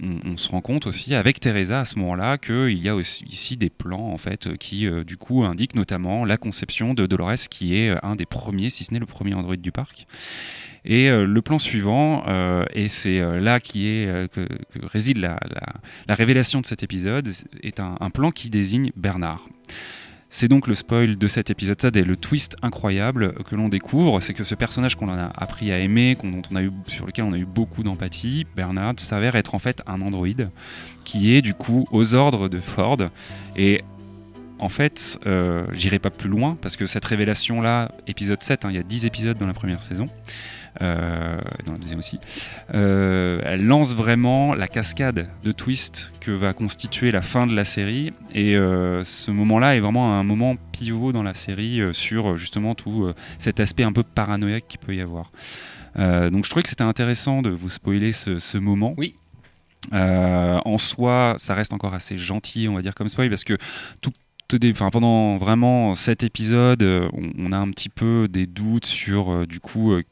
on, 0.02 0.36
se 0.36 0.48
rend 0.50 0.60
compte 0.60 0.86
aussi 0.86 1.14
avec 1.14 1.40
Teresa 1.40 1.80
à 1.80 1.84
ce 1.84 1.98
moment-là 1.98 2.38
qu'il 2.38 2.82
y 2.82 2.88
a 2.88 2.94
aussi 2.94 3.24
ici 3.24 3.56
des 3.56 3.70
plans 3.70 4.12
en 4.12 4.18
fait 4.18 4.56
qui 4.58 4.86
euh, 4.86 5.04
du 5.04 5.16
coup 5.16 5.44
indiquent 5.44 5.74
notamment 5.74 6.24
la 6.24 6.36
conception 6.36 6.94
de 6.94 7.06
Dolores 7.06 7.48
qui 7.50 7.76
est 7.76 7.90
euh, 7.90 7.98
un 8.02 8.16
des 8.16 8.26
premiers 8.26 8.70
si 8.70 8.84
ce 8.84 8.92
n'est 8.92 9.00
le 9.00 9.06
premier 9.06 9.34
androïde 9.34 9.60
du 9.62 9.72
parc 9.72 10.06
et 10.84 11.08
euh, 11.10 11.26
le 11.26 11.42
plan 11.42 11.58
suivant, 11.58 12.24
et 12.72 12.86
c'est 12.86 13.18
là 13.40 13.58
qui 13.58 13.88
est, 13.88 14.30
que, 14.32 14.46
réside 14.84 15.16
la, 15.18 15.38
la- 15.50 15.72
la 16.06 16.14
révélation 16.14 16.60
de 16.60 16.66
cet 16.66 16.84
épisode, 16.84 17.28
est 17.62 17.80
un 17.80 18.10
plan 18.10 18.30
qui 18.30 18.50
désigne 18.50 18.92
Bernard. 18.94 19.48
C'est 20.38 20.48
donc 20.48 20.66
le 20.66 20.74
spoil 20.74 21.16
de 21.16 21.28
cet 21.28 21.48
épisode, 21.48 21.80
ça, 21.80 21.88
et 21.94 22.02
le 22.02 22.14
twist 22.14 22.56
incroyable 22.60 23.32
que 23.44 23.56
l'on 23.56 23.70
découvre, 23.70 24.20
c'est 24.20 24.34
que 24.34 24.44
ce 24.44 24.54
personnage 24.54 24.94
qu'on 24.94 25.08
a 25.08 25.32
appris 25.34 25.72
à 25.72 25.78
aimer, 25.78 26.14
sur 26.88 27.06
lequel 27.06 27.24
on 27.24 27.32
a 27.32 27.38
eu 27.38 27.46
beaucoup 27.46 27.82
d'empathie, 27.82 28.46
Bernard, 28.54 28.96
s'avère 28.98 29.34
être 29.34 29.54
en 29.54 29.58
fait 29.58 29.80
un 29.86 30.02
androïde 30.02 30.50
qui 31.04 31.34
est 31.34 31.40
du 31.40 31.54
coup 31.54 31.86
aux 31.90 32.12
ordres 32.12 32.50
de 32.50 32.60
Ford. 32.60 32.98
Et 33.56 33.80
en 34.58 34.68
fait, 34.68 35.18
euh, 35.24 35.64
j'irai 35.72 35.98
pas 35.98 36.10
plus 36.10 36.28
loin 36.28 36.58
parce 36.60 36.76
que 36.76 36.84
cette 36.84 37.06
révélation-là, 37.06 37.92
épisode 38.06 38.42
7, 38.42 38.66
hein, 38.66 38.68
il 38.70 38.76
y 38.76 38.78
a 38.78 38.82
10 38.82 39.06
épisodes 39.06 39.38
dans 39.38 39.46
la 39.46 39.54
première 39.54 39.82
saison, 39.82 40.10
euh, 40.82 41.38
dans 41.64 41.72
la 41.72 41.78
deuxième 41.78 41.98
aussi, 41.98 42.18
euh, 42.74 43.40
elle 43.44 43.64
lance 43.64 43.94
vraiment 43.94 44.54
la 44.54 44.68
cascade 44.68 45.28
de 45.42 45.52
twists 45.52 46.12
que 46.20 46.30
va 46.30 46.52
constituer 46.52 47.10
la 47.10 47.22
fin 47.22 47.46
de 47.46 47.54
la 47.54 47.64
série. 47.64 48.12
Et 48.34 48.56
euh, 48.56 49.02
ce 49.02 49.30
moment-là 49.30 49.76
est 49.76 49.80
vraiment 49.80 50.18
un 50.18 50.24
moment 50.24 50.56
pivot 50.72 51.12
dans 51.12 51.22
la 51.22 51.34
série 51.34 51.80
sur 51.92 52.36
justement 52.36 52.74
tout 52.74 53.12
cet 53.38 53.60
aspect 53.60 53.84
un 53.84 53.92
peu 53.92 54.02
paranoïaque 54.02 54.66
qu'il 54.68 54.80
peut 54.80 54.94
y 54.94 55.00
avoir. 55.00 55.30
Donc 55.96 56.44
je 56.44 56.50
trouvais 56.50 56.62
que 56.62 56.68
c'était 56.68 56.82
intéressant 56.82 57.40
de 57.40 57.50
vous 57.50 57.70
spoiler 57.70 58.12
ce, 58.12 58.38
ce 58.38 58.58
moment. 58.58 58.92
Oui. 58.98 59.14
Euh, 59.92 60.58
en 60.64 60.78
soi, 60.78 61.34
ça 61.38 61.54
reste 61.54 61.72
encore 61.72 61.94
assez 61.94 62.18
gentil, 62.18 62.68
on 62.68 62.74
va 62.74 62.82
dire 62.82 62.94
comme 62.94 63.08
spoil, 63.08 63.28
parce 63.28 63.44
que 63.44 63.56
tout 64.00 64.12
pendant 64.90 65.36
vraiment 65.38 65.94
cet 65.94 66.22
épisode, 66.22 66.82
euh, 66.82 67.08
on, 67.12 67.30
on 67.38 67.52
a 67.52 67.56
un 67.56 67.70
petit 67.70 67.88
peu 67.88 68.28
des 68.28 68.46
doutes 68.46 68.86
sur, 68.86 69.32
euh, 69.32 69.46
du 69.46 69.60
coup, 69.60 69.92
euh, 69.92 70.02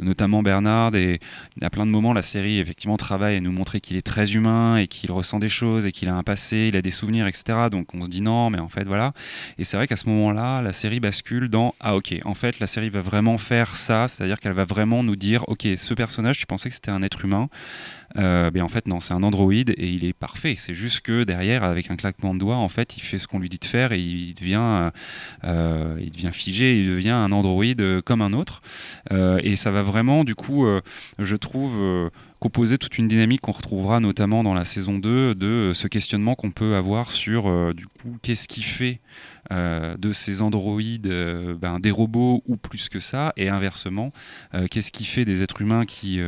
notamment 0.00 0.42
Bernard, 0.42 0.94
et 0.94 1.18
à 1.62 1.70
plein 1.70 1.86
de 1.86 1.90
moments, 1.90 2.12
la 2.12 2.22
série 2.22 2.58
effectivement 2.58 2.96
travaille 2.96 3.36
à 3.36 3.40
nous 3.40 3.52
montrer 3.52 3.80
qu'il 3.80 3.96
est 3.96 4.06
très 4.06 4.32
humain 4.32 4.76
et 4.76 4.86
qu'il 4.86 5.10
ressent 5.12 5.38
des 5.38 5.48
choses 5.48 5.86
et 5.86 5.92
qu'il 5.92 6.08
a 6.08 6.14
un 6.14 6.22
passé, 6.22 6.68
il 6.68 6.76
a 6.76 6.82
des 6.82 6.90
souvenirs, 6.90 7.26
etc. 7.26 7.68
Donc 7.70 7.94
on 7.94 8.04
se 8.04 8.08
dit 8.08 8.22
non, 8.22 8.50
mais 8.50 8.60
en 8.60 8.68
fait 8.68 8.84
voilà. 8.84 9.12
Et 9.58 9.64
c'est 9.64 9.76
vrai 9.76 9.86
qu'à 9.86 9.96
ce 9.96 10.08
moment-là, 10.08 10.62
la 10.62 10.72
série 10.72 11.00
bascule 11.00 11.48
dans 11.48 11.74
ah 11.80 11.96
ok, 11.96 12.14
en 12.24 12.34
fait 12.34 12.60
la 12.60 12.66
série 12.66 12.90
va 12.90 13.00
vraiment 13.00 13.38
faire 13.38 13.74
ça, 13.76 14.08
c'est-à-dire 14.08 14.40
qu'elle 14.40 14.52
va 14.52 14.64
vraiment 14.64 15.02
nous 15.02 15.16
dire 15.16 15.44
ok, 15.48 15.66
ce 15.76 15.94
personnage, 15.94 16.38
tu 16.38 16.46
pensais 16.46 16.68
que 16.68 16.74
c'était 16.74 16.90
un 16.90 17.02
être 17.02 17.24
humain, 17.24 17.48
euh, 18.18 18.50
mais 18.52 18.60
en 18.60 18.68
fait 18.68 18.86
non, 18.88 19.00
c'est 19.00 19.14
un 19.14 19.22
androïde 19.22 19.70
et 19.76 19.88
il 19.88 20.04
est 20.04 20.12
parfait. 20.12 20.54
C'est 20.56 20.74
juste 20.74 21.00
que 21.00 21.24
derrière, 21.24 21.64
avec 21.64 21.90
un 21.90 21.96
claquement 21.96 22.34
de 22.34 22.40
doigts, 22.40 22.56
en 22.56 22.68
fait, 22.68 22.96
il 22.96 23.00
fait 23.00 23.18
ce 23.18 23.28
qu'on 23.28 23.38
lui 23.38 23.48
dit 23.48 23.58
de 23.58 23.64
faire 23.64 23.92
et 23.92 24.00
il 24.00 24.34
devient, 24.34 24.90
euh, 25.44 25.96
il 26.00 26.10
devient 26.10 26.32
figé, 26.32 26.80
il 26.80 26.88
devient 26.88 27.10
un 27.10 27.32
androïde 27.32 27.80
euh, 27.80 28.00
comme 28.00 28.22
un 28.22 28.32
autre. 28.32 28.62
Et 29.42 29.56
ça 29.56 29.70
va 29.70 29.82
vraiment, 29.82 30.24
du 30.24 30.34
coup, 30.34 30.66
je 31.18 31.36
trouve. 31.36 32.10
composer 32.38 32.78
toute 32.78 32.96
une 32.96 33.06
dynamique 33.06 33.42
qu'on 33.42 33.52
retrouvera 33.52 34.00
notamment 34.00 34.42
dans 34.42 34.54
la 34.54 34.64
saison 34.64 34.98
2 34.98 35.34
de 35.34 35.72
ce 35.74 35.88
questionnement 35.88 36.34
qu'on 36.34 36.50
peut 36.50 36.74
avoir 36.74 37.10
sur 37.10 37.74
du 37.74 37.86
coup 37.86 38.16
qu'est-ce 38.22 38.48
qui 38.48 38.62
fait 38.62 39.00
de 39.50 40.12
ces 40.12 40.40
androïdes 40.40 41.12
ben, 41.60 41.80
des 41.80 41.90
robots 41.90 42.42
ou 42.46 42.56
plus 42.56 42.88
que 42.88 42.98
ça 42.98 43.34
et 43.36 43.50
inversement 43.50 44.10
qu'est-ce 44.70 44.90
qui 44.90 45.04
fait 45.04 45.26
des 45.26 45.42
êtres 45.42 45.60
humains 45.60 45.84
qui 45.84 46.18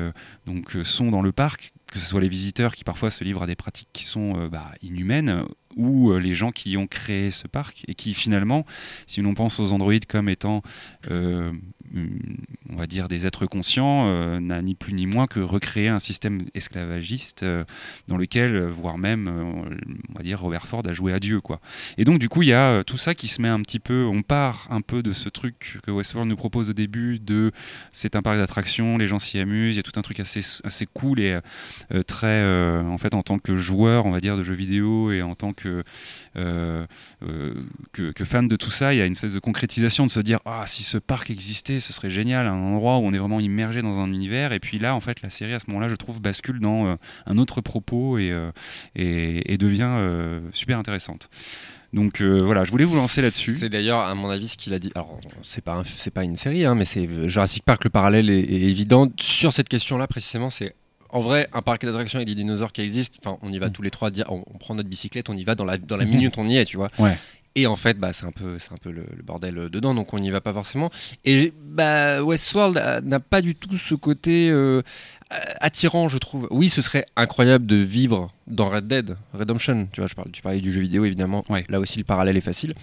donc 0.46 0.76
sont 0.84 1.10
dans 1.10 1.22
le 1.22 1.32
parc 1.32 1.71
que 1.92 1.98
ce 1.98 2.06
soit 2.06 2.22
les 2.22 2.28
visiteurs 2.28 2.74
qui 2.74 2.84
parfois 2.84 3.10
se 3.10 3.22
livrent 3.22 3.42
à 3.42 3.46
des 3.46 3.54
pratiques 3.54 3.90
qui 3.92 4.04
sont 4.04 4.32
euh, 4.38 4.48
bah, 4.48 4.72
inhumaines 4.80 5.44
ou 5.76 6.10
euh, 6.10 6.18
les 6.18 6.32
gens 6.32 6.50
qui 6.50 6.76
ont 6.78 6.86
créé 6.86 7.30
ce 7.30 7.46
parc 7.46 7.84
et 7.86 7.94
qui 7.94 8.14
finalement 8.14 8.64
si 9.06 9.20
l'on 9.20 9.34
pense 9.34 9.60
aux 9.60 9.72
androïdes 9.72 10.06
comme 10.06 10.30
étant 10.30 10.62
euh, 11.10 11.52
on 11.94 12.76
va 12.76 12.86
dire 12.86 13.08
des 13.08 13.26
êtres 13.26 13.46
conscients 13.46 14.06
euh, 14.06 14.40
n'a 14.40 14.62
ni 14.62 14.74
plus 14.74 14.92
ni 14.94 15.06
moins 15.06 15.26
que 15.26 15.40
recréer 15.40 15.88
un 15.88 15.98
système 15.98 16.42
esclavagiste 16.54 17.42
euh, 17.42 17.64
dans 18.08 18.16
lequel 18.16 18.54
euh, 18.54 18.70
voire 18.70 18.98
même 18.98 19.28
on 19.28 20.14
va 20.14 20.22
dire 20.22 20.40
Robert 20.40 20.66
Ford 20.66 20.82
a 20.86 20.92
joué 20.92 21.12
à 21.12 21.18
Dieu 21.18 21.40
quoi. 21.40 21.60
Et 21.98 22.04
donc 22.04 22.18
du 22.18 22.28
coup 22.28 22.42
il 22.42 22.48
y 22.48 22.54
a 22.54 22.82
tout 22.84 22.96
ça 22.96 23.14
qui 23.14 23.28
se 23.28 23.42
met 23.42 23.48
un 23.48 23.60
petit 23.60 23.78
peu 23.78 24.04
on 24.04 24.22
part 24.22 24.66
un 24.70 24.80
peu 24.80 25.02
de 25.02 25.12
ce 25.12 25.28
truc 25.28 25.78
que 25.84 25.90
Westworld 25.90 26.28
nous 26.28 26.36
propose 26.36 26.70
au 26.70 26.72
début 26.72 27.18
de 27.18 27.52
c'est 27.90 28.16
un 28.16 28.22
parc 28.22 28.38
d'attractions 28.38 28.96
les 28.98 29.06
gens 29.06 29.18
s'y 29.18 29.38
amusent 29.38 29.74
il 29.74 29.78
y 29.78 29.80
a 29.80 29.82
tout 29.82 29.98
un 29.98 30.02
truc 30.02 30.20
assez 30.20 30.40
assez 30.64 30.86
cool 30.86 31.20
et 31.20 31.38
très 32.06 32.44
en 32.80 32.98
fait 32.98 33.14
en 33.14 33.22
tant 33.22 33.38
que 33.38 33.56
joueur 33.56 34.06
on 34.06 34.10
va 34.10 34.20
dire 34.20 34.36
de 34.36 34.44
jeux 34.44 34.54
vidéo 34.54 35.12
et 35.12 35.22
en 35.22 35.34
tant 35.34 35.52
que 35.52 35.84
que, 37.92 38.10
que 38.10 38.24
fan 38.24 38.48
de 38.48 38.56
tout 38.56 38.70
ça, 38.70 38.94
il 38.94 38.98
y 38.98 39.02
a 39.02 39.06
une 39.06 39.12
espèce 39.12 39.34
de 39.34 39.38
concrétisation 39.38 40.06
de 40.06 40.10
se 40.10 40.20
dire 40.20 40.40
ah 40.44 40.64
si 40.66 40.82
ce 40.82 40.98
parc 40.98 41.30
existait, 41.30 41.80
ce 41.82 41.92
serait 41.92 42.08
génial, 42.10 42.46
un 42.46 42.54
endroit 42.54 42.96
où 42.96 43.02
on 43.02 43.12
est 43.12 43.18
vraiment 43.18 43.40
immergé 43.40 43.82
dans 43.82 44.00
un 44.00 44.10
univers. 44.10 44.52
Et 44.52 44.60
puis 44.60 44.78
là, 44.78 44.94
en 44.94 45.00
fait, 45.00 45.20
la 45.20 45.28
série 45.28 45.52
à 45.52 45.58
ce 45.58 45.66
moment-là, 45.68 45.88
je 45.88 45.94
trouve 45.96 46.20
bascule 46.22 46.60
dans 46.60 46.86
euh, 46.86 46.94
un 47.26 47.36
autre 47.36 47.60
propos 47.60 48.16
et, 48.16 48.30
euh, 48.30 48.50
et, 48.96 49.52
et 49.52 49.58
devient 49.58 49.88
euh, 49.90 50.40
super 50.54 50.78
intéressante. 50.78 51.28
Donc 51.92 52.22
voilà, 52.22 52.64
je 52.64 52.70
voulais 52.70 52.86
vous 52.86 52.96
lancer 52.96 53.20
là-dessus. 53.20 53.58
C'est 53.58 53.68
d'ailleurs, 53.68 53.98
à 54.00 54.14
mon 54.14 54.30
avis, 54.30 54.48
ce 54.48 54.56
qu'il 54.56 54.72
a 54.72 54.78
dit. 54.78 54.90
Alors, 54.94 55.20
c'est 55.42 55.62
pas, 55.62 55.74
un- 55.74 55.84
c'est 55.84 56.10
pas 56.10 56.24
une 56.24 56.36
série, 56.36 56.64
hein, 56.64 56.74
mais 56.74 56.86
c'est 56.86 57.06
Jurassic 57.28 57.64
Park. 57.64 57.84
Le 57.84 57.90
parallèle 57.90 58.30
est, 58.30 58.40
est 58.40 58.62
évident 58.62 59.12
sur 59.20 59.52
cette 59.52 59.68
question-là 59.68 60.06
précisément. 60.06 60.48
C'est 60.48 60.74
en 61.10 61.20
vrai 61.20 61.48
un 61.52 61.60
parc 61.60 61.84
d'attractions 61.84 62.16
avec 62.16 62.28
des 62.28 62.34
dinosaures 62.34 62.72
qui 62.72 62.80
existent. 62.80 63.18
Enfin, 63.22 63.38
on 63.42 63.52
y 63.52 63.58
va 63.58 63.68
tous 63.68 63.82
les 63.82 63.90
trois. 63.90 64.10
Dire, 64.10 64.24
on, 64.30 64.42
on 64.54 64.56
prend 64.56 64.74
notre 64.74 64.88
bicyclette, 64.88 65.28
on 65.28 65.36
y 65.36 65.44
va 65.44 65.54
dans 65.54 65.66
la 65.66 65.76
dans 65.76 65.98
la 65.98 66.06
minute, 66.06 66.38
on 66.38 66.48
y 66.48 66.56
est, 66.56 66.64
tu 66.64 66.78
vois. 66.78 66.88
Ouais. 66.98 67.14
Et 67.54 67.66
en 67.66 67.76
fait, 67.76 67.98
bah, 67.98 68.12
c'est 68.12 68.24
un 68.24 68.32
peu, 68.32 68.58
c'est 68.58 68.72
un 68.72 68.78
peu 68.78 68.90
le, 68.90 69.04
le 69.14 69.22
bordel 69.22 69.58
euh, 69.58 69.68
dedans, 69.68 69.94
donc 69.94 70.14
on 70.14 70.18
n'y 70.18 70.30
va 70.30 70.40
pas 70.40 70.52
forcément. 70.52 70.90
Et 71.24 71.52
bah, 71.62 72.22
Westworld 72.22 73.04
n'a 73.04 73.20
pas 73.20 73.42
du 73.42 73.54
tout 73.54 73.76
ce 73.76 73.94
côté 73.94 74.48
euh, 74.50 74.80
attirant, 75.60 76.08
je 76.08 76.18
trouve. 76.18 76.48
Oui, 76.50 76.70
ce 76.70 76.80
serait 76.80 77.04
incroyable 77.16 77.66
de 77.66 77.76
vivre 77.76 78.30
dans 78.46 78.68
Red 78.70 78.86
Dead 78.86 79.16
Redemption. 79.34 79.88
Tu 79.92 80.00
vois, 80.00 80.08
je 80.08 80.14
parle, 80.14 80.30
tu 80.30 80.42
parlais 80.42 80.60
du 80.60 80.72
jeu 80.72 80.80
vidéo 80.80 81.04
évidemment. 81.04 81.44
Ouais. 81.48 81.64
Là 81.68 81.78
aussi, 81.78 81.98
le 81.98 82.04
parallèle 82.04 82.36
est 82.36 82.42
facile. 82.42 82.74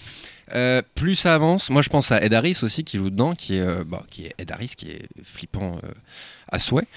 Euh, 0.54 0.82
plus 0.96 1.16
ça 1.16 1.36
avance, 1.36 1.70
moi 1.70 1.82
je 1.82 1.90
pense 1.90 2.12
à 2.12 2.22
Ed 2.24 2.34
Harris 2.34 2.60
aussi 2.64 2.84
qui 2.84 2.98
joue 2.98 3.10
dedans, 3.10 3.34
qui 3.34 3.56
est, 3.56 3.62
euh, 3.62 3.84
bah, 3.86 4.04
qui 4.10 4.26
est 4.26 4.34
Ed 4.38 4.52
Harris, 4.52 4.74
qui 4.76 4.92
est 4.92 5.08
flippant 5.24 5.78
euh, 5.84 5.92
à 6.52 6.60
souhait. 6.60 6.88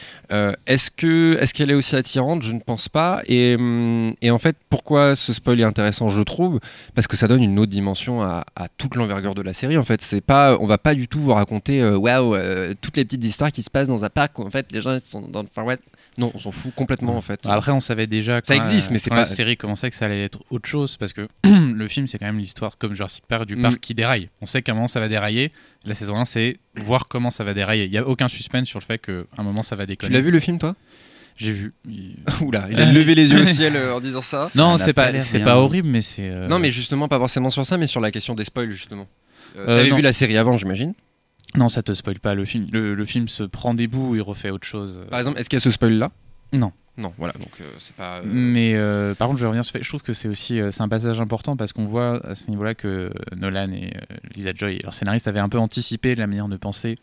Est-ce 0.67 0.91
est-ce 1.39 1.53
qu'elle 1.53 1.71
est 1.71 1.75
aussi 1.75 1.95
attirante? 1.95 2.43
Je 2.43 2.53
ne 2.53 2.61
pense 2.61 2.89
pas. 2.89 3.23
Et, 3.27 3.57
hum, 3.57 4.15
et 4.23 4.31
en 4.31 4.39
fait, 4.39 4.57
pourquoi 4.71 5.15
ce 5.15 5.33
spoil 5.33 5.61
est 5.61 5.65
intéressant, 5.65 6.09
je 6.09 6.23
trouve, 6.23 6.61
parce 6.95 7.07
que 7.07 7.17
ça 7.17 7.29
donne 7.29 7.43
une 7.43 7.59
autre 7.59 7.71
dimension 7.71 8.23
à, 8.23 8.45
toute 8.79 8.95
l'envergure 8.95 9.35
de 9.35 9.43
la 9.43 9.53
série. 9.53 9.77
En 9.77 9.85
fait, 9.85 10.21
pas, 10.21 10.57
on 10.59 10.67
va 10.67 10.79
pas 10.79 10.95
du 10.95 11.09
tout 11.09 11.21
vous 11.21 11.35
raconter, 11.35 11.83
euh, 11.83 12.75
toutes 12.81 12.97
les 12.97 13.05
petites 13.05 13.25
histoires 13.25 13.53
qui 13.53 13.63
se 13.63 13.71
passent 13.71 13.89
dans 13.89 14.05
un 14.05 14.11
parc 14.11 14.39
où 14.39 14.43
en 14.43 14.51
fait 14.51 14.73
les 14.73 14.81
gens 14.81 14.97
sont 15.05 15.21
dans 15.21 15.43
le 15.43 15.49
Far 15.53 15.67
West. 15.67 15.83
Non, 16.19 16.31
on 16.35 16.39
s'en 16.39 16.53
fout 16.53 16.75
complètement 16.75 17.17
en 17.17 17.21
fait. 17.23 17.41
Après, 17.47 17.73
on 17.73 17.81
savait 17.81 18.07
déjà 18.07 18.41
que 18.41 18.47
Ça 18.47 18.55
existe, 18.57 18.91
mais 18.91 18.99
c'est 18.99 19.09
pas- 19.11 19.17
la 19.17 19.25
série 19.25 19.57
commençait 19.57 19.89
que 19.89 19.97
ça 19.97 20.05
allait 20.05 20.25
être 20.25 20.41
autre 20.51 20.69
chose 20.69 20.97
parce 20.99 21.13
que 21.13 21.27
le 21.45 21.89
film, 21.89 22.07
c'est 22.07 22.19
quand 22.19 22.27
même 22.27 22.39
l'histoire 22.39 22.77
comme 22.79 22.95
Jurassic 22.95 23.25
Park 23.27 23.47
du 23.47 23.57
Mm. 23.57 23.63
parc 23.63 23.81
qui 23.81 23.95
déraille. 23.95 24.29
On 24.43 24.47
sait 24.47 24.61
qu'à 24.63 24.73
un 24.73 24.75
moment 24.75 24.89
ça 24.89 25.01
va 25.01 25.09
dérailler. 25.09 25.53
La 25.87 25.95
saison 25.95 26.17
1, 26.17 26.25
c'est 26.27 26.57
voir 26.77 27.09
comment 27.09 27.31
ça 27.31 27.45
va 27.45 27.55
dérailler. 27.55 27.85
Il 27.87 27.91
n'y 27.91 27.99
a 27.99 28.07
aucun 28.07 28.29
suspense 28.29 28.69
sur 28.69 28.79
le 28.79 28.85
fait 28.85 28.99
qu'à 28.99 29.13
un 29.39 29.43
moment 29.43 29.63
ça 29.63 29.75
va 29.77 29.85
Tu 29.85 29.89
déconner. 29.89 30.13
l'as 30.15 30.21
vu 30.21 30.31
le 30.31 30.41
film 30.41 30.59
toi? 30.59 30.75
J'ai 31.39 31.53
vu. 31.53 31.73
Il- 31.89 32.17
Oula, 32.43 32.67
il 32.71 32.79
a 32.79 32.93
levé 32.93 33.15
les 33.15 33.33
yeux 33.33 33.41
au 33.41 33.45
ciel 33.47 33.75
euh, 33.75 33.95
en 33.97 34.01
disant 34.01 34.21
ça. 34.23 34.47
Non, 34.55 34.77
c'est 34.77 34.93
pas 34.93 35.11
pas, 35.13 35.19
c'est 35.21 35.43
horrible, 35.47 35.89
mais 35.89 36.03
c'est. 36.03 36.29
euh, 36.29 36.47
Non, 36.47 36.59
mais 36.59 36.71
justement, 36.71 37.09
pas 37.09 37.19
forcément 37.19 37.49
sur 37.49 37.65
ça, 37.65 37.79
mais 37.79 37.87
sur 37.87 38.01
la 38.03 38.11
question 38.11 38.35
des 38.35 38.45
spoils, 38.45 38.71
justement. 38.71 39.09
Euh, 39.57 39.65
Euh, 39.67 39.77
T'avais 39.79 39.97
vu 39.97 40.03
la 40.03 40.13
série 40.13 40.37
avant, 40.37 40.57
j'imagine? 40.59 40.93
Non, 41.57 41.69
ça 41.69 41.83
te 41.83 41.93
spoil 41.93 42.19
pas. 42.19 42.35
Le 42.35 42.45
film, 42.45 42.67
le, 42.73 42.95
le 42.95 43.05
film 43.05 43.29
se 43.29 43.43
prend 43.43 43.75
des 43.75 43.87
bouts, 43.87 44.15
il 44.17 44.23
refait 44.23 44.51
autre 44.51 44.67
chose. 44.67 45.01
Par 45.11 45.19
exemple, 45.19 45.39
est-ce 45.39 45.51
qu'il 45.51 45.57
y 45.57 45.59
a 45.59 45.61
ce 45.61 45.71
spoil-là? 45.71 46.11
Non. 46.53 46.73
Non, 46.99 47.13
voilà, 47.17 47.33
donc 47.35 47.49
euh, 47.61 47.71
c'est 47.79 47.95
pas. 47.97 48.19
euh, 48.19 48.23
Mais 48.27 48.75
euh, 48.75 49.15
par 49.15 49.27
contre, 49.29 49.39
je 49.39 49.45
vais 49.45 49.49
revenir 49.49 49.65
sur. 49.65 49.83
Je 49.83 49.89
trouve 49.89 50.03
que 50.03 50.13
c'est 50.13 50.29
aussi 50.29 50.61
c'est 50.71 50.83
un 50.83 50.89
passage 50.89 51.21
important 51.21 51.57
parce 51.57 51.73
qu'on 51.73 51.87
voit 51.87 52.25
à 52.27 52.35
ce 52.35 52.51
niveau-là 52.51 52.75
que 52.75 53.11
Nolan 53.35 53.73
et 53.73 53.93
Lisa 54.35 54.51
Joy, 54.55 54.79
leurs 54.83 54.93
scénaristes, 54.93 55.27
avaient 55.27 55.41
un 55.41 55.49
peu 55.49 55.59
anticipé 55.59 56.15
la 56.15 56.27
manière 56.27 56.49
de 56.49 56.57
penser 56.59 56.99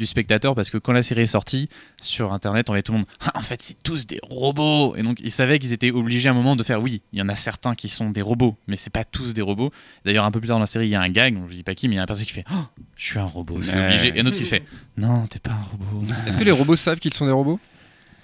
du 0.00 0.06
spectateur 0.06 0.54
parce 0.56 0.70
que 0.70 0.78
quand 0.78 0.92
la 0.92 1.02
série 1.04 1.20
est 1.20 1.26
sortie 1.26 1.68
sur 2.00 2.32
internet 2.32 2.68
on 2.68 2.72
voyait 2.72 2.82
tout 2.82 2.92
le 2.92 2.98
monde 2.98 3.06
Ah, 3.20 3.38
en 3.38 3.42
fait 3.42 3.60
c'est 3.62 3.80
tous 3.82 4.06
des 4.06 4.18
robots. 4.28 4.96
Et 4.96 5.02
donc 5.02 5.20
ils 5.20 5.30
savaient 5.30 5.58
qu'ils 5.58 5.72
étaient 5.72 5.92
obligés 5.92 6.28
à 6.28 6.32
un 6.32 6.34
moment 6.34 6.56
de 6.56 6.62
faire 6.64 6.80
oui 6.82 7.02
il 7.12 7.18
y 7.18 7.22
en 7.22 7.28
a 7.28 7.36
certains 7.36 7.74
qui 7.74 7.88
sont 7.88 8.10
des 8.10 8.22
robots 8.22 8.56
mais 8.66 8.76
c'est 8.76 8.90
pas 8.92 9.04
tous 9.04 9.34
des 9.34 9.42
robots. 9.42 9.70
D'ailleurs 10.04 10.24
un 10.24 10.30
peu 10.30 10.40
plus 10.40 10.48
tard 10.48 10.56
dans 10.56 10.60
la 10.60 10.66
série 10.66 10.86
il 10.86 10.90
y 10.90 10.94
a 10.96 11.02
un 11.02 11.08
gag 11.08 11.38
je 11.48 11.54
dis 11.54 11.62
pas 11.62 11.74
qui 11.74 11.86
mais 11.88 11.94
il 11.94 11.98
y 11.98 12.00
a 12.00 12.02
un 12.02 12.06
personnage 12.06 12.28
qui 12.28 12.34
fait 12.34 12.44
Oh, 12.50 12.64
je 12.96 13.04
suis 13.04 13.18
un 13.18 13.24
robot 13.24 13.60
c'est 13.62 13.78
obligé. 13.78 14.08
Et 14.16 14.20
un 14.20 14.26
autre 14.26 14.38
qui 14.38 14.44
fait 14.46 14.64
non 14.96 15.26
t'es 15.26 15.38
pas 15.38 15.52
un 15.52 15.62
robot. 15.70 16.02
Est-ce 16.26 16.36
que 16.38 16.44
les 16.44 16.50
robots 16.50 16.76
savent 16.76 16.98
qu'ils 16.98 17.14
sont 17.14 17.26
des 17.26 17.32
robots? 17.32 17.60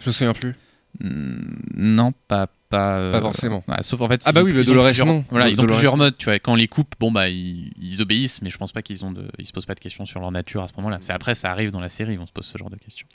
Je 0.01 0.09
me 0.09 0.12
souviens 0.12 0.33
plus. 0.35 0.55
Non 1.01 2.12
pas 2.27 2.49
pas, 2.69 2.97
euh, 2.99 3.12
Pas 3.12 3.21
forcément. 3.21 3.62
ouais, 3.69 3.77
sauf 3.83 4.01
en 4.01 4.09
fait 4.09 4.23
Ah 4.27 4.33
bah 4.33 4.43
oui, 4.43 4.53
ont 4.59 4.62
Dolores, 4.62 4.91
non. 5.07 5.25
voilà 5.31 5.49
ils 5.49 5.61
ont 5.61 5.62
Dolores. 5.62 5.77
plusieurs 5.77 5.97
modes 5.97 6.17
tu 6.18 6.25
vois 6.26 6.38
quand 6.38 6.53
on 6.53 6.57
les 6.57 6.68
coupe 6.68 6.95
bon 6.99 7.11
bah 7.13 7.29
ils, 7.29 7.71
ils 7.80 8.03
obéissent 8.03 8.43
mais 8.43 8.51
je 8.51 8.59
pense 8.59 8.72
pas 8.72 8.83
qu'ils 8.83 9.05
ont 9.05 9.13
de 9.13 9.29
ils 9.38 9.47
se 9.47 9.53
posent 9.53 9.67
pas 9.67 9.75
de 9.75 9.80
questions 9.80 10.05
sur 10.07 10.21
leur 10.21 10.33
nature 10.33 10.63
à 10.63 10.68
ce 10.68 10.72
moment-là 10.79 10.99
c'est 11.01 11.13
après 11.13 11.34
ça 11.34 11.51
arrive 11.51 11.71
dans 11.71 11.80
la 11.80 11.88
série 11.88 12.18
on 12.18 12.26
se 12.26 12.33
pose 12.33 12.45
ce 12.47 12.59
genre 12.59 12.71
de 12.71 12.76
questions 12.76 13.07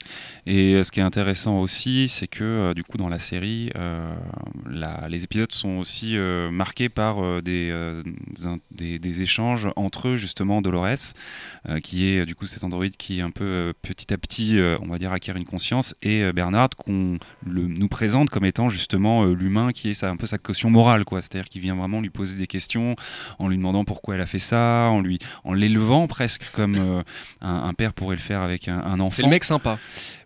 Et 0.46 0.74
euh, 0.74 0.84
ce 0.84 0.90
qui 0.90 1.00
est 1.00 1.02
intéressant 1.02 1.58
aussi, 1.60 2.08
c'est 2.08 2.26
que 2.28 2.42
euh, 2.44 2.74
du 2.74 2.82
coup 2.84 2.96
dans 2.98 3.08
la 3.08 3.18
série, 3.18 3.70
euh, 3.76 4.14
la- 4.70 5.08
les 5.08 5.24
épisodes 5.24 5.52
sont 5.52 5.78
aussi 5.78 6.16
euh, 6.16 6.50
marqués 6.50 6.88
par 6.88 7.22
euh, 7.22 7.40
des, 7.40 7.68
euh, 7.70 8.02
des, 8.70 8.98
des 8.98 9.22
échanges 9.22 9.68
entre 9.76 10.08
eux, 10.08 10.16
justement 10.16 10.62
Dolores, 10.62 11.12
euh, 11.68 11.80
qui 11.80 12.06
est 12.06 12.24
du 12.26 12.34
coup 12.34 12.46
cet 12.46 12.64
androïde 12.64 12.96
qui 12.96 13.20
un 13.20 13.30
peu 13.30 13.44
euh, 13.44 13.72
petit 13.82 14.12
à 14.12 14.18
petit, 14.18 14.58
euh, 14.58 14.76
on 14.82 14.88
va 14.88 14.98
dire, 14.98 15.12
acquiert 15.12 15.36
une 15.36 15.44
conscience, 15.44 15.94
et 16.02 16.22
euh, 16.22 16.32
Bernard 16.32 16.70
qu'on 16.70 17.18
le- 17.46 17.66
nous 17.66 17.88
présente 17.88 18.30
comme 18.30 18.44
étant 18.44 18.68
justement 18.68 19.24
euh, 19.24 19.34
l'humain 19.42 19.72
qui 19.72 19.90
est 19.90 19.94
ça, 19.94 20.08
un 20.10 20.16
peu 20.16 20.26
sa 20.26 20.38
caution 20.38 20.70
morale, 20.70 21.04
quoi. 21.04 21.20
C'est-à-dire 21.20 21.48
qu'il 21.48 21.60
vient 21.60 21.74
vraiment 21.74 22.00
lui 22.00 22.10
poser 22.10 22.38
des 22.38 22.46
questions 22.46 22.96
en 23.38 23.48
lui 23.48 23.56
demandant 23.56 23.84
pourquoi 23.84 24.14
elle 24.14 24.20
a 24.20 24.26
fait 24.26 24.38
ça, 24.38 24.88
en 24.90 25.00
lui, 25.00 25.18
en 25.44 25.52
l'élevant 25.52 26.06
presque 26.06 26.42
comme 26.52 26.76
euh, 26.76 27.02
un, 27.40 27.54
un 27.64 27.74
père 27.74 27.92
pourrait 27.92 28.16
le 28.16 28.22
faire 28.22 28.40
avec 28.42 28.68
un, 28.68 28.78
un 28.78 29.00
enfant. 29.00 29.16
C'est 29.16 29.22
le 29.22 29.28
mec 29.28 29.44
sympa. 29.44 29.78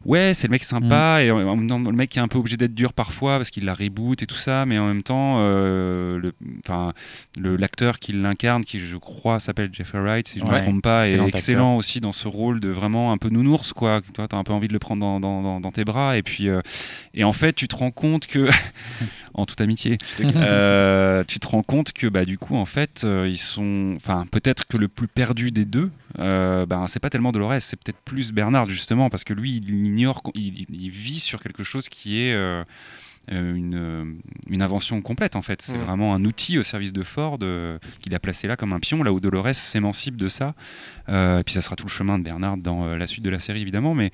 Ouais, 0.05 0.35
c'est 0.35 0.47
le 0.47 0.53
mec 0.53 0.63
sympa 0.63 1.23
et 1.23 1.31
en 1.33 1.57
même 1.57 1.67
temps 1.67 1.81
le 1.81 1.91
mec 1.91 2.11
qui 2.11 2.19
est 2.21 2.23
un 2.23 2.29
peu 2.29 2.39
obligé 2.39 2.57
d'être 2.57 2.75
dur 2.75 2.93
parfois 2.93 3.39
parce 3.39 3.51
qu'il 3.51 3.65
la 3.65 3.75
reboot 3.75 4.23
et 4.23 4.27
tout 4.27 4.37
ça, 4.37 4.65
mais 4.65 4.79
en 4.79 4.87
même 4.87 5.03
temps, 5.03 5.39
euh, 5.41 6.19
le, 6.19 6.33
enfin, 6.65 6.93
le- 7.37 7.57
l'acteur 7.57 7.99
qui 7.99 8.13
l'incarne, 8.13 8.65
qui 8.65 8.79
je 8.79 8.97
crois 8.97 9.41
s'appelle 9.41 9.71
Jeffrey 9.73 9.99
Wright, 9.99 10.29
si 10.29 10.39
je 10.39 10.45
ne 10.45 10.51
me 10.51 10.55
trompe 10.63 10.83
pas, 10.83 11.01
est 11.09 11.11
excellent 11.11 11.27
excellent 11.27 11.59
acteur. 11.71 11.77
aussi 11.79 12.01
dans 12.01 12.13
ce 12.13 12.29
rôle 12.29 12.61
de 12.61 12.69
vraiment 12.69 13.11
un 13.13 13.19
peu 13.19 13.31
nounours, 13.31 13.73
quoi. 13.73 14.01
Toi, 14.15 14.29
t'as 14.29 14.37
un 14.37 14.45
peu 14.45 14.53
envie 14.53 14.69
de 14.69 14.73
le 14.75 14.79
prendre 14.79 15.01
dans, 15.01 15.19
dans- 15.19 15.43
dans- 15.43 15.59
dans 15.61 15.71
tes 15.73 15.85
bras 15.85 16.17
et 16.17 16.23
puis 16.23 16.49
euh, 16.49 16.61
et 17.15 17.25
en 17.25 17.33
fait, 17.33 17.53
tu 17.55 17.67
te 17.67 17.75
rends 17.75 17.91
compte 17.91 18.29
que, 18.29 18.49
en 19.35 19.47
toute 19.47 19.61
amitié, 19.61 19.99
euh, 20.21 21.25
tu 21.27 21.39
te 21.39 21.47
rends 21.49 21.63
compte 21.63 21.93
que 21.93 22.07
bah 22.07 22.25
du 22.25 22.39
coup, 22.39 22.57
en 22.57 22.65
fait, 22.65 23.03
euh, 23.05 23.29
ils 23.29 23.39
sont, 23.39 23.95
enfin, 23.97 24.27
peut-être 24.31 24.67
que 24.67 24.77
le 24.77 24.89
plus 24.89 25.09
perdu 25.09 25.51
des 25.51 25.65
deux. 25.65 25.91
Euh, 26.19 26.65
ben, 26.67 26.87
c'est 26.87 27.01
pas 27.01 27.11
tellement 27.11 27.33
Dolores, 27.33 27.61
c'est 27.61 27.77
peut-être 27.77 28.01
plus 28.05 28.33
Bernard 28.33 28.71
justement 28.71 29.11
parce 29.11 29.25
que 29.25 29.35
lui 29.35 29.57
il 29.57 29.87
ignore, 29.87 30.23
il, 30.35 30.65
il 30.71 30.91
vit 30.91 31.21
sur 31.21 31.43
quelque 31.43 31.63
chose 31.63 31.89
qui 31.89 32.21
est 32.21 32.35
une, 33.29 33.75
euh, 33.75 34.05
une 34.51 34.63
invention 34.63 35.01
complète 35.03 35.37
en 35.37 35.43
fait. 35.43 35.63
C'est 35.63 35.77
Mm. 35.77 35.83
vraiment 35.83 36.15
un 36.15 36.25
outil 36.25 36.59
au 36.59 36.63
service 36.63 36.93
de 36.93 37.03
Ford 37.03 37.39
euh, 37.43 37.79
qu'il 38.01 38.15
a 38.15 38.19
placé 38.21 38.47
là 38.49 38.57
comme 38.57 38.73
un 38.73 38.81
pion, 38.81 39.03
là 39.03 39.13
où 39.13 39.21
Dolores 39.21 39.55
s'émancipe 39.55 40.17
de 40.17 40.29
ça. 40.29 40.55
Euh, 41.09 41.41
et 41.41 41.43
puis 41.45 41.53
ça 41.55 41.61
sera 41.63 41.77
tout 41.77 41.87
le 41.87 41.91
chemin 41.91 42.19
de 42.19 42.25
Bernard 42.25 42.57
dans 42.57 42.85
euh, 42.87 42.97
la 42.97 43.07
suite 43.07 43.25
de 43.25 43.31
la 43.31 43.41
série 43.41 43.61
évidemment, 43.63 43.95
mais 43.95 44.11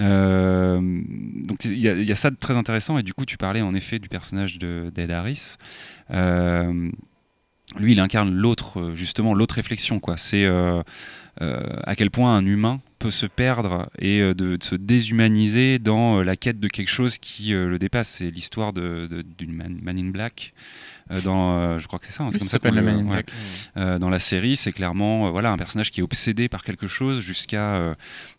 euh, 0.00 0.80
donc 0.80 1.64
il 1.64 1.78
y, 1.78 1.88
a- 1.88 1.94
il 1.94 2.04
y 2.04 2.12
a 2.12 2.16
ça 2.16 2.30
de 2.30 2.36
très 2.36 2.54
intéressant. 2.56 2.98
Et 2.98 3.02
du 3.02 3.14
coup, 3.14 3.24
tu 3.26 3.36
parlais 3.36 3.62
en 3.62 3.74
effet 3.74 3.98
du 3.98 4.08
personnage 4.08 4.58
de 4.58 4.90
d'Ed 4.94 5.10
Harris. 5.10 5.56
Euh, 6.10 6.90
lui, 7.78 7.92
il 7.92 8.00
incarne 8.00 8.34
l'autre, 8.34 8.80
euh, 8.80 8.94
justement, 8.96 9.34
l'autre 9.34 9.54
réflexion. 9.56 10.00
quoi. 10.00 10.16
C'est 10.16 10.46
euh, 10.46 10.48
euh, 10.78 10.82
à 11.40 11.94
quel 11.96 12.10
point 12.10 12.36
un 12.36 12.44
humain 12.44 12.80
peut 12.98 13.10
se 13.10 13.26
perdre 13.26 13.88
et 13.98 14.20
euh, 14.20 14.34
de, 14.34 14.58
se 14.60 14.74
déshumaniser 14.74 15.78
dans 15.78 16.18
euh, 16.18 16.22
la 16.22 16.36
quête 16.36 16.60
de 16.60 16.68
quelque 16.68 16.90
chose 16.90 17.18
qui 17.18 17.54
euh, 17.54 17.68
le 17.68 17.78
dépasse. 17.78 18.08
C'est 18.08 18.30
l'histoire 18.30 18.72
d'une 18.72 19.52
man, 19.52 19.78
Man 19.82 19.98
in 19.98 20.10
Black. 20.10 20.52
Euh, 21.10 21.20
dans, 21.20 21.58
euh, 21.58 21.78
je 21.78 21.86
crois 21.86 21.98
que 21.98 22.06
c'est 22.06 22.12
ça, 22.12 22.24
hein, 22.24 22.28
c'est 22.30 22.36
Oui, 22.36 22.40
comme 22.40 22.48
ça 22.48 22.58
qu'on 22.58 22.70
le- 22.70 22.88
in 22.88 23.06
ouais. 23.06 23.24
Euh, 23.76 23.98
dans 23.98 24.10
la 24.10 24.18
série, 24.18 24.56
c'est 24.56 24.72
clairement 24.72 25.30
voilà 25.30 25.50
un 25.50 25.56
personnage 25.56 25.90
qui 25.90 26.00
est 26.00 26.02
obsédé 26.02 26.48
par 26.48 26.62
quelque 26.64 26.86
chose 26.86 27.20
jusqu'à 27.20 27.94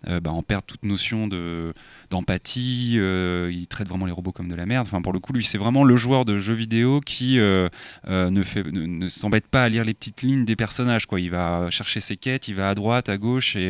bah, 0.08 0.32
en 0.32 0.42
perdre 0.44 0.66
toute 0.66 0.84
notion 0.84 1.28
de 1.28 1.74
d'empathie. 2.10 2.96
euh, 2.98 3.50
il 3.54 3.68
traite 3.68 3.88
vraiment 3.88 4.06
les 4.06 4.12
robots 4.12 4.32
comme 4.32 4.48
de 4.48 4.56
la 4.56 4.66
merde. 4.66 4.88
Enfin, 4.88 5.02
pour 5.02 5.14
le 5.14 5.20
coup, 5.20 5.32
lui, 5.34 5.44
c'est 5.44 5.58
vraiment 5.58 5.84
le 5.84 5.96
joueur 5.96 6.26
de 6.26 6.40
jeux 6.40 6.54
vidéo 6.56 7.00
qui 7.02 7.40
euh, 7.40 7.70
euh, 8.08 8.30
ne 8.30 8.42
fait 8.44 8.64
ne, 8.64 8.86
ne 8.86 9.10
s'embête 9.10 9.48
pas 9.48 9.64
à 9.64 9.70
lire 9.70 9.84
les 9.84 9.94
petites 9.94 10.22
lignes 10.22 10.46
des 10.46 10.56
personnages. 10.56 11.06
Quoi, 11.06 11.20
il 11.20 11.30
va 11.30 11.70
chercher 11.70 12.00
ses 12.00 12.18
quêtes, 12.18 12.48
il 12.48 12.56
va 12.56 12.70
à 12.70 12.76
droite, 12.76 13.10
à 13.10 13.18
gauche 13.18 13.56
et, 13.56 13.70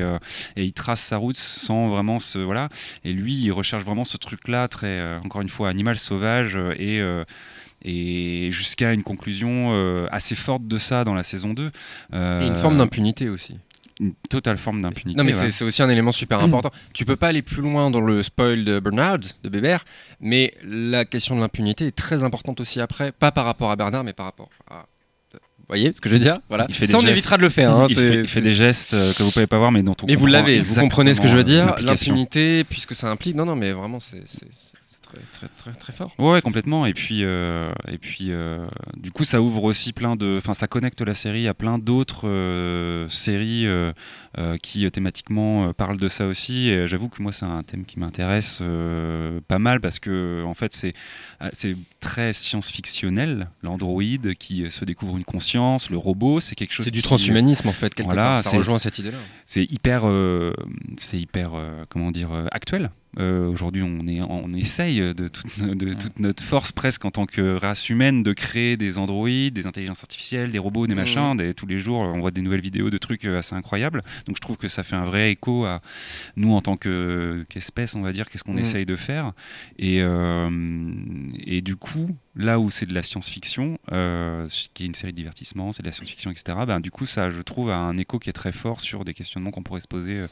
et 0.56 0.64
il 0.64 0.74
trace 0.74 1.02
sa 1.02 1.18
route 1.18 1.38
sans 1.38 1.90
vraiment 1.90 2.20
se 2.20 2.40
voilà. 2.40 2.70
Et 3.04 3.12
lui, 3.14 3.34
il 3.34 3.52
recherche 3.52 3.84
vraiment 3.84 4.04
ce 4.04 4.18
truc-là, 4.18 4.68
très 4.68 5.18
encore 5.18 5.42
une 5.42 5.50
fois 5.50 5.70
animal 5.70 5.98
sauvage 5.98 6.58
et 6.78 7.02
et 7.84 8.49
jusqu'à 8.51 8.93
une 8.93 9.03
conclusion 9.03 9.72
euh, 9.73 10.06
assez 10.11 10.35
forte 10.35 10.68
de 10.68 10.77
ça 10.77 11.03
dans 11.03 11.14
la 11.14 11.23
saison 11.23 11.53
2. 11.53 11.72
Euh, 12.14 12.41
Et 12.41 12.47
une 12.47 12.56
forme 12.56 12.77
d'impunité 12.77 13.30
aussi. 13.30 13.57
une 14.01 14.14
totale 14.30 14.57
forme 14.57 14.81
d'impunité. 14.81 15.18
Non, 15.18 15.23
mais 15.26 15.35
ouais. 15.38 15.51
c'est- 15.51 15.64
aussi 15.64 15.81
un 15.81 15.89
élément 15.89 16.11
super 16.14 16.39
important. 16.41 16.72
tu 16.93 17.06
peux 17.06 17.15
pas 17.18 17.27
aller 17.30 17.41
plus 17.41 17.61
loin 17.61 17.91
dans 17.91 18.01
le 18.01 18.23
spoil 18.23 18.64
de 18.64 18.80
Bernard, 18.80 19.19
de 19.43 19.49
Bébert, 19.49 19.84
mais 20.22 20.53
la 20.64 21.03
question 21.06 21.35
de 21.35 21.41
l'impunité 21.41 21.88
est 21.88 21.95
très 21.95 22.23
importante 22.23 22.60
aussi 22.61 22.80
après, 22.81 23.11
pas 23.11 23.31
par 23.31 23.45
rapport 23.45 23.72
à 23.72 23.76
Bernard, 23.76 24.03
mais 24.03 24.14
par 24.14 24.26
rapport 24.27 24.49
à. 24.69 24.85
Vous 25.34 25.76
voyez 25.76 25.93
ce 25.93 26.01
que 26.01 26.10
je 26.10 26.15
veux 26.15 26.19
dire? 26.19 26.39
Voilà. 26.47 26.65
Il 26.68 26.73
fait 26.73 26.88
Ça, 26.88 26.97
on 26.97 27.01
gestes. 27.01 27.11
évitera 27.11 27.38
de 27.38 27.43
le 27.43 27.49
faire. 27.49 27.72
hein, 27.76 27.85
il, 27.89 27.95
fait, 27.95 28.07
il 28.07 28.19
fait 28.22 28.26
c'est- 28.26 28.41
des 28.41 28.53
gestes 28.53 28.95
euh, 28.95 29.14
que 29.14 29.22
vous 29.22 29.30
pouvez 29.30 29.45
pas 29.45 29.60
voir, 29.60 29.72
mais 29.72 29.84
dont 29.84 29.95
on 30.01 30.07
Mais 30.07 30.15
vous 30.15 30.26
l'avez, 30.26 30.61
vous 30.61 30.76
comprenez 30.80 31.14
ce 31.14 31.22
que 31.22 31.27
je 31.27 31.38
veux 31.38 31.43
dire 31.43 31.73
euh. 31.77 31.81
L'impunité, 31.84 32.64
puisque 32.64 32.95
ça 32.95 33.11
implique. 33.11 33.35
Non, 33.35 33.45
non, 33.45 33.56
mais 33.56 33.72
vraiment, 33.72 33.99
c'est 33.99 34.23
très, 35.14 35.48
très, 35.48 35.48
très, 35.48 35.72
très 35.73 35.94
fort. 35.94 36.14
Ouais, 36.19 36.41
complètement. 36.41 36.86
Et 36.86 36.94
puis, 36.94 37.23
euh, 37.23 37.72
et 37.88 37.98
puis 37.98 38.27
euh, 38.31 38.65
du 38.95 39.11
coup, 39.11 39.23
ça 39.23 39.41
ouvre 39.41 39.64
aussi 39.64 39.91
plein 39.94 40.15
de. 40.15 40.36
Enfin, 40.38 40.53
ça 40.53 40.68
connecte 40.68 41.02
la 41.02 41.14
série 41.14 41.48
à 41.48 41.53
plein 41.53 41.77
d'autres 41.80 42.27
euh, 42.27 43.07
séries 43.10 43.68
qui 44.61 44.90
thématiquement 44.91 45.73
parlent 45.73 45.99
de 45.99 46.07
ça 46.07 46.26
aussi. 46.27 46.69
Et 46.69 46.88
j'avoue 46.88 47.10
que 47.10 47.22
moi, 47.22 47.31
c'est 47.34 47.45
un 47.45 47.64
thème 47.64 47.86
qui 47.86 47.99
m'intéresse 47.99 48.61
pas 49.48 49.60
mal 49.60 49.81
parce 49.81 49.99
que, 49.99 50.44
en 50.45 50.53
fait, 50.53 50.73
c'est 50.73 50.94
c'est 51.53 51.76
très 51.99 52.31
science-fictionnel. 52.34 53.49
L'androïde 53.64 54.36
qui 54.36 54.69
se 54.72 54.86
découvre 54.86 55.18
une 55.18 55.26
conscience, 55.26 55.90
le 55.90 55.98
robot, 55.98 56.40
c'est 56.40 56.56
quelque 56.56 56.73
chose. 56.73 56.86
C'est 56.86 56.91
du 56.91 56.99
qui- 56.99 57.06
transhumanisme, 57.07 57.68
en 57.68 57.73
fait, 57.73 57.94
quelque 57.94 58.06
Voilà, 58.07 58.23
part. 58.36 58.44
Ça 58.44 58.49
c'est- 58.52 58.57
rejoint 58.57 58.80
cette 58.80 58.99
idée-là. 58.99 59.18
c'est 59.45 59.64
hyper, 59.64 60.03
c'est 60.98 61.19
hyper, 61.19 61.52
comment 61.90 62.11
dire, 62.11 62.30
actuel. 62.52 62.91
Euh, 63.18 63.48
Aujourd'hui, 63.49 63.81
on, 63.81 64.07
est, 64.07 64.22
on 64.22 64.53
essaye 64.53 64.99
de, 65.15 65.27
toute, 65.27 65.57
no- 65.57 65.73
de 65.73 65.94
toute 65.95 66.19
notre 66.19 66.44
force 66.44 66.72
presque 66.72 67.06
en 67.06 67.11
tant 67.11 67.26
que 67.26 67.56
race 67.56 67.90
humaine 67.90 68.22
de 68.22 68.34
créer 68.34 68.77
des 68.77 68.99
androïdes, 68.99 69.56
des 69.56 69.65
intelligences 69.65 70.03
artificielles, 70.03 70.52
des 70.52 70.60
robots, 70.60 70.86
des 70.86 70.94
machins. 70.95 71.36
Des, 71.36 71.53
tous 71.56 71.65
les 71.65 71.80
jours, 71.80 71.99
on 72.02 72.19
voit 72.19 72.30
des 72.31 72.41
nouvelles 72.41 72.61
vidéos 72.61 72.90
de 72.91 72.98
trucs 72.99 73.26
euh, 73.26 73.40
assez 73.40 73.56
incroyables. 73.56 74.03
Donc, 74.27 74.36
je 74.36 74.41
trouve 74.41 74.57
que 74.57 74.68
ça 74.68 74.84
fait 74.84 74.95
un 74.95 75.06
vrai 75.06 75.31
écho 75.31 75.65
à 75.65 75.81
nous 76.36 76.53
en 76.53 76.61
tant 76.61 76.77
que- 76.77 77.45
qu'espèce, 77.49 77.95
on 77.95 78.02
va 78.02 78.11
dire, 78.11 78.30
qu'est-ce 78.30 78.44
qu'on 78.44 78.53
Mhm. 78.53 78.60
essaye 78.60 78.86
de 78.86 78.95
faire. 78.95 79.34
Et, 79.80 80.02
euh, 80.02 80.49
et 81.45 81.61
du 81.61 81.76
coup, 81.76 82.15
là 82.35 82.60
où 82.60 82.69
c'est 82.69 82.85
de 82.85 82.93
la 82.93 83.03
science-fiction, 83.03 83.77
euh, 83.91 84.47
qui 84.73 84.84
est 84.84 84.85
une 84.85 84.93
série 84.93 85.11
de 85.11 85.18
divertissement, 85.18 85.72
c'est 85.72 85.81
de 85.81 85.88
la 85.88 85.91
science-fiction, 85.91 86.31
etc. 86.31 86.60
Ben, 86.68 86.80
du 86.80 86.91
coup, 86.91 87.06
ça, 87.06 87.30
je 87.30 87.41
trouve, 87.41 87.69
a 87.69 87.77
un 87.77 87.97
écho 87.97 88.19
qui 88.19 88.30
est 88.30 88.34
très 88.34 88.51
fort 88.51 88.81
sur 88.81 89.03
des 89.03 89.14
questionnements 89.14 89.51
qu'on 89.51 89.64
pourrait 89.64 89.81
se 89.81 89.88
poser 89.88 90.14
euh, 90.14 90.27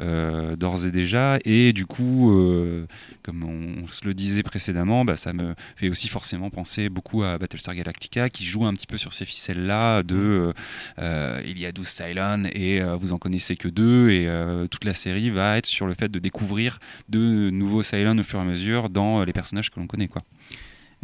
euh, 0.00 0.56
d'ores 0.56 0.86
et 0.86 0.90
déjà. 0.90 1.38
Et 1.44 1.72
du 1.72 1.86
coup, 1.86 2.32
euh, 2.32 2.86
comme 3.22 3.44
on, 3.44 3.86
se 3.88 4.04
le 4.04 4.14
disait 4.14 4.42
précédemment, 4.42 5.04
bah, 5.04 5.16
ça 5.16 5.32
me 5.32 5.54
fait 5.76 5.88
aussi 5.88 6.08
forcément 6.08 6.50
penser 6.50 6.88
beaucoup 6.88 7.22
à 7.22 7.38
Battlestar 7.38 7.74
Galactica, 7.74 8.28
qui 8.28 8.44
joue 8.44 8.66
un 8.66 8.74
petit 8.74 8.86
peu 8.86 8.98
sur 8.98 9.12
ces 9.12 9.24
ficelles-là 9.24 10.02
de 10.02 10.52
il 10.98 11.58
y 11.58 11.66
a 11.66 11.72
12 11.72 11.86
Cylons 11.86 12.44
et 12.52 12.82
vous 13.00 13.12
en 13.12 13.18
connaissez 13.18 13.56
que 13.56 13.68
deux, 13.68 14.10
et 14.10 14.28
toute 14.70 14.84
la 14.84 14.94
série 14.94 15.30
va 15.30 15.56
être 15.56 15.66
sur 15.66 15.86
le 15.86 15.94
fait 15.94 16.10
de 16.10 16.18
découvrir 16.18 16.78
de 17.08 17.50
nouveaux 17.50 17.82
Cylons 17.82 18.18
au 18.18 18.22
fur 18.22 18.38
et 18.38 18.42
à 18.42 18.44
mesure 18.44 18.90
dans 18.90 19.24
les 19.24 19.32
personnages 19.32 19.70
que 19.70 19.80
l'on 19.80 19.86
connaît. 19.86 20.08
Quoi. 20.08 20.22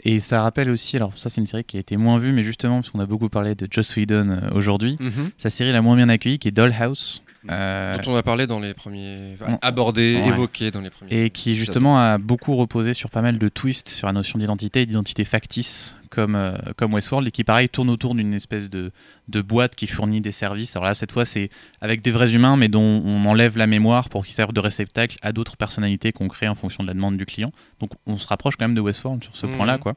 Et 0.05 0.21
ça 0.21 0.43
rappelle 0.43 0.69
aussi, 0.71 0.97
alors 0.97 1.13
ça 1.17 1.31
c'est 1.31 1.41
une 1.41 1.47
série 1.47 1.65
qui 1.65 1.77
a 1.79 1.81
été 1.81 1.97
moins 1.97 2.19
vue, 2.19 2.33
mais 2.33 2.43
justement 2.43 2.77
parce 2.77 2.91
qu'on 2.91 3.01
a 3.01 3.07
beaucoup 3.07 3.29
parlé 3.31 3.55
de 3.55 3.67
Joss 3.71 3.97
Whedon 3.97 4.29
euh, 4.31 4.51
aujourd'hui, 4.55 4.97
Mhm. 5.01 5.31
sa 5.39 5.49
série 5.51 5.73
la 5.73 5.81
moins 5.83 5.97
bien 5.97 6.09
accueillie 6.11 6.39
qui 6.39 6.49
est 6.49 6.53
Dollhouse. 6.53 7.23
Euh, 7.51 7.99
Dont 7.99 8.13
on 8.13 8.17
a 8.17 8.23
parlé 8.23 8.47
dans 8.47 8.61
les 8.61 8.75
premiers. 8.75 9.37
enfin, 9.41 9.59
abordé, 9.63 10.17
Ouais. 10.21 10.29
évoqué 10.29 10.71
dans 10.71 10.81
les 10.81 10.91
premiers. 10.91 11.25
et 11.25 11.31
qui 11.31 11.55
justement 11.55 11.99
a 11.99 12.19
beaucoup 12.19 12.57
reposé 12.57 12.95
sur 12.95 13.11
pas 13.11 13.23
mal 13.23 13.39
de 13.39 13.49
twists 13.49 13.89
sur 13.89 14.07
la 14.07 14.13
notion 14.13 14.39
d'identité 14.39 14.83
et 14.83 14.87
d'identité 14.87 15.25
factice 15.25 15.97
comme, 16.11 16.37
euh, 16.37 16.57
comme 16.77 16.95
Westworld 16.95 17.27
et 17.27 17.31
qui 17.31 17.43
pareil 17.45 17.69
tourne 17.69 17.91
autour 17.91 18.15
d'une 18.15 18.33
espèce 18.35 18.71
de, 18.71 18.93
de 19.29 19.43
boîte 19.43 19.75
qui 19.75 19.87
fournit 19.87 20.21
des 20.21 20.31
services. 20.33 20.77
Alors 20.77 20.87
là 20.87 20.95
cette 20.95 21.11
fois 21.13 21.25
c'est 21.25 21.49
avec 21.81 22.03
des 22.03 22.11
vrais 22.13 22.35
humains 22.35 22.57
mais 22.57 22.69
dont 22.69 22.81
on 23.05 23.25
enlève 23.27 23.59
la 23.59 23.67
mémoire 23.67 24.09
pour 24.09 24.25
qu'ils 24.25 24.35
servent 24.35 24.53
de 24.53 24.61
réceptacle 24.61 25.17
à 25.23 25.33
d'autres 25.33 25.57
personnalités 25.57 26.13
qu'on 26.13 26.29
crée 26.29 26.49
en 26.49 26.55
fonction 26.55 26.83
de 26.85 26.89
la 26.89 26.95
demande 26.95 27.17
du 27.17 27.27
client. 27.27 27.51
Donc 27.81 27.91
on 28.07 28.17
se 28.17 28.27
rapproche 28.29 28.57
quand 28.57 28.65
même 28.65 28.75
de 28.77 28.81
Westworld 28.81 29.23
sur 29.25 29.37
ce 29.37 29.47
Mhm. 29.47 29.53
point-là 29.57 29.79
quoi. 29.79 29.95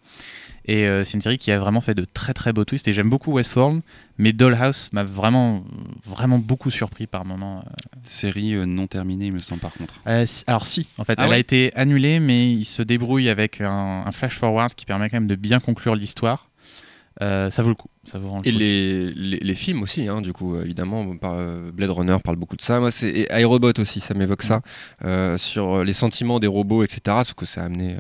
Et 0.68 0.86
euh, 0.86 1.04
c'est 1.04 1.14
une 1.14 1.22
série 1.22 1.38
qui 1.38 1.52
a 1.52 1.60
vraiment 1.60 1.82
fait 1.82 1.96
de 1.96 2.06
très 2.06 2.34
très 2.34 2.52
beaux 2.54 2.66
twists 2.66 2.88
et 2.88 2.94
j'aime 2.94 3.10
beaucoup 3.10 3.34
Westworld 3.34 3.82
mais 4.18 4.34
Dollhouse 4.34 4.90
m'a 4.92 5.04
vraiment 5.04 5.64
vraiment 6.04 6.40
beaucoup 6.40 6.72
surpris 6.72 7.08
par 7.08 7.24
moments. 7.24 7.64
Série 8.04 8.54
euh, 8.56 8.66
non 8.66 8.88
terminée, 8.88 9.28
il 9.28 9.34
me 9.34 9.40
semble 9.40 9.62
par 9.62 9.74
contre. 9.74 10.02
Euh, 10.08 10.26
alors 10.48 10.66
si, 10.66 10.88
en 10.98 11.04
fait, 11.04 11.16
Ah 11.18 11.26
elle 11.28 11.34
a 11.34 11.38
été 11.38 11.74
annulée, 11.76 12.20
mais 12.20 12.52
il 12.52 12.66
se 12.66 12.82
débrouille 12.82 13.30
avec 13.30 13.62
un, 13.62 14.04
un 14.06 14.12
flash 14.12 14.34
forward 14.36 14.74
qui 14.74 14.86
permet 14.86 15.10
quand 15.10 15.18
même 15.18 15.28
de 15.28 15.36
bien 15.36 15.60
conclure 15.60 15.96
l'histoire. 15.96 16.50
Euh, 17.22 17.50
ça 17.50 17.64
vaut 17.64 17.70
le 17.70 17.76
coup. 17.76 17.90
Ça 18.06 18.20
vaut 18.20 18.30
Et 18.44 18.52
coup 18.52 18.58
les, 18.60 19.12
les, 19.14 19.40
les 19.40 19.56
films 19.56 19.82
aussi, 19.82 20.08
hein, 20.08 20.22
du 20.22 20.34
coup, 20.34 20.56
euh, 20.56 20.64
évidemment, 20.64 21.18
par, 21.18 21.34
euh, 21.34 21.72
Blade 21.72 21.90
Runner 21.90 22.18
parle 22.24 22.38
beaucoup 22.38 22.56
de 22.56 22.62
ça. 22.62 22.80
Moi, 22.80 22.92
c'est 22.92 23.10
et 23.10 23.40
iRobot 23.40 23.74
aussi, 23.80 24.00
ça 24.02 24.14
m'évoque 24.14 24.44
ça, 24.44 24.62
euh, 25.04 25.38
sur 25.38 25.78
euh, 25.78 25.84
les 25.84 25.94
sentiments 25.94 26.40
des 26.40 26.48
robots, 26.48 26.84
etc. 26.84 27.00
Sauf 27.24 27.34
que 27.34 27.46
ça 27.46 27.64
a 27.64 27.66
amené 27.66 27.94
euh, 27.94 28.00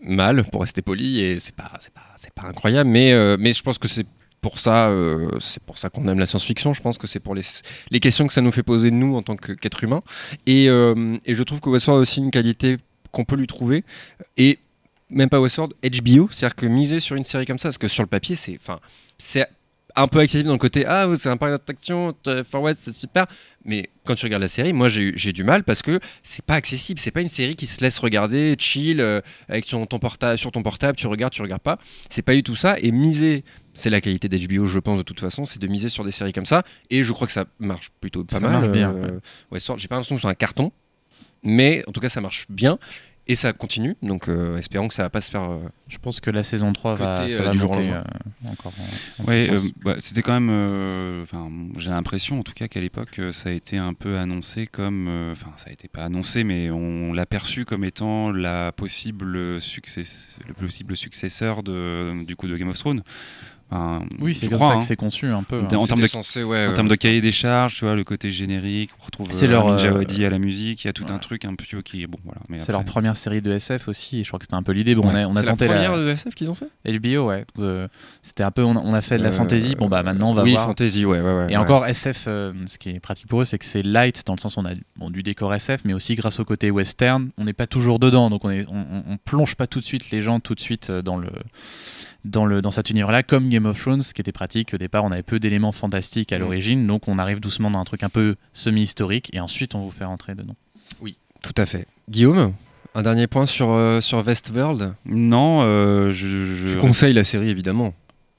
mal, 0.00 0.44
pour 0.44 0.62
rester 0.62 0.82
poli, 0.82 1.20
et 1.20 1.38
c'est 1.38 1.54
pas, 1.54 1.72
c'est 1.80 1.92
pas, 1.92 2.02
c'est 2.16 2.32
pas 2.32 2.42
incroyable, 2.42 2.90
mais, 2.90 3.12
euh, 3.12 3.36
mais 3.38 3.52
je 3.52 3.62
pense 3.62 3.78
que 3.78 3.88
c'est 3.88 4.06
pour 4.44 4.58
ça, 4.58 4.88
euh, 4.90 5.38
c'est 5.40 5.62
pour 5.62 5.78
ça 5.78 5.88
qu'on 5.88 6.06
aime 6.06 6.18
la 6.18 6.26
science-fiction. 6.26 6.74
Je 6.74 6.82
pense 6.82 6.98
que 6.98 7.06
c'est 7.06 7.18
pour 7.18 7.34
les, 7.34 7.42
les 7.90 7.98
questions 7.98 8.26
que 8.26 8.32
ça 8.34 8.42
nous 8.42 8.52
fait 8.52 8.62
poser 8.62 8.90
nous 8.90 9.16
en 9.16 9.22
tant 9.22 9.36
qu'être 9.36 9.82
humain. 9.84 10.00
Et, 10.44 10.68
euh, 10.68 11.16
et 11.24 11.34
je 11.34 11.42
trouve 11.42 11.62
que 11.62 11.70
Westworld 11.70 12.00
a 12.00 12.02
aussi 12.02 12.20
une 12.20 12.30
qualité 12.30 12.76
qu'on 13.10 13.24
peut 13.24 13.36
lui 13.36 13.46
trouver. 13.46 13.84
Et 14.36 14.58
même 15.08 15.30
pas 15.30 15.40
Westworld, 15.40 15.72
HBO, 15.82 16.28
c'est-à-dire 16.30 16.56
que 16.56 16.66
miser 16.66 17.00
sur 17.00 17.16
une 17.16 17.24
série 17.24 17.46
comme 17.46 17.56
ça, 17.56 17.68
parce 17.68 17.78
que 17.78 17.88
sur 17.88 18.02
le 18.02 18.08
papier, 18.08 18.36
c'est, 18.36 18.58
enfin, 18.60 18.80
c'est 19.16 19.48
un 19.96 20.08
peu 20.08 20.18
accessible 20.18 20.48
dans 20.48 20.54
le 20.54 20.58
côté 20.58 20.84
ah 20.86 21.06
c'est 21.16 21.28
un 21.28 21.36
parc 21.36 21.52
d'attraction 21.52 22.14
Far 22.50 22.62
West 22.62 22.80
c'est 22.82 22.94
super. 22.94 23.26
Mais 23.64 23.90
quand 24.04 24.14
tu 24.14 24.26
regardes 24.26 24.42
la 24.42 24.48
série 24.48 24.72
moi 24.72 24.88
j'ai 24.88 25.32
du 25.32 25.44
mal 25.44 25.62
parce 25.64 25.82
que 25.82 26.00
c'est 26.22 26.44
pas 26.44 26.54
accessible. 26.54 26.98
C'est 26.98 27.10
pas 27.12 27.20
une 27.22 27.28
série 27.30 27.54
qui 27.56 27.66
se 27.66 27.80
laisse 27.80 27.98
regarder 27.98 28.56
chill 28.58 29.00
euh, 29.00 29.20
avec 29.48 29.66
ton, 29.66 29.86
ton 29.86 29.98
porta- 29.98 30.36
sur 30.36 30.50
ton 30.52 30.62
portable 30.62 30.96
tu 30.96 31.06
regardes 31.06 31.32
tu 31.32 31.42
regardes 31.42 31.62
pas. 31.62 31.78
C'est 32.10 32.22
pas 32.22 32.34
du 32.34 32.42
tout 32.42 32.56
ça. 32.56 32.76
Et 32.80 32.90
miser 32.90 33.44
c'est 33.72 33.90
la 33.90 34.00
qualité 34.00 34.28
d'HBO 34.28 34.66
je 34.66 34.78
pense 34.78 34.98
de 34.98 35.02
toute 35.02 35.20
façon 35.20 35.44
c'est 35.44 35.60
de 35.60 35.66
miser 35.68 35.88
sur 35.88 36.04
des 36.04 36.10
séries 36.12 36.32
comme 36.32 36.46
ça. 36.46 36.64
Et 36.90 37.04
je 37.04 37.12
crois 37.12 37.26
que 37.26 37.32
ça 37.32 37.44
marche 37.58 37.90
plutôt 38.00 38.24
pas 38.24 38.34
Ça 38.34 38.40
mal 38.40 38.52
marche 38.52 38.68
bien, 38.70 38.92
euh, 38.94 39.20
ouais. 39.50 39.60
J'ai 39.60 39.88
pas 39.88 39.94
l'impression 39.96 40.16
que 40.16 40.22
c'est 40.22 40.28
un 40.28 40.34
carton 40.34 40.72
mais 41.46 41.84
en 41.86 41.92
tout 41.92 42.00
cas 42.00 42.08
ça 42.08 42.20
marche 42.20 42.46
bien 42.48 42.78
et 43.26 43.34
ça 43.34 43.52
continue 43.52 43.96
donc 44.02 44.28
euh, 44.28 44.58
espérons 44.58 44.88
que 44.88 44.94
ça 44.94 45.02
va 45.02 45.10
pas 45.10 45.20
se 45.20 45.30
faire 45.30 45.50
euh, 45.50 45.60
Je 45.88 45.98
pense 45.98 46.20
que 46.20 46.30
la 46.30 46.42
saison 46.42 46.72
3 46.72 46.94
va, 46.94 47.16
Côté, 47.22 47.30
ça 47.34 47.42
euh, 47.42 47.44
va 47.46 47.52
du 47.52 47.58
monter 47.58 47.90
euh, 47.90 48.02
encore 48.50 48.72
en, 48.78 49.24
Ouais, 49.24 49.48
euh, 49.50 49.58
bah, 49.84 49.94
c'était 49.98 50.22
quand 50.22 50.34
même. 50.34 50.50
euh, 50.50 51.22
Enfin, 51.22 51.50
j'ai 51.78 51.90
l'impression, 51.90 52.38
en 52.38 52.42
tout 52.42 52.52
cas, 52.52 52.68
qu'à 52.68 52.80
l'époque, 52.80 53.20
ça 53.32 53.48
a 53.48 53.52
été 53.52 53.78
un 53.78 53.94
peu 53.94 54.18
annoncé 54.18 54.66
comme. 54.66 55.08
euh, 55.08 55.32
Enfin, 55.32 55.50
ça 55.56 55.70
a 55.70 55.72
été 55.72 55.88
pas 55.88 56.04
annoncé, 56.04 56.44
mais 56.44 56.70
on 56.70 57.12
l'a 57.14 57.24
perçu 57.26 57.64
comme 57.64 57.84
étant 57.84 58.30
la 58.30 58.72
possible 58.72 59.60
success, 59.60 60.38
le 60.46 60.52
possible 60.54 60.96
successeur 60.96 61.62
de, 61.62 62.24
du 62.24 62.36
coup 62.36 62.46
de 62.48 62.56
Game 62.56 62.68
of 62.68 62.78
Thrones. 62.78 63.02
Enfin, 63.74 64.04
oui, 64.20 64.34
c'est 64.34 64.46
je 64.46 64.50
comme 64.50 64.58
crois, 64.58 64.68
ça 64.68 64.74
hein. 64.74 64.78
que 64.78 64.84
c'est 64.84 64.96
conçu 64.96 65.26
un 65.30 65.42
peu. 65.42 65.60
En 65.60 65.64
hein. 65.64 65.86
termes 65.86 66.00
de- 66.00 66.06
censé, 66.06 66.42
ouais, 66.44 66.66
En 66.66 66.68
ouais. 66.68 66.74
termes 66.74 66.88
de 66.88 66.94
cahier 66.94 67.20
des 67.20 67.32
charges, 67.32 67.74
tu 67.74 67.84
vois, 67.84 67.96
le 67.96 68.04
côté 68.04 68.30
générique, 68.30 68.90
on 69.00 69.04
retrouve 69.06 69.26
C'est 69.30 69.46
euh, 69.46 69.50
leur, 69.50 69.66
euh, 69.66 69.78
Djawadi 69.78 70.24
à 70.24 70.30
la 70.30 70.38
musique, 70.38 70.84
il 70.84 70.86
y 70.86 70.90
a 70.90 70.92
tout 70.92 71.04
un 71.08 71.14
ouais. 71.14 71.18
truc 71.20 71.44
un 71.44 71.54
peu 71.54 71.64
qui 71.82 72.02
est 72.02 72.06
bon, 72.06 72.18
voilà. 72.24 72.40
Mais 72.48 72.60
C'est 72.60 72.70
leur 72.72 72.84
première 72.84 73.16
série 73.16 73.42
de 73.42 73.50
SF 73.52 73.88
aussi, 73.88 74.20
et 74.20 74.22
je 74.24 74.28
crois 74.28 74.38
que 74.38 74.44
c'était 74.44 74.54
un 74.56 74.62
peu 74.62 74.72
l'idée. 74.72 74.94
Bon, 74.94 75.02
on 75.06 75.14
a, 75.14 75.26
on 75.26 75.34
a 75.34 75.40
C'est 75.40 75.46
la 75.46 75.50
tenté 75.52 75.66
première 75.66 75.96
la, 75.96 76.02
de 76.04 76.08
SF 76.08 76.34
qu'ils 76.36 76.50
ont 76.50 76.54
fait? 76.54 76.68
HBO, 76.98 77.28
ouais. 77.30 77.44
euh, 77.58 77.88
c'était 78.22 78.44
un 78.44 78.50
peu, 78.52 78.62
on 78.62 78.76
a, 78.76 78.80
on 78.80 78.94
a 78.94 79.00
fait 79.00 79.18
de 79.18 79.22
la 79.24 79.30
Euh, 79.30 79.32
fantasy. 79.32 79.74
Bon 79.74 79.88
bah 79.88 80.02
maintenant 80.04 80.30
on 80.30 80.34
va 80.34 80.42
oui 80.44 80.52
voir. 80.52 80.66
fantasy 80.66 81.04
ouais 81.04 81.20
ouais, 81.20 81.24
ouais 81.34 81.44
Et 81.44 81.46
ouais. 81.48 81.56
encore 81.56 81.84
SF, 81.86 82.26
euh, 82.28 82.52
ce 82.66 82.78
qui 82.78 82.90
est 82.90 83.00
pratique 83.00 83.26
pour 83.26 83.40
eux, 83.42 83.44
c'est 83.44 83.58
que 83.58 83.64
c'est 83.64 83.82
light 83.82 84.22
dans 84.26 84.34
le 84.34 84.40
sens 84.40 84.56
où 84.56 84.60
on 84.60 84.66
a 84.66 84.74
bon, 84.96 85.10
du 85.10 85.22
décor 85.24 85.52
SF, 85.52 85.80
mais 85.84 85.94
aussi 85.94 86.14
grâce 86.14 86.38
au 86.38 86.44
côté 86.44 86.70
western, 86.70 87.30
on 87.38 87.44
n'est 87.44 87.52
pas 87.52 87.66
toujours 87.66 87.98
dedans, 87.98 88.30
donc 88.30 88.44
on, 88.44 88.50
est, 88.50 88.66
on, 88.68 88.76
on- 88.76 89.04
on 89.14 89.16
plonge 89.16 89.54
pas 89.56 89.66
tout 89.66 89.80
de 89.80 89.84
suite 89.84 90.10
les 90.10 90.22
gens 90.22 90.38
tout 90.40 90.54
de 90.54 90.60
suite 90.60 90.90
euh, 90.90 91.02
dans 91.02 91.16
le 91.16 91.28
dans 92.24 92.46
le 92.46 92.62
dans 92.62 92.70
cet 92.70 92.90
univers-là, 92.90 93.22
comme 93.22 93.48
Game 93.48 93.66
of 93.66 93.78
Thrones, 93.80 94.02
ce 94.02 94.14
qui 94.14 94.20
était 94.20 94.32
pratique. 94.32 94.72
Au 94.74 94.78
départ, 94.78 95.04
on 95.04 95.12
avait 95.12 95.22
peu 95.22 95.38
d'éléments 95.38 95.72
fantastiques 95.72 96.32
à 96.32 96.38
Mm. 96.38 96.40
l'origine, 96.40 96.86
donc 96.86 97.06
on 97.08 97.18
arrive 97.18 97.40
doucement 97.40 97.70
dans 97.70 97.78
un 97.80 97.84
truc 97.84 98.02
un 98.02 98.08
peu 98.08 98.36
semi-historique, 98.52 99.30
et 99.34 99.40
ensuite 99.40 99.74
on 99.74 99.80
vous 99.80 99.90
fait 99.90 100.04
rentrer 100.04 100.34
dedans. 100.34 100.56
tout 101.42 101.52
à 101.58 101.66
fait 101.66 101.86
Guillaume 102.08 102.54
un 102.94 103.02
dernier 103.02 103.26
point 103.26 103.44
sur 103.44 103.70
euh, 103.72 104.00
sur 104.00 104.24
Westworld? 104.26 104.94
Non, 105.04 105.60
euh, 105.62 106.10
je, 106.12 106.26
je- 106.54 106.72
tu 106.74 106.78
conseilles 106.78 107.12
la 107.12 107.24
série 107.24 107.50
évidemment 107.50 107.92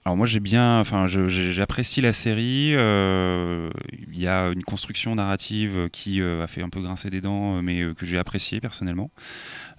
Alors 0.08 0.18
moi 0.18 0.28
j'ai 0.28 0.40
bien, 0.40 0.80
enfin 0.80 1.08
j'apprécie 1.08 2.00
la 2.00 2.14
série. 2.14 2.74
euh, 2.76 3.72
Il 4.14 4.20
y 4.20 4.28
a 4.28 4.50
une 4.50 4.62
construction 4.64 5.16
narrative 5.16 5.90
qui 5.92 6.22
euh, 6.22 6.44
a 6.44 6.48
fait 6.48 6.62
un 6.62 6.70
peu 6.70 6.80
grincer 6.80 7.10
des 7.10 7.22
dents, 7.22 7.58
euh, 7.58 7.62
mais 7.64 7.82
euh, 7.82 7.96
que 7.96 8.06
j'ai 8.06 8.20
apprécié 8.20 8.60
personnellement, 8.60 9.10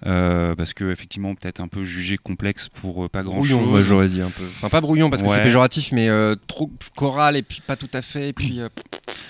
Euh, 0.05 0.53
parce 0.53 0.73
que 0.73 0.91
effectivement 0.91 1.33
peut-être 1.33 1.61
un 1.61 1.69
peu 1.69 1.85
jugé 1.85 2.17
complexe 2.17 2.67
pour 2.67 3.05
euh, 3.05 3.09
pas 3.09 3.23
grand 3.23 3.37
brouillon 3.37 3.63
chose. 3.63 3.85
j'aurais 3.85 4.09
dit 4.09 4.21
un 4.21 4.29
peu 4.29 4.43
enfin 4.57 4.67
pas 4.69 4.81
brouillon 4.81 5.09
parce 5.09 5.23
que 5.23 5.29
c'est 5.29 5.41
péjoratif 5.41 5.91
mais 5.93 6.07
euh, 6.09 6.35
trop 6.47 6.69
choral 6.97 7.35
et 7.37 7.41
puis 7.41 7.61
pas 7.65 7.75
tout 7.77 7.89
à 7.93 8.01
fait 8.03 8.29
et 8.29 8.33
puis 8.33 8.59
euh, 8.59 8.67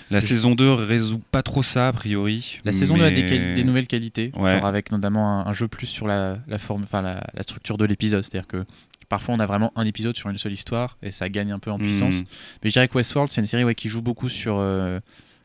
La 0.10 0.20
saison 0.20 0.56
2 0.56 0.74
résout 0.74 1.22
pas 1.32 1.44
trop 1.44 1.62
ça 1.62 1.90
a 1.90 1.94
priori. 1.94 2.60
La 2.66 2.72
saison 2.72 2.98
2 2.98 3.04
a 3.04 3.12
des, 3.12 3.64
nouvelles 3.64 3.88
qualités, 3.88 4.32
Ouais. 4.36 4.56
genre 4.56 4.66
avec 4.66 4.92
notamment 4.92 5.42
un, 5.42 5.46
un 5.48 5.54
jeu 5.54 5.68
plus 5.68 5.86
sur 5.88 6.08
la, 6.08 6.40
la 6.48 6.58
forme, 6.58 6.84
enfin 6.84 7.02
la, 7.04 7.24
la 7.36 7.44
structure 7.44 7.78
de 7.78 7.86
l'épisode, 7.86 8.24
c'est-à-dire 8.24 8.48
que 8.48 8.64
parfois 9.10 9.36
on 9.36 9.40
a 9.40 9.46
vraiment 9.46 9.72
un 9.76 9.86
épisode 9.86 10.16
sur 10.18 10.30
une 10.30 10.38
seule 10.38 10.54
histoire 10.54 10.98
et 11.02 11.12
ça 11.12 11.30
gagne 11.30 11.52
un 11.52 11.60
peu 11.60 11.72
en 11.72 11.78
puissance. 11.80 12.22
Mm. 12.22 12.24
Mais 12.64 12.70
je 12.70 12.74
dirais 12.74 12.88
que 12.88 12.94
Westworld, 12.98 13.32
c'est 13.32 13.42
une 13.42 13.48
série 13.48 13.64
ouais, 13.64 13.76
qui 13.76 13.90
joue 13.90 14.02
beaucoup 14.02 14.30
sur 14.30 14.58
euh, 14.58 15.00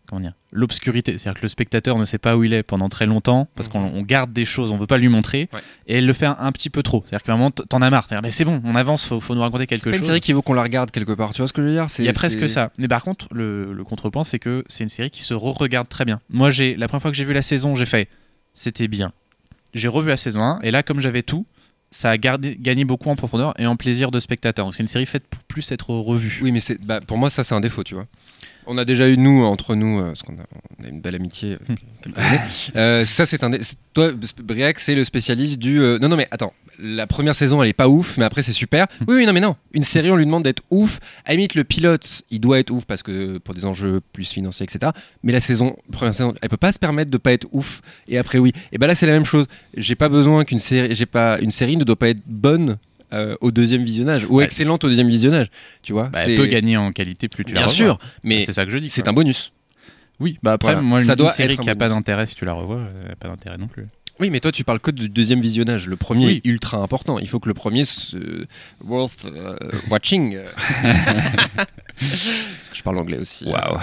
comment 0.07 0.21
dire, 0.21 0.33
l'obscurité. 0.51 1.13
C'est-à-dire 1.17 1.39
que 1.41 1.45
le 1.47 1.49
spectateur 1.49 1.97
ne 1.97 2.05
sait 2.05 2.19
pas 2.19 2.37
où 2.37 2.45
il 2.45 2.53
est 2.53 2.63
pendant 2.65 2.89
très 2.89 3.07
longtemps 3.07 3.49
parce 3.55 3.69
qu'on 3.69 3.81
on 3.81 4.03
garde 4.03 4.33
des 4.33 4.45
choses, 4.45 4.71
on 4.73 4.77
veut 4.77 4.87
pas 4.89 4.99
lui 4.99 5.09
montrer 5.09 5.49
Ouais. 5.55 5.61
et 5.87 5.99
elle 5.99 6.07
le 6.07 6.13
fait 6.13 6.27
un, 6.27 6.37
un 6.41 6.51
petit 6.53 6.71
peu 6.71 6.83
trop. 6.83 7.03
C'est-à-dire 7.07 7.23
qu'à 7.25 7.33
un 7.33 7.37
moment, 7.37 7.51
t- 7.53 7.63
t'en 7.69 7.81
as 7.83 7.89
marre. 7.89 8.07
C'est-à-dire, 8.09 8.23
mais 8.23 8.31
c'est 8.33 8.45
bon, 8.45 8.61
on 8.65 8.75
avance, 8.75 9.07
faut, 9.07 9.21
faut 9.21 9.35
nous 9.35 9.41
raconter 9.41 9.63
c'est 9.63 9.67
quelque 9.69 9.85
pas 9.85 9.91
une 9.97 9.99
chose. 9.99 10.07
série 10.09 10.21
qui 10.21 10.33
vaut 10.33 10.43
qu'on 10.43 10.55
la 10.55 10.63
regarde 10.65 10.91
quelque 10.91 11.13
part 11.13 11.31
tu 11.33 11.39
vois 11.41 11.49
ce 11.49 11.53
que 11.53 11.63
je 11.63 11.69
veux 11.69 11.73
dire? 11.73 11.87
Il 11.99 12.05
y 12.05 12.09
a 12.09 12.11
C'est- 12.11 12.15
presque 12.15 12.41
c'est- 12.41 12.49
ça. 12.49 12.73
Mais 12.79 12.89
par 12.89 13.03
contre, 13.03 13.29
le, 13.33 13.73
le 13.73 13.85
contrepoint, 13.85 14.25
c'est 14.25 14.39
que 14.41 14.65
c'est 14.67 14.83
une 14.83 14.91
série 14.91 15.11
qui 15.11 15.23
se 15.23 15.35
re-regarde 15.35 15.89
très 15.89 16.05
bien. 16.05 16.21
Moi, 16.31 16.51
j'ai 16.51 16.75
la 16.77 16.89
première 16.89 17.03
fois 17.03 17.11
que 17.11 17.17
j'ai 17.17 17.25
vu 17.25 17.33
la 17.33 17.43
saison, 17.43 17.75
j'ai 17.77 17.87
fait 17.87 18.09
c'était 18.55 18.89
bien. 18.89 19.13
J'ai 19.73 19.89
revu 19.89 20.09
la 20.09 20.19
saison 20.19 20.43
1 20.43 20.61
et 20.63 20.71
là, 20.71 20.83
comme 20.83 21.01
j'avais 21.01 21.23
tout, 21.23 21.47
ça 21.93 22.11
a 22.11 22.19
gagné 22.19 22.85
beaucoup 22.85 23.11
en 23.11 23.17
profondeur 23.17 23.55
et 23.61 23.67
en 23.67 23.77
plaisir 23.77 24.11
de 24.11 24.19
spectateur. 24.19 24.73
C'est 24.75 24.83
une 24.83 24.89
série 24.89 25.07
faite 25.07 25.29
pour 25.29 25.43
plus 25.45 25.71
être 25.71 25.91
revue. 25.91 26.41
oui 26.43 26.51
mais 26.51 26.61
bah, 26.81 27.01
pour 27.07 27.19
moi 27.19 27.31
ça 27.31 27.45
c'est 27.45 27.55
un 27.55 27.61
défaut 27.61 27.85
tu 27.85 27.95
vois 27.95 28.07
on 28.67 28.79
a 28.79 28.85
déjà 28.85 29.09
eu 29.09 29.17
nous 29.17 29.43
entre 29.43 29.75
nous 29.75 29.99
euh, 29.99 30.07
parce 30.07 30.23
qu'on 30.23 30.35
a, 30.35 30.45
on 30.79 30.85
a 30.85 30.89
une 30.89 31.01
belle 31.01 31.15
amitié 31.15 31.53
euh. 31.53 31.75
Euh, 32.75 33.05
ça 33.05 33.27
c'est 33.27 33.45
un 33.45 33.51
toi 33.95 34.11
Briac 34.43 34.81
c'est 34.81 34.97
le 34.97 35.05
spécialiste 35.05 35.59
du 35.59 35.81
euh, 35.81 35.99
non 36.01 36.09
non 36.09 36.17
mais 36.17 36.27
attends 36.33 36.53
la 36.79 37.07
première 37.07 37.35
saison 37.35 37.63
elle 37.63 37.69
est 37.69 37.75
pas 37.75 37.89
ouf 37.89 38.17
mais 38.19 38.25
après 38.25 38.43
c'est 38.43 38.53
super. 38.53 38.87
Oui 39.07 39.17
oui 39.17 39.27
non 39.27 39.33
mais 39.33 39.41
non 39.41 39.55
une 39.73 39.85
série 39.85 40.11
on 40.11 40.17
lui 40.17 40.25
demande 40.25 40.43
d'être 40.43 40.63
ouf. 40.71 40.99
À 41.25 41.33
limite 41.33 41.55
le 41.55 41.63
pilote 41.63 42.23
il 42.31 42.41
doit 42.41 42.59
être 42.59 42.71
ouf 42.71 42.85
parce 42.87 43.03
que 43.05 43.39
pour 43.39 43.55
des 43.55 43.65
enjeux 43.65 44.01
plus 44.13 44.29
financiers 44.31 44.65
etc 44.65 44.91
mais 45.23 45.33
la 45.33 45.41
saison 45.41 45.77
première 45.93 46.15
saison 46.15 46.35
elle 46.43 46.49
peut 46.49 46.57
pas 46.57 46.73
se 46.73 46.79
permettre 46.79 47.11
de 47.11 47.19
pas 47.19 47.33
être 47.33 47.47
ouf. 47.53 47.83
Et 48.09 48.19
après 48.19 48.39
oui. 48.39 48.53
Et 48.73 48.79
ben 48.79 48.87
là 48.89 48.95
c'est 48.97 49.07
la 49.07 49.13
même 49.13 49.25
chose. 49.25 49.47
J'ai 49.77 49.95
pas 49.95 50.09
besoin 50.09 50.45
qu'une 50.45 50.59
série 50.59 50.95
j'ai 50.95 51.07
pas 51.07 51.39
une 51.41 51.53
série 51.53 51.77
ne 51.77 51.85
doit 51.85 51.97
pas 51.97 52.09
être 52.09 52.23
bonne 52.27 52.79
euh, 53.13 53.37
au 53.41 53.51
deuxième 53.51 53.83
visionnage 53.85 54.25
ou 54.29 54.37
Ouais. 54.37 54.45
excellente 54.45 54.85
au 54.85 54.89
deuxième 54.89 55.09
visionnage 55.09 55.49
tu 55.83 55.93
vois 55.93 56.09
Bah, 56.09 56.19
C'est- 56.21 56.33
elle 56.33 56.39
peut 56.39 56.47
gagner 56.47 56.77
en 56.77 56.91
qualité 56.93 57.29
plus 57.29 57.45
tu 57.45 57.53
la 57.55 57.61
bien 57.61 57.67
revois. 57.69 57.77
sûr 57.85 57.99
mais 58.23 58.41
c'est 58.43 58.53
ça 58.53 58.65
que 58.65 58.71
je 58.71 58.79
dis. 58.79 58.91
c'est 58.91 59.09
un 59.09 59.13
bonus 59.13 59.53
Oui, 60.21 60.39
bah 60.43 60.53
après, 60.53 60.73
Voilà. 60.75 60.83
moi, 60.83 61.01
une, 61.01 61.07
Ça 61.07 61.17
doit 61.17 61.31
série 61.31 61.57
qui 61.57 61.69
a 61.69 61.75
bon 61.75 61.79
pas 61.81 61.89
d'intérêt 61.89 62.27
si 62.27 62.35
tu 62.37 62.45
la 62.45 62.53
revois, 62.53 62.83
elle 63.05 63.11
a 63.13 63.17
pas 63.17 63.29
d'intérêt 63.29 63.59
non 63.59 63.67
plus. 63.67 63.87
Oui, 64.21 64.31
mais 64.31 64.39
toi, 64.39 64.53
tu 64.53 64.63
parles 64.63 64.79
que 64.79 64.93
du 64.93 65.09
deuxième 65.09 65.41
visionnage. 65.41 65.89
Le 65.89 65.97
premier 65.97 66.27
Oui. 66.27 66.43
est 66.45 66.49
ultra 66.49 66.77
important. 66.77 67.19
Il 67.19 67.27
faut 67.29 67.41
que 67.41 67.49
le 67.49 67.55
premier 67.55 67.85
se 67.85 68.45
worth 68.85 69.25
euh, 69.25 69.57
watching. 69.91 70.37
euh. 70.37 70.45
Parce 71.55 72.69
que 72.71 72.77
je 72.77 72.83
parle 72.83 72.99
anglais 72.99 73.19
aussi. 73.19 73.45
Waouh, 73.47 73.79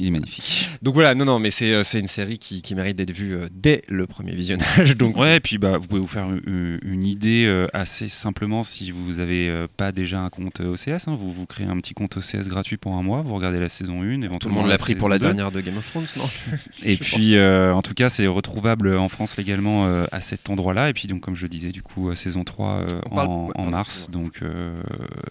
il 0.00 0.06
est 0.06 0.10
magnifique. 0.10 0.68
Donc 0.82 0.94
voilà, 0.94 1.14
non, 1.14 1.24
non, 1.24 1.38
mais 1.38 1.50
c'est 1.50 1.72
euh, 1.72 1.82
une 1.94 2.06
série 2.06 2.38
qui, 2.38 2.62
qui 2.62 2.74
mérite 2.74 2.96
d'être 2.96 3.10
vue 3.12 3.34
euh, 3.34 3.48
dès 3.52 3.82
le 3.88 4.06
premier 4.06 4.34
visionnage. 4.34 4.96
Donc 4.96 5.16
Ouais, 5.16 5.36
et 5.36 5.40
puis 5.40 5.58
bah, 5.58 5.78
vous 5.78 5.86
pouvez 5.86 6.00
vous 6.00 6.06
faire 6.06 6.28
une, 6.30 6.78
une 6.82 7.04
idée 7.06 7.44
euh, 7.46 7.66
assez 7.72 8.08
simplement 8.08 8.64
si 8.64 8.90
vous 8.90 9.14
n'avez 9.14 9.48
euh, 9.48 9.66
pas 9.76 9.92
déjà 9.92 10.20
un 10.20 10.28
compte 10.30 10.60
OCS. 10.60 11.08
hein. 11.08 11.16
vous 11.18 11.30
vous 11.32 11.46
créez 11.46 11.66
un 11.66 11.76
petit 11.78 11.94
compte 11.94 12.16
OCS 12.16 12.48
gratuit 12.48 12.76
pour 12.76 12.94
un 12.94 13.02
mois, 13.02 13.22
vous 13.22 13.34
regardez 13.34 13.60
la 13.60 13.68
saison 13.68 14.02
1, 14.02 14.22
éventuellement. 14.22 14.38
tout 14.38 14.48
le 14.48 14.54
monde 14.54 14.66
l'a 14.68 14.78
pris 14.78 14.94
pour 14.94 15.08
la 15.08 15.16
saison 15.18 15.28
2. 15.30 15.34
dernière 15.36 15.52
de 15.52 15.60
Game 15.60 15.76
of 15.76 15.88
Thrones, 15.90 16.06
non 16.16 16.24
Et 16.82 16.96
puis, 16.96 17.36
euh, 17.36 17.74
en 17.74 17.82
tout 17.82 17.94
cas, 17.94 18.08
c'est 18.08 18.26
retrouvable 18.26 18.96
en 18.96 19.08
France 19.08 19.36
légalement 19.36 19.86
euh, 19.86 20.06
à 20.12 20.20
cet 20.20 20.48
endroit-là. 20.50 20.88
Et 20.88 20.92
puis, 20.94 21.08
donc, 21.08 21.20
comme 21.20 21.34
je 21.36 21.42
le 21.42 21.48
disais, 21.48 21.70
du 21.72 21.82
coup, 21.82 22.08
euh, 22.10 22.14
saison 22.14 22.44
3 22.44 22.68
euh, 22.70 22.86
On 23.10 23.14
parle- 23.14 23.28
en, 23.54 23.70
mars. 23.70 24.10
Donc, 24.10 24.40
euh, 24.42 24.82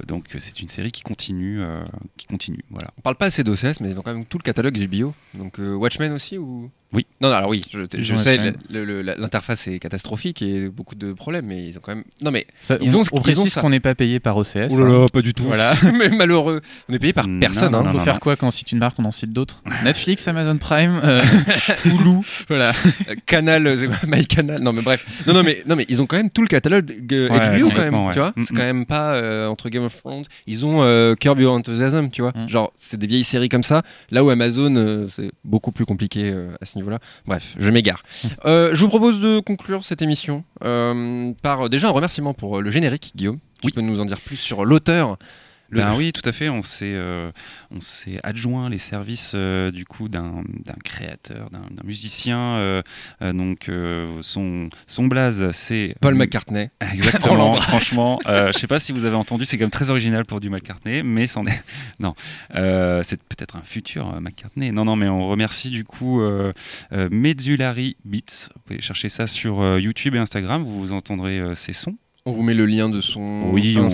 donc 0.07 0.25
c'est 0.37 0.61
une 0.61 0.67
série 0.67 0.91
qui 0.91 1.01
continue, 1.01 1.61
euh, 1.61 1.81
qui 2.17 2.25
continue. 2.27 2.63
Voilà. 2.69 2.89
On 2.97 3.01
parle 3.01 3.15
pas 3.15 3.25
assez 3.25 3.43
d'OCS, 3.43 3.81
mais 3.81 3.89
ils 3.89 3.99
ont 3.99 4.01
quand 4.01 4.13
même 4.13 4.25
tout 4.25 4.37
le 4.37 4.43
catalogue 4.43 4.58
HBO. 4.65 5.13
Donc 5.33 5.59
euh, 5.59 5.75
Watchmen 5.75 6.11
aussi 6.13 6.37
ou 6.37 6.69
Oui. 6.91 7.05
Non, 7.21 7.29
non, 7.29 7.35
alors 7.35 7.49
oui, 7.51 7.61
je, 7.71 8.15
sais, 8.15 8.37
l'interface 8.69 9.67
est 9.67 9.77
catastrophique 9.79 10.41
et 10.41 10.69
beaucoup 10.69 10.95
de 10.95 11.13
problèmes, 11.13 11.45
mais 11.45 11.67
ils 11.67 11.77
ont 11.77 11.81
quand 11.81 11.93
même. 11.93 12.03
Non, 12.23 12.31
mais 12.31 12.47
Ça, 12.61 12.77
Ils 12.81 12.95
on, 12.97 13.01
ont 13.01 13.03
on 13.11 13.17
ils 13.17 13.19
ont 13.19 13.21
précise 13.21 13.55
qu'on 13.55 13.69
n'est 13.69 13.79
pas 13.79 13.93
payé 13.93 14.19
par 14.19 14.37
OCS. 14.37 14.69
Oh 14.71 14.79
là 14.79 14.85
hein. 14.85 14.99
là, 15.01 15.05
pas 15.13 15.21
du 15.21 15.33
tout. 15.33 15.43
Voilà. 15.43 15.73
mais 15.97 16.09
malheureux. 16.09 16.61
On 16.89 16.93
est 16.93 16.99
payé 16.99 17.13
par 17.13 17.27
Non, 17.27 17.39
personne. 17.39 17.71
non, 17.73 17.79
hein. 17.79 17.89
Faut 17.91 17.97
non, 17.97 18.03
faire 18.03 18.13
non. 18.15 18.19
quoi 18.19 18.35
quand 18.35 18.47
on 18.47 18.51
cite 18.51 18.71
une 18.71 18.79
marque, 18.79 18.97
on 18.99 19.05
en 19.05 19.11
cite 19.11 19.31
d'autres 19.31 19.61
Netflix, 19.83 20.27
Amazon 20.27 20.57
Prime, 20.57 20.99
euh, 21.03 21.21
Hulu, 21.85 22.21
voilà. 22.47 22.71
Euh, 23.07 23.15
Canal, 23.25 23.67
euh, 23.67 23.87
My 24.07 24.25
Canal. 24.25 24.61
Non 24.61 24.73
mais 24.73 24.81
bref. 24.81 25.05
Non 25.27 25.33
non 25.33 25.43
mais 25.43 25.61
non 25.67 25.75
mais 25.75 25.85
ils 25.89 26.01
ont 26.01 26.05
quand 26.07 26.17
même 26.17 26.29
tout 26.31 26.41
le 26.41 26.47
catalogue 26.47 26.91
euh, 27.11 27.29
Ouais, 27.29 27.59
HBO 27.59 27.69
quand 27.69 27.77
même. 27.81 27.93
ouais. 27.95 28.13
Tu 28.13 28.19
vois, 28.19 28.29
Mm, 28.35 28.41
c'est 28.41 28.53
mm. 28.53 28.57
quand 28.57 28.63
même 28.63 28.85
pas 28.85 29.13
euh, 29.15 29.47
entre 29.47 29.69
Game 29.69 29.83
of 29.83 29.95
Thrones. 29.97 30.23
Ils 30.47 30.65
ont 30.65 30.81
euh, 30.81 31.15
Curb 31.15 31.39
Your 31.39 31.53
Enthusiasm, 31.53 32.09
tu 32.09 32.21
vois. 32.21 32.31
Mm. 32.35 32.49
Genre 32.49 32.73
c'est 32.77 32.97
des 32.97 33.07
vieilles 33.07 33.23
séries 33.23 33.49
comme 33.49 33.63
ça. 33.63 33.83
Là 34.11 34.23
où 34.23 34.29
Amazon 34.29 34.75
euh, 34.75 35.05
c'est 35.07 35.31
beaucoup 35.43 35.71
plus 35.71 35.85
compliqué 35.85 36.31
euh, 36.33 36.49
à 36.61 36.65
ce 36.65 36.78
niveau-là. 36.79 36.99
Bref, 37.25 37.55
je 37.59 37.69
m'égare. 37.69 38.01
Euh, 38.45 38.71
je 38.73 38.81
vous 38.81 38.89
propose 38.89 39.19
de 39.19 39.39
conclure 39.39 39.85
cette 39.85 40.01
émission 40.01 40.43
euh, 40.63 41.31
par 41.41 41.69
déjà 41.69 41.87
un 41.89 41.91
remerciement 41.91 42.33
pour 42.33 42.57
euh, 42.57 42.61
le 42.61 42.71
générique, 42.71 43.11
Guillaume. 43.15 43.39
Tu 43.61 43.67
Oui. 43.67 43.71
peux 43.73 43.81
nous 43.81 43.99
en 43.99 44.05
dire 44.05 44.19
plus 44.19 44.37
sur 44.37 44.65
l'auteur. 44.65 45.17
Le- 45.71 45.81
Ben 45.81 45.95
oui, 45.95 46.11
tout 46.13 46.27
à 46.27 46.31
fait. 46.31 46.49
On 46.49 46.63
s'est, 46.63 46.93
euh, 46.95 47.31
on 47.71 47.79
s'est 47.79 48.19
adjoint 48.23 48.69
les 48.69 48.77
services 48.79 49.33
euh, 49.35 49.69
du 49.71 49.85
coup 49.85 50.09
d'un, 50.09 50.43
d'un 50.65 50.73
créateur, 50.83 51.49
d'un, 51.51 51.61
musicien. 51.83 52.39
euh, 52.57 52.81
donc 53.21 53.69
son, 54.21 54.69
son 54.87 55.05
blaze, 55.07 55.49
c'est 55.51 55.95
Paul 56.01 56.15
McCartney. 56.15 56.69
Exactement. 56.93 57.53
franchement, 57.61 58.19
je 58.25 58.51
sais 58.57 58.67
pas 58.67 58.79
si 58.79 58.91
vous 58.91 59.05
avez 59.05 59.15
entendu, 59.15 59.45
c'est 59.45 59.57
quand 59.57 59.63
même 59.65 59.69
très 59.71 59.89
original 59.89 60.25
pour 60.25 60.39
du 60.39 60.49
McCartney, 60.49 61.03
mais 61.03 61.27
c'en 61.27 61.45
est. 61.45 61.63
Non, 61.99 62.15
c'est 62.53 63.21
peut-être 63.23 63.55
un 63.57 63.61
futur 63.63 64.19
McCartney. 64.21 64.71
Non, 64.71 64.85
non, 64.85 64.95
mais 64.95 65.07
on 65.07 65.27
remercie 65.27 65.69
du 65.69 65.83
coup 65.83 66.21
Mezzulari 67.11 67.97
Beats. 68.05 68.49
Vous 68.55 68.61
pouvez 68.65 68.81
chercher 68.81 69.09
ça 69.09 69.27
sur 69.27 69.77
YouTube 69.77 70.15
et 70.15 70.19
Instagram. 70.19 70.63
Vous 70.63 70.91
entendrez 70.91 71.41
ses 71.55 71.73
sons. 71.73 71.95
On 72.25 72.31
vous 72.31 72.43
met 72.43 72.53
le 72.53 72.65
lien 72.65 72.89
de 72.89 73.01
son 73.01 73.49
Oui, 73.51 73.77
on- 73.79 73.87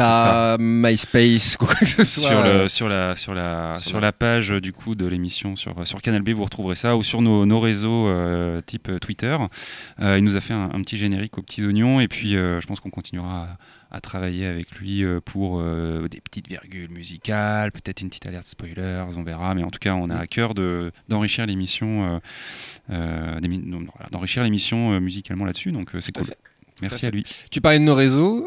Insta, 0.00 0.56
MySpace, 0.58 1.56
quoi 1.56 1.74
que 1.74 1.86
ce 1.86 2.04
soit. 2.04 2.28
sur, 2.28 2.42
le, 2.42 2.68
sur, 2.68 2.88
la, 2.88 3.16
sur, 3.16 3.34
la, 3.34 3.74
sur 3.74 3.84
sur 3.90 4.00
la- 4.00 4.12
page 4.12 4.52
euh, 4.52 4.60
du 4.60 4.72
coup 4.72 4.94
de 4.94 5.06
l'émission 5.06 5.56
sur, 5.56 5.86
sur 5.86 6.00
Canal 6.02 6.22
B, 6.22 6.30
vous 6.30 6.44
retrouverez 6.44 6.76
ça, 6.76 6.96
ou 6.96 7.02
sur 7.02 7.22
nos, 7.22 7.46
nos 7.46 7.60
réseaux 7.60 8.08
euh, 8.08 8.60
type 8.60 8.88
euh, 8.88 8.98
Twitter. 8.98 9.36
Euh, 10.00 10.18
il 10.18 10.24
nous 10.24 10.36
a 10.36 10.40
fait 10.40 10.54
un, 10.54 10.70
un 10.72 10.80
petit 10.82 10.96
générique 10.96 11.38
aux 11.38 11.42
petits 11.42 11.64
oignons, 11.64 12.00
et 12.00 12.08
puis 12.08 12.36
euh, 12.36 12.60
je 12.60 12.66
pense 12.66 12.80
qu'on 12.80 12.90
continuera 12.90 13.48
à, 13.90 13.96
à 13.96 14.00
travailler 14.00 14.46
avec 14.46 14.72
lui 14.76 15.04
pour 15.24 15.62
des 15.62 16.20
petites 16.20 16.48
virgules 16.48 16.90
musicales, 16.90 17.70
peut-être 17.72 18.00
une 18.02 18.08
petite 18.08 18.26
alerte 18.26 18.46
spoilers, 18.46 19.04
on 19.16 19.22
verra, 19.22 19.54
mais 19.54 19.62
en 19.62 19.70
tout 19.70 19.78
cas, 19.78 19.94
on 19.94 20.10
a 20.10 20.16
à 20.16 20.26
cœur 20.26 20.54
de- 20.54 20.90
d'enrichir 21.08 21.46
l'émission, 21.46 22.20
d'enrichir 24.10 24.42
l'émission 24.42 25.00
musicalement 25.00 25.44
là-dessus, 25.44 25.72
donc 25.72 25.90
c'est 26.00 26.12
cool. 26.12 26.26
Merci 26.82 27.06
à 27.06 27.08
à 27.08 27.10
lui. 27.12 27.24
Tu 27.50 27.60
parlais 27.60 27.78
de 27.78 27.84
nos 27.84 27.94
réseaux, 27.94 28.46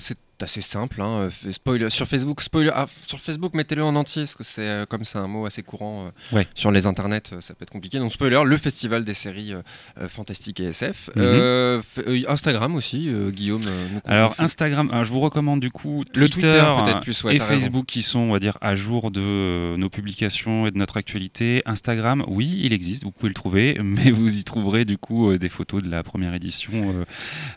c'est 0.00 0.16
assez 0.42 0.60
simple. 0.60 1.00
hein, 1.00 1.28
euh, 1.46 1.52
spoiler, 1.52 1.90
sur 1.90 2.06
Facebook, 2.06 2.40
spoiler, 2.40 2.70
ah, 2.74 2.86
sur 3.06 3.20
Facebook, 3.20 3.54
mettez-le 3.54 3.82
en 3.84 3.94
entier, 3.96 4.22
parce 4.22 4.34
que 4.34 4.44
c'est 4.44 4.66
euh, 4.66 4.86
comme 4.86 5.04
c'est 5.04 5.18
un 5.18 5.28
mot 5.28 5.46
assez 5.46 5.62
courant 5.62 6.06
euh, 6.32 6.36
Ouais. 6.36 6.46
sur 6.54 6.70
les 6.70 6.86
internets, 6.86 7.32
euh, 7.32 7.40
ça 7.40 7.54
peut 7.54 7.62
être 7.64 7.70
compliqué. 7.70 7.98
Donc 7.98 8.12
spoiler, 8.12 8.42
le 8.44 8.56
festival 8.56 9.04
des 9.04 9.14
séries 9.14 9.52
euh, 9.52 9.62
euh, 10.00 10.08
fantastiques 10.08 10.60
et 10.60 10.64
SF. 10.64 11.08
Mhm. 11.16 11.22
Euh, 11.22 11.82
euh, 12.06 12.22
Instagram 12.28 12.74
aussi, 12.76 13.08
euh, 13.08 13.30
Guillaume. 13.30 13.62
euh, 13.66 13.86
Alors. 14.04 14.34
Instagram, 14.38 14.90
je 15.02 15.08
vous 15.10 15.20
recommande 15.20 15.60
du 15.60 15.70
coup 15.70 16.04
Le 16.14 16.28
Twitter, 16.28 16.48
Twitter, 16.48 16.64
peut-être 16.84 17.00
plus, 17.00 17.24
ouais, 17.24 17.36
et 17.36 17.38
raison. 17.38 17.48
Facebook 17.54 17.86
qui 17.86 18.02
sont, 18.02 18.20
on 18.20 18.32
va 18.32 18.38
dire, 18.38 18.58
à 18.60 18.74
jour 18.74 19.10
de 19.10 19.20
euh, 19.20 19.76
nos 19.76 19.88
publications 19.88 20.66
et 20.66 20.70
de 20.70 20.78
notre 20.78 20.96
actualité. 20.96 21.62
Instagram, 21.66 22.24
oui, 22.28 22.60
il 22.64 22.72
existe, 22.72 23.04
vous 23.04 23.10
pouvez 23.12 23.28
le 23.28 23.34
trouver, 23.34 23.78
mais 23.82 24.10
vous 24.10 24.38
y 24.38 24.44
trouverez 24.44 24.84
du 24.84 24.98
coup 24.98 25.30
euh, 25.30 25.38
des 25.38 25.48
photos 25.48 25.82
de 25.82 25.90
la 25.90 26.02
première 26.02 26.34
édition 26.34 26.72
euh, 26.74 27.04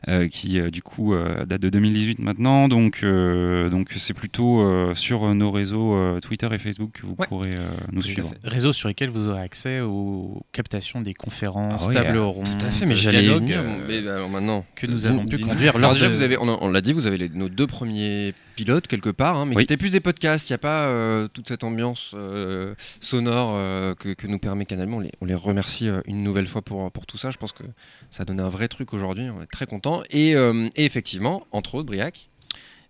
euh, 0.08 0.28
qui 0.28 0.60
euh, 0.60 0.70
du 0.70 0.82
coup 0.82 1.14
euh, 1.14 1.46
date 1.46 1.62
de 1.62 1.70
2018 1.70 2.20
maintenant. 2.20 2.68
Donc 2.72 3.02
euh, 3.04 3.70
donc 3.70 3.90
c'est 3.98 4.14
plutôt 4.14 4.62
euh, 4.62 4.96
sur 4.96 5.36
nos 5.36 5.52
réseaux 5.52 5.94
euh, 5.94 6.22
Twitter 6.22 6.48
et 6.54 6.58
Facebook 6.58 6.92
que 6.94 7.06
vous 7.06 7.16
Ouais. 7.20 7.28
pourrez 7.28 7.50
euh, 7.54 7.60
nous 7.92 8.02
Tout 8.02 8.08
suivre. 8.08 8.32
Réseaux 8.46 8.72
sur 8.72 8.88
lesquels 8.88 9.10
vous 9.10 9.28
aurez 9.28 9.42
accès 9.42 9.82
aux 9.82 10.42
captations 10.54 11.02
des 11.02 11.14
conférences, 11.14 11.88
Ah 11.90 11.94
tables 11.94 12.18
euh, 12.18 12.24
rondes, 12.26 12.46
Tout 12.60 12.66
à 12.66 12.70
fait, 12.70 12.86
mais 12.86 12.96
dialogues, 12.96 13.52
euh, 13.52 13.80
mais, 13.88 14.08
alors 14.08 14.30
maintenant 14.30 14.66
que 14.76 14.88
nous 14.88 15.06
avons 15.06 15.26
pu 15.26 15.38
conduire 15.40 15.76
Alors 15.76 15.82
lors 15.92 15.94
déjà, 15.96 16.08
de- 16.08 16.14
vous 16.14 16.22
avez, 16.22 16.38
on, 16.38 16.48
on 16.64 16.70
l'a 16.72 16.80
dit, 16.80 16.94
vous 16.94 17.08
avez 17.08 17.18
les- 17.18 17.28
nos 17.30 17.50
deux 17.50 17.68
premiers 17.68 18.34
pilotes 18.56 18.88
quelque 18.88 19.10
part, 19.10 19.38
hein, 19.38 19.46
mais 19.46 19.56
Oui. 19.56 19.62
qui 19.62 19.64
étaient 19.74 19.78
plus 19.78 19.92
des 19.92 20.00
podcasts. 20.00 20.50
Il 20.50 20.54
n'y 20.54 20.56
a 20.56 20.60
pas 20.60 20.86
euh, 20.86 21.28
toute 21.28 21.48
cette 21.50 21.64
ambiance 21.66 22.12
euh, 22.16 22.74
sonore 23.02 23.52
euh, 23.56 23.96
que, 23.96 24.14
que 24.14 24.28
nous 24.28 24.40
permet 24.40 24.66
Canal. 24.66 24.88
On 24.94 25.00
les, 25.02 25.12
on 25.20 25.26
les 25.26 25.36
remercie 25.36 25.90
euh, 25.90 26.02
une 26.06 26.24
nouvelle 26.24 26.48
fois 26.48 26.62
pour, 26.62 26.90
pour 26.92 27.06
tout 27.06 27.18
ça. 27.18 27.32
Je 27.32 27.38
pense 27.38 27.52
que 27.52 27.64
ça 28.12 28.24
a 28.24 28.26
donné 28.26 28.42
un 28.42 28.50
vrai 28.50 28.68
truc 28.70 28.94
aujourd'hui. 28.94 29.26
On 29.30 29.42
est 29.42 29.46
très 29.52 29.66
contents. 29.66 30.04
Et, 30.10 30.36
euh, 30.36 30.70
et 30.78 30.86
effectivement, 30.86 31.46
entre 31.52 31.76
autres, 31.76 31.88
Briac. 31.88 32.30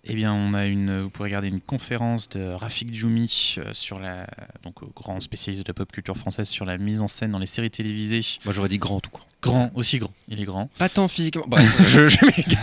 Eh 0.03 0.15
bien, 0.15 0.33
on 0.33 0.53
a 0.53 0.65
une, 0.65 1.01
vous 1.01 1.09
pouvez 1.11 1.29
regarder 1.29 1.47
une 1.47 1.61
conférence 1.61 2.27
de 2.29 2.41
Rafik 2.53 2.93
Djoumi 2.93 3.55
euh, 3.59 3.71
sur 3.71 3.99
la, 3.99 4.27
donc 4.63 4.83
grand 4.95 5.19
spécialiste 5.19 5.63
de 5.63 5.69
la 5.69 5.75
pop 5.75 5.91
culture 5.91 6.17
française 6.17 6.49
sur 6.49 6.65
la 6.65 6.77
mise 6.79 7.01
en 7.01 7.07
scène 7.07 7.31
dans 7.31 7.39
les 7.39 7.45
séries 7.45 7.69
télévisées. 7.69 8.21
Moi, 8.43 8.53
j'aurais 8.53 8.69
dit 8.69 8.79
grand 8.79 8.99
tout 8.99 9.11
court. 9.11 9.27
Grand, 9.41 9.71
aussi 9.73 9.97
grand, 9.97 10.13
il 10.27 10.39
est 10.39 10.45
grand. 10.45 10.67
Pas 10.77 10.87
tant 10.89 11.07
physiquement. 11.07 11.45
Bref, 11.47 11.87
je, 11.87 12.07
je 12.09 12.25
m'égare. 12.25 12.61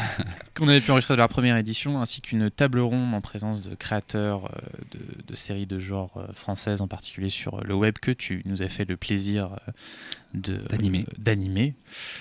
Qu'on 0.54 0.68
avait 0.68 0.80
pu 0.80 0.90
enregistrer 0.90 1.14
de 1.14 1.18
la 1.18 1.28
première 1.28 1.56
édition, 1.56 2.00
ainsi 2.00 2.20
qu'une 2.20 2.50
table 2.50 2.78
ronde 2.80 3.14
en 3.14 3.20
présence 3.20 3.62
de 3.62 3.74
créateurs 3.74 4.46
euh, 4.46 4.58
de, 4.92 4.98
de 5.26 5.34
séries 5.36 5.66
de 5.66 5.78
genre 5.78 6.12
euh, 6.16 6.32
françaises, 6.32 6.80
en 6.80 6.88
particulier 6.88 7.30
sur 7.30 7.54
euh, 7.58 7.62
le 7.64 7.74
web 7.74 7.94
que 8.00 8.10
tu 8.10 8.42
nous 8.44 8.62
as 8.62 8.68
fait 8.68 8.84
le 8.88 8.96
plaisir 8.96 9.50
de 10.34 10.56
D'animer. 10.68 11.00
euh, 11.08 11.12
d'animer. 11.18 11.74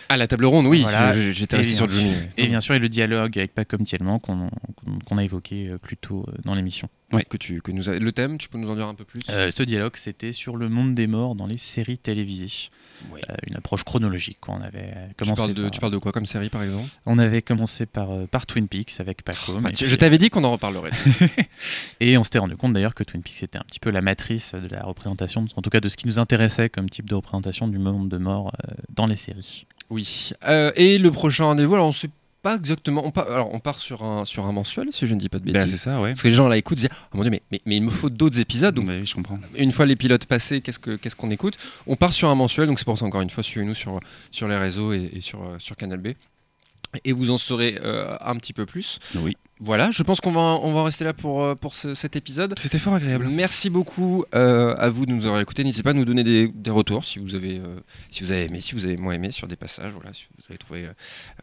Ah, 0.10 0.18
la 0.18 0.28
table 0.28 0.46
ronde, 0.46 0.66
oui. 0.68 0.82
Voilà. 0.82 1.16
je- 1.20 1.32
J'étais 1.32 1.56
Et 1.58 1.60
resté 1.60 1.74
sur 1.76 1.90
sûr- 1.90 2.10
Et 2.38 2.48
bien 2.48 2.62
sûr, 2.62 2.74
et 2.76 2.80
le 2.80 2.90
dialogue 2.90 3.38
avec 3.38 3.54
Pacom 3.54 3.84
Tielman 3.84 4.20
qu'on 4.20 5.18
a 5.18 5.24
évoqué 5.24 5.76
plus 5.82 5.98
tôt 5.98 6.26
dans 6.46 6.54
l'émission. 6.56 6.90
Que 7.30 7.38
tu, 7.38 7.62
que 7.62 7.72
nous 7.72 7.88
a- 7.90 7.98
Le 7.98 8.12
thème, 8.12 8.38
tu 8.38 8.50
peux 8.50 8.58
nous 8.58 8.70
en 8.70 8.76
dire 8.76 8.86
un 8.88 8.94
peu 8.94 9.06
plus? 9.06 9.22
Euh, 9.30 9.50
ce 9.50 9.64
dialogue, 9.64 9.94
c'était 9.96 10.34
sur 10.34 10.58
le 10.58 10.68
monde 10.68 10.94
des 10.94 11.08
morts 11.08 11.36
dans 11.36 11.48
les 11.48 11.58
séries 11.58 11.98
télévisées. 11.98 12.70
Oui. 13.12 13.22
Euh, 13.30 13.34
une 13.50 13.56
approche 13.56 13.84
chronologique. 13.86 14.40
quoi. 14.42 14.56
On 14.56 14.62
avait 14.62 14.92
euh, 14.96 15.08
tu, 15.10 15.14
commencé 15.16 15.42
parles 15.42 15.54
de, 15.54 15.62
par, 15.64 15.72
tu 15.72 15.80
parles 15.80 15.94
de 15.94 15.98
quoi 16.00 16.12
comme 16.12 16.26
série, 16.26 16.50
par 16.50 16.64
exemple? 16.64 16.84
On 17.06 17.18
avait 17.18 17.42
commencé 17.42 17.86
par, 17.86 18.12
euh, 18.12 18.26
par 18.28 18.46
Twin 18.46 18.68
Peaks 18.68 19.00
avec 19.00 19.24
Pacom. 19.24 19.64
Ah, 19.66 19.70
et 19.70 19.72
tu- 19.72 19.84
puis- 19.86 19.92
Je 19.92 19.96
t'avais 19.96 20.18
dit 20.18 20.30
qu'on 20.30 20.44
en 20.44 20.52
reparlerait. 20.52 20.92
Et 22.02 22.18
on 22.18 22.24
s'était 22.24 22.40
rendu 22.40 22.58
compte 22.58 22.74
d'ailleurs 22.74 22.94
que 22.94 23.04
Twin 23.04 23.24
Peaks 23.24 23.42
était 23.44 23.58
un 23.58 23.64
petit 23.64 23.80
peu 23.80 23.90
la 23.90 24.02
matrice 24.02 24.54
de 24.54 24.68
la 24.74 24.84
représentation, 24.84 25.46
en 25.56 25.62
tout 25.62 25.70
cas 25.70 25.80
de 25.80 25.90
ce 25.90 25.98
qui 25.98 26.08
nous 26.08 26.20
intéressait 26.20 26.70
comme 26.70 26.90
type 26.90 27.08
de 27.10 27.16
représentation 27.16 27.68
du 27.68 27.80
monde 27.80 28.10
de 28.10 28.18
mort 28.18 28.52
dans 28.94 29.06
les 29.08 29.16
séries. 29.16 29.66
Oui. 29.90 30.32
Euh, 30.46 30.72
et 30.76 30.98
le 30.98 31.12
prochain 31.12 31.46
rendez-vous, 31.46 31.76
alors 31.76 31.88
on 31.88 31.94
sait 31.94 32.10
pas 32.42 32.56
exactement. 32.56 33.06
On 33.06 33.12
part, 33.12 33.30
alors 33.32 33.54
on 33.54 33.60
part 33.60 33.80
sur 33.80 34.04
un, 34.04 34.26
sur 34.26 34.46
un 34.46 34.52
mensuel, 34.52 34.88
si 34.92 35.08
je 35.08 35.14
ne 35.14 35.20
dis 35.20 35.30
pas 35.30 35.40
de 35.40 35.46
Bah, 35.46 35.60
bêtises. 35.60 35.72
c'est 35.72 35.78
ça, 35.78 36.00
ouais. 36.02 36.10
Parce 36.12 36.22
que 36.22 36.28
les 36.28 36.34
gens 36.36 36.48
là 36.48 36.58
écoutent, 36.58 36.78
disent 36.78 36.90
Ah 36.92 37.08
mon 37.14 37.22
dieu, 37.24 37.32
mais, 37.32 37.42
mais, 37.52 37.62
mais 37.66 37.78
il 37.78 37.84
me 37.84 37.90
faut 37.92 38.10
d'autres 38.10 38.40
épisodes. 38.40 38.74
Donc, 38.76 38.88
oui, 38.88 39.06
je 39.06 39.14
comprends. 39.16 39.40
une 39.58 39.72
fois 39.72 39.86
les 39.86 39.96
pilotes 39.96 40.26
passés, 40.26 40.62
qu'est-ce 40.62 40.80
que 40.80 40.96
qu'est-ce 40.96 41.16
qu'on 41.16 41.32
écoute? 41.32 41.58
On 41.88 41.96
part 41.96 42.14
sur 42.14 42.30
un 42.30 42.36
mensuel, 42.36 42.68
donc 42.68 42.80
c'est 42.80 42.86
pour 42.86 42.98
ça 42.98 43.06
encore 43.06 43.22
une 43.22 43.30
fois, 43.30 43.44
suivez-nous 43.44 43.74
sur, 43.76 44.00
sur 44.32 44.48
les 44.48 44.58
réseaux 44.58 44.94
et, 44.94 45.10
et 45.14 45.22
sur, 45.22 45.40
sur 45.60 45.76
Canal 45.76 46.00
B. 46.00 46.10
Et 47.04 47.12
vous 47.12 47.32
en 47.32 47.38
saurez 47.38 47.78
euh, 47.84 48.16
un 48.22 48.36
petit 48.38 48.54
peu 48.54 48.66
plus. 48.66 49.00
Oui. 49.16 49.36
Voilà, 49.60 49.92
je 49.92 50.04
pense 50.04 50.22
qu'on 50.22 50.32
va, 50.32 50.40
on 50.40 50.72
va 50.74 50.80
en 50.80 50.84
rester 50.86 51.04
là 51.04 51.14
pour, 51.14 51.44
euh, 51.44 51.54
pour 51.54 51.76
ce- 51.76 51.94
cet 51.96 52.16
épisode. 52.16 52.58
C'était 52.58 52.80
fort 52.80 52.94
agréable. 52.94 53.28
Merci 53.30 53.70
beaucoup 53.70 54.24
euh, 54.34 54.74
à 54.78 54.88
vous 54.90 55.06
de 55.06 55.12
nous 55.12 55.26
avoir 55.26 55.42
écoutés. 55.42 55.64
N'hésitez 55.66 55.84
pas 55.84 55.90
à 55.90 55.94
nous 55.94 56.06
donner 56.06 56.24
des, 56.24 56.48
des 56.48 56.70
retours 56.72 57.04
si 57.04 57.20
vous 57.20 57.36
avez 57.36 57.58
euh, 57.60 57.80
si 58.10 58.24
vous 58.24 58.32
avez 58.32 58.46
aimé, 58.46 58.62
si 58.62 58.74
vous 58.74 58.86
avez 58.86 58.96
moins 58.96 59.14
aimé 59.14 59.32
sur 59.32 59.48
des 59.48 59.58
passages. 59.58 59.92
Voilà, 59.92 60.14
si 60.14 60.24
vous 60.30 60.37
avez 60.50 60.58
trouvé, 60.58 60.86
euh, 60.86 60.94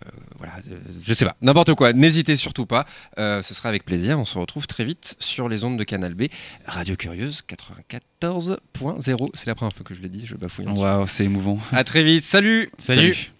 euh, 0.07 0.11
voilà, 0.39 0.55
je 1.03 1.13
sais 1.15 1.25
pas, 1.25 1.37
n'importe 1.43 1.75
quoi. 1.75 1.93
N'hésitez 1.93 2.37
surtout 2.37 2.67
pas. 2.67 2.87
Euh, 3.19 3.43
ce 3.43 3.55
sera 3.55 3.69
avec 3.69 3.85
plaisir. 3.85 4.19
On 4.19 4.25
se 4.25 4.39
retrouve 4.39 4.67
très 4.67 4.85
vite 4.85 5.17
sur 5.19 5.49
les 5.49 5.65
ondes 5.65 5.79
de 5.79 5.85
Canal 5.85 6.15
B, 6.15 6.25
Radio 6.67 6.97
Curieuse 6.97 7.43
94.0. 7.47 9.31
C'est 9.35 9.47
la 9.47 9.55
première 9.55 9.73
fois 9.73 9.85
que 9.85 9.95
je 9.95 10.01
l'ai 10.01 10.09
dit. 10.09 10.27
Je 10.27 10.37
bafouille. 10.37 10.67
Waouh, 10.67 11.07
c'est 11.07 11.25
émouvant. 11.25 11.59
À 11.73 11.85
très 11.85 12.03
vite. 12.03 12.25
Salut. 12.25 12.71
Salut. 12.79 13.31